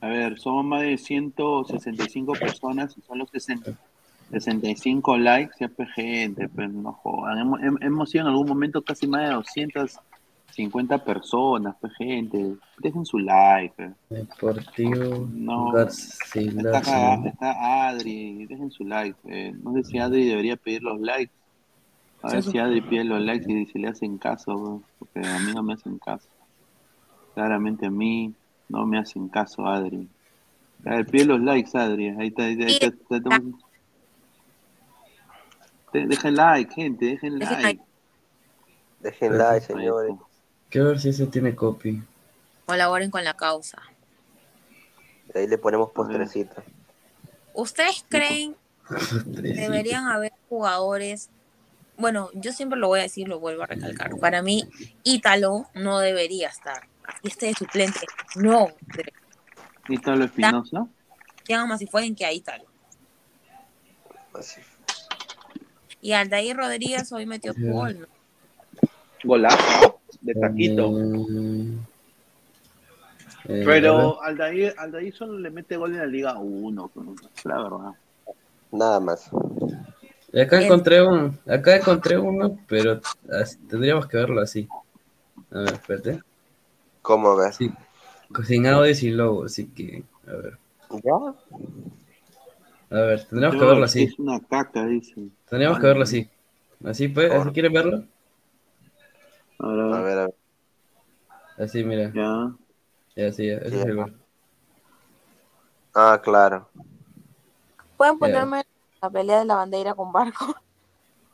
A 0.00 0.08
ver, 0.08 0.38
somos 0.38 0.64
más 0.64 0.80
de 0.80 0.96
165 0.96 2.32
personas 2.32 2.96
y 2.96 3.02
solo 3.02 3.26
60 3.26 3.72
65 4.30 5.18
likes, 5.18 5.52
ya 5.60 5.68
pues 5.68 5.90
gente, 5.94 6.48
pues 6.48 6.70
no 6.72 6.94
jodan. 6.94 7.38
Hemos, 7.38 7.60
hem- 7.60 7.78
hemos 7.84 8.10
sido 8.10 8.22
en 8.22 8.28
algún 8.28 8.48
momento 8.48 8.80
casi 8.80 9.06
más 9.06 9.28
de 9.28 9.34
250 9.34 11.04
personas, 11.04 11.76
pues 11.80 11.92
gente. 11.98 12.54
Dejen 12.78 13.04
su 13.04 13.18
like. 13.18 13.74
pues. 13.76 13.90
Deportivo 14.08 15.28
No. 15.32 15.72
Está, 15.78 17.14
está 17.26 17.88
Adri, 17.88 18.46
dejen 18.46 18.70
su 18.70 18.84
like. 18.86 19.18
eh. 19.26 19.52
No 19.62 19.74
sé 19.74 19.84
si 19.84 19.98
Adri 19.98 20.26
debería 20.26 20.56
pedir 20.56 20.82
los 20.82 20.98
likes. 20.98 21.32
A 22.22 22.32
ver 22.32 22.42
si 22.42 22.58
Adri 22.58 22.80
pide 22.80 23.04
los 23.04 23.20
likes 23.20 23.50
y 23.50 23.66
si 23.66 23.78
le 23.78 23.88
hacen 23.88 24.18
caso, 24.18 24.54
bro, 24.56 24.82
porque 24.98 25.20
a 25.26 25.38
mí 25.38 25.52
no 25.54 25.62
me 25.62 25.74
hacen 25.74 25.98
caso. 25.98 26.28
Claramente 27.34 27.86
a 27.86 27.90
mí 27.90 28.34
no 28.68 28.84
me 28.86 28.98
hacen 28.98 29.28
caso, 29.28 29.66
Adri. 29.66 30.08
A 30.84 30.96
ver, 30.96 31.06
pide 31.06 31.24
los 31.26 31.40
likes, 31.40 31.76
Adri. 31.78 32.08
Ahí 32.08 32.28
está, 32.28 32.44
ahí 32.44 32.52
está, 32.52 32.64
ahí 32.66 32.70
está, 32.72 32.86
ahí 32.86 33.18
está. 33.18 33.40
De- 35.92 36.06
Dejen 36.06 36.34
like, 36.34 36.74
gente, 36.74 37.04
dejen 37.06 37.38
like. 37.38 37.80
Dejen 39.00 39.38
like, 39.38 39.64
señores. 39.66 40.14
Quiero 40.68 40.88
ver 40.88 41.00
si 41.00 41.08
ese 41.10 41.26
tiene 41.28 41.54
copy. 41.54 42.02
Colaboren 42.66 43.10
con 43.10 43.24
la 43.24 43.34
causa. 43.34 43.80
Ahí 45.34 45.46
le 45.46 45.56
ponemos 45.56 45.90
postrecito. 45.92 46.62
¿Ustedes 47.54 48.04
creen 48.08 48.54
que 48.88 49.34
deberían 49.54 50.06
haber 50.08 50.32
jugadores? 50.48 51.30
Bueno, 51.98 52.30
yo 52.32 52.52
siempre 52.52 52.78
lo 52.78 52.86
voy 52.86 53.00
a 53.00 53.02
decir, 53.02 53.28
lo 53.28 53.40
vuelvo 53.40 53.64
a 53.64 53.66
recalcar. 53.66 54.16
Para 54.18 54.40
mí, 54.40 54.64
Ítalo 55.02 55.66
no 55.74 55.98
debería 55.98 56.48
estar. 56.48 56.86
Aquí 57.04 57.28
esté 57.28 57.46
de 57.46 57.54
suplente. 57.54 58.06
No. 58.36 58.68
¿Y 59.88 59.96
está 59.96 60.14
lo 60.14 60.24
Espinosa? 60.24 60.86
Más 61.66 61.78
si 61.78 61.86
fueren 61.86 62.14
que 62.14 62.24
a 62.24 62.32
Ítalo. 62.32 62.64
Así. 64.32 64.60
Y 66.00 66.12
Aldair 66.12 66.56
Rodríguez 66.56 67.10
hoy 67.12 67.26
metió 67.26 67.52
gol. 67.56 68.00
¿no? 68.00 68.06
Golazo, 69.24 70.00
de 70.20 70.34
taquito. 70.34 70.92
Mm, 70.92 71.78
eh, 73.48 73.62
Pero 73.64 74.22
Aldair, 74.22 74.74
Aldair 74.78 75.12
solo 75.12 75.38
le 75.38 75.50
mete 75.50 75.76
gol 75.76 75.92
en 75.94 75.98
la 75.98 76.06
Liga 76.06 76.38
1, 76.38 76.90
es 77.34 77.44
la 77.44 77.62
verdad. 77.62 77.92
Nada 78.70 79.00
más. 79.00 79.30
Y 80.32 80.40
acá 80.40 80.62
encontré 80.62 81.02
un, 81.02 81.38
acá 81.46 81.76
encontré 81.76 82.18
uno, 82.18 82.58
pero 82.66 83.00
tendríamos 83.68 84.06
que 84.06 84.16
verlo 84.18 84.40
así. 84.40 84.68
A 85.50 85.60
ver, 85.60 85.72
espérate. 85.72 86.22
¿Cómo 87.00 87.36
ves? 87.36 87.56
Sí, 87.56 87.72
sin 88.44 88.66
audio 88.66 88.90
y 88.90 88.94
sin 88.94 89.16
logo, 89.16 89.44
así 89.44 89.68
que, 89.68 90.04
a 90.26 90.32
ver. 90.32 90.58
¿Ya? 91.02 91.14
A 92.90 93.00
ver, 93.00 93.24
tendríamos 93.24 93.58
que 93.58 93.64
verlo 93.64 93.84
así. 93.84 94.02
Es 94.04 94.18
una 94.18 94.40
caca, 94.40 94.84
dice. 94.86 95.28
Tendríamos 95.48 95.78
que 95.78 95.86
verlo 95.86 96.02
así. 96.02 96.28
Así 96.84 97.08
pues, 97.08 97.32
¿así 97.32 97.50
quieren 97.50 97.72
verlo? 97.72 98.04
Ahora, 99.58 99.98
A 99.98 100.00
ver, 100.02 100.18
a 100.18 100.24
ver. 100.26 100.34
Así, 101.58 101.82
mira. 101.84 102.12
Ya. 102.14 102.52
Ya, 103.16 103.32
sí, 103.32 103.48
ese 103.48 103.66
es 103.66 103.86
el. 103.86 104.14
Ah, 105.94 106.20
claro. 106.22 106.68
Pueden 107.96 108.18
ponerme 108.18 108.64
la 109.00 109.10
pelea 109.10 109.38
de 109.40 109.44
la 109.44 109.54
bandera 109.56 109.94
con 109.94 110.12
Barco. 110.12 110.54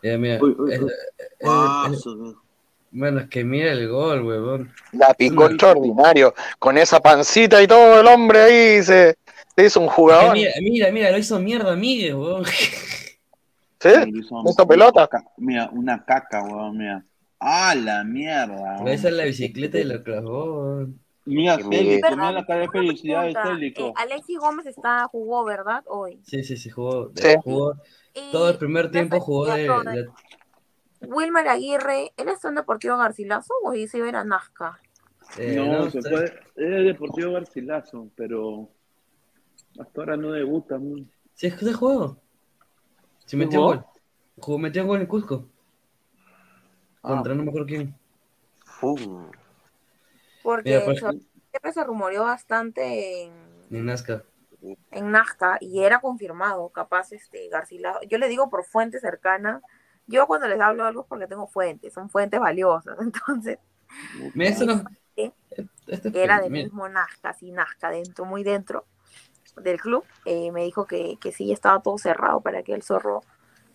Ya, 0.03 0.19
mira. 0.19 0.39
Uy, 0.43 0.55
uy, 0.59 0.73
es- 0.73 0.81
uy. 0.81 0.89
es- 0.89 1.27
es- 1.39 1.41
Guaso, 1.41 2.43
bueno, 2.91 3.21
es 3.21 3.29
que 3.29 3.43
mira 3.43 3.73
el 3.73 3.89
gol, 3.89 4.23
huevón. 4.23 4.73
La 4.93 5.13
picó 5.15 5.47
extraordinario. 5.47 6.33
Con 6.61 6.79
esa 6.79 7.01
pancita 7.01 7.61
y 7.61 7.67
todo, 7.67 8.01
el 8.01 8.07
hombre 8.07 8.41
ahí 8.41 8.83
se, 8.85 9.17
se 9.57 9.65
hizo 9.67 9.81
un 9.81 9.89
jugador. 9.89 10.33
mira, 10.37 10.53
mira, 10.61 10.93
mira, 10.93 11.11
lo 11.11 11.19
hizo 11.19 11.41
mierda 11.41 11.75
Miguel, 11.75 12.15
huevón. 12.15 12.45
¿Sí? 13.81 13.91
¿Hizo 14.49 14.67
pelota? 14.67 15.09
Mira, 15.39 15.69
una 15.73 16.05
caca, 16.05 16.43
weón, 16.45 16.79
mira. 16.79 17.05
¡Ah, 17.41 17.75
la 17.75 18.05
mierda! 18.05 18.77
Esa 18.87 19.09
es 19.09 19.15
la 19.15 19.25
bicicleta 19.25 19.79
y 19.79 19.85
lo 19.85 20.03
clavó. 20.03 20.87
Mira, 21.27 21.57
miedo. 21.57 22.09
mira 22.11 22.33
la 22.33 22.45
cara 22.45 22.61
de 22.61 22.69
felicidad 22.69 23.25
de 23.25 23.33
Célico. 23.33 23.81
eh, 23.81 23.93
Alexis 23.97 24.39
Gómez 24.39 24.67
está, 24.67 25.07
jugó, 25.09 25.45
¿verdad? 25.45 25.83
Hoy. 25.87 26.21
Sí, 26.23 26.45
sí, 26.45 26.57
sí, 26.57 26.69
jugó. 26.69 27.13
Sí. 27.15 27.35
jugó 27.43 27.75
Y 28.15 28.31
todo 28.31 28.51
el 28.51 28.59
primer 28.59 28.91
tiempo 28.91 29.21
jugó 29.21 29.47
de, 29.47 30.07
Wilmer 31.01 31.49
Aguirre, 31.49 32.13
¿él 32.17 32.29
está 32.29 32.49
en 32.49 32.55
Deportivo 32.57 32.97
Garcilaso 32.97 33.55
o 33.63 33.73
se 33.73 33.99
iba 33.99 34.07
a 34.07 34.09
ir 34.09 34.17
a 34.17 34.25
Nazca? 34.25 34.81
eh, 35.39 35.55
no, 35.57 35.85
no, 35.85 35.91
se 35.91 36.01
fue. 36.03 36.25
Es 36.57 36.85
Deportivo 36.85 37.33
Garcilaso, 37.33 38.11
pero. 38.15 38.71
Hasta 39.79 40.01
ahora 40.01 40.17
no 40.17 40.31
debuta. 40.31 40.79
man. 40.79 41.11
Si 41.35 41.47
es 41.47 41.55
que 41.55 41.65
se 41.65 41.73
jugó. 41.73 42.21
Si 43.27 43.37
metió 43.37 43.61
¿Jugó? 43.61 43.73
gol. 43.73 43.85
Jugó, 44.37 44.59
metió 44.59 44.87
gol 44.87 45.01
en 45.01 45.07
Cusco. 45.07 45.49
Contra 47.01 47.35
no 47.35 47.43
me 47.43 47.51
acuerdo 47.51 47.67
quién. 47.67 47.95
Porque 50.45 50.71
Mira, 50.71 50.85
pues- 50.85 51.01
siempre 51.51 51.73
se 51.73 51.83
rumoreó 51.85 52.23
bastante 52.25 53.25
en, 53.25 53.33
En 53.71 53.87
Nazca. 53.87 54.23
en 54.93 55.11
Nazca 55.11 55.59
y 55.61 55.83
era 55.83 56.01
confirmado, 56.01 56.69
capaz 56.69 57.13
este 57.13 57.49
Garcilaso. 57.49 58.01
Yo 58.09 58.19
le 58.19 58.29
digo 58.29 58.51
por 58.51 58.65
fuentes 58.65 59.01
cercanas. 59.01 59.63
Yo 60.07 60.27
cuando 60.27 60.47
les 60.47 60.61
hablo 60.61 60.85
algo 60.85 61.01
es 61.03 61.07
porque 61.09 61.27
tengo 61.27 61.47
fuentes, 61.49 61.93
son 61.95 62.11
fuentes 62.11 62.39
valiosas. 62.39 62.97
Entonces, 63.01 63.59
Mira, 64.35 64.57
no- 64.67 64.85
eh, 65.17 65.33
este 65.87 66.13
que 66.13 66.23
era 66.23 66.41
del 66.41 66.53
mira. 66.53 66.65
mismo 66.67 66.89
Nazca, 66.89 67.31
así 67.31 67.51
Nazca, 67.51 67.91
dentro, 67.91 68.25
muy 68.27 68.43
dentro 68.45 68.85
del 69.63 69.81
club, 69.81 70.05
eh, 70.27 70.51
me 70.53 70.65
dijo 70.65 70.87
que, 70.87 71.17
que 71.21 71.33
sí 71.33 71.53
estaba 71.53 71.81
todo 71.81 71.97
cerrado 71.99 72.41
para 72.41 72.63
que 72.63 72.75
el 72.75 72.83
zorro 72.83 73.23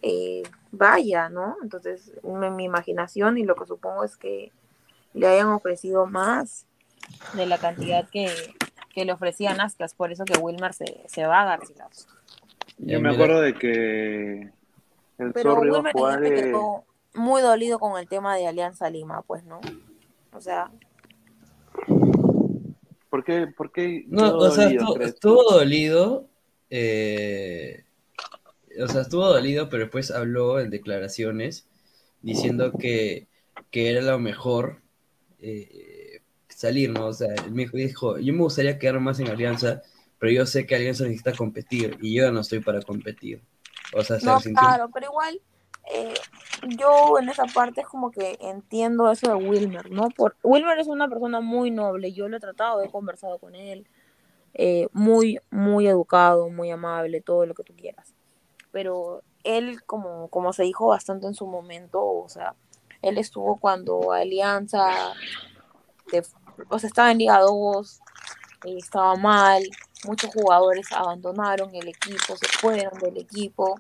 eh, 0.02 0.44
vaya, 0.72 1.30
¿no? 1.30 1.58
Entonces, 1.64 2.14
mi, 2.24 2.50
mi 2.52 2.66
imaginación 2.66 3.38
y 3.38 3.44
lo 3.44 3.56
que 3.56 3.66
supongo 3.66 4.04
es 4.04 4.18
que 4.18 4.52
le 5.14 5.28
hayan 5.28 5.48
ofrecido 5.48 6.06
más 6.06 6.66
de 7.34 7.46
la 7.46 7.58
cantidad 7.58 8.08
que, 8.10 8.28
que 8.94 9.06
le 9.06 9.12
ofrecía 9.14 9.54
Nazca, 9.54 9.86
es 9.86 9.94
por 9.94 10.12
eso 10.12 10.26
que 10.26 10.38
Wilmer 10.40 10.74
se, 10.74 11.04
se 11.08 11.26
va 11.26 11.42
a 11.42 11.46
Garcilaso. 11.46 12.08
Yo 12.78 13.02
me 13.02 13.10
acuerdo 13.10 13.42
de 13.42 13.54
que 13.56 14.52
el 15.18 15.34
Pero 15.34 15.56
Zorro 15.56 15.66
iba 15.66 15.78
a 15.80 15.82
Wilmer 15.82 15.94
jugar. 15.94 16.20
ayer 16.24 16.34
se 16.34 16.40
eh, 16.40 16.44
quedó 16.52 16.86
muy 17.14 17.42
dolido 17.42 17.80
con 17.80 18.00
el 18.00 18.08
tema 18.08 18.36
de 18.36 18.48
Alianza 18.48 18.90
Lima, 18.90 19.22
pues, 19.24 19.44
¿no? 19.44 19.60
O 20.32 20.40
sea, 20.42 20.72
¿Por 23.10 23.24
qué? 23.24 23.48
¿Por 23.48 23.72
qué 23.72 24.06
No, 24.08 24.38
o 24.38 24.52
sea, 24.52 24.66
dolido, 24.66 24.82
estuvo, 24.82 24.94
crees? 24.94 25.10
estuvo 25.16 25.44
dolido. 25.52 26.28
eh, 26.70 27.84
o 28.82 28.88
sea, 28.88 29.02
estuvo 29.02 29.26
dolido, 29.26 29.68
pero 29.70 29.84
después 29.84 30.12
habló 30.12 30.60
en 30.60 30.70
declaraciones 30.70 31.68
diciendo 32.22 32.72
que, 32.78 33.28
que 33.72 33.90
era 33.92 34.02
lo 34.02 34.20
mejor 34.20 34.82
eh, 35.42 36.22
salir, 36.48 36.92
¿no? 36.92 37.08
O 37.08 37.14
sea, 37.14 37.34
él 37.34 37.52
me 37.52 37.66
dijo, 37.66 38.18
yo 38.18 38.34
me 38.34 38.42
gustaría 38.42 38.78
quedar 38.78 39.00
más 39.00 39.20
en 39.20 39.30
Alianza, 39.30 39.82
pero 40.18 40.32
yo 40.32 40.46
sé 40.46 40.66
que 40.66 40.76
Alianza 40.76 41.04
necesita 41.04 41.34
competir 41.34 41.98
y 42.02 42.16
yo 42.16 42.32
no 42.32 42.42
estoy 42.42 42.60
para 42.60 42.82
competir. 42.82 43.42
O 43.94 44.04
sea, 44.04 44.20
se 44.20 44.26
no, 44.26 44.40
claro, 44.40 44.90
pero 44.94 45.08
igual 45.08 45.42
eh, 45.92 46.14
yo 46.78 47.18
en 47.20 47.30
esa 47.30 47.46
parte 47.46 47.82
es 47.82 47.88
como 47.88 48.12
que 48.12 48.38
entiendo 48.42 49.12
eso 49.12 49.30
de 49.30 49.44
Wilmer, 49.44 49.90
¿no? 49.90 50.10
Por, 50.10 50.36
Wilmer 50.44 50.78
es 50.78 50.88
una 50.88 51.08
persona 51.08 51.40
muy 51.40 51.72
noble, 51.72 52.14
yo 52.14 52.30
lo 52.30 52.38
he 52.38 52.40
tratado, 52.40 52.84
he 52.84 52.92
conversado 52.92 53.40
con 53.40 53.56
él, 53.56 53.88
eh, 54.54 54.88
muy, 54.94 55.40
muy 55.50 55.88
educado, 55.88 56.50
muy 56.50 56.70
amable, 56.70 57.22
todo 57.22 57.46
lo 57.46 57.56
que 57.56 57.64
tú 57.64 57.74
quieras. 57.76 58.14
Pero 58.72 59.24
él, 59.44 59.84
como, 59.84 60.28
como 60.28 60.54
se 60.54 60.64
dijo 60.64 60.88
bastante 60.88 61.26
en 61.26 61.34
su 61.34 61.48
momento, 61.48 62.06
o 62.06 62.30
sea, 62.30 62.56
él 63.02 63.18
estuvo 63.18 63.58
cuando 63.58 64.12
Alianza, 64.12 65.14
de- 66.12 66.26
o 66.70 66.80
sea, 66.80 66.88
estaba 66.88 67.12
en 67.12 67.20
Liga 67.20 67.40
2, 67.40 68.00
eh, 68.66 68.78
estaba 68.78 69.16
mal, 69.16 69.64
muchos 70.06 70.32
jugadores 70.34 70.92
abandonaron 70.92 71.74
el 71.76 71.88
equipo, 71.88 72.36
se 72.36 72.48
fueron 72.60 73.00
del 73.00 73.18
equipo. 73.18 73.80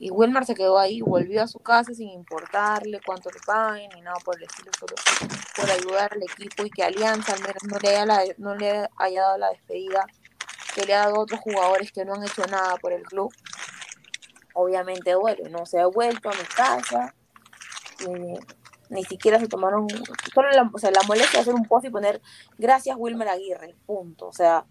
Y 0.00 0.10
Wilmar 0.10 0.44
se 0.46 0.54
quedó 0.54 0.78
ahí, 0.78 1.00
volvió 1.00 1.42
a 1.42 1.48
su 1.48 1.58
casa 1.58 1.92
sin 1.92 2.10
importarle 2.10 3.00
cuánto 3.04 3.30
le 3.30 3.40
paguen 3.44 3.90
ni 3.94 4.00
nada 4.00 4.16
por 4.24 4.36
el 4.36 4.44
estilo, 4.44 4.70
solo 4.78 4.94
por 5.56 5.70
ayudar 5.70 6.12
al 6.12 6.22
equipo 6.22 6.64
y 6.64 6.70
que 6.70 6.84
Alianza 6.84 7.32
al 7.32 7.40
menos 7.40 7.62
no 7.64 7.78
le 7.78 7.96
haya, 7.96 8.34
no 8.38 8.54
le 8.54 8.88
haya 8.96 9.22
dado 9.22 9.38
la 9.38 9.50
despedida 9.50 10.06
que 10.74 10.84
le 10.86 10.94
ha 10.94 10.98
dado 11.06 11.16
a 11.16 11.20
otros 11.20 11.40
jugadores 11.40 11.90
que 11.90 12.04
no 12.04 12.14
han 12.14 12.22
hecho 12.22 12.42
nada 12.46 12.76
por 12.76 12.92
el 12.92 13.02
club. 13.02 13.32
Obviamente 14.54 15.12
duele, 15.12 15.50
no 15.50 15.66
se 15.66 15.80
ha 15.80 15.86
vuelto 15.86 16.30
a 16.30 16.34
mi 16.34 16.44
casa, 16.54 17.14
eh, 18.06 18.38
ni 18.90 19.04
siquiera 19.04 19.38
se 19.38 19.48
tomaron, 19.48 19.86
solo 20.34 20.50
la, 20.50 20.70
o 20.72 20.78
sea, 20.78 20.90
la 20.90 21.02
molestia 21.06 21.38
de 21.38 21.42
hacer 21.42 21.54
un 21.54 21.64
post 21.66 21.86
y 21.86 21.90
poner 21.90 22.20
gracias 22.56 22.96
Wilmer 22.98 23.28
Aguirre, 23.28 23.74
punto. 23.86 24.28
O 24.28 24.32
sea, 24.32 24.64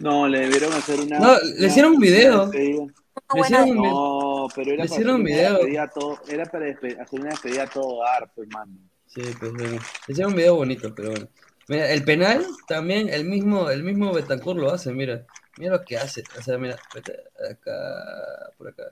No, 0.00 0.28
le 0.28 0.40
debieron 0.40 0.72
hacer 0.72 1.00
una. 1.00 1.18
No, 1.18 1.36
le 1.58 1.66
hicieron 1.66 1.92
un 1.94 2.00
video. 2.00 2.46
Le 2.52 3.40
hicieron 3.40 3.68
un 3.70 3.82
video. 3.82 3.92
No, 3.92 4.48
pero 4.54 4.72
era 4.72 4.82
Le 4.84 4.88
para 4.88 5.00
hicieron 5.00 5.14
hacer 5.14 5.14
un 5.14 5.20
una 5.20 5.24
video. 5.64 5.88
todo- 5.94 6.20
Era 6.28 6.44
para 6.46 6.66
hacer 6.70 7.20
una 7.20 7.30
despedida 7.30 7.62
a 7.62 7.66
todo 7.66 8.02
dar, 8.02 8.30
pues, 8.34 8.48
mano. 8.50 8.72
Sí, 9.06 9.22
pues 9.38 9.52
bueno. 9.52 9.78
Hicieron 10.08 10.32
un 10.32 10.36
video 10.36 10.56
bonito, 10.56 10.94
pero 10.94 11.10
bueno. 11.10 11.28
Mira, 11.68 11.90
el 11.90 12.04
penal 12.04 12.46
también, 12.68 13.08
el 13.08 13.24
mismo, 13.24 13.70
el 13.70 13.82
mismo 13.82 14.12
Betancourt 14.12 14.58
lo 14.60 14.70
hace, 14.72 14.92
mira. 14.92 15.24
Mira 15.58 15.72
lo 15.78 15.84
que 15.84 15.96
hace. 15.96 16.22
O 16.38 16.42
sea, 16.42 16.58
mira, 16.58 16.76
vete 16.94 17.16
acá, 17.50 18.52
por 18.58 18.68
acá. 18.68 18.84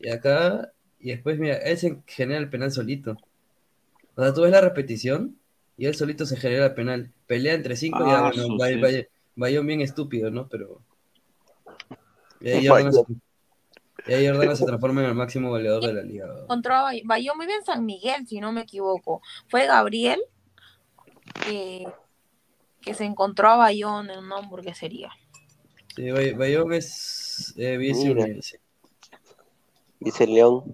Y 0.00 0.08
acá, 0.10 0.72
y 1.04 1.10
después, 1.10 1.38
mira, 1.38 1.56
él 1.58 1.76
se 1.78 1.98
genera 2.06 2.40
el 2.40 2.48
penal 2.48 2.72
solito. 2.72 3.16
O 4.16 4.22
sea, 4.22 4.32
tú 4.32 4.40
ves 4.42 4.50
la 4.52 4.60
repetición 4.62 5.36
y 5.76 5.84
él 5.86 5.94
solito 5.94 6.24
se 6.24 6.36
genera 6.36 6.66
el 6.66 6.74
penal. 6.74 7.12
Pelea 7.26 7.52
entre 7.54 7.76
cinco 7.76 7.98
y 8.04 8.08
ya, 8.10 8.18
Ah, 8.18 8.28
bueno, 8.30 8.42
su- 8.46 8.56
Bay- 8.56 8.74
sí. 8.74 8.80
Bay- 8.80 9.06
Bayón 9.36 9.66
bien 9.66 9.80
estúpido, 9.82 10.30
¿no? 10.30 10.48
Pero. 10.48 10.80
Y 12.40 12.48
ahí. 12.48 12.66
Jordana 12.66 12.92
se, 12.92 13.02
y 14.06 14.12
ahí 14.14 14.26
Jordana 14.28 14.56
se 14.56 14.64
transforma 14.64 15.02
en 15.02 15.08
el 15.08 15.14
máximo 15.14 15.50
goleador 15.50 15.84
de 15.84 15.92
la 15.92 16.02
liga. 16.02 16.26
encontró 16.42 16.74
a 16.74 16.82
Bay- 16.82 17.02
Bayón 17.04 17.38
vive 17.38 17.54
en 17.54 17.64
San 17.64 17.84
Miguel, 17.84 18.26
si 18.26 18.40
no 18.40 18.50
me 18.52 18.62
equivoco. 18.62 19.20
Fue 19.48 19.66
Gabriel 19.66 20.20
que, 21.46 21.86
que 22.80 22.94
se 22.94 23.04
encontró 23.04 23.48
a 23.50 23.56
Bayón 23.56 24.10
en 24.10 24.20
una 24.20 24.38
hamburguesería. 24.38 25.10
Sí, 25.96 26.10
Bay- 26.10 26.32
Bayón 26.32 26.72
es 26.72 27.52
eh, 27.56 27.76
vice 27.76 28.14
Dice 30.00 30.26
León. 30.26 30.64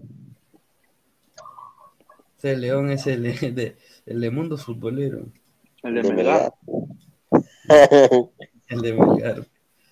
Ese 2.43 2.57
León 2.57 2.91
es 2.91 3.07
el 3.07 3.23
de, 3.23 3.77
el 4.07 4.19
de 4.21 4.31
Mundo 4.31 4.57
Futbolero. 4.57 5.27
El 5.83 5.95
de 5.95 6.03
De 6.03 6.13
Melgar. 6.15 6.55
El 8.69 8.81
de 8.81 8.93
Melgar. 8.95 9.47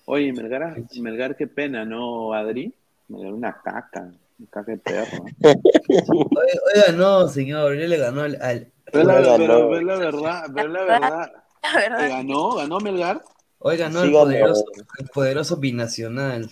Oye, 0.05 0.33
Melgar, 0.33 0.75
Melgar, 0.99 1.35
qué 1.37 1.45
pena, 1.45 1.85
¿no, 1.85 2.33
Adri? 2.33 2.73
Melgar, 3.07 3.33
una 3.33 3.61
caca. 3.61 4.11
Una 4.39 4.47
caca 4.49 4.71
de 4.71 4.77
perro. 4.79 5.25
Oiga, 5.43 6.91
no, 6.95 7.27
señor, 7.27 7.73
él 7.75 7.87
le 7.87 7.97
ganó 7.97 8.21
al. 8.21 8.41
al- 8.41 8.71
Pero 8.91 9.03
la, 9.03 9.21
Ganó. 9.21 9.37
pero, 9.37 9.69
pero 9.69 9.81
la 9.81 9.95
verdad, 9.97 10.43
pero 10.55 10.67
la 10.69 10.83
verdad. 10.85 11.31
La 11.61 11.73
verdad. 11.79 12.05
eh, 12.05 12.09
ganó, 12.09 12.55
ganó 12.55 12.79
Melgar. 12.79 13.23
Oiga, 13.59 13.85
ganó 13.89 14.01
Sí, 14.01 14.07
el 14.07 14.13
poderoso, 14.13 14.65
el 14.97 15.07
poderoso 15.09 15.57
binacional. 15.57 16.49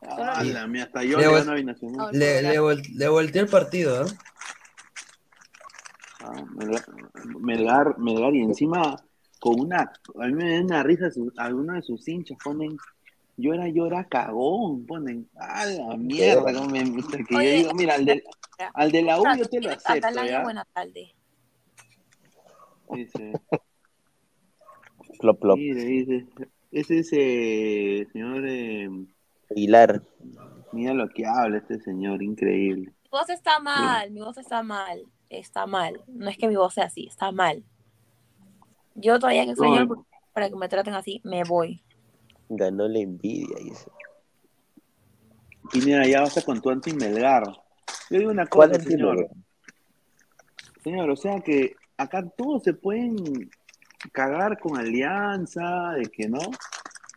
Ah, 0.00 0.42
la 0.42 0.66
mía, 0.66 0.84
hasta 0.84 1.02
yo 1.04 1.18
Le 1.18 1.54
Binacional. 1.56 2.08
Le, 2.12 2.40
le, 2.42 2.60
vol- 2.60 2.94
le 2.94 3.08
volteó 3.08 3.42
el 3.42 3.48
partido, 3.48 4.06
¿eh? 4.06 4.10
Melgar, 6.56 6.84
Melgar, 7.40 7.98
Melgar, 7.98 8.34
y 8.34 8.40
encima 8.42 8.96
con 9.40 9.60
una, 9.60 9.80
a 9.82 10.26
mí 10.26 10.32
me 10.32 10.54
da 10.56 10.60
una 10.64 10.82
risa, 10.82 11.10
su- 11.10 11.32
algunos 11.36 11.76
de 11.76 11.82
sus 11.82 12.06
hinchas 12.08 12.38
ponen, 12.42 12.76
llora, 13.36 13.68
llora, 13.68 14.04
cagón, 14.04 14.86
ponen, 14.86 15.28
a 15.36 15.66
la 15.66 15.96
mierda, 15.96 16.54
como 16.54 16.70
me- 16.70 16.84
que 17.28 17.34
yo 17.34 17.38
digo, 17.40 17.74
mira, 17.74 17.94
al 17.94 18.04
de, 18.04 18.22
al 18.72 18.90
de 18.92 19.02
la 19.02 19.20
U 19.20 19.24
yo 19.36 19.44
te 19.48 19.60
lo 19.60 19.70
acepto, 19.70 20.24
¿ya? 20.24 20.42
buena 20.42 20.64
tarde. 20.72 21.14
Dice, 22.92 23.32
Plop, 25.18 25.40
plop. 25.40 25.58
mire, 25.58 25.84
dice, 25.84 26.26
ese 26.70 26.98
es 26.98 27.08
eh, 27.12 28.06
señor, 28.12 28.44
eh, 28.46 28.88
Aguilar. 29.50 30.02
mira 30.72 30.92
lo 30.94 31.08
que 31.08 31.26
habla 31.26 31.58
este 31.58 31.80
señor, 31.80 32.22
increíble. 32.22 32.92
Mi 33.04 33.08
voz 33.10 33.28
está 33.30 33.58
mal, 33.60 34.10
mi 34.10 34.20
voz 34.20 34.36
está 34.38 34.62
mal, 34.62 35.04
está 35.38 35.66
mal. 35.66 36.02
No 36.08 36.28
es 36.28 36.36
que 36.38 36.48
mi 36.48 36.56
voz 36.56 36.74
sea 36.74 36.84
así, 36.84 37.06
está 37.06 37.32
mal. 37.32 37.64
Yo 38.94 39.18
todavía 39.18 39.44
que 39.44 39.50
extraño 39.50 39.86
No. 39.86 40.06
para 40.32 40.48
que 40.48 40.56
me 40.56 40.68
traten 40.68 40.94
así, 40.94 41.20
me 41.24 41.42
voy. 41.44 41.82
Ganó 42.48 42.86
la 42.88 42.98
envidia, 43.00 43.56
dice. 43.62 43.90
Y 45.72 45.80
mira, 45.80 46.06
ya 46.06 46.20
vas 46.20 46.36
a 46.38 46.42
con 46.42 46.60
tu 46.60 46.70
anti-Melgar. 46.70 47.44
Yo 48.10 48.18
digo 48.18 48.30
una 48.30 48.46
¿Cuál 48.46 48.70
cosa, 48.70 48.82
señor. 48.82 49.16
Melgar? 49.16 49.36
Señor, 50.82 51.10
o 51.10 51.16
sea 51.16 51.40
que 51.40 51.74
acá 51.96 52.22
todos 52.36 52.62
se 52.62 52.74
pueden 52.74 53.16
cagar 54.12 54.58
con 54.58 54.78
alianza, 54.78 55.92
de 55.96 56.04
que 56.06 56.28
no. 56.28 56.38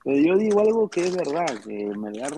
Pero 0.04 0.18
yo 0.18 0.38
digo 0.38 0.62
algo 0.62 0.90
que 0.90 1.02
es 1.02 1.16
verdad, 1.16 1.46
que 1.66 1.86
Melgar 1.98 2.32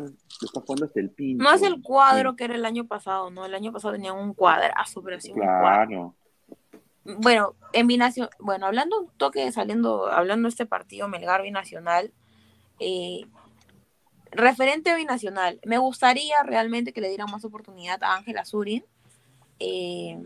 está 0.45 0.61
jugando 0.61 0.85
hasta 0.85 0.99
el 0.99 1.09
pincho. 1.11 1.43
No 1.43 1.51
es 1.51 1.61
el 1.61 1.81
cuadro 1.81 2.35
que 2.35 2.45
era 2.45 2.55
el 2.55 2.65
año 2.65 2.85
pasado, 2.87 3.29
¿no? 3.29 3.45
El 3.45 3.55
año 3.55 3.71
pasado 3.71 3.93
tenían 3.93 4.15
un 4.15 4.33
cuadrazo, 4.33 5.01
pero 5.03 5.19
sí 5.19 5.31
un 5.31 5.39
cuadro. 5.39 5.87
Claro. 5.87 6.15
Bueno, 7.03 7.55
en 7.73 7.87
binacional, 7.87 8.29
bueno, 8.39 8.67
hablando 8.67 8.99
un 8.99 9.09
toque, 9.17 9.51
saliendo, 9.51 10.07
hablando 10.07 10.47
de 10.47 10.49
este 10.51 10.65
partido 10.65 11.07
Melgar 11.07 11.41
Binacional, 11.41 12.13
eh, 12.79 13.21
referente 14.31 14.91
a 14.91 14.95
Binacional, 14.95 15.59
me 15.65 15.77
gustaría 15.77 16.35
realmente 16.43 16.93
que 16.93 17.01
le 17.01 17.09
dieran 17.09 17.31
más 17.31 17.43
oportunidad 17.45 18.03
a 18.03 18.15
Ángel 18.15 18.37
Azurin. 18.37 18.85
Eh, 19.59 20.19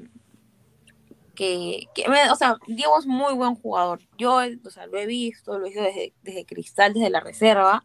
que, 1.35 1.87
que 1.95 2.05
o 2.31 2.35
sea, 2.35 2.57
Diego 2.67 2.99
es 2.99 3.05
muy 3.05 3.33
buen 3.33 3.55
jugador. 3.55 3.99
Yo, 4.17 4.35
o 4.35 4.69
sea, 4.69 4.85
lo 4.87 4.97
he 4.97 5.05
visto, 5.05 5.57
lo 5.57 5.65
he 5.65 5.69
visto 5.69 5.83
desde, 5.83 6.13
desde 6.21 6.45
Cristal, 6.45 6.93
desde 6.93 7.09
la 7.09 7.21
reserva. 7.21 7.83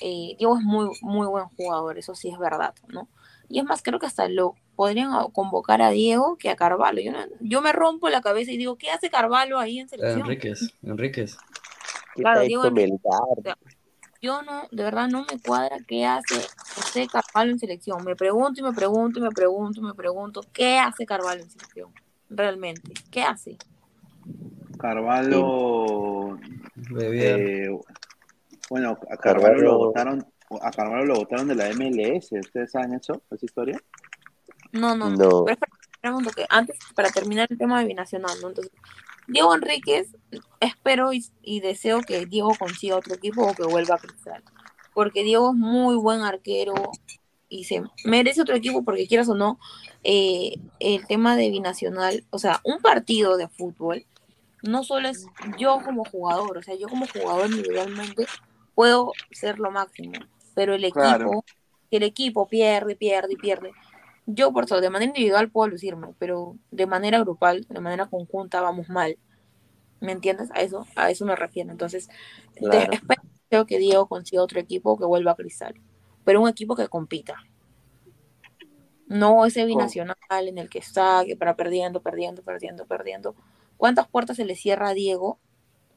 Eh, 0.00 0.36
Diego 0.38 0.56
es 0.58 0.64
muy, 0.64 0.88
muy 1.02 1.26
buen 1.26 1.46
jugador, 1.56 1.98
eso 1.98 2.14
sí 2.14 2.28
es 2.30 2.38
verdad, 2.38 2.74
¿no? 2.88 3.08
Y 3.48 3.58
es 3.58 3.64
más, 3.64 3.82
creo 3.82 3.98
que 3.98 4.06
hasta 4.06 4.28
lo 4.28 4.54
podrían 4.76 5.10
convocar 5.32 5.82
a 5.82 5.90
Diego 5.90 6.36
que 6.36 6.50
a 6.50 6.56
Carvalho. 6.56 7.00
Yo, 7.00 7.12
no- 7.12 7.18
yo 7.40 7.60
me 7.62 7.72
rompo 7.72 8.08
la 8.08 8.20
cabeza 8.20 8.52
y 8.52 8.56
digo, 8.58 8.76
¿qué 8.76 8.90
hace 8.90 9.10
Carvalho 9.10 9.58
ahí 9.58 9.78
en 9.80 9.88
selección? 9.88 10.20
Enríquez, 10.22 10.74
Enríquez. 10.82 11.36
Claro, 12.14 12.40
Diego 12.42 12.64
Enrique. 12.66 12.98
O 13.38 13.42
sea, 13.42 13.56
yo 14.20 14.42
no, 14.42 14.62
de 14.70 14.82
verdad 14.82 15.08
no 15.08 15.24
me 15.30 15.40
cuadra 15.40 15.78
qué 15.86 16.04
hace 16.04 16.34
José 16.74 17.06
Carvalho 17.06 17.52
en 17.52 17.58
selección. 17.58 18.04
Me 18.04 18.16
pregunto 18.16 18.60
y 18.60 18.64
me 18.64 18.72
pregunto 18.72 19.18
y 19.20 19.22
me 19.22 19.30
pregunto 19.30 19.80
y 19.80 19.84
me 19.84 19.94
pregunto, 19.94 20.40
¿qué 20.52 20.78
hace 20.78 21.06
Carvalho 21.06 21.42
en 21.42 21.50
selección? 21.50 21.92
Realmente, 22.28 22.92
¿qué 23.10 23.22
hace? 23.22 23.56
Carvalho. 24.78 26.38
Eh, 27.00 27.78
bueno, 28.70 28.98
a 29.10 29.16
Carvalho 29.16 29.46
Carvalho- 29.56 29.62
lo 29.62 29.78
votaron, 29.78 30.26
a 30.62 30.70
Carvalho 30.70 31.04
lo 31.06 31.14
votaron 31.14 31.48
de 31.48 31.54
la 31.54 31.68
MLS. 31.70 32.32
¿Ustedes 32.32 32.72
saben 32.72 32.94
eso? 32.94 33.22
¿Esa 33.30 33.44
historia? 33.46 33.80
No, 34.72 34.94
no, 34.96 35.10
no. 35.10 35.16
Pero 35.44 35.50
espera, 35.50 36.34
que 36.34 36.46
antes, 36.48 36.78
para 36.94 37.10
terminar 37.10 37.48
el 37.50 37.58
tema 37.58 37.80
de 37.80 37.86
Binacional, 37.86 38.36
¿no? 38.42 38.48
Entonces, 38.48 38.72
Diego 39.26 39.54
Enríquez, 39.54 40.14
espero 40.60 41.12
y, 41.12 41.24
y 41.42 41.60
deseo 41.60 42.00
que 42.00 42.26
Diego 42.26 42.52
consiga 42.58 42.96
otro 42.96 43.14
equipo 43.14 43.46
o 43.46 43.54
que 43.54 43.64
vuelva 43.64 43.96
a 43.96 43.98
Cristal. 43.98 44.42
Porque 44.94 45.22
Diego 45.22 45.50
es 45.50 45.56
muy 45.56 45.96
buen 45.96 46.22
arquero 46.22 46.74
y 47.48 47.64
se 47.64 47.82
merece 48.04 48.42
otro 48.42 48.54
equipo 48.54 48.84
porque 48.84 49.06
quieras 49.06 49.28
o 49.28 49.34
no, 49.34 49.58
eh, 50.04 50.54
el 50.80 51.06
tema 51.06 51.36
de 51.36 51.50
Binacional, 51.50 52.24
o 52.30 52.38
sea, 52.38 52.60
un 52.64 52.80
partido 52.80 53.36
de 53.36 53.48
fútbol, 53.48 54.04
no 54.62 54.84
solo 54.84 55.08
es 55.08 55.26
yo 55.58 55.80
como 55.84 56.04
jugador, 56.04 56.58
o 56.58 56.62
sea, 56.62 56.74
yo 56.74 56.88
como 56.88 57.06
jugador 57.06 57.50
individualmente 57.50 58.26
puedo 58.78 59.10
ser 59.32 59.58
lo 59.58 59.72
máximo, 59.72 60.12
pero 60.54 60.72
el 60.72 60.84
equipo, 60.84 61.00
Claro. 61.00 61.44
el 61.90 62.04
equipo 62.04 62.46
pierde, 62.46 62.94
pierde 62.94 63.32
y 63.32 63.36
pierde. 63.36 63.72
Yo 64.24 64.52
por 64.52 64.66
eso, 64.66 64.80
de 64.80 64.88
manera 64.88 65.08
individual 65.08 65.50
puedo 65.50 65.66
lucirme, 65.68 66.14
pero 66.20 66.56
de 66.70 66.86
manera 66.86 67.18
grupal, 67.18 67.66
de 67.68 67.80
manera 67.80 68.06
conjunta 68.06 68.60
vamos 68.60 68.88
mal. 68.88 69.18
¿Me 69.98 70.12
entiendes? 70.12 70.52
A 70.54 70.60
eso, 70.60 70.86
a 70.94 71.10
eso 71.10 71.26
me 71.26 71.34
refiero. 71.34 71.72
Entonces, 71.72 72.08
Claro. 72.54 72.92
espero 72.92 73.66
que 73.66 73.78
Diego 73.78 74.06
consiga 74.06 74.44
otro 74.44 74.60
equipo 74.60 74.96
que 74.96 75.06
vuelva 75.06 75.32
a 75.32 75.34
Cristal, 75.34 75.74
pero 76.24 76.40
un 76.40 76.48
equipo 76.48 76.76
que 76.76 76.86
compita. 76.86 77.34
No 79.08 79.44
ese 79.44 79.64
binacional 79.64 80.14
en 80.30 80.56
el 80.56 80.70
que 80.70 80.78
está, 80.78 81.24
que 81.26 81.34
para 81.34 81.56
perdiendo, 81.56 82.00
perdiendo, 82.00 82.44
perdiendo, 82.44 82.86
perdiendo. 82.86 83.34
¿Cuántas 83.76 84.06
puertas 84.06 84.36
se 84.36 84.44
le 84.44 84.54
cierra 84.54 84.90
a 84.90 84.94
Diego 84.94 85.40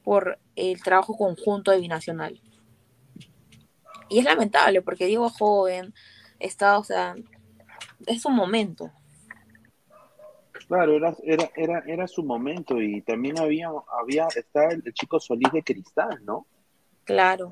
por 0.03 0.39
el 0.55 0.81
trabajo 0.81 1.15
conjunto 1.15 1.69
de 1.69 1.79
binacional? 1.79 2.41
Y 4.11 4.19
es 4.19 4.25
lamentable 4.25 4.81
porque 4.81 5.05
Diego 5.05 5.27
es 5.27 5.37
joven, 5.37 5.93
está, 6.37 6.77
o 6.77 6.83
sea, 6.83 7.15
es 8.05 8.25
un 8.25 8.35
momento. 8.35 8.91
Claro, 10.67 10.95
era, 10.95 11.15
era, 11.23 11.49
era, 11.55 11.83
era 11.87 12.07
su 12.07 12.21
momento 12.21 12.81
y 12.81 13.01
también 13.03 13.39
había, 13.39 13.69
había, 14.01 14.27
estaba 14.35 14.71
el, 14.71 14.83
el 14.85 14.93
chico 14.93 15.17
Solís 15.17 15.51
de 15.53 15.63
Cristal, 15.63 16.19
¿no? 16.25 16.45
Claro, 17.05 17.51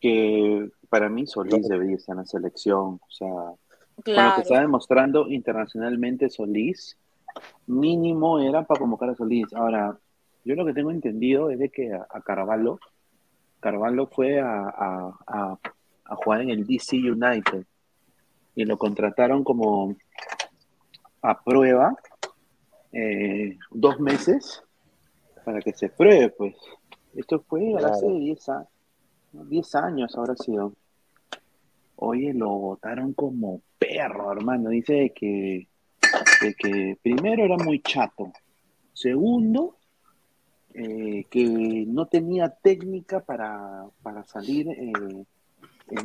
Que 0.00 0.68
para 0.88 1.08
mí 1.08 1.24
Solís 1.26 1.68
debería 1.68 1.96
estar 1.96 2.14
en 2.14 2.18
la 2.18 2.26
selección, 2.26 3.00
o 3.00 3.10
sea, 3.10 3.28
con 3.28 3.56
lo 3.96 4.02
que 4.04 4.12
claro. 4.12 4.42
está 4.42 4.60
demostrando 4.60 5.28
internacionalmente 5.28 6.30
Solís, 6.30 6.98
mínimo 7.66 8.40
era 8.40 8.64
para 8.64 8.80
convocar 8.80 9.10
a 9.10 9.14
Solís. 9.14 9.52
Ahora, 9.54 9.96
yo 10.44 10.56
lo 10.56 10.66
que 10.66 10.74
tengo 10.74 10.90
entendido 10.90 11.50
es 11.50 11.60
de 11.60 11.70
que 11.70 11.92
a, 11.92 12.06
a 12.10 12.20
Carvalho, 12.22 12.80
Carvalho 13.60 14.08
fue 14.08 14.40
a, 14.40 14.64
a, 14.66 15.18
a, 15.28 15.58
a 16.04 16.16
jugar 16.16 16.42
en 16.42 16.50
el 16.50 16.66
DC 16.66 16.96
United 16.96 17.64
y 18.54 18.64
lo 18.64 18.76
contrataron 18.78 19.44
como 19.44 19.96
a 21.22 21.42
prueba 21.42 21.96
eh, 22.92 23.56
dos 23.70 23.98
meses 24.00 24.62
para 25.44 25.60
que 25.60 25.72
se 25.72 25.88
pruebe, 25.88 26.28
pues. 26.30 26.54
Esto 27.14 27.40
fue 27.46 27.60
Claro. 27.76 27.94
hace 27.94 28.06
10 28.06 28.48
años, 28.48 28.68
10 29.32 29.74
años 29.76 30.16
habrá 30.16 30.34
sido. 30.36 30.72
Oye, 31.96 32.32
lo 32.34 32.48
votaron 32.50 33.12
como 33.12 33.60
perro, 33.78 34.32
hermano. 34.32 34.70
Dice 34.70 35.12
que, 35.14 35.68
de 36.40 36.54
que 36.54 36.98
primero 37.02 37.44
era 37.44 37.56
muy 37.56 37.80
chato. 37.80 38.32
Segundo, 38.92 39.76
eh, 40.74 41.24
que 41.30 41.84
no 41.86 42.06
tenía 42.06 42.48
técnica 42.48 43.20
para, 43.20 43.84
para 44.02 44.24
salir, 44.24 44.68
eh, 44.68 45.24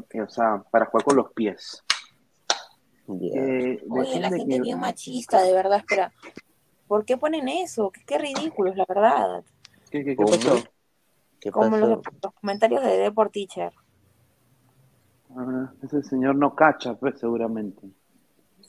eh, 0.09 0.21
o 0.21 0.29
sea, 0.29 0.63
para 0.71 0.85
jugar 0.85 1.03
con 1.05 1.15
los 1.17 1.31
pies. 1.33 1.83
Eh, 3.09 3.81
Oye, 3.89 4.19
la 4.19 4.29
gente 4.29 4.55
que- 4.55 4.61
bien 4.61 4.79
machista, 4.79 5.41
de 5.41 5.53
verdad, 5.53 5.79
espera. 5.79 6.11
¿Por 6.87 7.05
qué 7.05 7.17
ponen 7.17 7.47
eso? 7.47 7.89
Qué, 7.91 8.01
qué 8.05 8.17
ridículos, 8.17 8.75
la 8.75 8.85
verdad. 8.87 9.43
¿Qué, 9.89 9.99
qué, 9.99 10.05
qué 10.11 10.15
¿Cómo? 10.15 10.29
pasó? 10.29 10.63
¿Qué 11.39 11.51
Como 11.51 11.77
los, 11.77 11.99
pasó? 11.99 12.17
los 12.23 12.33
comentarios 12.33 12.81
de 12.81 12.97
Deport 12.97 13.31
Teacher. 13.31 13.71
Ah, 15.35 15.71
ese 15.83 16.03
señor 16.03 16.35
no 16.35 16.55
cacha, 16.55 16.95
pues, 16.95 17.19
seguramente. 17.19 17.81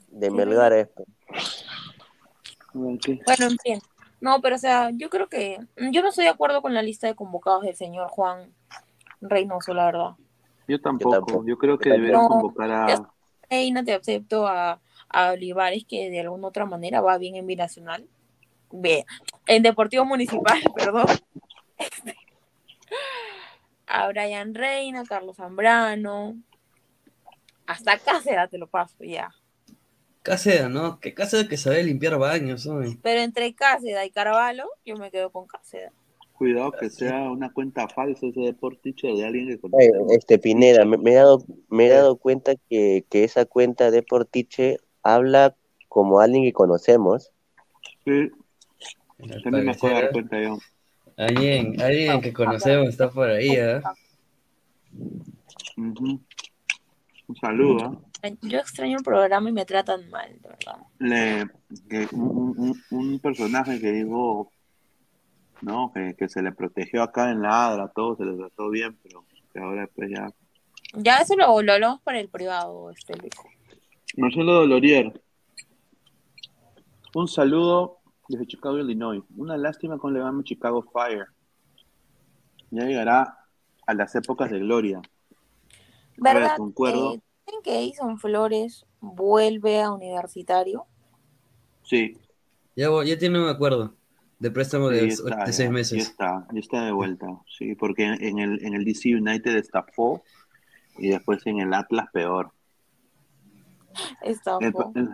De 0.09 0.31
Melgar 0.31 0.73
esto. 0.73 1.05
¿Qué? 3.03 3.21
Bueno, 3.25 3.47
en 3.47 3.59
fin. 3.59 3.81
No, 4.21 4.41
pero 4.41 4.57
o 4.57 4.59
sea, 4.59 4.91
yo 4.91 5.11
creo 5.11 5.29
que. 5.29 5.59
Yo 5.93 6.03
no 6.03 6.09
estoy 6.09 6.25
de 6.25 6.31
acuerdo 6.31 6.61
con 6.63 6.75
la 6.75 6.83
lista 6.83 7.07
de 7.07 7.15
convocados 7.15 7.63
del 7.63 7.75
señor 7.77 8.09
Juan 8.09 8.53
Reynoso, 9.21 9.75
la 9.75 9.87
verdad. 9.87 10.11
Yo 10.69 10.81
tampoco. 10.81 11.15
Yo, 11.17 11.25
tampoco. 11.25 11.59
creo 11.59 11.79
que 11.79 11.91
deberían 11.91 12.21
tampoco. 12.21 12.41
convocar 12.55 12.71
a. 12.71 13.13
Reina, 13.51 13.83
te 13.83 13.95
acepto 13.95 14.47
a, 14.47 14.81
a 15.09 15.33
Olivares, 15.33 15.85
que 15.89 16.11
de 16.11 16.21
alguna 16.21 16.49
otra 16.49 16.67
manera 16.67 17.01
va 17.01 17.17
bien 17.19 17.37
en 17.37 17.47
Binacional. 17.47 18.07
Bien. 18.71 19.05
En 19.47 19.63
Deportivo 19.63 20.05
Municipal, 20.05 20.61
perdón. 20.77 21.07
Este, 21.79 22.17
A 23.87 24.09
Brian 24.09 24.55
Reina, 24.55 25.05
Carlos 25.05 25.37
Zambrano. 25.37 26.37
Hasta 27.67 27.99
Cáceres 27.99 28.51
te 28.51 28.59
lo 28.59 28.67
paso 28.67 29.03
ya. 29.05 29.31
Cáceres, 30.23 30.69
¿no? 30.69 31.01
Que 31.01 31.15
Cáceres 31.15 31.49
que 31.49 31.57
sabe 31.57 31.83
limpiar 31.83 32.19
baños, 32.19 32.67
hombre. 32.67 32.99
Pero 33.03 33.21
entre 33.21 33.55
Cáceres 33.55 34.07
y 34.07 34.11
Carvalho, 34.11 34.69
yo 34.85 34.97
me 34.97 35.11
quedo 35.11 35.31
con 35.31 35.47
Cáceres. 35.47 35.93
Cuidado 36.39 36.71
que 36.71 36.89
sea 36.89 37.31
una 37.33 37.53
cuenta 37.53 37.89
falsa 37.89 38.27
ese 38.27 38.41
Deport 38.41 38.81
Teacher 38.81 39.13
de 39.13 39.27
alguien 39.27 39.49
que 39.49 39.59
Oye, 39.73 39.91
conocemos. 39.91 40.13
este 40.13 40.39
Pineda, 40.39 40.85
me, 40.85 40.97
me 40.97 41.11
he 41.11 41.15
dado, 41.15 41.45
me 41.69 41.87
he 41.87 41.89
dado 41.89 42.17
cuenta 42.17 42.55
que, 42.71 43.05
que 43.11 43.25
esa 43.25 43.45
cuenta 43.45 43.91
de 43.91 44.05
Portiche 44.05 44.79
habla 45.03 45.57
como 45.89 46.21
alguien 46.21 46.45
que 46.45 46.53
conocemos. 46.53 47.33
Sí, 48.05 48.31
también 49.43 49.65
me 49.67 49.73
de 49.75 49.89
dar 49.93 50.11
cuenta 50.13 50.41
yo. 50.41 50.59
Alguien, 51.17 51.81
alguien 51.83 52.21
que 52.21 52.33
conocemos 52.33 52.89
está 52.89 53.11
por 53.11 53.29
ahí, 53.29 53.51
¿eh? 53.57 53.81
Un 55.77 56.25
saludo. 57.41 58.01
¿ah? 58.23 58.31
Yo 58.43 58.59
extraño 58.59 58.99
el 58.99 59.05
programa 59.05 59.51
y 59.51 59.53
me 59.53 59.65
tratan 59.65 60.09
mal, 60.11 60.41
de 60.41 60.49
verdad. 60.49 60.77
Le, 60.99 61.47
que 61.89 62.15
un, 62.15 62.29
un- 62.29 62.59
un- 62.59 62.99
un 62.99 63.19
personaje 63.19 63.81
que 63.81 63.93
digo, 63.93 64.51
no, 65.63 65.93
que, 65.95 66.15
que 66.17 66.29
se 66.29 66.43
le 66.43 66.53
protegió 66.53 67.03
acá 67.03 67.31
en 67.31 67.43
la 67.43 67.67
Adra, 67.69 67.89
todo 67.89 68.17
se 68.17 68.25
le 68.25 68.37
trató 68.37 68.71
bien, 68.71 68.97
pero 69.03 69.25
que 69.53 69.59
ahora 69.61 69.89
pues 69.95 70.11
ya. 70.11 70.31
Ya 70.95 71.19
eso 71.19 71.37
lo, 71.37 71.61
lo 71.63 71.73
hablamos 71.73 72.01
para 72.03 72.21
el 72.21 72.29
privado, 72.29 72.91
este 72.91 73.17
Luis. 73.17 73.33
Marcelo 74.17 74.55
Dolorier. 74.55 75.21
Un 77.15 77.29
saludo 77.29 77.99
desde 78.29 78.47
Chicago, 78.47 78.79
Illinois. 78.79 79.23
Una 79.37 79.57
lástima 79.57 79.99
con 79.99 80.15
le 80.15 80.21
va 80.21 80.29
a 80.29 80.43
Chicago 80.45 80.83
Fire. 80.93 81.27
Ya 82.71 82.85
llegará 82.85 83.39
a 83.87 83.95
las 83.95 84.15
épocas 84.15 84.51
de 84.51 84.59
gloria. 84.59 85.01
¿Verdad? 86.17 86.57
concuerdo. 86.57 87.15
Eh, 87.15 87.21
¿Saben 87.47 87.63
que 87.63 87.79
Edison 87.79 88.19
Flores 88.19 88.85
vuelve 89.01 89.81
a 89.81 89.91
universitario? 89.93 90.87
Sí, 91.83 92.17
Ya, 92.77 92.91
voy- 92.91 93.09
ya 93.09 93.19
tiene 93.19 93.43
un 93.43 93.49
acuerdo 93.49 93.95
de 94.39 94.51
préstamo 94.51 94.89
de, 94.89 95.01
sí, 95.01 95.07
de 95.07 95.13
está, 95.13 95.47
seis 95.53 95.59
ya, 95.59 95.65
ya 95.67 95.71
meses. 95.71 96.09
está, 96.11 96.47
ya 96.53 96.61
está 96.61 96.85
de 96.85 96.93
vuelta. 96.93 97.27
Sí, 97.47 97.75
porque 97.75 98.05
en 98.05 98.39
el, 98.39 98.65
en 98.65 98.75
el 98.75 98.85
DC 98.85 99.15
United 99.15 99.57
estafó 99.57 100.23
y 100.99 101.09
después 101.09 101.47
en 101.47 101.61
el 101.61 101.75
Atlas 101.75 102.07
peor. 102.13 102.53
Está 104.23 104.59
El, 104.61 104.75
el- 104.95 105.11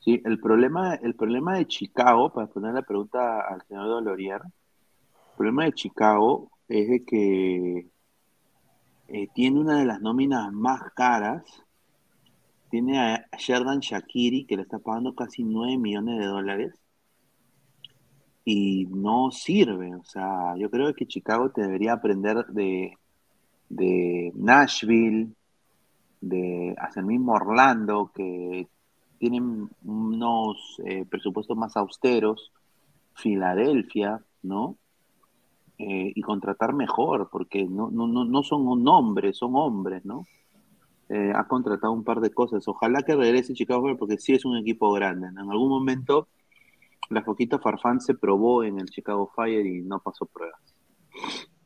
sí, 0.00 0.20
el 0.24 0.38
problema, 0.40 0.94
el 0.94 1.14
problema 1.14 1.56
de 1.56 1.66
Chicago, 1.66 2.32
para 2.32 2.46
poner 2.48 2.74
la 2.74 2.82
pregunta 2.82 3.40
al 3.42 3.62
señor 3.66 3.86
Dolorier, 3.86 4.40
el 4.44 5.36
problema 5.36 5.64
de 5.64 5.72
Chicago 5.72 6.50
es 6.68 6.88
de 6.88 7.04
que 7.04 7.86
eh, 9.08 9.28
tiene 9.34 9.60
una 9.60 9.78
de 9.78 9.84
las 9.86 10.00
nóminas 10.00 10.52
más 10.52 10.80
caras. 10.94 11.42
Tiene 12.70 12.98
a 13.00 13.26
Sherdan 13.36 13.80
Shakiri, 13.80 14.46
que 14.46 14.56
le 14.56 14.62
está 14.62 14.78
pagando 14.78 15.14
casi 15.14 15.42
9 15.42 15.76
millones 15.76 16.18
de 16.20 16.26
dólares. 16.26 16.74
Y 18.44 18.86
no 18.86 19.30
sirve. 19.30 19.94
O 19.94 20.04
sea, 20.04 20.56
yo 20.56 20.70
creo 20.70 20.94
que 20.94 21.06
Chicago 21.06 21.50
te 21.50 21.62
debería 21.62 21.94
aprender 21.94 22.46
de, 22.46 22.96
de 23.68 24.32
Nashville, 24.34 25.32
de 26.20 26.74
hasta 26.78 27.00
el 27.00 27.06
mismo 27.06 27.32
Orlando, 27.32 28.10
que 28.14 28.68
tienen 29.18 29.68
unos 29.84 30.80
eh, 30.84 31.04
presupuestos 31.08 31.56
más 31.56 31.76
austeros, 31.76 32.52
Filadelfia, 33.14 34.20
¿no? 34.42 34.76
Eh, 35.78 36.12
y 36.14 36.20
contratar 36.22 36.74
mejor, 36.74 37.28
porque 37.30 37.64
no, 37.64 37.90
no, 37.90 38.06
no, 38.06 38.24
no 38.24 38.42
son 38.42 38.66
un 38.66 38.86
hombre, 38.88 39.32
son 39.32 39.56
hombres, 39.56 40.04
¿no? 40.04 40.26
Eh, 41.08 41.32
ha 41.34 41.44
contratado 41.48 41.92
un 41.92 42.04
par 42.04 42.20
de 42.20 42.30
cosas. 42.30 42.66
Ojalá 42.68 43.02
que 43.02 43.16
regrese 43.16 43.52
Chicago 43.52 43.96
porque 43.98 44.18
sí 44.18 44.32
es 44.32 44.44
un 44.44 44.56
equipo 44.56 44.92
grande. 44.92 45.26
En 45.28 45.38
algún 45.38 45.68
momento 45.68 46.28
la 47.10 47.22
Foquita 47.22 47.58
Farfán 47.58 48.00
se 48.00 48.14
probó 48.14 48.64
en 48.64 48.78
el 48.80 48.88
Chicago 48.88 49.30
Fire 49.34 49.66
y 49.66 49.82
no 49.82 50.00
pasó 50.00 50.26
pruebas. 50.26 50.60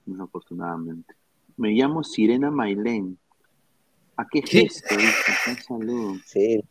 Desafortunadamente. 0.07 1.15
Me 1.57 1.71
llamo 1.71 2.03
Sirena 2.03 2.51
Mailén. 2.51 3.19
¿A 4.17 4.27
qué 4.29 4.43
gesto? 4.43 4.97
dice? 4.97 5.51
Un 5.51 5.57
saludo. 5.57 6.15
Sí. 6.27 6.65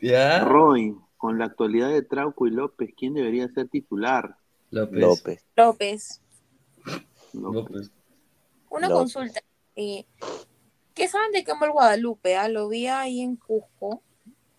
¿Ya? 0.00 0.44
Roy, 0.44 0.96
con 1.16 1.38
la 1.38 1.46
actualidad 1.46 1.88
de 1.90 2.02
Trauco 2.02 2.46
y 2.46 2.50
López, 2.50 2.90
¿quién 2.96 3.14
debería 3.14 3.48
ser 3.48 3.68
titular? 3.68 4.36
López. 4.70 5.00
López. 5.00 5.44
López, 5.56 6.22
López. 7.32 7.90
una 8.70 8.88
López. 8.88 8.98
consulta. 9.14 9.40
Eh, 9.76 10.04
¿Qué 10.94 11.06
saben 11.08 11.30
de 11.32 11.44
Campbell 11.44 11.70
Guadalupe? 11.70 12.36
ah? 12.36 12.48
Lo 12.48 12.68
vi 12.68 12.86
ahí 12.88 13.20
en 13.20 13.36
Cusco. 13.36 14.02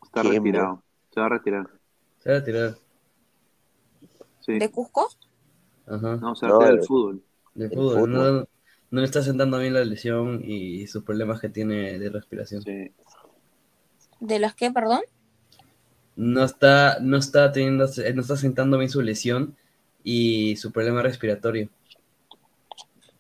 Está 0.04 0.22
¿Quién, 0.22 0.36
retirado. 0.36 0.84
Se 1.14 1.20
va 1.20 1.26
a 1.26 1.30
retirar. 1.30 1.70
Se 2.20 2.32
va 2.32 2.38
a 2.38 2.44
tirar. 2.44 2.76
Sí. 4.54 4.60
¿De 4.60 4.70
Cusco? 4.72 5.08
Ajá. 5.88 6.16
No, 6.18 6.34
el- 6.42 6.76
del 6.78 6.84
fútbol. 6.84 7.24
De 7.56 7.66
El 7.66 7.72
fútbol. 7.72 7.94
fútbol. 8.00 8.12
No, 8.14 8.48
no 8.92 9.00
le 9.02 9.06
está 9.06 9.22
sentando 9.22 9.60
bien 9.60 9.74
la 9.74 9.84
lesión 9.86 10.42
y 10.44 10.88
sus 10.88 11.04
problemas 11.04 11.40
que 11.40 11.50
tiene 11.50 12.00
de 12.00 12.10
respiración. 12.10 12.62
Sí. 12.64 12.92
¿De 14.20 14.40
las 14.40 14.56
qué, 14.56 14.72
perdón? 14.72 15.02
No 16.16 16.44
está, 16.44 16.98
no 17.00 17.18
está 17.18 17.52
teniendo, 17.52 17.86
no 17.86 18.22
está 18.22 18.36
sentando 18.36 18.78
bien 18.78 18.90
su 18.90 19.02
lesión 19.02 19.56
y 20.04 20.56
su 20.58 20.72
problema 20.72 21.02
respiratorio. 21.02 21.70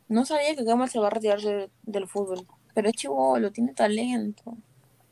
No 0.07 0.25
sabía 0.25 0.55
que 0.55 0.65
Campbell 0.65 0.89
se 0.89 0.99
va 0.99 1.07
a 1.07 1.11
retirar 1.11 1.39
de- 1.39 1.69
del 1.83 2.07
fútbol. 2.07 2.45
Pero 2.73 2.89
es 2.89 2.95
chivolo, 2.95 3.51
tiene 3.51 3.73
talento. 3.73 4.57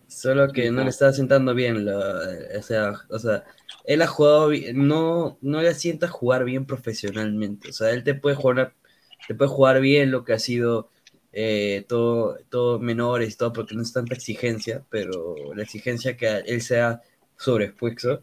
Solo 0.07 0.52
que 0.52 0.72
no 0.72 0.84
le 0.84 0.89
está 0.89 1.11
sentando 1.14 1.53
bien, 1.53 1.85
lo- 1.85 1.99
o 1.99 2.61
sea, 2.61 2.94
o 3.10 3.19
sea, 3.19 3.44
él 3.88 4.01
ha 4.03 4.07
jugado, 4.07 4.51
no, 4.76 5.39
no 5.41 5.61
le 5.64 5.73
sienta 5.73 6.07
jugar 6.09 6.45
bien 6.45 6.65
profesionalmente, 6.68 7.69
o 7.69 7.73
sea, 7.73 7.89
él 7.91 8.03
te 8.03 8.14
puede 8.15 8.35
jugar, 8.35 8.76
te 9.27 9.34
puede 9.35 9.49
jugar 9.49 9.81
bien 9.81 10.11
lo 10.11 10.23
que 10.23 10.34
ha 10.34 10.39
sido 10.39 10.89
eh, 11.34 11.85
todo, 11.88 12.38
todo 12.49 12.80
menores 12.80 13.34
y 13.34 13.38
todo, 13.38 13.53
porque 13.53 13.76
no 13.76 13.81
es 13.81 13.93
tanta 13.93 14.14
exigencia, 14.15 14.84
pero 14.89 15.35
la 15.55 15.64
exigencia 15.64 16.18
que 16.18 16.27
él 16.45 16.61
sea 16.61 17.01
sobreexpuesto 17.38 18.22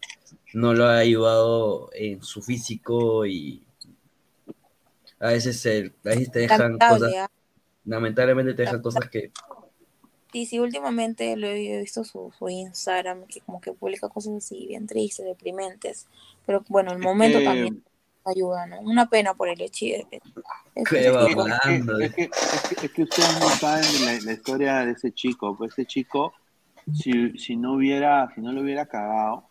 no 0.54 0.74
lo 0.74 0.84
ha 0.86 0.98
ayudado 0.98 1.90
en 1.94 2.22
su 2.22 2.42
físico 2.42 3.26
y 3.26 3.62
a 5.20 5.28
veces, 5.28 5.64
el- 5.66 5.92
a 6.04 6.08
veces 6.10 6.30
te 6.30 6.40
dejan 6.40 6.78
cosas, 6.78 7.12
¿ah? 7.16 7.30
lamentablemente 7.86 8.54
te 8.54 8.62
dejan 8.62 8.82
cosas 8.82 9.08
que 9.10 9.30
Sí, 10.34 10.46
sí, 10.46 10.58
últimamente 10.58 11.36
lo 11.36 11.46
he 11.46 11.78
visto 11.80 12.02
su, 12.02 12.32
su 12.36 12.48
Instagram, 12.48 13.24
que 13.26 13.40
como 13.42 13.60
que 13.60 13.72
publica 13.72 14.08
cosas 14.08 14.34
así, 14.34 14.66
bien 14.66 14.84
tristes, 14.86 15.24
deprimentes. 15.24 16.08
Pero 16.44 16.64
bueno, 16.68 16.90
el 16.92 16.98
momento 16.98 17.38
también 17.44 17.84
ayuda, 18.24 18.66
¿no? 18.66 18.80
Una 18.80 19.08
pena 19.08 19.34
por 19.34 19.48
el 19.48 19.60
hecho 19.60 19.84
de 19.86 20.06
que- 20.10 20.20
es 20.74 20.88
que, 20.88 20.96
es 22.00 22.14
que- 22.16 22.86
es 22.86 22.92
que 22.92 23.02
ustedes 23.04 23.40
no 23.40 23.48
saben 23.50 24.04
la, 24.04 24.20
la 24.24 24.32
historia 24.32 24.78
de 24.84 24.90
ese 24.92 25.12
chico. 25.12 25.56
Pues 25.56 25.70
ese 25.72 25.86
chico, 25.86 26.32
si, 26.92 27.38
si 27.38 27.54
no 27.56 27.74
hubiera, 27.74 28.28
si 28.34 28.40
no 28.40 28.50
lo 28.50 28.62
hubiera 28.62 28.86
cagado, 28.86 29.44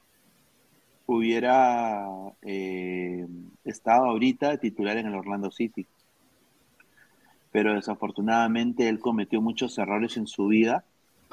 hubiera 1.05 2.05
eh, 2.41 3.26
estado 3.64 4.05
ahorita 4.05 4.57
titular 4.57 4.97
en 4.97 5.07
el 5.07 5.15
Orlando 5.15 5.51
City. 5.51 5.88
Pero 7.53 7.75
desafortunadamente 7.75 8.89
él 8.89 8.99
cometió 8.99 9.39
muchos 9.39 9.77
errores 9.77 10.17
en 10.17 10.27
su 10.27 10.47
vida, 10.47 10.84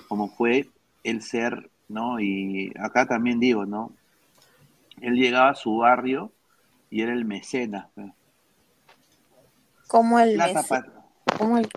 como 0.06 0.28
fue 0.28 0.68
el 1.02 1.22
ser, 1.22 1.70
¿no? 1.88 2.20
Y 2.20 2.72
acá 2.78 3.06
también 3.06 3.40
digo, 3.40 3.66
¿no? 3.66 3.92
Él 5.00 5.14
llegaba 5.14 5.50
a 5.50 5.54
su 5.56 5.78
barrio 5.78 6.30
y 6.90 7.02
era 7.02 7.12
el 7.12 7.24
mecenas. 7.24 7.86
pues. 7.96 8.12
Como 9.88 10.20
el 10.20 10.34
Plata 10.34 10.84
como 11.36 11.58
el 11.58 11.68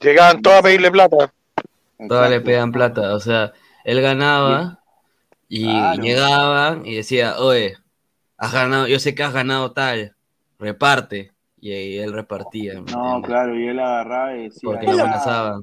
Llegaban 0.00 0.42
todos 0.42 0.58
a 0.58 0.62
pedirle 0.62 0.90
plata. 0.90 1.32
Todas 2.08 2.30
le 2.30 2.40
pegan 2.40 2.72
plata, 2.72 3.14
o 3.14 3.20
sea, 3.20 3.52
él 3.84 4.00
ganaba 4.00 4.80
y 5.48 5.62
Claro. 5.64 6.02
llegaban 6.02 6.86
y 6.86 6.94
decía, 6.96 7.38
oye, 7.38 7.76
has 8.36 8.52
ganado, 8.52 8.86
yo 8.86 8.98
sé 9.00 9.14
que 9.14 9.24
has 9.24 9.32
ganado 9.32 9.72
tal, 9.72 10.16
reparte. 10.58 11.32
Y, 11.60 11.72
ahí 11.72 11.98
él 11.98 12.12
repartía, 12.12 12.74
¿me 12.74 12.90
No, 12.90 13.20
entiendes? 13.20 13.24
claro, 13.24 13.58
y 13.58 13.68
él 13.68 13.78
agarraba 13.80 14.36
y 14.36 14.44
decía, 14.44 14.70
Porque 14.72 14.86
lo 14.86 14.92
"Ya, 14.96 15.02
amenazaban. 15.04 15.62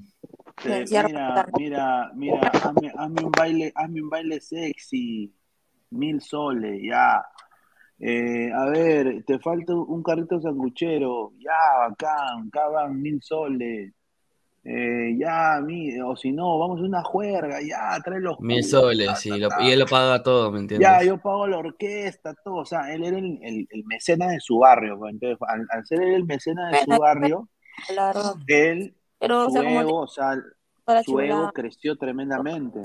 eh, 0.65 0.79
Decía, 0.79 1.03
mira, 1.03 1.45
mira, 1.57 2.11
mira, 2.15 2.41
hazme, 2.49 2.91
hazme 2.97 3.23
un 3.25 3.31
baile, 3.31 3.71
hazme 3.75 4.01
un 4.01 4.09
baile 4.09 4.41
sexy, 4.41 5.33
mil 5.91 6.21
soles, 6.21 6.81
ya. 6.83 7.23
Eh, 7.99 8.51
a 8.53 8.65
ver, 8.69 9.23
te 9.25 9.39
falta 9.39 9.73
un 9.75 10.03
carrito 10.03 10.39
sanguchero, 10.41 11.33
ya, 11.39 11.87
bacán, 11.89 12.47
acá 12.47 12.67
van 12.69 13.01
mil 13.01 13.21
soles. 13.21 13.93
Eh, 14.67 15.15
ya, 15.19 15.61
mi, 15.63 15.99
o 16.01 16.15
si 16.15 16.31
no, 16.31 16.57
vamos 16.57 16.79
a 16.79 16.83
una 16.85 17.03
juerga, 17.03 17.59
ya, 17.61 17.99
trae 18.03 18.19
los 18.19 18.39
Mil 18.39 18.63
soles, 18.63 19.05
ta, 19.07 19.15
sí, 19.15 19.29
ta, 19.29 19.37
lo- 19.37 19.49
ta. 19.49 19.61
y 19.61 19.69
él 19.71 19.77
lo 19.79 19.85
paga 19.85 20.23
todo, 20.23 20.51
¿me 20.51 20.57
entiendes? 20.59 20.89
Ya, 20.89 21.03
yo 21.03 21.17
pago 21.19 21.45
la 21.45 21.59
orquesta, 21.59 22.33
todo. 22.43 22.55
O 22.55 22.65
sea, 22.65 22.91
él 22.91 23.03
era 23.03 23.19
el, 23.19 23.37
el, 23.43 23.67
el 23.69 23.83
mecenas 23.85 24.31
de 24.31 24.39
su 24.39 24.57
barrio. 24.57 24.97
pues, 24.97 25.13
Entonces, 25.13 25.37
al, 25.47 25.67
al 25.69 25.85
ser 25.85 26.01
él 26.01 26.13
el 26.15 26.25
mecenas 26.25 26.71
de 26.71 26.79
su 26.83 26.99
barrio, 26.99 27.47
él, 28.47 28.95
Pero, 29.19 29.41
o 29.41 29.45
su 29.45 29.51
sea, 29.51 29.63
como 29.63 29.75
te- 29.75 29.81
ego, 29.87 29.99
o 30.01 30.07
sea, 30.07 30.35
su 31.03 31.19
ego 31.19 31.51
creció 31.53 31.95
tremendamente. 31.95 32.81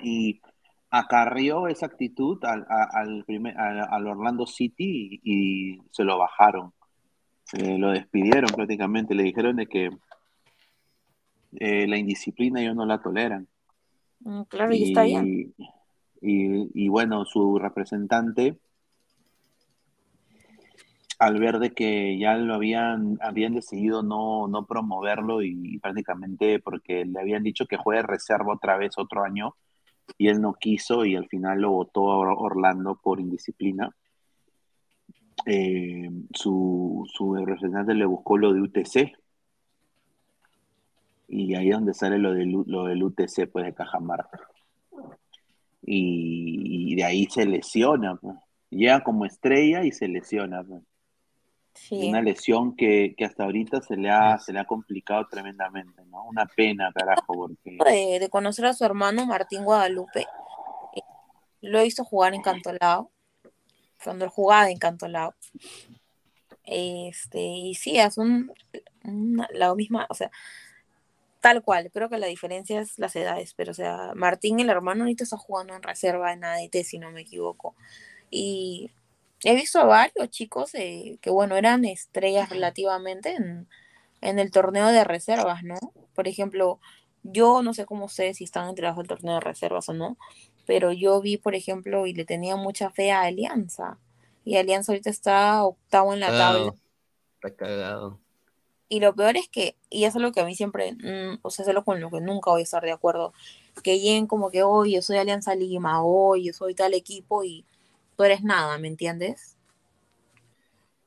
Y 0.00 0.40
acarrió 0.90 1.68
esa 1.68 1.86
actitud 1.86 2.42
al, 2.44 2.64
al, 2.68 3.24
primer, 3.26 3.54
al, 3.58 3.80
al 3.80 4.06
Orlando 4.06 4.46
City 4.46 5.20
y, 5.22 5.74
y 5.74 5.82
se 5.90 6.04
lo 6.04 6.16
bajaron. 6.18 6.72
Eh, 7.52 7.76
lo 7.78 7.90
despidieron 7.90 8.50
prácticamente. 8.54 9.14
Le 9.14 9.24
dijeron 9.24 9.56
de 9.56 9.66
que 9.66 9.90
eh, 11.60 11.86
la 11.86 11.96
indisciplina 11.96 12.60
ellos 12.60 12.76
no 12.76 12.86
la 12.86 13.00
toleran. 13.00 13.48
Mm, 14.20 14.42
Claro, 14.42 14.74
y 14.74 14.84
está 14.84 15.04
bien. 15.04 15.54
Y, 16.20 16.84
y 16.84 16.88
bueno, 16.88 17.24
su 17.24 17.58
representante, 17.58 18.58
al 21.18 21.38
ver 21.38 21.58
de 21.58 21.72
que 21.72 22.18
ya 22.18 22.36
lo 22.36 22.54
habían, 22.54 23.18
habían 23.20 23.54
decidido 23.54 24.02
no, 24.02 24.48
no 24.48 24.66
promoverlo 24.66 25.42
y 25.42 25.78
prácticamente 25.78 26.58
porque 26.60 27.04
le 27.04 27.20
habían 27.20 27.42
dicho 27.42 27.66
que 27.66 27.76
juegue 27.76 28.02
reserva 28.02 28.54
otra 28.54 28.76
vez 28.76 28.98
otro 28.98 29.22
año 29.22 29.54
y 30.18 30.28
él 30.28 30.40
no 30.40 30.54
quiso 30.54 31.04
y 31.04 31.16
al 31.16 31.28
final 31.28 31.60
lo 31.60 31.70
votó 31.70 32.10
a 32.10 32.34
Orlando 32.34 32.98
por 33.02 33.20
indisciplina. 33.20 33.94
Eh, 35.46 36.10
su, 36.32 37.06
su 37.12 37.34
representante 37.34 37.94
le 37.94 38.06
buscó 38.06 38.38
lo 38.38 38.52
de 38.52 38.62
UTC 38.62 39.12
y 41.28 41.54
ahí 41.54 41.68
es 41.70 41.74
donde 41.74 41.94
sale 41.94 42.18
lo 42.18 42.32
del, 42.32 42.50
lo 42.66 42.84
del 42.84 43.02
UTC 43.02 43.50
pues 43.50 43.64
de 43.64 43.74
Cajamarca 43.74 44.40
y, 45.82 46.92
y 46.92 46.96
de 46.96 47.04
ahí 47.04 47.26
se 47.26 47.44
lesiona. 47.46 48.16
pues. 48.16 48.36
Llega 48.70 49.02
como 49.04 49.24
estrella 49.26 49.84
y 49.84 49.92
se 49.92 50.08
lesiona. 50.08 50.62
pues. 50.64 50.82
Sí. 51.74 52.08
Una 52.08 52.22
lesión 52.22 52.76
que, 52.76 53.14
que 53.16 53.24
hasta 53.24 53.44
ahorita 53.44 53.80
se 53.82 53.96
le, 53.96 54.08
ha, 54.10 54.38
se 54.38 54.52
le 54.52 54.60
ha 54.60 54.64
complicado 54.64 55.26
tremendamente, 55.28 56.02
¿no? 56.06 56.24
Una 56.24 56.46
pena, 56.46 56.92
carajo, 56.94 57.34
porque... 57.34 57.78
de, 57.84 58.18
de 58.20 58.28
conocer 58.30 58.66
a 58.66 58.72
su 58.72 58.84
hermano 58.84 59.26
Martín 59.26 59.64
Guadalupe. 59.64 60.20
eh, 60.20 61.00
Lo 61.62 61.80
he 61.80 61.84
visto 61.84 62.04
jugar 62.04 62.32
en 62.34 62.42
Cantolao, 62.42 63.10
cuando 64.02 64.24
él 64.24 64.30
jugaba 64.30 64.70
en 64.70 64.78
Cantolao. 64.78 65.34
Este, 66.62 67.40
y 67.42 67.74
sí, 67.74 67.98
es 67.98 68.16
un, 68.18 68.52
una- 69.04 69.48
la 69.52 69.74
misma, 69.74 70.06
o 70.08 70.14
sea, 70.14 70.30
tal 71.44 71.62
cual, 71.62 71.90
creo 71.92 72.08
que 72.08 72.16
la 72.16 72.26
diferencia 72.26 72.80
es 72.80 72.98
las 72.98 73.14
edades, 73.16 73.52
pero 73.52 73.72
o 73.72 73.74
sea, 73.74 74.12
Martín, 74.14 74.60
el 74.60 74.70
hermano, 74.70 75.02
ahorita 75.02 75.24
está 75.24 75.36
jugando 75.36 75.76
en 75.76 75.82
reserva 75.82 76.32
en 76.32 76.42
ADT, 76.42 76.84
si 76.84 76.98
no 76.98 77.10
me 77.10 77.20
equivoco. 77.20 77.76
Y 78.30 78.90
he 79.42 79.54
visto 79.54 79.78
a 79.78 79.84
varios 79.84 80.30
chicos 80.30 80.74
eh, 80.74 81.18
que, 81.20 81.28
bueno, 81.28 81.56
eran 81.56 81.84
estrellas 81.84 82.48
relativamente 82.48 83.34
en, 83.34 83.68
en 84.22 84.38
el 84.38 84.50
torneo 84.52 84.86
de 84.86 85.04
reservas, 85.04 85.62
¿no? 85.62 85.76
Por 86.14 86.28
ejemplo, 86.28 86.80
yo 87.22 87.60
no 87.62 87.74
sé 87.74 87.84
cómo 87.84 88.06
ustedes 88.06 88.38
si 88.38 88.44
están 88.44 88.70
enterados 88.70 88.96
del 88.96 89.08
torneo 89.08 89.34
de 89.34 89.40
reservas 89.40 89.86
o 89.90 89.92
no, 89.92 90.16
pero 90.64 90.92
yo 90.92 91.20
vi, 91.20 91.36
por 91.36 91.54
ejemplo, 91.54 92.06
y 92.06 92.14
le 92.14 92.24
tenía 92.24 92.56
mucha 92.56 92.88
fe 92.88 93.12
a 93.12 93.20
Alianza. 93.20 93.98
y 94.46 94.56
Alianza 94.56 94.92
ahorita 94.92 95.10
está 95.10 95.62
octavo 95.62 96.14
en 96.14 96.20
la 96.20 96.28
tabla. 96.28 96.74
Está 97.34 97.54
cagado. 97.54 98.23
Y 98.88 99.00
lo 99.00 99.14
peor 99.14 99.36
es 99.36 99.48
que, 99.48 99.76
y 99.90 100.04
eso 100.04 100.18
es 100.18 100.22
lo 100.22 100.32
que 100.32 100.40
a 100.40 100.44
mí 100.44 100.54
siempre, 100.54 100.92
mm, 100.92 101.38
o 101.42 101.50
sea, 101.50 101.62
eso 101.62 101.70
es 101.70 101.74
lo 101.74 101.84
con 101.84 102.00
lo 102.00 102.10
que 102.10 102.20
nunca 102.20 102.50
voy 102.50 102.60
a 102.60 102.64
estar 102.64 102.82
de 102.82 102.92
acuerdo, 102.92 103.32
que 103.82 103.98
lleguen 103.98 104.26
como 104.26 104.50
que, 104.50 104.62
hoy 104.62 104.94
yo 104.94 105.02
soy 105.02 105.16
Alianza 105.16 105.54
Lima, 105.54 106.02
hoy 106.04 106.44
yo 106.44 106.52
soy 106.52 106.74
tal 106.74 106.94
equipo 106.94 107.44
y 107.44 107.64
tú 108.16 108.24
eres 108.24 108.42
nada, 108.42 108.78
¿me 108.78 108.88
entiendes? 108.88 109.56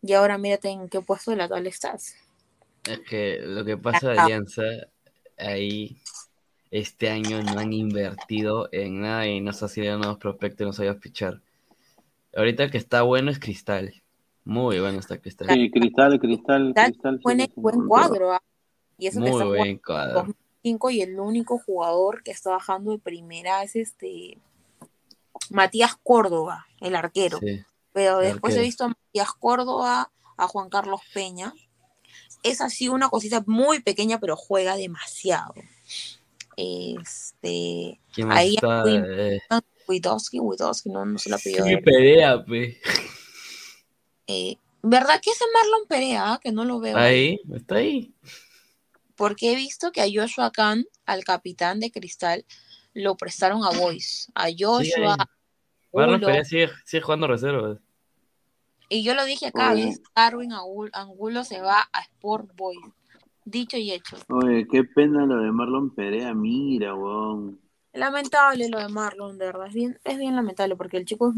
Y 0.02 0.14
ahora 0.14 0.38
mírate 0.38 0.70
en 0.70 0.90
qué 0.90 1.02
puesto 1.02 1.32
de 1.32 1.38
la 1.38 1.48
tabla 1.48 1.70
estás. 1.70 2.16
Es 2.86 3.00
que 3.02 3.40
lo 3.42 3.66
que 3.66 3.78
pasa 3.78 4.10
de 4.10 4.14
Ajá. 4.14 4.26
Alianza, 4.26 4.64
ahí 5.38 5.98
este 6.72 7.10
año 7.10 7.42
no 7.44 7.60
han 7.60 7.74
invertido 7.74 8.70
en 8.72 9.02
nada 9.02 9.28
y 9.28 9.42
no 9.42 9.54
se 9.54 9.90
han 9.90 10.00
nuevos 10.00 10.18
prospectos, 10.18 10.66
no 10.66 10.74
sabías 10.74 10.98
pichar. 10.98 11.42
Ahorita 12.36 12.64
el 12.64 12.72
que 12.72 12.78
está 12.78 13.02
bueno 13.02 13.32
es 13.32 13.40
Cristal. 13.40 13.94
Muy 14.48 14.80
bueno 14.80 15.00
está 15.00 15.18
Cristal. 15.18 15.50
Sí, 15.50 15.70
Cristal, 15.70 16.18
Cristal, 16.22 16.74
Tal, 16.74 16.92
Cristal. 16.92 17.20
buen, 17.22 17.42
sí, 17.42 17.52
buen 17.58 17.86
cuadro, 17.86 18.32
¿ah? 18.32 18.42
Y 18.98 19.08
eso 19.08 19.20
que 19.20 19.30
Muy 19.30 19.32
está 19.32 19.44
jugando 19.44 19.58
buen 19.58 19.78
cuadro. 19.80 20.14
2005 20.14 20.90
y 20.92 21.02
el 21.02 21.20
único 21.20 21.60
jugador 21.60 22.24
que 22.24 22.32
está 22.32 22.52
bajando 22.52 22.92
de 22.92 22.98
primera 22.98 23.62
es 23.64 23.76
este 23.76 24.38
Matías 25.50 25.98
Córdoba, 26.02 26.66
el 26.80 26.96
arquero. 26.96 27.40
Sí, 27.40 27.60
Pero 27.92 28.22
el 28.22 28.32
después 28.32 28.56
he 28.56 28.62
visto 28.62 28.86
a 28.86 28.88
Matías 28.88 29.34
Córdoba, 29.34 30.12
a 30.38 30.48
Juan 30.48 30.70
Carlos 30.70 31.02
Peña. 31.14 31.54
Es 32.42 32.62
así 32.62 32.88
una 32.88 33.10
cosita 33.10 33.44
muy 33.48 33.82
pequeña, 33.82 34.18
pero 34.18 34.38
juega 34.38 34.78
demasiado. 34.78 35.56
Este, 36.56 38.00
¿Quién 38.14 38.30
más 38.30 38.38
ahí 38.38 38.56
está? 38.56 38.84
Eh, 38.88 39.42
Witowski, 39.90 40.40
Witowski, 40.40 40.90
no, 40.90 41.06
no 41.06 41.18
se 41.18 41.30
la 41.30 41.38
pidió. 41.38 41.66
sí, 41.66 41.76
Perea, 41.78 42.46
pe. 42.46 42.80
Eh, 44.28 44.58
¿Verdad 44.84 45.20
que 45.22 45.32
ese 45.32 45.46
Marlon 45.54 45.88
Perea, 45.88 46.34
ah? 46.34 46.40
que 46.42 46.52
no 46.52 46.64
lo 46.66 46.80
veo? 46.80 46.98
Ahí, 46.98 47.40
está 47.54 47.76
ahí. 47.76 48.14
Porque 49.16 49.52
he 49.52 49.56
visto 49.56 49.92
que 49.92 50.02
a 50.02 50.08
Joshua 50.14 50.52
Khan, 50.52 50.86
al 51.06 51.24
capitán 51.24 51.80
de 51.80 51.92
Cristal, 51.92 52.46
lo 52.94 53.16
prestaron 53.16 53.64
a 53.64 53.72
Boys. 53.72 54.32
A 54.36 54.48
Joshua. 54.58 55.18
Marlon. 55.92 56.22
Perea 56.22 56.46
sigue, 56.46 56.70
sigue 56.86 57.02
jugando 57.02 57.28
reservas. 57.28 57.80
Y 58.90 59.04
yo 59.04 59.16
lo 59.16 59.26
dije 59.26 59.48
acá. 59.48 59.74
Darwin 60.16 60.52
Angul- 60.52 60.92
Angulo 60.94 61.44
se 61.44 61.60
va 61.60 61.90
a 61.92 62.02
Sport 62.02 62.52
Boys. 62.56 62.80
Dicho 63.44 63.78
y 63.78 63.92
hecho. 63.92 64.18
Oye, 64.30 64.68
qué 64.70 64.84
pena 64.84 65.26
lo 65.26 65.38
de 65.42 65.52
Marlon 65.52 65.94
Perea, 65.96 66.34
mira, 66.34 66.94
weón. 66.94 67.60
Lamentable 67.94 68.70
lo 68.70 68.80
de 68.80 68.90
Marlon, 68.90 69.38
de 69.38 69.46
verdad. 69.46 69.68
Es 69.68 69.74
bien, 69.74 70.00
es 70.04 70.18
bien 70.18 70.36
lamentable 70.36 70.76
porque 70.76 70.98
el 70.98 71.06
chico 71.06 71.30
es 71.30 71.36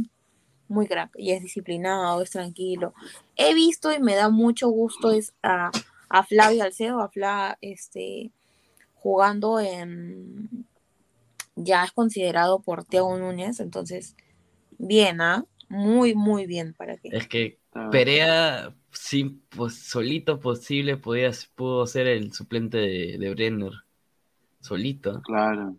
muy 0.70 0.88
crack 0.88 1.12
y 1.16 1.32
es 1.32 1.42
disciplinado, 1.42 2.22
es 2.22 2.32
tranquilo. 2.32 2.94
He 3.36 3.54
visto 3.54 3.92
y 3.92 4.00
me 4.00 4.16
da 4.16 4.30
mucho 4.30 4.70
gusto 4.70 5.12
es 5.12 5.34
a, 5.44 5.72
a 6.10 6.24
Flavio 6.24 6.64
Alcedo, 6.64 7.02
a 7.02 7.10
Fla, 7.10 7.58
este, 7.62 8.32
jugando 8.96 9.60
en. 9.60 10.66
Ya 11.56 11.84
es 11.84 11.92
considerado 11.92 12.62
por 12.62 12.86
Thiago 12.86 13.18
Núñez, 13.18 13.60
entonces, 13.60 14.16
bien, 14.78 15.20
¿ah? 15.20 15.46
Muy, 15.68 16.16
muy 16.16 16.46
bien 16.46 16.74
para 16.74 16.96
que. 16.98 17.10
Es 17.10 17.28
que 17.28 17.60
Ah. 17.74 17.90
Perea, 17.92 18.76
sin, 18.92 19.42
pues, 19.50 19.76
solito 19.76 20.40
posible, 20.40 20.98
podía, 20.98 21.32
pudo 21.56 21.86
ser 21.86 22.08
el 22.08 22.34
suplente 22.34 22.78
de, 22.78 23.18
de 23.20 23.30
Brenner. 23.34 23.72
Solito. 24.62 25.22
Claro. 25.22 25.78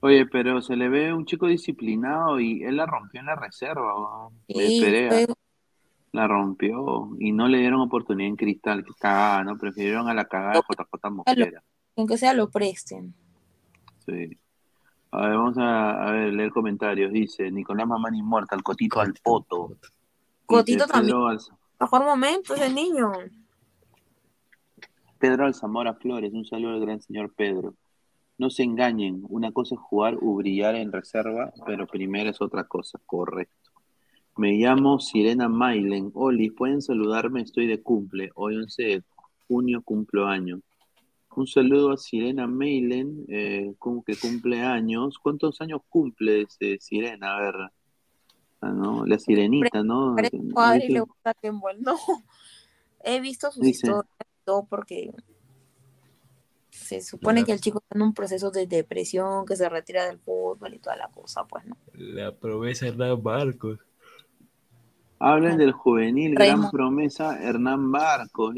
Oye, 0.00 0.26
pero 0.26 0.62
se 0.62 0.76
le 0.76 0.88
ve 0.88 1.12
un 1.12 1.26
chico 1.26 1.46
disciplinado 1.46 2.40
y 2.40 2.62
él 2.64 2.76
la 2.76 2.86
rompió 2.86 3.20
en 3.20 3.26
la 3.26 3.36
reserva. 3.36 4.28
De 4.48 4.66
Sí, 4.66 4.80
Perea. 4.80 5.10
fue- 5.10 5.26
La 6.12 6.26
rompió 6.26 7.10
y 7.20 7.30
no 7.32 7.46
le 7.46 7.58
dieron 7.58 7.80
oportunidad 7.82 8.28
en 8.30 8.36
Cristal, 8.36 8.84
que 8.84 8.92
cagada, 8.98 9.44
¿no? 9.44 9.56
Prefirieron 9.56 10.08
a 10.08 10.14
la 10.14 10.24
cagada 10.24 10.54
de 10.54 10.60
JJ 10.68 11.10
Mosquera. 11.10 11.62
aunque 11.96 12.18
sea 12.18 12.32
lo 12.34 12.50
presten. 12.50 13.14
Sí. 14.06 14.36
A 15.12 15.20
ver, 15.26 15.36
vamos 15.36 15.58
a, 15.58 16.02
a 16.08 16.10
ver, 16.12 16.32
leer 16.32 16.50
comentarios. 16.50 17.12
Dice 17.12 17.50
Nicolás 17.52 17.86
Mamani 17.86 18.22
muerta, 18.22 18.56
el 18.56 18.62
cotito 18.62 19.00
al 19.00 19.14
poto. 19.22 19.76
Cotito 20.46 20.84
Dice 20.84 20.92
también. 20.92 21.16
Mejor 21.78 22.04
momento 22.04 22.54
ese 22.54 22.72
niño. 22.72 23.12
Pedro 25.18 25.46
Alzamora 25.46 25.94
Flores, 25.94 26.32
un 26.32 26.44
saludo 26.44 26.74
al 26.74 26.80
gran 26.80 27.00
señor 27.02 27.32
Pedro. 27.34 27.74
No 28.40 28.48
se 28.48 28.62
engañen, 28.62 29.22
una 29.28 29.52
cosa 29.52 29.74
es 29.74 29.80
jugar 29.82 30.16
o 30.22 30.34
brillar 30.36 30.74
en 30.74 30.90
reserva, 30.90 31.52
pero 31.66 31.86
primero 31.86 32.30
es 32.30 32.40
otra 32.40 32.64
cosa, 32.64 32.98
correcto. 33.04 33.70
Me 34.38 34.52
llamo 34.52 34.98
Sirena 34.98 35.46
Mailen. 35.50 36.10
Oli, 36.14 36.48
pueden 36.48 36.80
saludarme, 36.80 37.42
estoy 37.42 37.66
de 37.66 37.82
cumple. 37.82 38.30
Hoy 38.34 38.56
11 38.56 38.82
de 38.82 39.02
junio 39.46 39.82
cumplo 39.82 40.26
año. 40.26 40.62
Un 41.36 41.46
saludo 41.46 41.92
a 41.92 41.98
Sirena 41.98 42.46
Mailen, 42.46 43.26
eh, 43.28 43.74
como 43.78 44.02
que 44.02 44.16
cumple 44.16 44.62
años. 44.62 45.18
¿Cuántos 45.18 45.60
años 45.60 45.82
cumple 45.90 46.40
ese 46.40 46.78
Sirena? 46.80 47.36
A 47.36 47.40
ver. 47.42 47.54
Ah, 48.62 48.70
¿no? 48.72 49.04
La 49.04 49.18
sirenita, 49.18 49.82
¿no? 49.82 50.16
Padre 50.54 50.88
le 50.88 51.00
gusta 51.00 51.34
No. 51.78 51.96
He 53.04 53.20
visto 53.20 53.50
sus 53.50 53.62
Dice- 53.62 53.86
historias 53.88 54.06
todo 54.46 54.64
porque 54.64 55.12
se 56.80 57.00
supone 57.00 57.44
que 57.44 57.52
el 57.52 57.60
chico 57.60 57.78
está 57.78 57.96
en 57.98 58.02
un 58.02 58.14
proceso 58.14 58.50
de 58.50 58.66
depresión, 58.66 59.44
que 59.46 59.56
se 59.56 59.68
retira 59.68 60.06
del 60.06 60.18
fútbol 60.18 60.74
y 60.74 60.78
toda 60.78 60.96
la 60.96 61.08
cosa, 61.08 61.44
pues, 61.44 61.64
¿no? 61.66 61.76
La 61.94 62.34
promesa 62.34 62.86
Hernán 62.86 63.22
Marcos. 63.22 63.78
Hablen 65.18 65.58
del 65.58 65.72
juvenil, 65.72 66.34
gran 66.34 66.70
promesa, 66.70 67.38
Hernán 67.42 67.92
Barcos. 67.92 68.54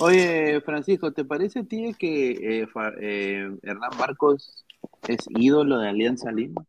Oye, 0.00 0.60
Francisco, 0.60 1.12
¿te 1.12 1.24
parece 1.24 1.58
a 1.60 1.64
ti 1.64 1.92
que 1.98 2.60
eh, 2.60 2.66
Fa- 2.68 2.92
eh, 3.00 3.50
Hernán 3.62 3.90
Barcos 3.98 4.64
es 5.08 5.18
ídolo 5.30 5.78
de 5.78 5.88
Alianza 5.88 6.30
Lima? 6.30 6.64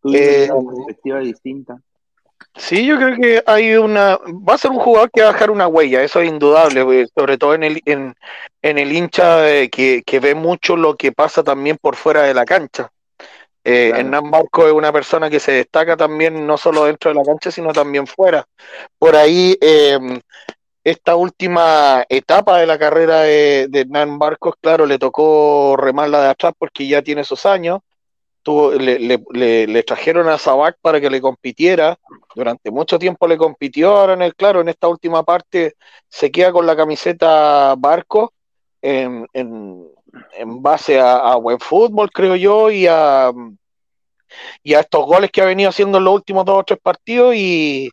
¿Tú 0.00 0.10
Eh, 0.14 0.46
tienes 0.46 0.50
una 0.50 0.70
perspectiva 0.74 1.18
distinta? 1.18 1.82
Sí, 2.58 2.86
yo 2.86 2.96
creo 2.96 3.16
que 3.16 3.42
hay 3.46 3.74
una. 3.74 4.16
Va 4.16 4.54
a 4.54 4.58
ser 4.58 4.70
un 4.70 4.78
jugador 4.78 5.10
que 5.10 5.22
va 5.22 5.28
a 5.28 5.32
dejar 5.32 5.50
una 5.50 5.66
huella, 5.68 6.02
eso 6.02 6.20
es 6.20 6.28
indudable, 6.28 7.06
sobre 7.14 7.36
todo 7.36 7.54
en 7.54 7.62
el, 7.64 7.82
en, 7.84 8.14
en 8.62 8.78
el 8.78 8.92
hincha 8.92 9.48
eh, 9.50 9.68
que, 9.68 10.02
que 10.06 10.20
ve 10.20 10.34
mucho 10.34 10.76
lo 10.76 10.96
que 10.96 11.12
pasa 11.12 11.42
también 11.44 11.76
por 11.80 11.96
fuera 11.96 12.22
de 12.22 12.34
la 12.34 12.44
cancha. 12.46 12.90
Eh, 13.64 13.88
Claro. 13.90 14.00
Hernán 14.00 14.30
Marco 14.30 14.66
es 14.66 14.72
una 14.72 14.92
persona 14.92 15.28
que 15.28 15.40
se 15.40 15.52
destaca 15.52 15.96
también 15.96 16.46
no 16.46 16.56
solo 16.56 16.84
dentro 16.84 17.10
de 17.10 17.16
la 17.16 17.24
cancha, 17.24 17.50
sino 17.50 17.72
también 17.72 18.06
fuera. 18.06 18.46
Por 18.98 19.16
ahí, 19.16 19.56
eh, 19.60 19.98
esta 20.84 21.16
última 21.16 22.04
etapa 22.08 22.58
de 22.58 22.66
la 22.66 22.78
carrera 22.78 23.20
de, 23.22 23.66
de 23.68 23.80
Hernán 23.80 24.16
Marcos, 24.16 24.54
claro, 24.60 24.86
le 24.86 24.98
tocó 24.98 25.76
remarla 25.76 26.22
de 26.22 26.28
atrás 26.28 26.54
porque 26.58 26.86
ya 26.86 27.02
tiene 27.02 27.24
sus 27.24 27.44
años. 27.44 27.80
Le- 28.46 29.66
le 29.66 29.82
trajeron 29.82 30.28
a 30.28 30.38
Sabac 30.38 30.76
para 30.80 31.00
que 31.00 31.10
le 31.10 31.20
compitiera. 31.20 31.98
Durante 32.34 32.70
mucho 32.70 32.98
tiempo 32.98 33.26
le 33.26 33.36
compitió. 33.36 33.96
Ahora, 33.96 34.12
en 34.14 34.22
el 34.22 34.34
claro, 34.34 34.60
en 34.60 34.68
esta 34.68 34.88
última 34.88 35.22
parte 35.24 35.74
se 36.08 36.30
queda 36.30 36.52
con 36.52 36.66
la 36.66 36.76
camiseta 36.76 37.74
Barco 37.76 38.32
en, 38.82 39.26
en- 39.32 39.86
en 40.38 40.62
base 40.62 40.98
a, 41.00 41.16
a 41.16 41.36
buen 41.36 41.58
fútbol, 41.60 42.10
creo 42.10 42.36
yo, 42.36 42.70
y 42.70 42.86
a, 42.86 43.30
y 44.62 44.74
a 44.74 44.80
estos 44.80 45.04
goles 45.06 45.30
que 45.30 45.40
ha 45.42 45.46
venido 45.46 45.70
haciendo 45.70 45.98
en 45.98 46.04
los 46.04 46.14
últimos 46.14 46.44
dos 46.44 46.60
o 46.60 46.64
tres 46.64 46.78
partidos. 46.82 47.34
Y, 47.34 47.90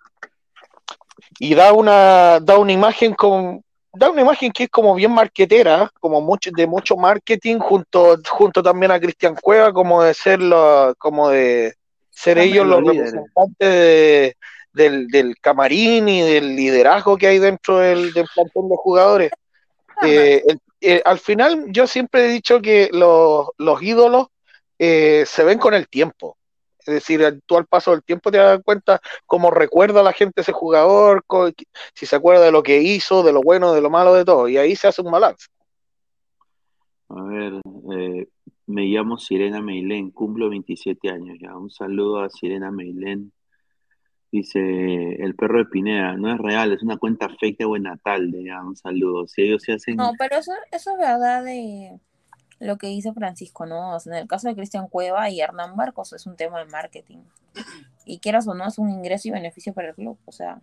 y 1.40 1.56
da 1.56 1.74
una, 1.74 2.40
da 2.40 2.58
una 2.58 2.72
imagen 2.72 3.14
con, 3.14 3.64
da 3.94 4.10
una 4.10 4.22
imagen 4.22 4.52
que 4.52 4.64
es 4.64 4.70
como 4.70 4.95
bien 4.95 5.11
marquetera, 5.11 5.91
como 5.99 6.20
mucho, 6.22 6.49
de 6.56 6.65
mucho 6.68 6.95
marketing, 6.95 7.60
junto, 7.60 8.18
junto 8.28 8.64
también 8.64 8.91
a 8.91 8.99
Cristian 8.99 9.36
Cueva, 9.40 9.72
como 9.72 10.02
de 10.03 10.14
ser 10.14 10.41
lo- 10.41 10.95
como 10.98 11.30
de 11.30 11.76
ser 12.10 12.38
ellos 12.40 12.65
los 12.65 12.82
representantes 12.98 13.70
de- 13.70 14.38
del, 14.74 15.07
del 15.07 15.36
camarín 15.40 16.10
y 16.10 16.22
del 16.24 16.56
liderazgo 16.56 17.15
que 17.18 17.28
hay 17.28 17.38
dentro 17.40 17.78
del, 17.78 18.11
del 18.14 18.26
plantel 18.34 18.70
de 18.70 18.76
jugadores. 18.78 19.32
Eh, 20.03 20.41
el- 20.48 20.60
eh, 20.82 21.02
al 21.06 21.20
final, 21.20 21.65
yo 21.68 21.86
siempre 21.88 22.26
he 22.26 22.28
dicho 22.30 22.60
que 22.61 22.90
los, 22.91 23.48
los 23.57 23.82
ídolos 23.82 24.28
eh, 24.80 25.24
se 25.28 25.44
ven 25.44 25.60
con 25.60 25.74
el 25.76 25.88
tiempo. 25.88 26.36
Es 26.86 26.94
decir, 26.94 27.42
tú 27.46 27.58
al 27.58 27.66
paso 27.66 27.92
del 27.92 28.04
tiempo 28.04 28.32
te 28.32 28.38
das 28.38 28.62
cuenta 28.64 29.02
cómo 29.26 29.52
recuerda 29.52 30.04
la 30.04 30.14
gente 30.14 30.42
ese 30.42 30.52
jugador, 30.52 31.24
si 31.94 32.06
se 32.06 32.16
acuerda 32.16 32.46
de 32.46 32.52
lo 32.52 32.64
que 32.64 32.82
hizo, 32.82 33.24
de 33.24 33.34
lo 33.34 33.42
bueno, 33.42 33.74
de 33.74 33.82
lo 33.82 33.90
malo, 33.90 34.14
de 34.14 34.26
todo. 34.26 34.48
Y 34.48 34.58
ahí 34.58 34.76
se 34.76 34.88
hace 34.88 35.02
un 35.02 35.12
balance. 35.12 35.48
A 37.10 37.24
ver, 37.24 37.62
eh, 37.96 38.28
me 38.66 38.86
llamo 38.86 39.18
Sirena 39.18 39.62
Meilén, 39.62 40.12
cumplo 40.12 40.50
27 40.50 41.10
años 41.10 41.38
ya. 41.40 41.56
Un 41.56 41.70
saludo 41.70 42.22
a 42.22 42.30
Sirena 42.30 42.72
Meilén. 42.72 43.32
Dice 44.32 44.60
el 44.60 45.36
perro 45.36 45.60
de 45.60 45.66
Pineda, 45.66 46.18
no 46.18 46.34
es 46.34 46.40
real, 46.40 46.74
es 46.74 46.82
una 46.82 46.98
cuenta 46.98 47.30
fake 47.30 47.60
de 47.60 47.66
Buenatalde. 47.66 48.44
Ya, 48.44 48.64
un 48.64 48.76
saludo. 48.76 49.28
Si 49.28 49.44
ellos 49.44 49.62
se 49.62 49.74
hacen. 49.74 49.96
No, 49.96 50.12
pero 50.18 50.38
eso, 50.38 50.52
eso 50.72 50.92
es 50.92 50.98
verdad 50.98 51.44
de 51.44 52.00
lo 52.65 52.77
que 52.77 52.88
dice 52.88 53.14
Francisco, 53.14 53.65
¿no? 53.65 53.95
O 53.95 53.99
sea, 53.99 54.14
en 54.14 54.19
el 54.23 54.27
caso 54.27 54.48
de 54.48 54.56
Cristian 54.56 54.88
Cueva 54.88 55.30
y 55.30 55.40
Hernán 55.41 55.76
Marcos 55.76 56.14
es 56.14 56.26
un 56.26 56.35
tema 56.35 56.60
de 56.60 56.65
marketing. 56.65 57.19
y 58.06 58.19
quieras 58.19 58.48
o 58.48 58.53
no, 58.53 58.68
es 58.68 58.77
un 58.80 58.90
ingreso 58.90 59.27
y 59.27 59.31
beneficio 59.31 59.73
para 59.73 59.90
el 59.90 59.95
club. 59.95 60.18
O 60.26 60.31
sea, 60.31 60.61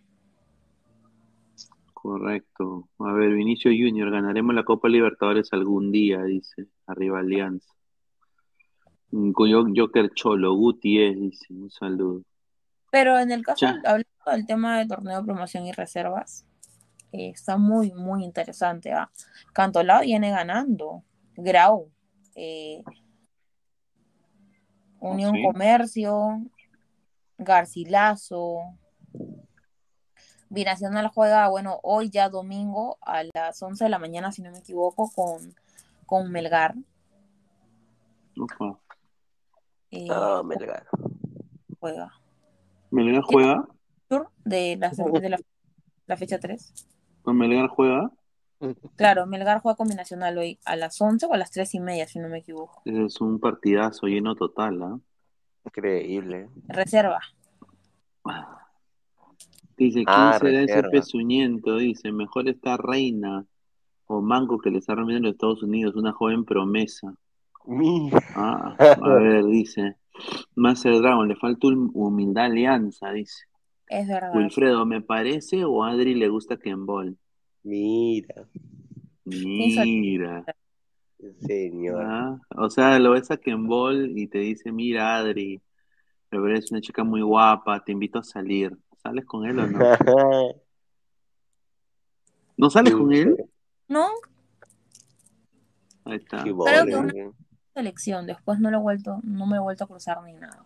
Correcto. 1.93 2.89
A 3.01 3.13
ver, 3.13 3.31
Vinicio 3.33 3.71
Junior, 3.71 4.11
ganaremos 4.11 4.55
la 4.55 4.65
Copa 4.65 4.89
Libertadores 4.89 5.53
algún 5.53 5.93
día, 5.93 6.23
dice. 6.23 6.67
Arriba 6.87 7.19
Alianza. 7.21 7.69
Mm, 9.11 9.33
Joker 9.77 10.11
Cholo, 10.15 10.55
Guti 10.55 11.03
es, 11.03 11.15
dice. 11.17 11.53
Un 11.53 11.71
saludo. 11.71 12.23
pero 12.91 13.19
en 13.19 13.31
el 13.31 13.43
caso, 13.45 13.67
Ya. 13.67 13.81
hablando 13.85 14.09
del 14.33 14.47
tema 14.47 14.79
del 14.79 14.89
torneo 14.89 15.19
de 15.21 15.25
promoción 15.25 15.67
y 15.67 15.73
reservas, 15.73 16.47
eh, 17.13 17.29
está 17.31 17.57
muy, 17.59 17.93
muy 17.93 18.25
interesante. 18.25 18.93
¿ah? 18.93 19.11
Cantolao 19.53 20.01
viene 20.01 20.31
ganando. 20.31 21.05
Grau, 21.37 21.91
eh, 22.35 22.83
Unión 25.01 25.35
sí? 25.35 25.43
Comercio, 25.45 26.43
Garcilaso. 27.39 28.77
Binacional 30.49 31.09
juega, 31.09 31.49
bueno, 31.49 31.79
hoy 31.83 32.11
ya 32.11 32.29
domingo 32.29 32.99
a 33.03 33.23
las 33.35 33.63
11 33.63 33.85
de 33.85 33.91
la 33.91 33.99
mañana, 34.01 34.33
si 34.33 34.43
no 34.43 34.51
me 34.51 34.59
equivoco, 34.59 35.11
con, 35.15 35.55
con 36.07 36.31
Melgar. 36.33 36.75
Eh, 39.93 40.07
No, 40.07 40.43
Melgar. 40.43 40.87
juega. 41.79 42.13
¿Melgar 42.91 43.23
juega? 43.23 43.69
De 44.45 44.77
la, 44.77 44.91
de 44.91 45.29
la, 45.29 45.39
la 46.07 46.17
fecha 46.17 46.39
3. 46.41 46.75
¿Con 47.23 47.39
Melgar 47.39 47.69
juega? 47.69 48.11
Claro, 48.97 49.27
Melgar 49.27 49.61
juega 49.61 49.77
con 49.77 49.89
Binacional 49.89 50.37
hoy 50.39 50.59
a 50.65 50.77
las 50.77 51.01
11 51.01 51.27
o 51.27 51.33
a 51.33 51.39
las 51.39 51.51
3 51.51 51.75
y 51.75 51.81
media, 51.81 52.07
si 52.07 52.19
no 52.19 52.29
me 52.29 52.39
equivoco. 52.39 52.83
Ese 52.85 53.05
es 53.05 53.21
un 53.21 53.39
partidazo 53.41 54.07
lleno 54.07 54.35
total, 54.35 54.83
¿ah? 54.83 54.99
Increíble. 55.65 56.49
Reserva. 56.69 57.21
Dice, 59.77 60.05
¿quién 60.05 60.09
Ah, 60.09 60.39
será 60.39 60.61
ese 60.61 60.67
reserva. 60.75 60.91
pezuñento? 60.91 61.77
Dice, 61.79 62.13
mejor 62.13 62.49
está 62.49 62.77
Reina 62.77 63.47
o 64.07 64.21
Manco 64.21 64.59
que 64.59 64.71
le 64.71 64.79
está 64.79 64.95
rompiendo 64.95 65.19
en 65.19 65.23
los 65.25 65.33
Estados 65.35 65.63
Unidos, 65.63 65.97
una 65.97 66.13
joven 66.13 66.45
promesa. 66.45 67.15
Ah, 68.35 68.77
a 69.03 69.15
ver, 69.15 69.45
dice, 69.45 69.97
Master 70.55 71.01
Dragon, 71.01 71.29
le 71.29 71.37
falta 71.37 71.69
hum- 71.69 71.91
humildad 71.95 72.47
alianza, 72.47 73.11
dice. 73.13 73.45
Es 73.89 74.07
verdad. 74.07 74.35
Wilfredo, 74.35 74.85
¿me 74.85 75.01
parece 75.01 75.65
o 75.65 75.83
a 75.83 75.91
Adri 75.91 76.15
le 76.15 76.29
gusta 76.29 76.59
Kenball? 76.59 77.17
Mira, 77.63 78.47
Mira. 79.25 80.45
señor. 81.47 82.03
Ah, 82.03 82.41
o 82.57 82.71
sea, 82.71 82.99
lo 82.99 83.13
ves 83.13 83.31
a 83.31 83.37
Kenball 83.37 84.19
y 84.19 84.27
te 84.27 84.39
dice, 84.39 84.73
mira, 84.73 85.17
Adri, 85.17 85.61
parece 86.31 86.69
una 86.75 86.81
chica 86.81 87.05
muy 87.05 87.23
guapa, 87.23 87.85
te 87.85 87.93
invito 87.93 88.19
a 88.19 88.23
salir. 88.23 88.77
¿Sales 89.03 89.25
con 89.25 89.47
él 89.47 89.59
o 89.59 89.67
no? 89.67 89.79
¿No 92.57 92.69
sales 92.69 92.95
con 92.95 93.13
él? 93.13 93.37
No, 93.89 94.07
Ahí 96.05 96.17
está. 96.17 96.43
creo 96.43 96.87
que 96.87 96.97
una 96.97 97.15
selección. 97.75 98.27
Después 98.27 98.61
no 98.61 98.71
lo 98.71 98.79
he 98.79 98.81
vuelto, 98.81 99.21
no 99.23 99.47
me 99.47 99.57
he 99.57 99.61
vuelto 99.61 99.85
a 99.85 99.87
cruzar 99.87 100.23
ni 100.23 100.33
nada. 100.35 100.65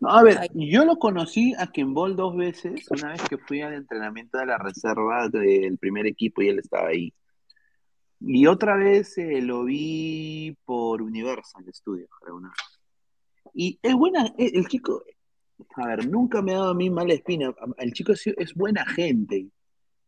No, 0.00 0.10
a 0.10 0.22
ver, 0.22 0.38
yo 0.54 0.84
lo 0.84 0.96
conocí 0.96 1.54
a 1.58 1.70
Kenball 1.70 2.16
dos 2.16 2.36
veces, 2.36 2.86
una 2.90 3.12
vez 3.12 3.22
que 3.28 3.38
fui 3.38 3.62
al 3.62 3.74
entrenamiento 3.74 4.38
de 4.38 4.46
la 4.46 4.58
reserva 4.58 5.28
del 5.28 5.78
primer 5.78 6.06
equipo 6.06 6.42
y 6.42 6.48
él 6.48 6.58
estaba 6.58 6.88
ahí. 6.88 7.12
Y 8.20 8.46
otra 8.46 8.76
vez 8.76 9.16
eh, 9.18 9.40
lo 9.40 9.64
vi 9.64 10.56
por 10.64 11.00
Universal 11.02 11.64
Studios, 11.72 12.08
creo, 12.20 12.36
una 12.36 12.48
vez. 12.48 12.58
Y 13.54 13.78
es 13.82 13.94
buena, 13.94 14.26
eh, 14.38 14.50
el 14.54 14.66
chico, 14.66 15.04
a 15.76 15.86
ver, 15.86 16.08
nunca 16.08 16.42
me 16.42 16.52
ha 16.52 16.56
dado 16.58 16.70
a 16.70 16.74
mí 16.74 16.90
mala 16.90 17.14
espina. 17.14 17.54
El 17.78 17.92
chico 17.92 18.12
es, 18.12 18.26
es 18.26 18.54
buena 18.54 18.84
gente. 18.86 19.46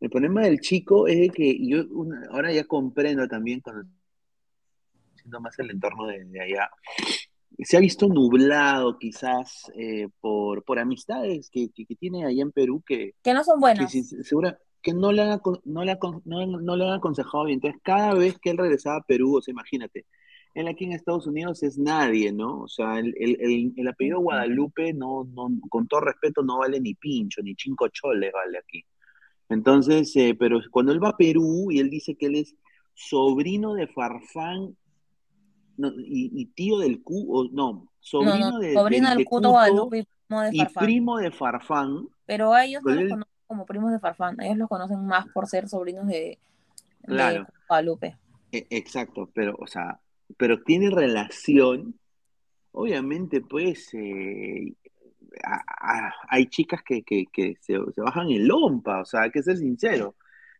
El 0.00 0.10
problema 0.10 0.42
del 0.42 0.60
chico 0.60 1.06
es 1.06 1.18
de 1.18 1.28
que 1.30 1.58
yo 1.66 1.84
una- 1.90 2.26
ahora 2.32 2.52
ya 2.52 2.64
comprendo 2.64 3.26
también 3.28 3.60
cuando 3.60 3.84
siento 5.14 5.40
más 5.40 5.58
el 5.58 5.70
entorno 5.70 6.06
de, 6.06 6.24
de 6.24 6.40
allá. 6.40 6.70
Se 7.58 7.76
ha 7.76 7.80
visto 7.80 8.06
nublado 8.08 8.98
quizás 8.98 9.70
eh, 9.76 10.08
por, 10.20 10.62
por 10.64 10.78
amistades 10.78 11.48
que, 11.50 11.70
que, 11.74 11.86
que 11.86 11.96
tiene 11.96 12.24
allá 12.26 12.42
en 12.42 12.52
Perú 12.52 12.82
que, 12.86 13.14
Que 13.22 13.32
no 13.34 13.42
son 13.44 13.60
buenas. 13.60 13.92
que 13.92 14.02
si- 14.02 14.22
segura, 14.24 14.58
que 14.82 14.92
no 14.92 15.10
le, 15.12 15.22
han, 15.22 15.40
no, 15.64 15.82
le 15.84 15.92
ha 15.92 15.98
acon- 15.98 16.22
no, 16.24 16.46
no 16.46 16.76
le 16.76 16.84
han 16.84 16.94
aconsejado 16.94 17.44
bien. 17.44 17.56
Entonces, 17.56 17.80
cada 17.82 18.14
vez 18.14 18.38
que 18.38 18.50
él 18.50 18.58
regresaba 18.58 18.96
a 18.98 19.02
Perú, 19.04 19.36
o 19.36 19.42
sea, 19.42 19.52
imagínate, 19.52 20.04
él 20.54 20.68
aquí 20.68 20.84
en 20.84 20.92
Estados 20.92 21.26
Unidos 21.26 21.62
es 21.62 21.76
nadie, 21.78 22.32
¿no? 22.32 22.60
O 22.62 22.68
sea, 22.68 22.98
el, 22.98 23.14
el, 23.18 23.36
el- 23.40 23.72
el 23.76 23.88
apellido 23.88 24.20
Guadalupe, 24.20 24.92
no, 24.92 25.24
no, 25.24 25.48
con 25.68 25.86
todo 25.88 26.00
respeto, 26.00 26.42
no 26.42 26.58
vale 26.58 26.80
ni 26.80 26.94
pincho, 26.94 27.42
ni 27.42 27.54
cinco 27.58 27.88
choles 27.88 28.32
vale 28.32 28.58
aquí. 28.58 28.84
Entonces, 29.48 30.14
eh, 30.16 30.34
pero 30.38 30.60
cuando 30.70 30.92
él 30.92 31.02
va 31.02 31.10
a 31.10 31.16
Perú 31.16 31.70
y 31.70 31.78
él 31.78 31.88
dice 31.90 32.16
que 32.16 32.26
él 32.26 32.36
es 32.36 32.54
sobrino 32.94 33.74
de 33.74 33.86
Farfán 33.86 34.76
no, 35.76 35.88
y, 35.98 36.30
y 36.34 36.46
tío 36.46 36.78
del 36.78 37.02
Cu, 37.02 37.26
o, 37.36 37.48
no, 37.52 37.88
sobrino 38.00 38.36
no, 38.38 38.50
no, 38.52 38.58
de, 38.58 38.74
sobrino 38.74 39.08
del- 39.08 39.16
del 39.18 39.24
de 39.24 39.24
Cuto 39.24 39.50
Guadalupe 39.50 39.98
y 39.98 40.04
primo 40.28 40.40
de 40.42 40.50
y 40.52 40.58
Farfán. 40.60 40.84
primo 40.84 41.18
de 41.18 41.30
Farfán, 41.30 42.08
Pero 42.26 42.52
a 42.52 42.64
ellos 42.64 42.82
no 42.84 42.92
los 42.94 43.08
conocen 43.10 43.24
como 43.46 43.66
primos 43.66 43.92
de 43.92 43.98
Farfán. 44.00 44.40
Ellos 44.40 44.56
los 44.58 44.68
conocen 44.68 45.06
más 45.06 45.26
por 45.28 45.46
ser 45.46 45.68
sobrinos 45.68 46.06
de, 46.06 46.38
de 47.02 47.06
Claro. 47.06 47.46
Guadalupe. 47.68 48.16
E- 48.52 48.66
Exacto, 48.70 49.28
pero, 49.32 49.54
o 49.60 49.66
sea, 49.66 50.00
pero 50.36 50.62
tiene 50.62 50.90
relación, 50.90 51.98
obviamente, 52.72 53.40
pues, 53.40 53.92
eh, 53.94 54.74
a- 55.44 55.62
a- 56.06 56.12
hay 56.28 56.46
chicas 56.46 56.82
que, 56.82 57.02
que, 57.02 57.26
que 57.32 57.56
se, 57.60 57.74
se 57.94 58.00
bajan 58.00 58.30
en 58.30 58.48
lompa, 58.48 59.00
o 59.02 59.04
sea, 59.04 59.22
hay 59.22 59.30
que 59.30 59.42
ser 59.42 59.56
sincero. 59.58 60.14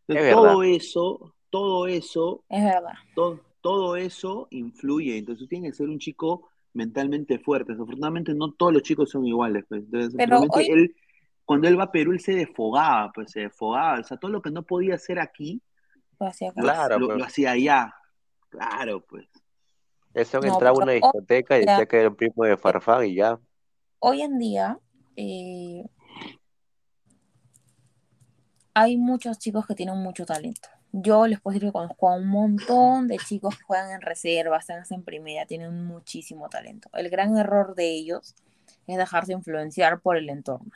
Entonces, 0.06 0.26
Es 0.30 0.34
todo 0.34 0.62
eso, 0.62 1.34
todo 1.50 1.86
eso, 1.88 2.44
Es 2.48 2.62
verdad. 2.62 2.92
todo, 3.14 3.40
todo 3.68 3.96
eso 3.96 4.46
influye, 4.50 5.18
entonces 5.18 5.48
tiene 5.48 5.68
que 5.70 5.74
ser 5.74 5.88
un 5.88 5.98
chico 5.98 6.48
mentalmente 6.72 7.40
fuerte. 7.40 7.72
Desafortunadamente 7.72 8.32
no 8.32 8.52
todos 8.52 8.72
los 8.72 8.82
chicos 8.82 9.10
son 9.10 9.26
iguales, 9.26 9.64
pues. 9.68 9.82
Entonces, 9.82 10.14
Pero 10.16 10.40
hoy- 10.50 10.66
él, 10.68 10.94
cuando 11.44 11.66
él 11.66 11.76
va 11.76 11.84
a 11.84 11.90
Perú, 11.90 12.12
él 12.12 12.20
se 12.20 12.32
desfogaba, 12.34 13.10
pues 13.12 13.32
se 13.32 13.40
desfogaba, 13.40 13.98
o 13.98 14.04
sea, 14.04 14.18
todo 14.18 14.30
lo 14.30 14.40
que 14.40 14.52
no 14.52 14.62
podía 14.62 14.94
hacer 14.94 15.18
aquí, 15.18 15.60
Lo 16.20 16.28
hacía 16.28 16.52
Claro, 16.52 16.98
lo- 17.00 17.06
pues. 17.08 17.18
lo 17.18 17.24
hacía 17.24 17.50
allá. 17.50 17.94
Claro, 18.50 19.00
pues. 19.04 19.26
Eso 20.14 20.38
No, 20.40 20.46
entraba 20.46 20.78
a 20.78 20.82
una 20.84 20.92
discoteca 20.92 21.58
y 21.58 21.64
ya. 21.66 21.72
decía 21.72 21.86
que 21.86 21.96
era 21.96 22.08
el 22.08 22.14
primo 22.14 22.44
de 22.44 22.56
Farfán 22.56 23.04
y 23.06 23.16
ya. 23.16 23.38
Hoy 23.98 24.22
en 24.22 24.38
día 24.38 24.78
eh, 25.16 25.84
hay 28.74 28.96
muchos 28.96 29.38
chicos 29.38 29.66
que 29.66 29.74
tienen 29.74 29.96
mucho 29.98 30.24
talento. 30.24 30.68
Yo 30.98 31.26
les 31.26 31.40
puedo 31.40 31.54
decir 31.54 31.68
que 31.68 31.72
conozco 31.72 32.08
a 32.08 32.16
un 32.16 32.26
montón 32.26 33.06
de 33.06 33.18
chicos 33.18 33.56
que 33.56 33.64
juegan 33.64 33.90
en 33.92 34.00
reserva, 34.00 34.58
están 34.58 34.82
en 34.90 35.04
primera, 35.04 35.44
tienen 35.46 35.84
muchísimo 35.84 36.48
talento. 36.48 36.88
El 36.94 37.10
gran 37.10 37.36
error 37.36 37.74
de 37.74 37.90
ellos 37.90 38.34
es 38.86 38.96
dejarse 38.96 39.32
influenciar 39.32 40.00
por 40.00 40.16
el 40.16 40.30
entorno. 40.30 40.72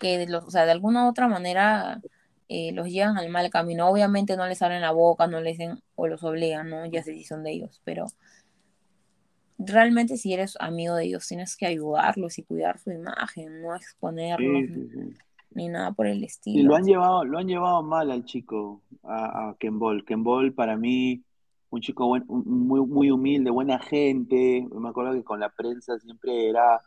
Que 0.00 0.18
de, 0.18 0.26
los- 0.28 0.44
o 0.44 0.50
sea, 0.50 0.64
de 0.64 0.72
alguna 0.72 1.06
u 1.06 1.08
otra 1.10 1.28
manera 1.28 2.00
eh, 2.48 2.72
los 2.72 2.88
llevan 2.88 3.18
al 3.18 3.28
mal 3.30 3.50
camino. 3.50 3.88
Obviamente 3.88 4.36
no 4.36 4.46
les 4.46 4.62
abren 4.62 4.80
la 4.82 4.92
boca, 4.92 5.26
no 5.26 5.40
les 5.40 5.58
dicen 5.58 5.82
o 5.96 6.06
los 6.06 6.22
obligan, 6.24 6.70
¿no? 6.70 6.86
Ya 6.86 7.02
sé 7.02 7.14
si 7.14 7.24
son 7.24 7.42
de 7.42 7.50
ellos, 7.52 7.80
pero 7.84 8.06
realmente 9.58 10.16
si 10.16 10.32
eres 10.32 10.56
amigo 10.60 10.94
de 10.96 11.04
ellos 11.04 11.26
tienes 11.28 11.56
que 11.56 11.66
ayudarlos 11.66 12.38
y 12.38 12.44
cuidar 12.44 12.78
su 12.78 12.90
imagen, 12.92 13.60
no 13.62 13.74
exponerlos 13.76 14.64
Sí, 14.64 14.68
sí, 14.74 14.88
sí. 14.92 15.18
Ni 15.58 15.68
nada 15.68 15.92
por 15.92 16.06
el 16.06 16.22
Y 16.22 16.26
estilo. 16.26 16.70
lo 16.70 16.76
han 16.76 16.84
llevado, 16.84 17.24
lo 17.24 17.38
han 17.38 17.46
llevado 17.48 17.82
mal 17.82 18.10
al 18.10 18.24
chico, 18.24 18.82
a, 19.02 19.50
a 19.50 19.56
Ken 19.58 19.78
Ball. 19.78 20.04
Ken 20.06 20.22
Ball, 20.24 20.54
para 20.54 20.76
mí, 20.76 21.22
un 21.70 21.80
chico 21.82 22.06
buen- 22.06 22.24
un- 22.28 22.44
muy, 22.66 22.80
muy 22.86 23.10
humilde, 23.10 23.50
buena 23.50 23.78
gente. 23.78 24.66
Me 24.72 24.88
acuerdo 24.88 25.12
que 25.12 25.22
con 25.24 25.40
la 25.40 25.50
prensa 25.50 25.98
siempre 25.98 26.48
era, 26.48 26.80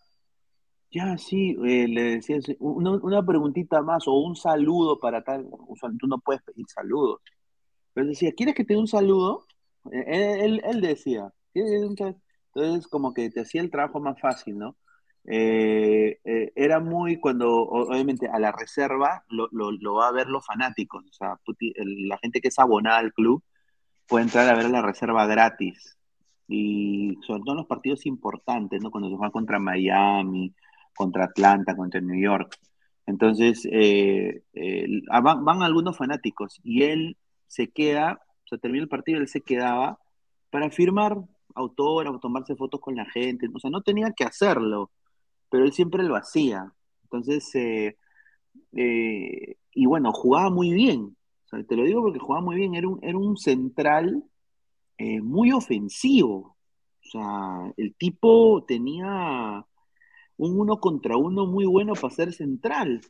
ya 0.92 1.18
sí, 1.18 1.56
eh, 1.66 1.88
le 1.88 2.02
decías 2.16 2.46
una, 2.60 2.92
una 2.92 3.26
preguntita 3.26 3.82
más 3.82 4.08
o 4.08 4.14
un 4.14 4.36
saludo 4.36 5.00
para 5.00 5.24
tal. 5.24 5.48
Usual- 5.68 5.98
Tú 6.00 6.08
no 6.08 6.20
puedes 6.20 6.42
pedir 6.44 6.66
saludos. 6.68 7.20
Pero 7.94 8.08
decía, 8.08 8.32
¿quieres 8.36 8.56
que 8.56 8.66
te 8.66 8.74
dé 8.74 8.80
un 8.80 8.88
saludo? 8.88 9.46
Eh, 9.92 10.04
Él, 10.08 10.42
él- 10.42 10.62
él 10.66 10.82
decía, 10.82 11.34
entonces 11.54 12.88
como 12.88 13.14
que 13.14 13.30
te 13.30 13.42
hacía 13.42 13.62
el 13.62 13.72
trabajo 13.72 14.00
más 14.00 14.20
fácil, 14.20 14.58
¿no? 14.58 14.76
Eh, 15.26 16.20
eh, 16.26 16.52
era 16.56 16.80
muy 16.80 17.20
cuando, 17.20 17.52
obviamente, 17.64 18.28
a 18.28 18.40
la 18.40 18.52
reserva 18.52 19.24
lo, 19.30 19.48
lo, 19.52 19.94
va 19.96 20.08
a 20.08 20.12
ver 20.12 20.28
los 20.28 20.46
fanáticos, 20.46 21.06
o 21.06 21.14
sea, 21.14 21.40
el- 21.76 22.08
la 22.08 22.18
gente 22.18 22.42
que 22.42 22.48
es 22.50 22.60
abonada 22.60 22.98
al 23.00 23.14
club 23.14 23.44
puede 24.08 24.26
entrar 24.26 24.48
a 24.50 24.56
ver 24.58 24.70
la 24.70 24.82
reserva 24.82 25.26
gratis. 25.28 25.98
Y 26.48 27.18
sobre 27.26 27.42
todo 27.42 27.52
en 27.54 27.58
los 27.60 27.68
partidos 27.68 28.06
importantes, 28.06 28.82
¿no? 28.82 28.92
Cuando 28.92 29.10
se 29.10 29.16
juega 29.16 29.32
contra 29.32 29.60
Miami, 29.60 30.54
contra 30.96 31.26
Atlanta, 31.26 31.76
contra 31.76 32.02
New 32.02 32.20
York. 32.22 32.58
Entonces, 33.06 33.68
eh, 33.72 34.44
eh, 34.54 34.88
ah, 35.10 35.22
van, 35.22 35.44
van 35.46 35.64
algunos 35.64 35.98
fanáticos 35.98 36.60
y 36.64 36.84
él 36.84 37.18
se 37.48 37.70
queda, 37.70 38.22
o 38.46 38.48
sea, 38.48 38.58
termina 38.60 38.84
el 38.84 38.90
partido, 38.90 39.20
él 39.20 39.28
se 39.28 39.42
quedaba 39.42 40.00
para 40.50 40.70
firmar 40.70 41.18
autógrafos, 41.56 42.22
tomarse 42.22 42.56
fotos 42.56 42.80
con 42.82 42.96
la 42.96 43.06
gente, 43.06 43.48
o 43.54 43.60
sea, 43.60 43.72
no 43.72 43.82
tenía 43.82 44.12
que 44.16 44.24
hacerlo, 44.24 44.92
pero 45.52 45.66
él 45.66 45.74
siempre 45.74 46.02
lo 46.04 46.16
hacía. 46.16 46.74
Entonces, 47.04 47.54
eh, 47.56 47.98
eh, 48.72 49.58
y 49.74 49.86
bueno, 49.86 50.14
jugaba 50.14 50.50
muy 50.50 50.72
bien. 50.72 51.16
Te 51.68 51.76
lo 51.76 51.84
digo 51.84 52.02
porque 52.02 52.20
jugaba 52.20 52.44
muy 52.44 52.56
bien. 52.56 52.74
Era 52.74 52.88
un, 52.88 53.00
era 53.04 53.18
un 53.18 53.36
central 53.36 54.24
eh, 54.98 55.22
muy 55.22 55.52
ofensivo. 55.52 56.56
O 57.04 57.10
sea, 57.12 57.74
el 57.76 57.94
tipo 57.96 58.64
tenía 58.66 59.66
un 60.38 60.60
uno 60.60 60.80
contra 60.80 61.18
uno 61.18 61.46
muy 61.46 61.66
bueno 61.66 61.94
para 61.94 62.14
ser 62.14 62.34
central. 62.34 63.02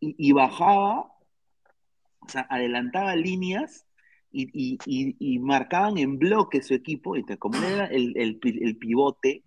Y, 0.00 0.32
bajaba, 0.32 1.12
o 2.20 2.28
sea, 2.28 2.46
adelantaba 2.48 3.14
líneas 3.16 3.84
y, 4.30 4.48
y- 4.54 4.78
y- 5.18 5.38
marcaban 5.40 5.98
en 5.98 6.18
bloque 6.18 6.62
su 6.62 6.72
equipo. 6.72 7.14
Te- 7.26 7.36
como 7.36 7.58
era 7.58 7.86
el, 7.86 8.16
el 8.16 8.76
pivote, 8.78 9.42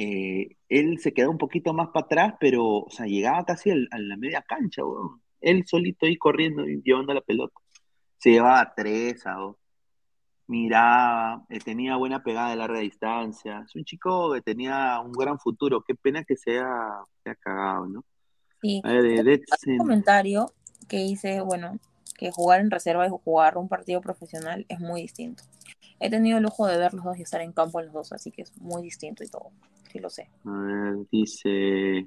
eh, 0.00 0.56
él 0.68 1.00
se 1.00 1.12
quedaba 1.12 1.32
un 1.32 1.38
poquito 1.38 1.74
más 1.74 1.88
para 1.88 2.06
atrás, 2.06 2.34
pero, 2.38 2.64
o 2.64 2.90
sea, 2.90 3.06
llegaba 3.06 3.44
casi 3.44 3.72
a 3.72 3.74
la 3.74 4.16
media 4.16 4.42
cancha, 4.42 4.84
weón. 4.84 5.20
Él 5.40 5.64
solito 5.66 6.06
ahí 6.06 6.16
corriendo 6.16 6.68
y 6.68 6.80
llevando 6.84 7.12
la 7.12 7.20
pelota. 7.20 7.58
Se 8.16 8.30
llevaba 8.30 8.72
tres, 8.76 9.24
weón. 9.26 9.56
Miraba, 10.46 11.44
eh, 11.48 11.58
tenía 11.58 11.96
buena 11.96 12.22
pegada 12.22 12.50
de 12.50 12.56
larga 12.56 12.78
distancia. 12.78 13.64
Es 13.66 13.74
un 13.74 13.84
chico 13.84 14.32
que 14.34 14.40
tenía 14.40 15.00
un 15.00 15.10
gran 15.10 15.40
futuro. 15.40 15.82
Qué 15.82 15.96
pena 15.96 16.22
que 16.22 16.36
sea, 16.36 16.68
sea 17.24 17.34
cagado, 17.34 17.86
¿no? 17.86 18.04
Sí. 18.62 18.80
A 18.84 18.92
ver, 18.92 19.02
de 19.02 19.32
Hay 19.32 19.72
un 19.72 19.78
comentario 19.78 20.46
que 20.88 20.98
dice, 20.98 21.40
bueno, 21.40 21.80
que 22.16 22.30
jugar 22.30 22.60
en 22.60 22.70
reserva 22.70 23.04
y 23.04 23.10
jugar 23.10 23.58
un 23.58 23.68
partido 23.68 24.00
profesional 24.00 24.64
es 24.68 24.78
muy 24.78 25.02
distinto. 25.02 25.42
He 25.98 26.08
tenido 26.08 26.38
el 26.38 26.44
lujo 26.44 26.68
de 26.68 26.78
ver 26.78 26.94
los 26.94 27.04
dos 27.04 27.18
y 27.18 27.22
estar 27.22 27.40
en 27.40 27.52
campo 27.52 27.80
en 27.80 27.86
los 27.86 27.94
dos, 27.94 28.12
así 28.12 28.30
que 28.30 28.42
es 28.42 28.56
muy 28.58 28.82
distinto 28.82 29.24
y 29.24 29.28
todo. 29.28 29.50
Sí 29.90 29.98
lo 29.98 30.10
sé. 30.10 30.28
A 30.44 30.50
ver, 30.50 30.96
dice 31.10 32.06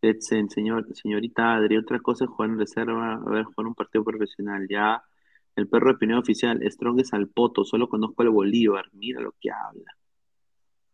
Edson, 0.00 0.48
señor, 0.50 0.86
señorita 0.94 1.54
Adri, 1.54 1.76
otra 1.76 1.98
cosa 2.00 2.24
es 2.24 2.30
jugar 2.30 2.50
en 2.50 2.58
reserva, 2.58 3.14
a 3.14 3.30
ver, 3.30 3.44
jugar 3.44 3.66
un 3.66 3.74
partido 3.74 4.04
profesional. 4.04 4.66
Ya, 4.68 5.02
el 5.56 5.68
perro 5.68 5.88
de 5.88 5.96
opinión 5.96 6.18
oficial, 6.18 6.60
Strong 6.62 7.00
es 7.00 7.12
al 7.12 7.28
poto, 7.28 7.64
solo 7.64 7.88
conozco 7.88 8.22
al 8.22 8.30
Bolívar, 8.30 8.84
mira 8.92 9.20
lo 9.20 9.34
que 9.40 9.50
habla. 9.50 9.90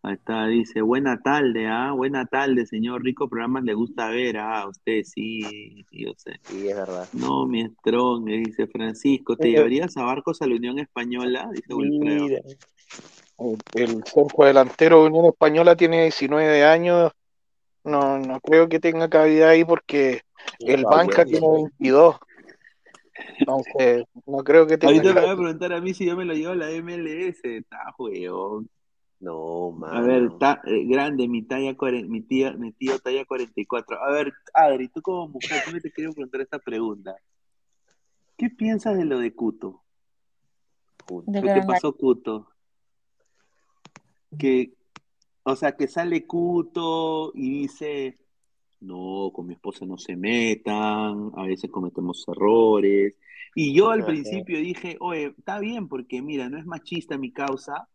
Ahí 0.03 0.15
está, 0.15 0.47
dice, 0.47 0.83
buena 0.83 1.21
tarde, 1.23 1.67
ah, 1.67 1.93
buena 1.93 2.27
tarde, 2.27 2.67
señor, 2.67 3.03
rico 3.03 3.27
programa 3.29 3.63
le 3.63 3.73
gusta 3.73 4.11
ver, 4.11 4.37
ah, 4.37 4.61
a 4.61 4.69
usted 4.69 5.03
sí, 5.03 5.43
sí, 5.91 6.05
yo 6.05 6.13
sé. 6.17 6.39
Sí, 6.43 6.69
es 6.69 6.77
verdad. 6.77 7.09
No, 7.15 7.47
mi 7.47 7.67
Strong, 7.67 8.27
dice 8.27 8.67
Francisco, 8.67 9.37
¿te 9.37 9.49
Eh, 9.49 9.53
llevarías 9.53 9.97
a 9.97 10.05
Barcos 10.05 10.43
a 10.43 10.47
la 10.47 10.57
Unión 10.57 10.79
Española? 10.79 11.49
Dice 11.55 11.75
Wilfredo. 11.75 12.27
El, 13.39 14.05
centro 14.05 14.45
delantero 14.45 15.03
de 15.03 15.09
Unión 15.09 15.27
Española 15.27 15.77
tiene 15.77 16.03
19 16.03 16.65
años. 16.65 17.13
No, 17.83 18.19
no 18.19 18.41
creo 18.41 18.69
que 18.69 18.81
tenga 18.81 19.09
cabida 19.09 19.51
ahí 19.51 19.65
porque 19.65 20.23
el 20.61 20.85
Banca 20.85 21.25
tiene 21.25 21.51
22. 21.51 22.17
Entonces, 23.39 24.05
no 24.27 24.39
creo 24.39 24.67
que 24.67 24.79
tenga 24.79 24.95
Ahorita 24.95 25.15
me 25.15 25.27
va 25.27 25.33
a 25.33 25.37
preguntar 25.37 25.73
a 25.73 25.81
mí 25.81 25.93
si 25.93 26.07
yo 26.07 26.17
me 26.17 26.25
lo 26.25 26.35
llevo 26.35 26.53
a 26.53 26.57
la 26.57 26.71
MLS, 26.71 27.41
está, 27.45 27.95
weón. 27.99 28.69
No, 29.21 29.75
A 29.87 30.01
ver, 30.03 30.29
ta- 30.39 30.61
eh, 30.67 30.85
grande, 30.87 31.27
mi 31.29 31.43
talla, 31.43 31.75
mi 32.07 32.21
tía, 32.21 32.53
mi 32.53 32.73
tío 32.73 32.99
talla 32.99 33.25
44. 33.25 34.03
A 34.03 34.11
ver, 34.11 34.33
Adri, 34.53 34.89
tú 34.89 35.01
como 35.01 35.29
mujer, 35.29 35.63
yo 35.73 35.81
te 35.81 35.91
quiero 35.91 36.13
preguntar 36.13 36.43
esta 36.43 36.59
pregunta. 36.59 37.17
¿Qué 38.37 38.51
piensas 38.51 38.97
de 38.97 39.05
lo 39.05 39.19
de 39.19 39.33
Cuto? 39.35 39.83
¿Qué 41.33 41.49
te 41.49 41.63
pasó, 41.63 41.95
Cuto? 41.97 42.49
Que, 44.39 44.73
o 45.43 45.57
sea, 45.57 45.77
que 45.77 45.89
sale 45.89 46.27
Cuto 46.27 47.33
y 47.35 47.51
dice, 47.63 48.19
no, 48.81 49.31
con 49.33 49.47
mi 49.47 49.55
esposa 49.55 49.85
no 49.87 49.99
se 49.99 50.17
metan, 50.17 51.31
a 51.37 51.43
veces 51.45 51.71
cometemos 51.71 52.25
errores. 52.29 53.17
Y 53.55 53.75
yo 53.75 53.91
al 53.91 54.01
Ajá. 54.01 54.07
principio 54.09 54.59
dije, 54.59 54.97
oye, 55.01 55.35
está 55.39 55.59
bien, 55.59 55.89
porque 55.89 56.23
mira, 56.23 56.49
no 56.49 56.59
es 56.59 56.67
machista 56.67 57.19
mi 57.19 57.33
causa, 57.33 57.89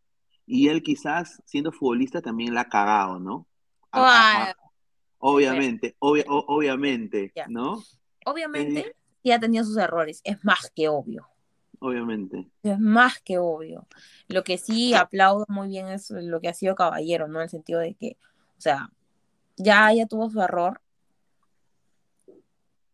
y 0.45 0.67
él 0.67 0.81
quizás, 0.81 1.41
siendo 1.45 1.71
futbolista, 1.71 2.21
también 2.21 2.53
la 2.53 2.61
ha 2.61 2.69
cagado, 2.69 3.19
¿no? 3.19 3.45
A- 3.91 4.01
a- 4.01 4.43
a- 4.49 4.55
obviamente, 5.19 5.95
obvia- 5.99 6.25
o- 6.27 6.45
obviamente. 6.47 7.31
¿no? 7.49 7.83
Obviamente, 8.25 8.95
sí 9.23 9.31
ha 9.31 9.39
tenido 9.39 9.63
sus 9.63 9.77
errores, 9.77 10.21
es 10.23 10.43
más 10.43 10.71
que 10.75 10.87
obvio. 10.87 11.28
Obviamente. 11.79 12.47
Es 12.63 12.79
más 12.79 13.19
que 13.21 13.37
obvio. 13.37 13.87
Lo 14.27 14.43
que 14.43 14.57
sí 14.57 14.93
aplaudo 14.93 15.45
muy 15.47 15.69
bien 15.69 15.87
es 15.87 16.09
lo 16.11 16.41
que 16.41 16.49
ha 16.49 16.53
sido 16.53 16.75
Caballero, 16.75 17.27
¿no? 17.27 17.39
En 17.39 17.43
el 17.43 17.49
sentido 17.49 17.79
de 17.79 17.93
que, 17.95 18.17
o 18.57 18.61
sea, 18.61 18.89
ya, 19.57 19.91
ya 19.93 20.05
tuvo 20.05 20.29
su 20.29 20.41
error, 20.41 20.81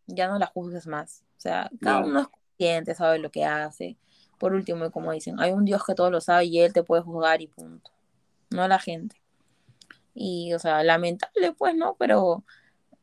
ya 0.06 0.28
no 0.28 0.38
la 0.38 0.46
juzgues 0.46 0.86
más. 0.86 1.24
O 1.36 1.40
sea, 1.40 1.70
cada 1.80 1.98
Claro. 1.98 2.06
uno 2.06 2.20
es 2.20 2.28
consciente, 2.28 2.94
sabe 2.94 3.18
lo 3.18 3.30
que 3.30 3.44
hace. 3.44 3.96
Por 4.38 4.52
último, 4.52 4.90
como 4.90 5.12
dicen, 5.12 5.40
hay 5.40 5.52
un 5.52 5.64
Dios 5.64 5.82
que 5.84 5.94
todo 5.94 6.10
lo 6.10 6.20
sabe 6.20 6.44
y 6.46 6.60
él 6.60 6.72
te 6.72 6.82
puede 6.82 7.02
juzgar 7.02 7.40
y 7.40 7.46
punto. 7.48 7.90
No 8.50 8.68
la 8.68 8.78
gente. 8.78 9.20
Y, 10.14 10.52
o 10.54 10.58
sea, 10.58 10.82
lamentable, 10.82 11.52
pues, 11.52 11.74
¿no? 11.74 11.96
Pero 11.98 12.44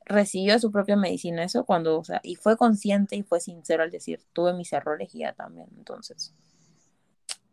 recibió 0.05 0.59
su 0.59 0.71
propia 0.71 0.95
medicina, 0.95 1.43
eso 1.43 1.65
cuando, 1.65 1.99
o 1.99 2.03
sea, 2.03 2.19
y 2.23 2.35
fue 2.35 2.57
consciente 2.57 3.15
y 3.15 3.23
fue 3.23 3.39
sincero 3.39 3.83
al 3.83 3.91
decir, 3.91 4.19
tuve 4.33 4.53
mis 4.53 4.73
errores 4.73 5.13
y 5.15 5.19
ya 5.19 5.33
también. 5.33 5.67
Entonces, 5.77 6.33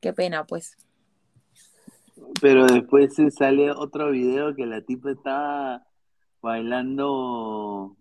qué 0.01 0.13
pena, 0.13 0.45
pues. 0.45 0.77
Pero 2.41 2.67
después 2.67 3.15
se 3.15 3.31
sale 3.31 3.71
otro 3.71 4.11
video 4.11 4.55
que 4.55 4.67
la 4.67 4.83
tipa 4.83 5.11
está 5.13 5.87
bailando 6.43 7.97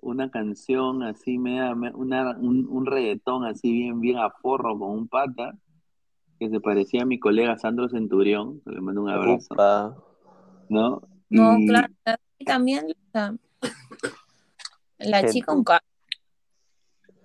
una 0.00 0.30
canción 0.30 1.02
así, 1.02 1.38
media, 1.38 1.74
me- 1.74 1.94
una, 1.94 2.36
un, 2.38 2.66
un 2.68 2.86
reggaetón 2.86 3.44
así 3.44 3.72
bien, 3.72 4.00
bien 4.00 4.18
a 4.18 4.30
forro 4.30 4.78
con 4.78 4.90
un 4.90 5.08
pata, 5.08 5.52
que 6.38 6.48
se 6.48 6.60
parecía 6.60 7.02
a 7.02 7.06
mi 7.06 7.18
colega 7.18 7.58
Sandro 7.58 7.88
Centurión, 7.88 8.62
le 8.64 8.80
mando 8.80 9.02
un 9.02 9.10
abrazo. 9.10 9.54
¿no? 10.70 11.02
No, 11.30 11.58
Y 11.58 11.66
claro, 11.66 11.88
y 12.38 12.44
también 12.44 12.86
o 12.86 13.10
sea, 13.12 13.34
la 15.00 15.26
chica 15.26 15.52
un 15.52 15.64
ca- 15.64 15.82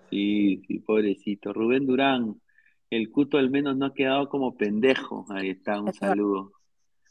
sí, 0.10 0.62
sí, 0.68 0.80
pobrecito. 0.80 1.54
Rubén 1.54 1.86
Durán, 1.86 2.42
el 2.90 3.12
cuto 3.12 3.38
al 3.38 3.50
menos 3.50 3.76
no 3.78 3.88
ha 3.88 3.94
quedado 3.94 4.30
como 4.30 4.56
pendejo. 4.56 5.26
Ahí 5.30 5.50
está, 5.50 5.82
un 5.82 5.94
saludo. 5.94 6.52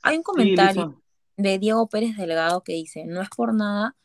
Hay 0.02 0.16
un 0.16 0.22
comentario 0.22 1.02
de 1.36 1.58
Diego 1.58 1.88
Pérez 1.88 2.16
Delgado 2.16 2.62
que 2.62 2.74
dice, 2.74 3.04
no 3.04 3.20
es 3.20 3.28
por 3.30 3.54
nada, 3.54 3.96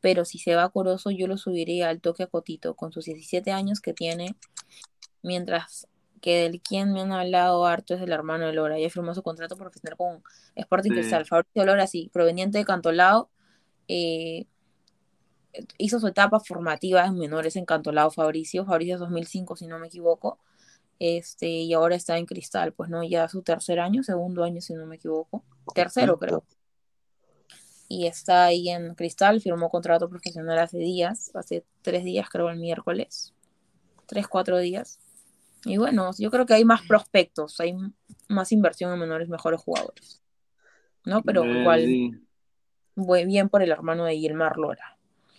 pero 0.00 0.24
si 0.24 0.38
se 0.38 0.54
va 0.56 0.70
Corozo 0.70 1.10
yo 1.10 1.26
lo 1.28 1.36
subiría 1.36 1.88
al 1.88 2.00
toque 2.00 2.24
a 2.24 2.26
Cotito 2.26 2.74
con 2.74 2.92
sus 2.92 3.04
17 3.04 3.52
años 3.52 3.80
que 3.80 3.92
tiene, 3.92 4.34
mientras 5.22 5.86
que 6.20 6.36
del 6.36 6.60
quien 6.60 6.92
me 6.92 7.00
han 7.00 7.12
hablado 7.12 7.66
harto 7.66 7.94
es 7.94 8.00
del 8.00 8.12
hermano 8.12 8.46
de 8.46 8.52
Lora, 8.52 8.78
ya 8.78 8.88
firmó 8.90 9.14
su 9.14 9.22
contrato 9.22 9.56
profesional 9.56 9.96
con 9.96 10.22
Sporting 10.54 10.90
Sí. 10.90 10.94
Cristal. 10.96 11.26
Fabricio 11.26 11.64
Lora, 11.64 11.86
sí, 11.86 12.10
proveniente 12.12 12.58
de 12.58 12.64
Cantolao, 12.64 13.28
eh, 13.88 14.46
hizo 15.78 16.00
su 16.00 16.06
etapa 16.06 16.40
formativa 16.40 17.04
en 17.04 17.18
menores 17.18 17.56
en 17.56 17.64
Cantolao 17.64 18.10
Fabricio, 18.10 18.64
Fabricio 18.64 18.94
es 18.94 19.00
2005 19.00 19.56
si 19.56 19.66
no 19.66 19.78
me 19.78 19.88
equivoco, 19.88 20.38
este, 20.98 21.48
y 21.48 21.72
ahora 21.72 21.96
está 21.96 22.18
en 22.18 22.26
Cristal, 22.26 22.72
pues 22.72 22.88
no, 22.88 23.02
ya 23.02 23.28
su 23.28 23.42
tercer 23.42 23.80
año, 23.80 24.02
segundo 24.02 24.44
año 24.44 24.60
si 24.60 24.74
no 24.74 24.86
me 24.86 24.96
equivoco, 24.96 25.44
tercero 25.74 26.18
creo. 26.18 26.44
Y 27.88 28.06
está 28.06 28.44
ahí 28.44 28.70
en 28.70 28.94
Cristal, 28.94 29.40
firmó 29.40 29.68
contrato 29.68 30.08
profesional 30.08 30.58
hace 30.58 30.78
días, 30.78 31.30
hace 31.34 31.64
tres 31.82 32.04
días 32.04 32.28
creo 32.30 32.48
el 32.48 32.58
miércoles, 32.58 33.34
tres, 34.06 34.28
cuatro 34.28 34.58
días. 34.58 34.98
Y 35.64 35.76
bueno, 35.76 36.10
yo 36.18 36.30
creo 36.30 36.46
que 36.46 36.54
hay 36.54 36.64
más 36.64 36.82
prospectos, 36.82 37.60
hay 37.60 37.76
más 38.28 38.52
inversión 38.52 38.92
en 38.92 38.98
menores, 38.98 39.28
mejores 39.28 39.60
jugadores. 39.60 40.22
¿No? 41.04 41.22
Pero 41.22 41.44
igual, 41.44 42.22
muy 42.94 43.24
bien 43.26 43.48
por 43.48 43.62
el 43.62 43.70
hermano 43.70 44.04
de 44.04 44.16
Gilmar 44.16 44.56
Lora. 44.56 44.98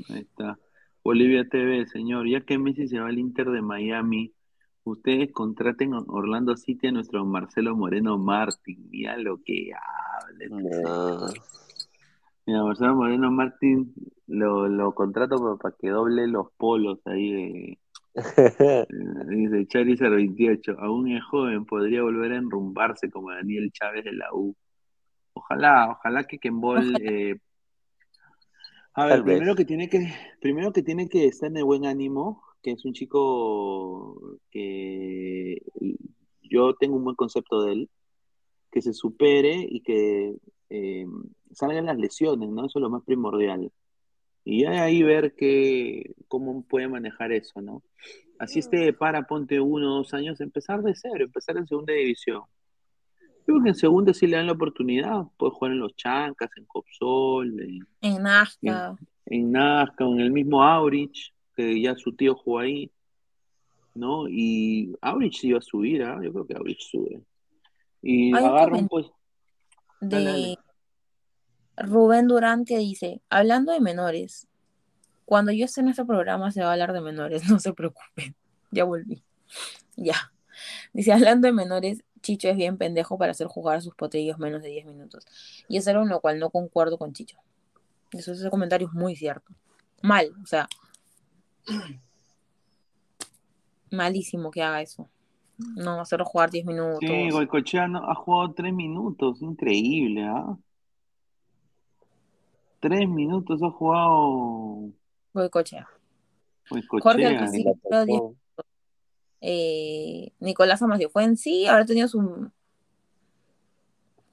Ahí 0.10 0.22
está. 0.22 0.60
Bolivia 1.03 1.48
TV, 1.48 1.86
señor, 1.88 2.28
ya 2.28 2.41
que 2.41 2.57
Messi 2.57 2.88
se 2.88 2.99
va 2.99 3.07
al 3.10 3.20
Inter 3.20 3.49
de 3.49 3.61
Miami, 3.61 4.34
ustedes 4.86 5.32
contraten 5.32 5.94
a 5.94 5.99
Orlando 6.07 6.56
City 6.56 6.88
a 6.88 6.91
nuestro 6.91 7.26
Marcelo 7.26 7.76
Moreno 7.76 8.18
Martín. 8.18 8.88
Mira 8.90 9.18
lo 9.18 9.41
que 9.44 9.72
No. 10.49 11.28
Mira, 12.45 12.64
Marcelo 12.64 12.95
Moreno 12.95 13.32
Martín 13.32 13.94
lo, 14.28 14.68
lo 14.68 14.94
contrato 14.94 15.57
para 15.61 15.76
que 15.78 15.90
doble 15.90 16.28
los 16.28 16.52
polos 16.57 16.99
ahí 17.06 17.32
de. 17.32 17.80
Dice 19.28 19.68
Charizard 19.68 20.15
28. 20.15 20.78
Aún 20.80 21.11
es 21.11 21.24
joven, 21.26 21.65
podría 21.65 22.03
volver 22.03 22.32
a 22.32 22.38
enrumbarse 22.38 23.10
como 23.10 23.32
Daniel 23.32 23.72
Chávez 23.72 24.06
de 24.06 24.14
la 24.14 24.28
U. 24.34 24.56
Ojalá, 25.34 25.90
ojalá 25.91 26.24
que 26.26 26.40
Kembol. 26.40 26.95
eh, 27.02 27.40
a 28.94 29.06
ver, 29.06 29.24
primero 29.24 29.56
que 29.56 29.65
tiene 29.65 29.90
que, 29.90 30.14
primero 30.40 30.72
que 30.72 30.84
tiene 30.84 31.10
que 31.10 31.26
estar 31.26 31.49
en 31.49 31.57
el 31.57 31.64
buen 31.64 31.86
ánimo, 31.86 32.44
que 32.61 32.72
es 32.72 32.86
un 32.86 32.94
chico 32.94 34.40
que 34.52 35.61
yo 36.41 36.76
tengo 36.76 36.98
un 36.98 37.03
buen 37.03 37.15
concepto 37.15 37.64
de 37.64 37.74
él, 37.74 37.90
que 38.72 38.82
se 38.82 38.94
supere 38.94 39.68
y 39.70 39.82
que 39.82 40.36
eh, 40.70 41.06
salgan 41.52 41.86
las 41.86 41.98
lesiones, 41.98 42.49
¿no? 42.49 42.65
Eso 42.65 42.80
es 42.80 42.84
lo 42.84 42.90
más 42.90 43.03
primordial. 43.03 43.72
Y 44.45 44.65
ahí 44.65 45.03
ver 45.03 45.36
que, 45.36 46.15
cómo 46.28 46.64
puede 46.64 46.88
manejar 46.88 47.32
eso, 47.32 47.61
¿no? 47.61 47.84
Así 48.40 48.60
este 48.60 48.91
para, 48.94 49.24
ponte 49.24 49.60
uno 49.60 49.94
o 49.94 49.98
dos 49.98 50.14
años, 50.14 50.41
empezar 50.41 50.82
de 50.82 50.95
cero, 50.95 51.24
empezar 51.26 51.57
en 51.57 51.68
segunda 51.68 51.94
división. 51.94 52.41
Yo 53.45 53.56
creo 53.56 53.64
que 53.64 53.70
en 53.70 53.76
segunda 53.76 54.14
sí 54.14 54.26
le 54.26 54.38
dan 54.38 54.48
la 54.48 54.53
oportunidad, 54.53 55.24
puede 55.38 55.52
jugar 55.52 55.74
en 55.74 55.80
los 55.80 55.95
Chancas, 55.95 56.49
en 56.56 56.65
Copsol, 56.65 57.60
en, 57.60 57.88
En 58.02 58.24
Nazca. 58.24 58.95
en 59.26 59.52
Nazca, 59.52 60.06
en 60.06 60.20
el 60.22 60.32
mismo 60.32 60.64
Aurich, 60.64 61.34
que 61.56 61.82
ya 61.82 61.95
su 61.95 62.15
tío 62.15 62.36
jugó 62.36 62.60
ahí, 62.60 62.90
¿no? 63.95 64.30
Y 64.30 64.95
Aurich 65.02 65.40
sí 65.40 65.49
iba 65.49 65.60
a 65.60 65.61
subir, 65.61 66.03
¿ah? 66.03 66.20
Yo 66.24 66.32
creo 66.32 66.48
que 66.48 66.56
Aurich 66.56 66.80
sube. 66.80 67.22
Y 68.02 68.34
agarran, 68.34 68.88
pues, 68.88 69.07
dale, 69.99 70.26
de 70.26 70.32
dale. 70.32 70.57
Rubén 71.78 72.28
Durán 72.28 72.65
que 72.65 72.78
dice, 72.78 73.22
hablando 73.30 73.72
de 73.72 73.82
menores, 73.82 74.48
cuando 75.26 75.52
yo 75.52 75.65
esté 75.65 75.82
en 75.82 75.90
este 75.90 76.06
programa 76.06 76.52
se 76.52 76.61
va 76.61 76.70
a 76.70 76.74
hablar 76.74 76.94
de 76.94 77.02
menores, 77.02 77.44
no 77.49 77.60
se 77.60 77.74
preocupen, 77.74 78.36
ya 78.72 78.84
volví, 78.84 79.24
ya. 79.95 80.32
Dice, 80.94 81.11
hablando 81.11 81.48
de 81.48 81.53
menores, 81.53 82.03
Chicho 82.24 82.48
es 82.50 82.56
bien 82.56 82.78
pendejo 82.78 83.18
para 83.20 83.32
hacer 83.32 83.45
jugar 83.48 83.78
a 83.78 83.82
sus 83.82 83.94
potrillos 83.94 84.40
menos 84.40 84.64
de 84.64 84.70
10 84.70 84.86
minutos. 84.88 85.26
Y 85.68 85.78
es 85.78 85.88
algo 85.88 86.02
en 86.04 86.10
lo 86.10 86.22
cual 86.22 86.40
no 86.40 86.50
concuerdo 86.50 86.98
con 86.98 87.14
Chicho. 87.14 87.38
Eso 88.12 88.32
ese 88.32 88.50
comentario 88.50 88.88
es 88.88 88.94
muy 88.94 89.16
cierto. 89.16 89.54
Mal, 90.02 90.32
o 90.41 90.45
sea, 90.48 90.68
malísimo 93.91 94.52
que 94.52 94.62
haga 94.64 94.82
eso. 94.82 95.10
No 95.76 96.02
hacerlo 96.02 96.26
jugar 96.26 96.50
10 96.50 96.66
minutos. 96.66 97.00
Sí, 97.02 97.30
Goicochea 97.30 97.88
no- 97.88 98.10
ha 98.10 98.16
jugado 98.16 98.54
tres 98.54 98.74
minutos, 98.74 99.41
increíble, 99.41 100.24
¿ah? 100.24 100.58
Tres 102.80 103.08
minutos 103.08 103.62
ha 103.64 103.70
jugado 103.70 104.90
Goicochea. 105.34 105.88
Jorge. 106.70 107.26
Alcacil, 107.26 107.64
10 107.64 108.08
minutos. 108.08 108.38
Eh, 109.45 110.32
Nicolás 110.40 110.82
Amasio 110.82 111.10
fue 111.10 111.26
en 111.26 111.36
sí, 111.36 111.68
habrá 111.68 111.86
tenido 111.86 112.07
sus 112.07 112.24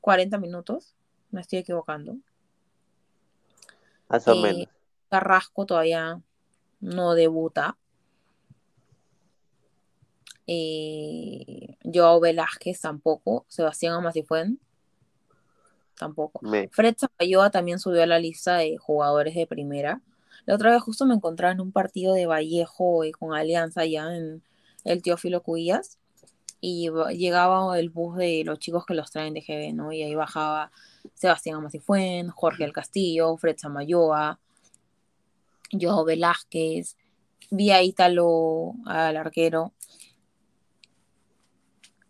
40 0.00 0.38
minutos, 0.38 0.94
me 1.32 1.40
estoy 1.40 1.58
equivocando. 1.58 2.16
Más 4.08 4.26
o 4.28 4.34
Eh, 4.34 4.40
menos. 4.42 4.68
Carrasco 5.08 5.66
todavía 5.66 6.20
no 6.78 7.14
debuta. 7.14 7.76
Eh, 10.46 11.76
Joao 11.92 12.20
Velázquez 12.20 12.80
tampoco. 12.80 13.44
Sebastián 13.48 13.94
Amasifuen 13.94 14.58
tampoco. 15.98 16.40
Me- 16.42 16.68
Fred 16.68 16.94
Zapayoa 16.98 17.50
también 17.50 17.78
subió 17.78 18.02
a 18.02 18.06
la 18.06 18.18
lista 18.18 18.56
de 18.58 18.76
jugadores 18.78 19.34
de 19.34 19.46
primera. 19.46 20.00
La 20.46 20.54
otra 20.54 20.70
vez 20.70 20.82
justo 20.82 21.04
me 21.04 21.14
encontraba 21.14 21.52
en 21.52 21.60
un 21.60 21.72
partido 21.72 22.14
de 22.14 22.26
Vallejo 22.26 23.04
y 23.04 23.12
con 23.12 23.34
Alianza 23.34 23.84
ya 23.84 24.14
en 24.14 24.42
el 24.84 25.02
Teófilo 25.02 25.42
Cuillas 25.42 25.98
y 26.60 26.90
llegaba 27.16 27.78
el 27.78 27.90
bus 27.90 28.16
de 28.16 28.42
los 28.44 28.58
chicos 28.58 28.84
que 28.84 28.94
los 28.94 29.10
traen 29.10 29.34
de 29.34 29.40
GB, 29.40 29.74
¿no? 29.74 29.92
Y 29.92 30.02
ahí 30.02 30.14
bajaba 30.14 30.70
Sebastián 31.14 31.56
Amasifuen, 31.56 32.28
Jorge 32.30 32.64
El 32.64 32.72
Castillo, 32.72 33.36
Fred 33.36 33.56
Samayoa, 33.56 34.38
Joao 35.72 36.04
Velázquez, 36.04 36.96
vi 37.50 37.70
a 37.70 37.82
Ítalo, 37.82 38.74
al 38.84 39.16
arquero, 39.16 39.72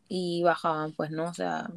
y 0.09 0.43
bajaban, 0.43 0.93
pues, 0.93 1.13
¿no? 1.13 1.27
O 1.27 1.35
sea, 1.35 1.71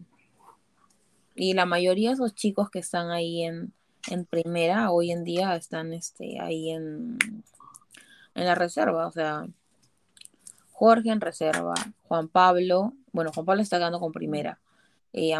y 1.35 1.53
la 1.53 1.65
mayoría 1.65 2.09
de 2.09 2.15
esos 2.15 2.33
chicos 2.33 2.69
que 2.71 2.79
están 2.79 3.11
ahí 3.11 3.43
en, 3.43 3.73
en 4.09 4.25
primera, 4.25 4.91
hoy 4.91 5.11
en 5.11 5.23
día 5.23 5.55
están 5.55 5.93
este, 5.93 6.39
ahí 6.39 6.71
en, 6.71 7.17
en 8.33 8.45
la 8.45 8.55
reserva, 8.55 9.07
o 9.07 9.11
sea, 9.11 9.45
Jorge 10.73 11.11
en 11.11 11.21
reserva, 11.21 11.75
Juan 12.01 12.27
Pablo, 12.27 12.93
bueno, 13.11 13.31
Juan 13.33 13.45
Pablo 13.45 13.61
está 13.61 13.77
ganando 13.77 13.99
con 13.99 14.11
primera, 14.11 14.59
eh, 15.13 15.33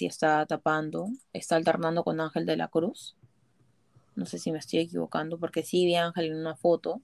está 0.00 0.46
tapando, 0.46 1.06
está 1.32 1.56
alternando 1.56 2.02
con 2.02 2.20
Ángel 2.20 2.44
de 2.44 2.56
la 2.56 2.68
Cruz, 2.68 3.16
no 4.16 4.26
sé 4.26 4.38
si 4.38 4.50
me 4.50 4.58
estoy 4.58 4.80
equivocando, 4.80 5.38
porque 5.38 5.62
sí 5.62 5.86
vi 5.86 5.94
a 5.94 6.06
Ángel 6.06 6.26
en 6.26 6.36
una 6.36 6.56
foto, 6.56 7.00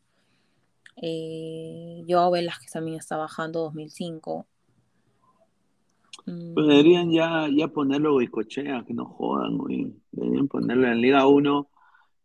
eh, 0.96 2.04
Joao 2.08 2.32
Velázquez 2.32 2.72
también 2.72 2.98
está 2.98 3.16
bajando 3.16 3.60
2005, 3.60 4.46
Pues 6.24 6.66
deberían 6.66 7.10
ya, 7.12 7.48
ya 7.56 7.68
ponerlo 7.68 8.12
Goicochea, 8.12 8.84
que 8.84 8.94
no 8.94 9.06
jodan, 9.06 9.56
güey. 9.56 9.94
Deberían 10.12 10.48
ponerlo 10.48 10.86
en 10.88 11.00
Liga 11.00 11.26
1, 11.26 11.68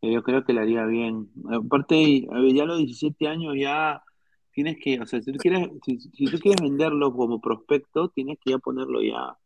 que 0.01 0.11
yo 0.11 0.21
creo 0.21 0.43
que 0.43 0.53
le 0.53 0.61
haría 0.61 0.85
bien. 0.85 1.29
Aparte, 1.49 2.27
ya 2.53 2.65
los 2.65 2.79
17 2.79 3.27
años 3.27 3.55
ya 3.57 4.03
tienes 4.55 4.77
que, 4.81 4.99
o 5.01 5.05
sea, 5.05 5.21
si 5.21 5.33
tú 5.33 5.37
quieres, 5.37 5.69
si, 5.85 5.99
si 5.99 6.25
tú 6.25 6.39
quieres 6.39 6.61
venderlo 6.61 7.13
como 7.13 7.41
prospecto, 7.41 8.07
tienes 8.09 8.39
que 8.39 8.51
ya 8.51 8.57
ponerlo 8.57 9.01
ya. 9.03 9.37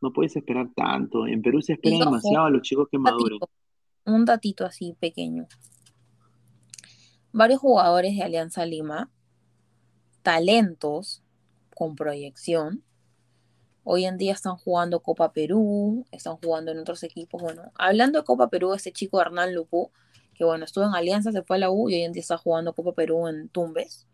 No 0.00 0.12
puedes 0.12 0.34
esperar 0.36 0.68
tanto. 0.74 1.26
En 1.26 1.40
Perú 1.40 1.62
se 1.62 1.74
espera 1.74 1.98
demasiado 1.98 2.46
a 2.46 2.50
los 2.50 2.62
chicos 2.62 2.88
que 2.90 2.98
maduren. 2.98 3.38
un 4.04 4.24
datito 4.24 4.66
así 4.66 4.96
pequeño. 4.98 5.46
Varios 7.32 7.60
jugadores 7.60 8.16
de 8.16 8.22
Alianza 8.22 8.66
Lima, 8.66 9.08
talentos 10.22 11.22
con 11.74 11.94
proyección, 11.94 12.82
hoy 13.84 14.04
en 14.04 14.18
día 14.18 14.32
están 14.32 14.56
jugando 14.56 15.00
Copa 15.00 15.32
Perú, 15.32 16.06
están 16.10 16.36
jugando 16.36 16.72
en 16.72 16.78
otros 16.78 17.04
equipos. 17.04 17.40
Bueno, 17.40 17.70
hablando 17.76 18.18
de 18.18 18.24
Copa 18.24 18.48
Perú, 18.50 18.74
este 18.74 18.92
chico 18.92 19.20
Hernán 19.20 19.54
Lupú, 19.54 19.92
que 20.34 20.44
bueno, 20.44 20.64
estuvo 20.64 20.84
en 20.84 20.94
Alianza, 20.94 21.30
se 21.30 21.42
fue 21.42 21.56
a 21.56 21.60
la 21.60 21.70
U 21.70 21.88
y 21.88 21.94
hoy 21.94 22.02
en 22.02 22.12
día 22.12 22.20
está 22.20 22.36
jugando 22.36 22.72
Copa 22.72 22.92
Perú 22.92 23.28
en 23.28 23.48
Tumbes, 23.48 24.08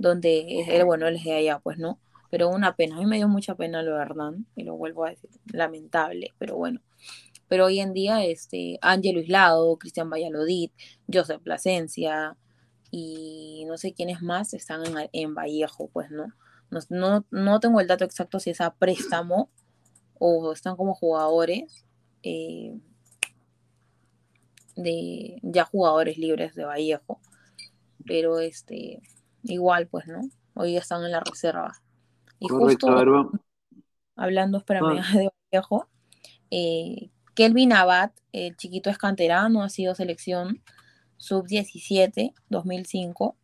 donde 0.00 0.64
él, 0.66 0.84
bueno, 0.84 1.06
él 1.06 1.16
es 1.16 1.24
de 1.24 1.34
allá, 1.34 1.58
pues 1.58 1.78
no. 1.78 2.00
Pero 2.30 2.48
una 2.48 2.74
pena, 2.74 2.96
a 2.96 3.00
mí 3.00 3.06
me 3.06 3.16
dio 3.16 3.28
mucha 3.28 3.54
pena 3.54 3.82
lo 3.82 3.96
de 3.96 4.02
Hernán, 4.02 4.46
y 4.56 4.64
lo 4.64 4.76
vuelvo 4.76 5.04
a 5.04 5.10
decir, 5.10 5.28
lamentable, 5.52 6.32
pero 6.38 6.56
bueno. 6.56 6.80
Pero 7.48 7.66
hoy 7.66 7.80
en 7.80 7.92
día, 7.92 8.24
este, 8.24 8.78
Ángelo 8.80 9.20
Islado, 9.20 9.76
Cristian 9.76 10.08
Valladolid, 10.08 10.70
Joseph 11.12 11.42
Plasencia 11.42 12.36
y 12.90 13.64
no 13.66 13.76
sé 13.76 13.92
quiénes 13.92 14.22
más 14.22 14.54
están 14.54 14.86
en, 14.86 15.10
en 15.12 15.34
Vallejo, 15.34 15.90
pues 15.92 16.10
no. 16.10 16.28
No, 16.70 16.80
no. 16.88 17.26
no 17.30 17.60
tengo 17.60 17.80
el 17.80 17.88
dato 17.88 18.04
exacto 18.04 18.40
si 18.40 18.50
es 18.50 18.60
a 18.60 18.72
préstamo 18.72 19.50
o 20.18 20.52
están 20.52 20.76
como 20.76 20.94
jugadores 20.94 21.84
eh, 22.22 22.78
de 24.76 25.40
ya 25.42 25.64
jugadores 25.64 26.16
libres 26.16 26.54
de 26.54 26.64
Vallejo. 26.64 27.20
Pero 28.06 28.38
este, 28.38 29.02
igual, 29.44 29.86
pues, 29.86 30.06
¿no? 30.06 30.20
Hoy 30.54 30.76
están 30.76 31.04
en 31.04 31.12
la 31.12 31.20
reserva. 31.20 31.72
Y 32.38 32.48
Correcto, 32.48 32.86
justo 32.88 33.40
hablando, 34.20 34.58
espérame, 34.58 35.00
Ah. 35.00 35.02
de 35.14 35.30
Vallejo, 35.52 35.88
eh, 36.50 37.10
Kelvin 37.34 37.72
Abad, 37.72 38.10
el 38.32 38.56
chiquito 38.56 38.90
es 38.90 38.98
canterano, 38.98 39.62
ha 39.62 39.68
sido 39.70 39.94
selección 39.94 40.62
sub-17 41.16 42.34
2005. 42.48 43.36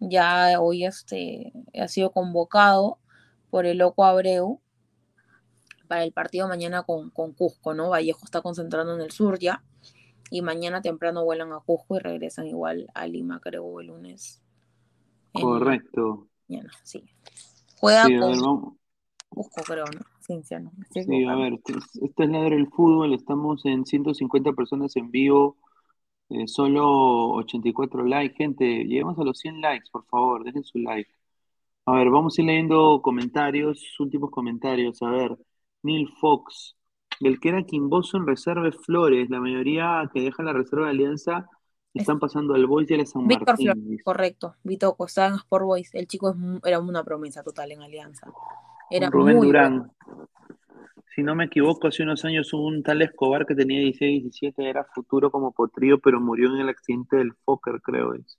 Ya 0.00 0.60
hoy 0.60 0.84
este, 0.84 1.52
ha 1.80 1.88
sido 1.88 2.10
convocado 2.12 2.98
por 3.50 3.66
el 3.66 3.78
Loco 3.78 4.04
Abreu 4.04 4.60
para 5.86 6.02
el 6.02 6.12
partido 6.12 6.48
mañana 6.48 6.82
con, 6.82 7.10
con 7.10 7.32
Cusco, 7.32 7.72
¿no? 7.74 7.90
Vallejo 7.90 8.24
está 8.24 8.42
concentrando 8.42 8.94
en 8.94 9.00
el 9.00 9.12
sur 9.12 9.38
ya. 9.38 9.62
Y 10.30 10.42
mañana 10.42 10.82
temprano 10.82 11.24
vuelan 11.24 11.52
a 11.52 11.60
Cusco 11.60 11.96
y 11.96 12.00
regresan 12.00 12.48
igual 12.48 12.88
a 12.94 13.06
Lima, 13.06 13.40
creo, 13.40 13.80
el 13.80 13.86
lunes. 13.86 14.42
En 15.42 15.50
la 15.50 15.60
Correcto. 15.60 16.28
mañana, 16.48 16.70
sí. 16.82 17.04
Juega 17.80 18.04
Sí, 18.06 18.16
con 18.16 18.20
ver. 18.30 18.38
Cusco, 19.28 19.62
creo, 19.64 19.84
¿no? 19.86 20.00
Ciencia, 20.20 20.58
¿no? 20.60 20.72
Sí, 20.90 21.24
a 21.24 21.34
ver, 21.36 21.54
este 21.54 21.72
es 21.74 21.96
este 22.02 22.24
es 22.24 22.30
Ladra 22.30 22.56
el 22.56 22.68
Fútbol, 22.68 23.12
estamos 23.14 23.64
en 23.66 23.84
150 23.84 24.52
personas 24.52 24.96
en 24.96 25.10
vivo, 25.10 25.58
eh, 26.30 26.48
solo 26.48 27.30
84 27.32 28.04
likes, 28.04 28.36
gente, 28.36 28.64
lleguemos 28.84 29.18
a 29.18 29.24
los 29.24 29.38
100 29.38 29.60
likes, 29.60 29.86
por 29.92 30.06
favor, 30.06 30.44
dejen 30.44 30.64
su 30.64 30.78
like. 30.78 31.10
A 31.86 31.92
ver, 31.96 32.10
vamos 32.10 32.38
a 32.38 32.42
ir 32.42 32.46
leyendo 32.48 33.00
comentarios, 33.02 33.96
últimos 34.00 34.30
comentarios, 34.30 35.02
a 35.02 35.10
ver, 35.10 35.38
Neil 35.82 36.08
Fox, 36.20 36.76
del 37.20 37.40
que 37.40 37.50
era 37.50 37.64
Quimboso 37.64 38.16
en 38.18 38.26
reserva 38.26 38.68
es 38.68 38.76
Flores, 38.84 39.30
la 39.30 39.40
mayoría 39.40 40.10
que 40.14 40.20
deja 40.22 40.42
la 40.42 40.52
reserva 40.52 40.86
de 40.86 40.92
Alianza 40.92 41.48
están 41.98 42.18
pasando 42.18 42.54
al 42.54 42.66
Boys 42.66 42.90
y 42.90 42.94
a 42.94 43.06
San 43.06 43.26
Víctor 43.26 43.48
Martín. 43.48 43.72
Flores, 43.72 44.04
correcto. 44.04 44.56
Vitoco, 44.62 45.06
estaba 45.06 45.28
en 45.28 45.34
Sport 45.34 45.64
Boys. 45.64 45.94
El 45.94 46.06
chico 46.06 46.30
es 46.30 46.36
era 46.64 46.80
una 46.80 47.04
promesa 47.04 47.42
total 47.42 47.72
en 47.72 47.82
Alianza. 47.82 48.30
Era 48.90 49.10
Rubén 49.10 49.36
muy 49.36 49.46
Durán. 49.46 49.92
Si 51.14 51.22
no 51.22 51.34
me 51.34 51.44
equivoco, 51.44 51.86
hace 51.88 52.02
unos 52.02 52.24
años 52.24 52.52
hubo 52.52 52.66
un 52.66 52.82
tal 52.82 53.00
Escobar 53.02 53.46
que 53.46 53.54
tenía 53.54 53.80
16, 53.80 54.22
17, 54.24 54.68
era 54.68 54.84
futuro 54.84 55.30
como 55.30 55.52
potrillo, 55.52 55.98
pero 55.98 56.20
murió 56.20 56.54
en 56.54 56.60
el 56.60 56.68
accidente 56.68 57.16
del 57.16 57.32
Fokker, 57.44 57.80
creo 57.80 58.14
es. 58.14 58.38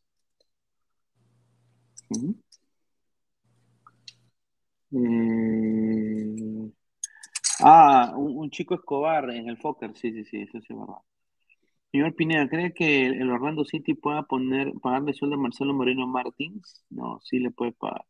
Eh, 4.91 6.71
Ah, 7.59 8.13
un, 8.15 8.37
un 8.37 8.49
chico 8.51 8.75
Escobar 8.75 9.29
en 9.31 9.49
el 9.49 9.57
Fokker, 9.57 9.95
sí, 9.95 10.11
sí, 10.11 10.23
sí, 10.25 10.41
eso 10.41 10.59
sí 10.61 10.67
es 10.73 10.79
verdad. 10.79 11.01
Señor 11.91 12.15
Pineda, 12.15 12.47
¿cree 12.49 12.73
que 12.73 13.07
el 13.07 13.29
Orlando 13.31 13.63
City 13.65 13.93
pueda 13.93 14.23
poner, 14.23 14.73
pagarle 14.81 15.13
sueldo 15.13 15.35
a 15.35 15.39
Marcelo 15.39 15.73
Moreno 15.73 16.05
Martins? 16.05 16.85
No, 16.89 17.19
sí 17.23 17.39
le 17.39 17.51
puede 17.51 17.71
pagar. 17.71 18.05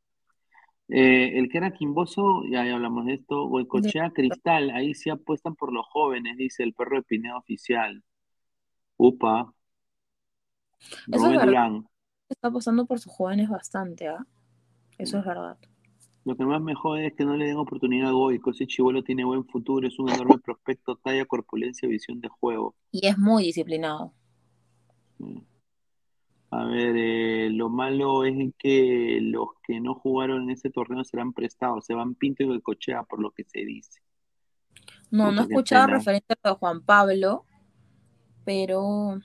Eh, 0.89 1.37
el 1.37 1.49
que 1.49 1.57
era 1.57 1.71
Quimboso, 1.71 2.43
ya, 2.49 2.65
ya 2.65 2.75
hablamos 2.75 3.05
de 3.05 3.15
esto. 3.15 3.45
Goicochea 3.47 4.11
Cristal, 4.11 4.71
ahí 4.71 4.93
sí 4.93 5.09
apuestan 5.09 5.55
por 5.55 5.73
los 5.73 5.85
jóvenes, 5.87 6.37
dice 6.37 6.63
el 6.63 6.73
perro 6.73 6.97
de 6.97 7.03
Pineda 7.03 7.37
oficial. 7.37 8.03
Upa. 8.97 9.53
Eso 10.79 11.05
es 11.11 11.21
Rubén 11.21 11.31
verdad. 11.37 11.45
Durán. 11.45 11.87
Está 12.29 12.47
apostando 12.49 12.85
por 12.85 12.99
sus 12.99 13.13
jóvenes 13.13 13.49
bastante, 13.49 14.07
¿ah? 14.07 14.25
Eso 14.97 15.19
es 15.19 15.25
verdad. 15.25 15.57
Lo 16.27 16.35
que 16.35 16.45
más 16.45 16.61
me 16.61 16.75
jode 16.75 17.07
es 17.07 17.13
que 17.13 17.23
no 17.23 17.37
le 17.37 17.45
den 17.45 17.55
oportunidad 17.55 18.09
a 18.09 18.11
Goico. 18.11 18.51
Ese 18.51 18.67
chivolo 18.67 19.01
tiene 19.01 19.23
buen 19.23 19.45
futuro, 19.45 19.87
es 19.87 19.97
un 19.97 20.09
enorme 20.09 20.37
prospecto, 20.39 20.97
talla, 20.97 21.23
corpulencia, 21.25 21.87
visión 21.87 22.19
de 22.19 22.27
juego. 22.27 22.75
Y 22.91 23.07
es 23.07 23.17
muy 23.17 23.43
disciplinado. 23.43 24.11
A 26.49 26.65
ver, 26.65 26.95
eh, 26.97 27.49
lo 27.49 27.69
malo 27.69 28.25
es 28.25 28.53
que 28.59 29.19
los 29.21 29.51
que 29.63 29.79
no 29.79 29.95
jugaron 29.95 30.43
en 30.43 30.49
ese 30.49 30.69
torneo 30.69 31.01
serán 31.05 31.31
prestados. 31.31 31.85
Se 31.85 31.93
van 31.93 32.13
Pinto 32.15 32.43
y 32.43 32.47
Goicochea, 32.47 33.03
por 33.03 33.21
lo 33.21 33.31
que 33.31 33.45
se 33.45 33.63
dice. 33.63 34.01
No, 35.09 35.31
no 35.31 35.43
he 35.43 35.45
escuchado 35.45 35.87
referente 35.87 36.35
a 36.43 36.55
Juan 36.55 36.81
Pablo, 36.81 37.45
pero 38.43 39.17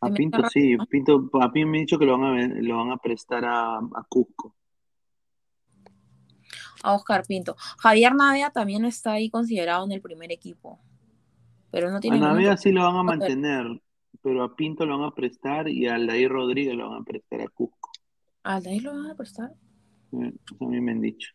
A 0.00 0.10
Pinto 0.10 0.42
sí, 0.50 0.76
Pinto, 0.90 1.30
a 1.40 1.48
mí 1.50 1.64
me 1.64 1.78
han 1.78 1.82
dicho 1.84 1.96
que 1.96 2.06
lo 2.06 2.18
van 2.18 2.24
a, 2.24 2.30
ven- 2.32 2.66
lo 2.66 2.78
van 2.78 2.90
a 2.90 2.96
prestar 2.96 3.44
a, 3.44 3.76
a 3.76 4.04
Cusco. 4.08 4.56
A 6.86 6.94
Oscar 6.94 7.24
Pinto. 7.26 7.56
Javier 7.78 8.14
Navia 8.14 8.50
también 8.50 8.84
está 8.84 9.12
ahí 9.12 9.30
considerado 9.30 9.84
en 9.84 9.92
el 9.92 10.00
primer 10.02 10.32
equipo, 10.32 10.80
pero 11.70 11.90
no 11.90 12.00
A 12.00 12.00
tiene 12.00 12.20
Navega 12.20 12.56
minutos. 12.56 12.62
sí 12.62 12.72
lo 12.72 12.82
van 12.84 12.96
a 12.96 13.02
mantener, 13.02 13.66
pero 14.22 14.42
a 14.44 14.56
Pinto 14.56 14.86
lo 14.86 14.98
van 14.98 15.08
a 15.08 15.14
prestar 15.14 15.68
y 15.68 15.86
a 15.88 15.94
Aldair 15.96 16.30
Rodríguez 16.30 16.74
lo 16.74 16.90
van 16.90 17.02
a 17.02 17.04
prestar 17.04 17.40
a 17.42 17.48
Cusco. 17.48 17.90
¿Al 18.44 18.62
de 18.62 18.70
ahí 18.70 18.80
lo 18.80 18.92
van 18.94 19.10
a 19.10 19.14
prestar? 19.14 19.54
Eh, 20.12 20.32
Eso 20.44 20.64
a 20.64 20.68
mí 20.68 20.80
me 20.80 20.92
han 20.92 21.00
dicho. 21.00 21.30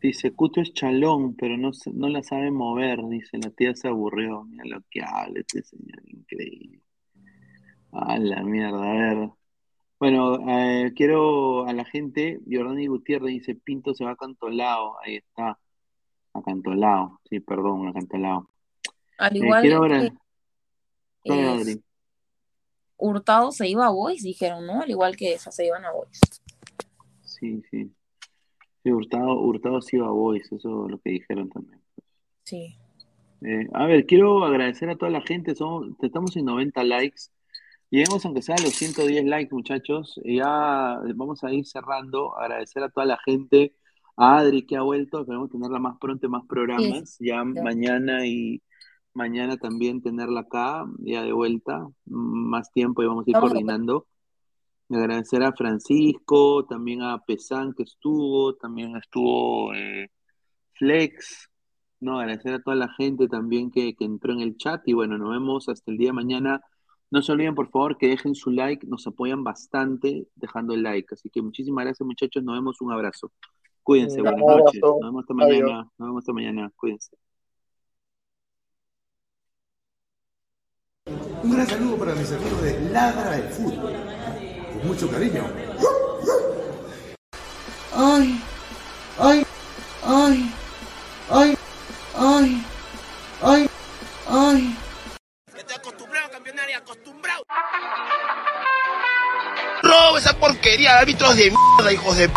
Dice, 0.00 0.32
Cuto 0.34 0.60
es 0.60 0.72
chalón, 0.74 1.34
pero 1.34 1.56
no, 1.56 1.70
no 1.94 2.08
la 2.08 2.22
sabe 2.22 2.50
mover. 2.50 3.00
Dice, 3.08 3.38
la 3.38 3.50
tía 3.50 3.74
se 3.74 3.88
aburrió. 3.88 4.44
Mira 4.44 4.64
lo 4.66 4.82
que 4.90 5.02
habla 5.02 5.40
este 5.40 5.62
señor, 5.62 6.02
increíble. 6.06 6.82
A 7.92 8.18
la 8.18 8.42
mierda, 8.42 8.82
a 8.82 8.92
ver. 8.94 9.30
Bueno, 9.98 10.38
eh, 10.48 10.92
quiero 10.94 11.66
a 11.66 11.72
la 11.72 11.84
gente, 11.84 12.40
Jordani 12.50 12.86
Gutiérrez 12.86 13.32
dice, 13.32 13.54
Pinto 13.54 13.94
se 13.94 14.04
va 14.04 14.12
a 14.12 14.16
Cantolao. 14.16 14.96
Ahí 15.02 15.16
está, 15.16 15.58
a 16.32 16.42
Cantolao. 16.42 17.20
Sí, 17.28 17.40
perdón, 17.40 17.88
a 17.88 17.92
Cantolao. 17.92 18.50
Al 19.18 19.36
Eh, 19.36 19.38
igual 19.38 19.62
quiero 19.62 19.80
ver 19.80 20.12
que 21.22 21.60
es-. 21.60 21.80
Hurtado 22.96 23.52
se 23.52 23.68
iba 23.68 23.86
a 23.86 23.90
Boys, 23.90 24.22
dijeron, 24.22 24.66
¿no? 24.66 24.82
Al 24.82 24.90
igual 24.90 25.16
que 25.16 25.34
esas 25.34 25.54
se 25.54 25.66
iban 25.66 25.84
a 25.84 25.92
Boys. 25.92 26.20
Sí, 27.22 27.62
sí. 27.70 27.90
Sí, 28.82 28.92
Hurtado, 28.92 29.40
Hurtado 29.40 29.80
sí 29.80 29.96
va 29.96 30.08
a 30.08 30.10
Boys, 30.10 30.50
eso 30.52 30.84
es 30.86 30.90
lo 30.90 30.98
que 30.98 31.10
dijeron 31.10 31.48
también. 31.48 31.80
Sí. 32.44 32.76
Eh, 33.42 33.68
a 33.72 33.86
ver, 33.86 34.06
quiero 34.06 34.44
agradecer 34.44 34.88
a 34.88 34.96
toda 34.96 35.10
la 35.10 35.22
gente. 35.22 35.54
Somos, 35.54 35.88
estamos 36.02 36.36
en 36.36 36.46
90 36.46 36.84
likes. 36.84 37.22
Lleguemos 37.90 38.24
aunque 38.24 38.42
sea 38.42 38.56
a 38.56 38.62
los 38.62 38.74
110 38.74 39.24
likes, 39.24 39.54
muchachos. 39.54 40.20
Ya 40.24 40.98
vamos 41.14 41.44
a 41.44 41.52
ir 41.52 41.64
cerrando. 41.66 42.36
Agradecer 42.36 42.82
a 42.82 42.88
toda 42.90 43.06
la 43.06 43.18
gente. 43.24 43.74
A 44.16 44.38
Adri 44.38 44.66
que 44.66 44.76
ha 44.76 44.82
vuelto. 44.82 45.20
Esperemos 45.20 45.50
tenerla 45.50 45.78
más 45.78 45.96
pronto, 46.00 46.26
y 46.26 46.30
más 46.30 46.44
programas. 46.46 47.16
Ya 47.20 47.44
mañana 47.44 48.26
y 48.26 48.62
mañana 49.12 49.56
también 49.56 50.02
tenerla 50.02 50.40
acá, 50.40 50.86
ya 50.98 51.22
de 51.22 51.32
vuelta. 51.32 51.86
Más 52.06 52.70
tiempo 52.72 53.02
y 53.02 53.06
vamos 53.06 53.26
a 53.26 53.30
ir 53.30 53.34
Vamos 53.34 53.50
a- 53.50 53.52
coordinando. 53.52 54.06
Agradecer 54.90 55.42
a 55.42 55.52
Francisco, 55.52 56.66
también 56.66 57.00
a 57.02 57.18
Pesan 57.24 57.72
que 57.72 57.84
estuvo, 57.84 58.54
también 58.54 58.94
estuvo 58.96 59.72
eh, 59.74 60.10
Flex, 60.74 61.48
no, 62.00 62.20
agradecer 62.20 62.52
a 62.54 62.62
toda 62.62 62.76
la 62.76 62.88
gente 62.92 63.26
también 63.26 63.70
que, 63.70 63.94
que 63.94 64.04
entró 64.04 64.34
en 64.34 64.40
el 64.40 64.56
chat 64.58 64.86
y 64.86 64.92
bueno, 64.92 65.16
nos 65.16 65.30
vemos 65.30 65.68
hasta 65.70 65.90
el 65.90 65.96
día 65.96 66.08
de 66.10 66.12
mañana. 66.12 66.60
No 67.14 67.22
se 67.22 67.30
olviden, 67.30 67.54
por 67.54 67.70
favor, 67.70 67.96
que 67.96 68.08
dejen 68.08 68.34
su 68.34 68.50
like, 68.50 68.84
nos 68.88 69.06
apoyan 69.06 69.44
bastante 69.44 70.26
dejando 70.34 70.74
el 70.74 70.82
like. 70.82 71.14
Así 71.14 71.30
que 71.30 71.40
muchísimas 71.42 71.84
gracias, 71.84 72.04
muchachos, 72.04 72.42
nos 72.42 72.56
vemos, 72.56 72.80
un 72.80 72.90
abrazo. 72.90 73.30
Cuídense, 73.84 74.16
Un 74.16 74.24
buenas 74.24 74.42
abrazo. 74.42 74.64
noches, 74.64 74.80
nos 74.82 75.00
vemos 75.00 75.22
hasta 75.22 75.34
Adiós. 75.44 75.60
mañana, 75.62 75.90
nos 75.96 76.08
vemos 76.08 76.22
hasta 76.22 76.32
mañana, 76.32 76.72
cuídense. 76.74 77.16
Un 81.44 81.52
gran 81.52 81.66
saludo 81.68 81.96
para 81.98 82.16
mis 82.16 82.32
amigos 82.32 82.62
de 82.62 82.90
Ladra 82.90 83.30
del 83.30 83.48
Fútbol. 83.52 83.92
Con 84.72 84.86
mucho 84.88 85.08
cariño. 85.08 85.44
Ay, 87.92 88.40
ay, 89.20 89.42
ay, 90.02 90.50
ay, 91.30 91.56
ay, 92.18 92.62
ay, 93.40 93.68
ay. 94.26 94.76
Robo 99.82 100.18
esa 100.18 100.36
porquería 100.36 100.94
de 100.94 100.98
árbitros 100.98 101.36
de 101.36 101.52
mierda, 101.52 101.92
hijos 101.92 102.16
de 102.16 102.28
p. 102.28 102.34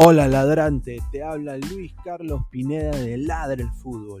Hola 0.00 0.26
ladrante, 0.26 0.98
te 1.12 1.22
habla 1.22 1.58
Luis 1.58 1.92
Carlos 2.04 2.42
Pineda 2.50 2.90
de 2.90 3.18
Ladra 3.18 3.62
el 3.62 3.70
Fútbol. 3.82 4.20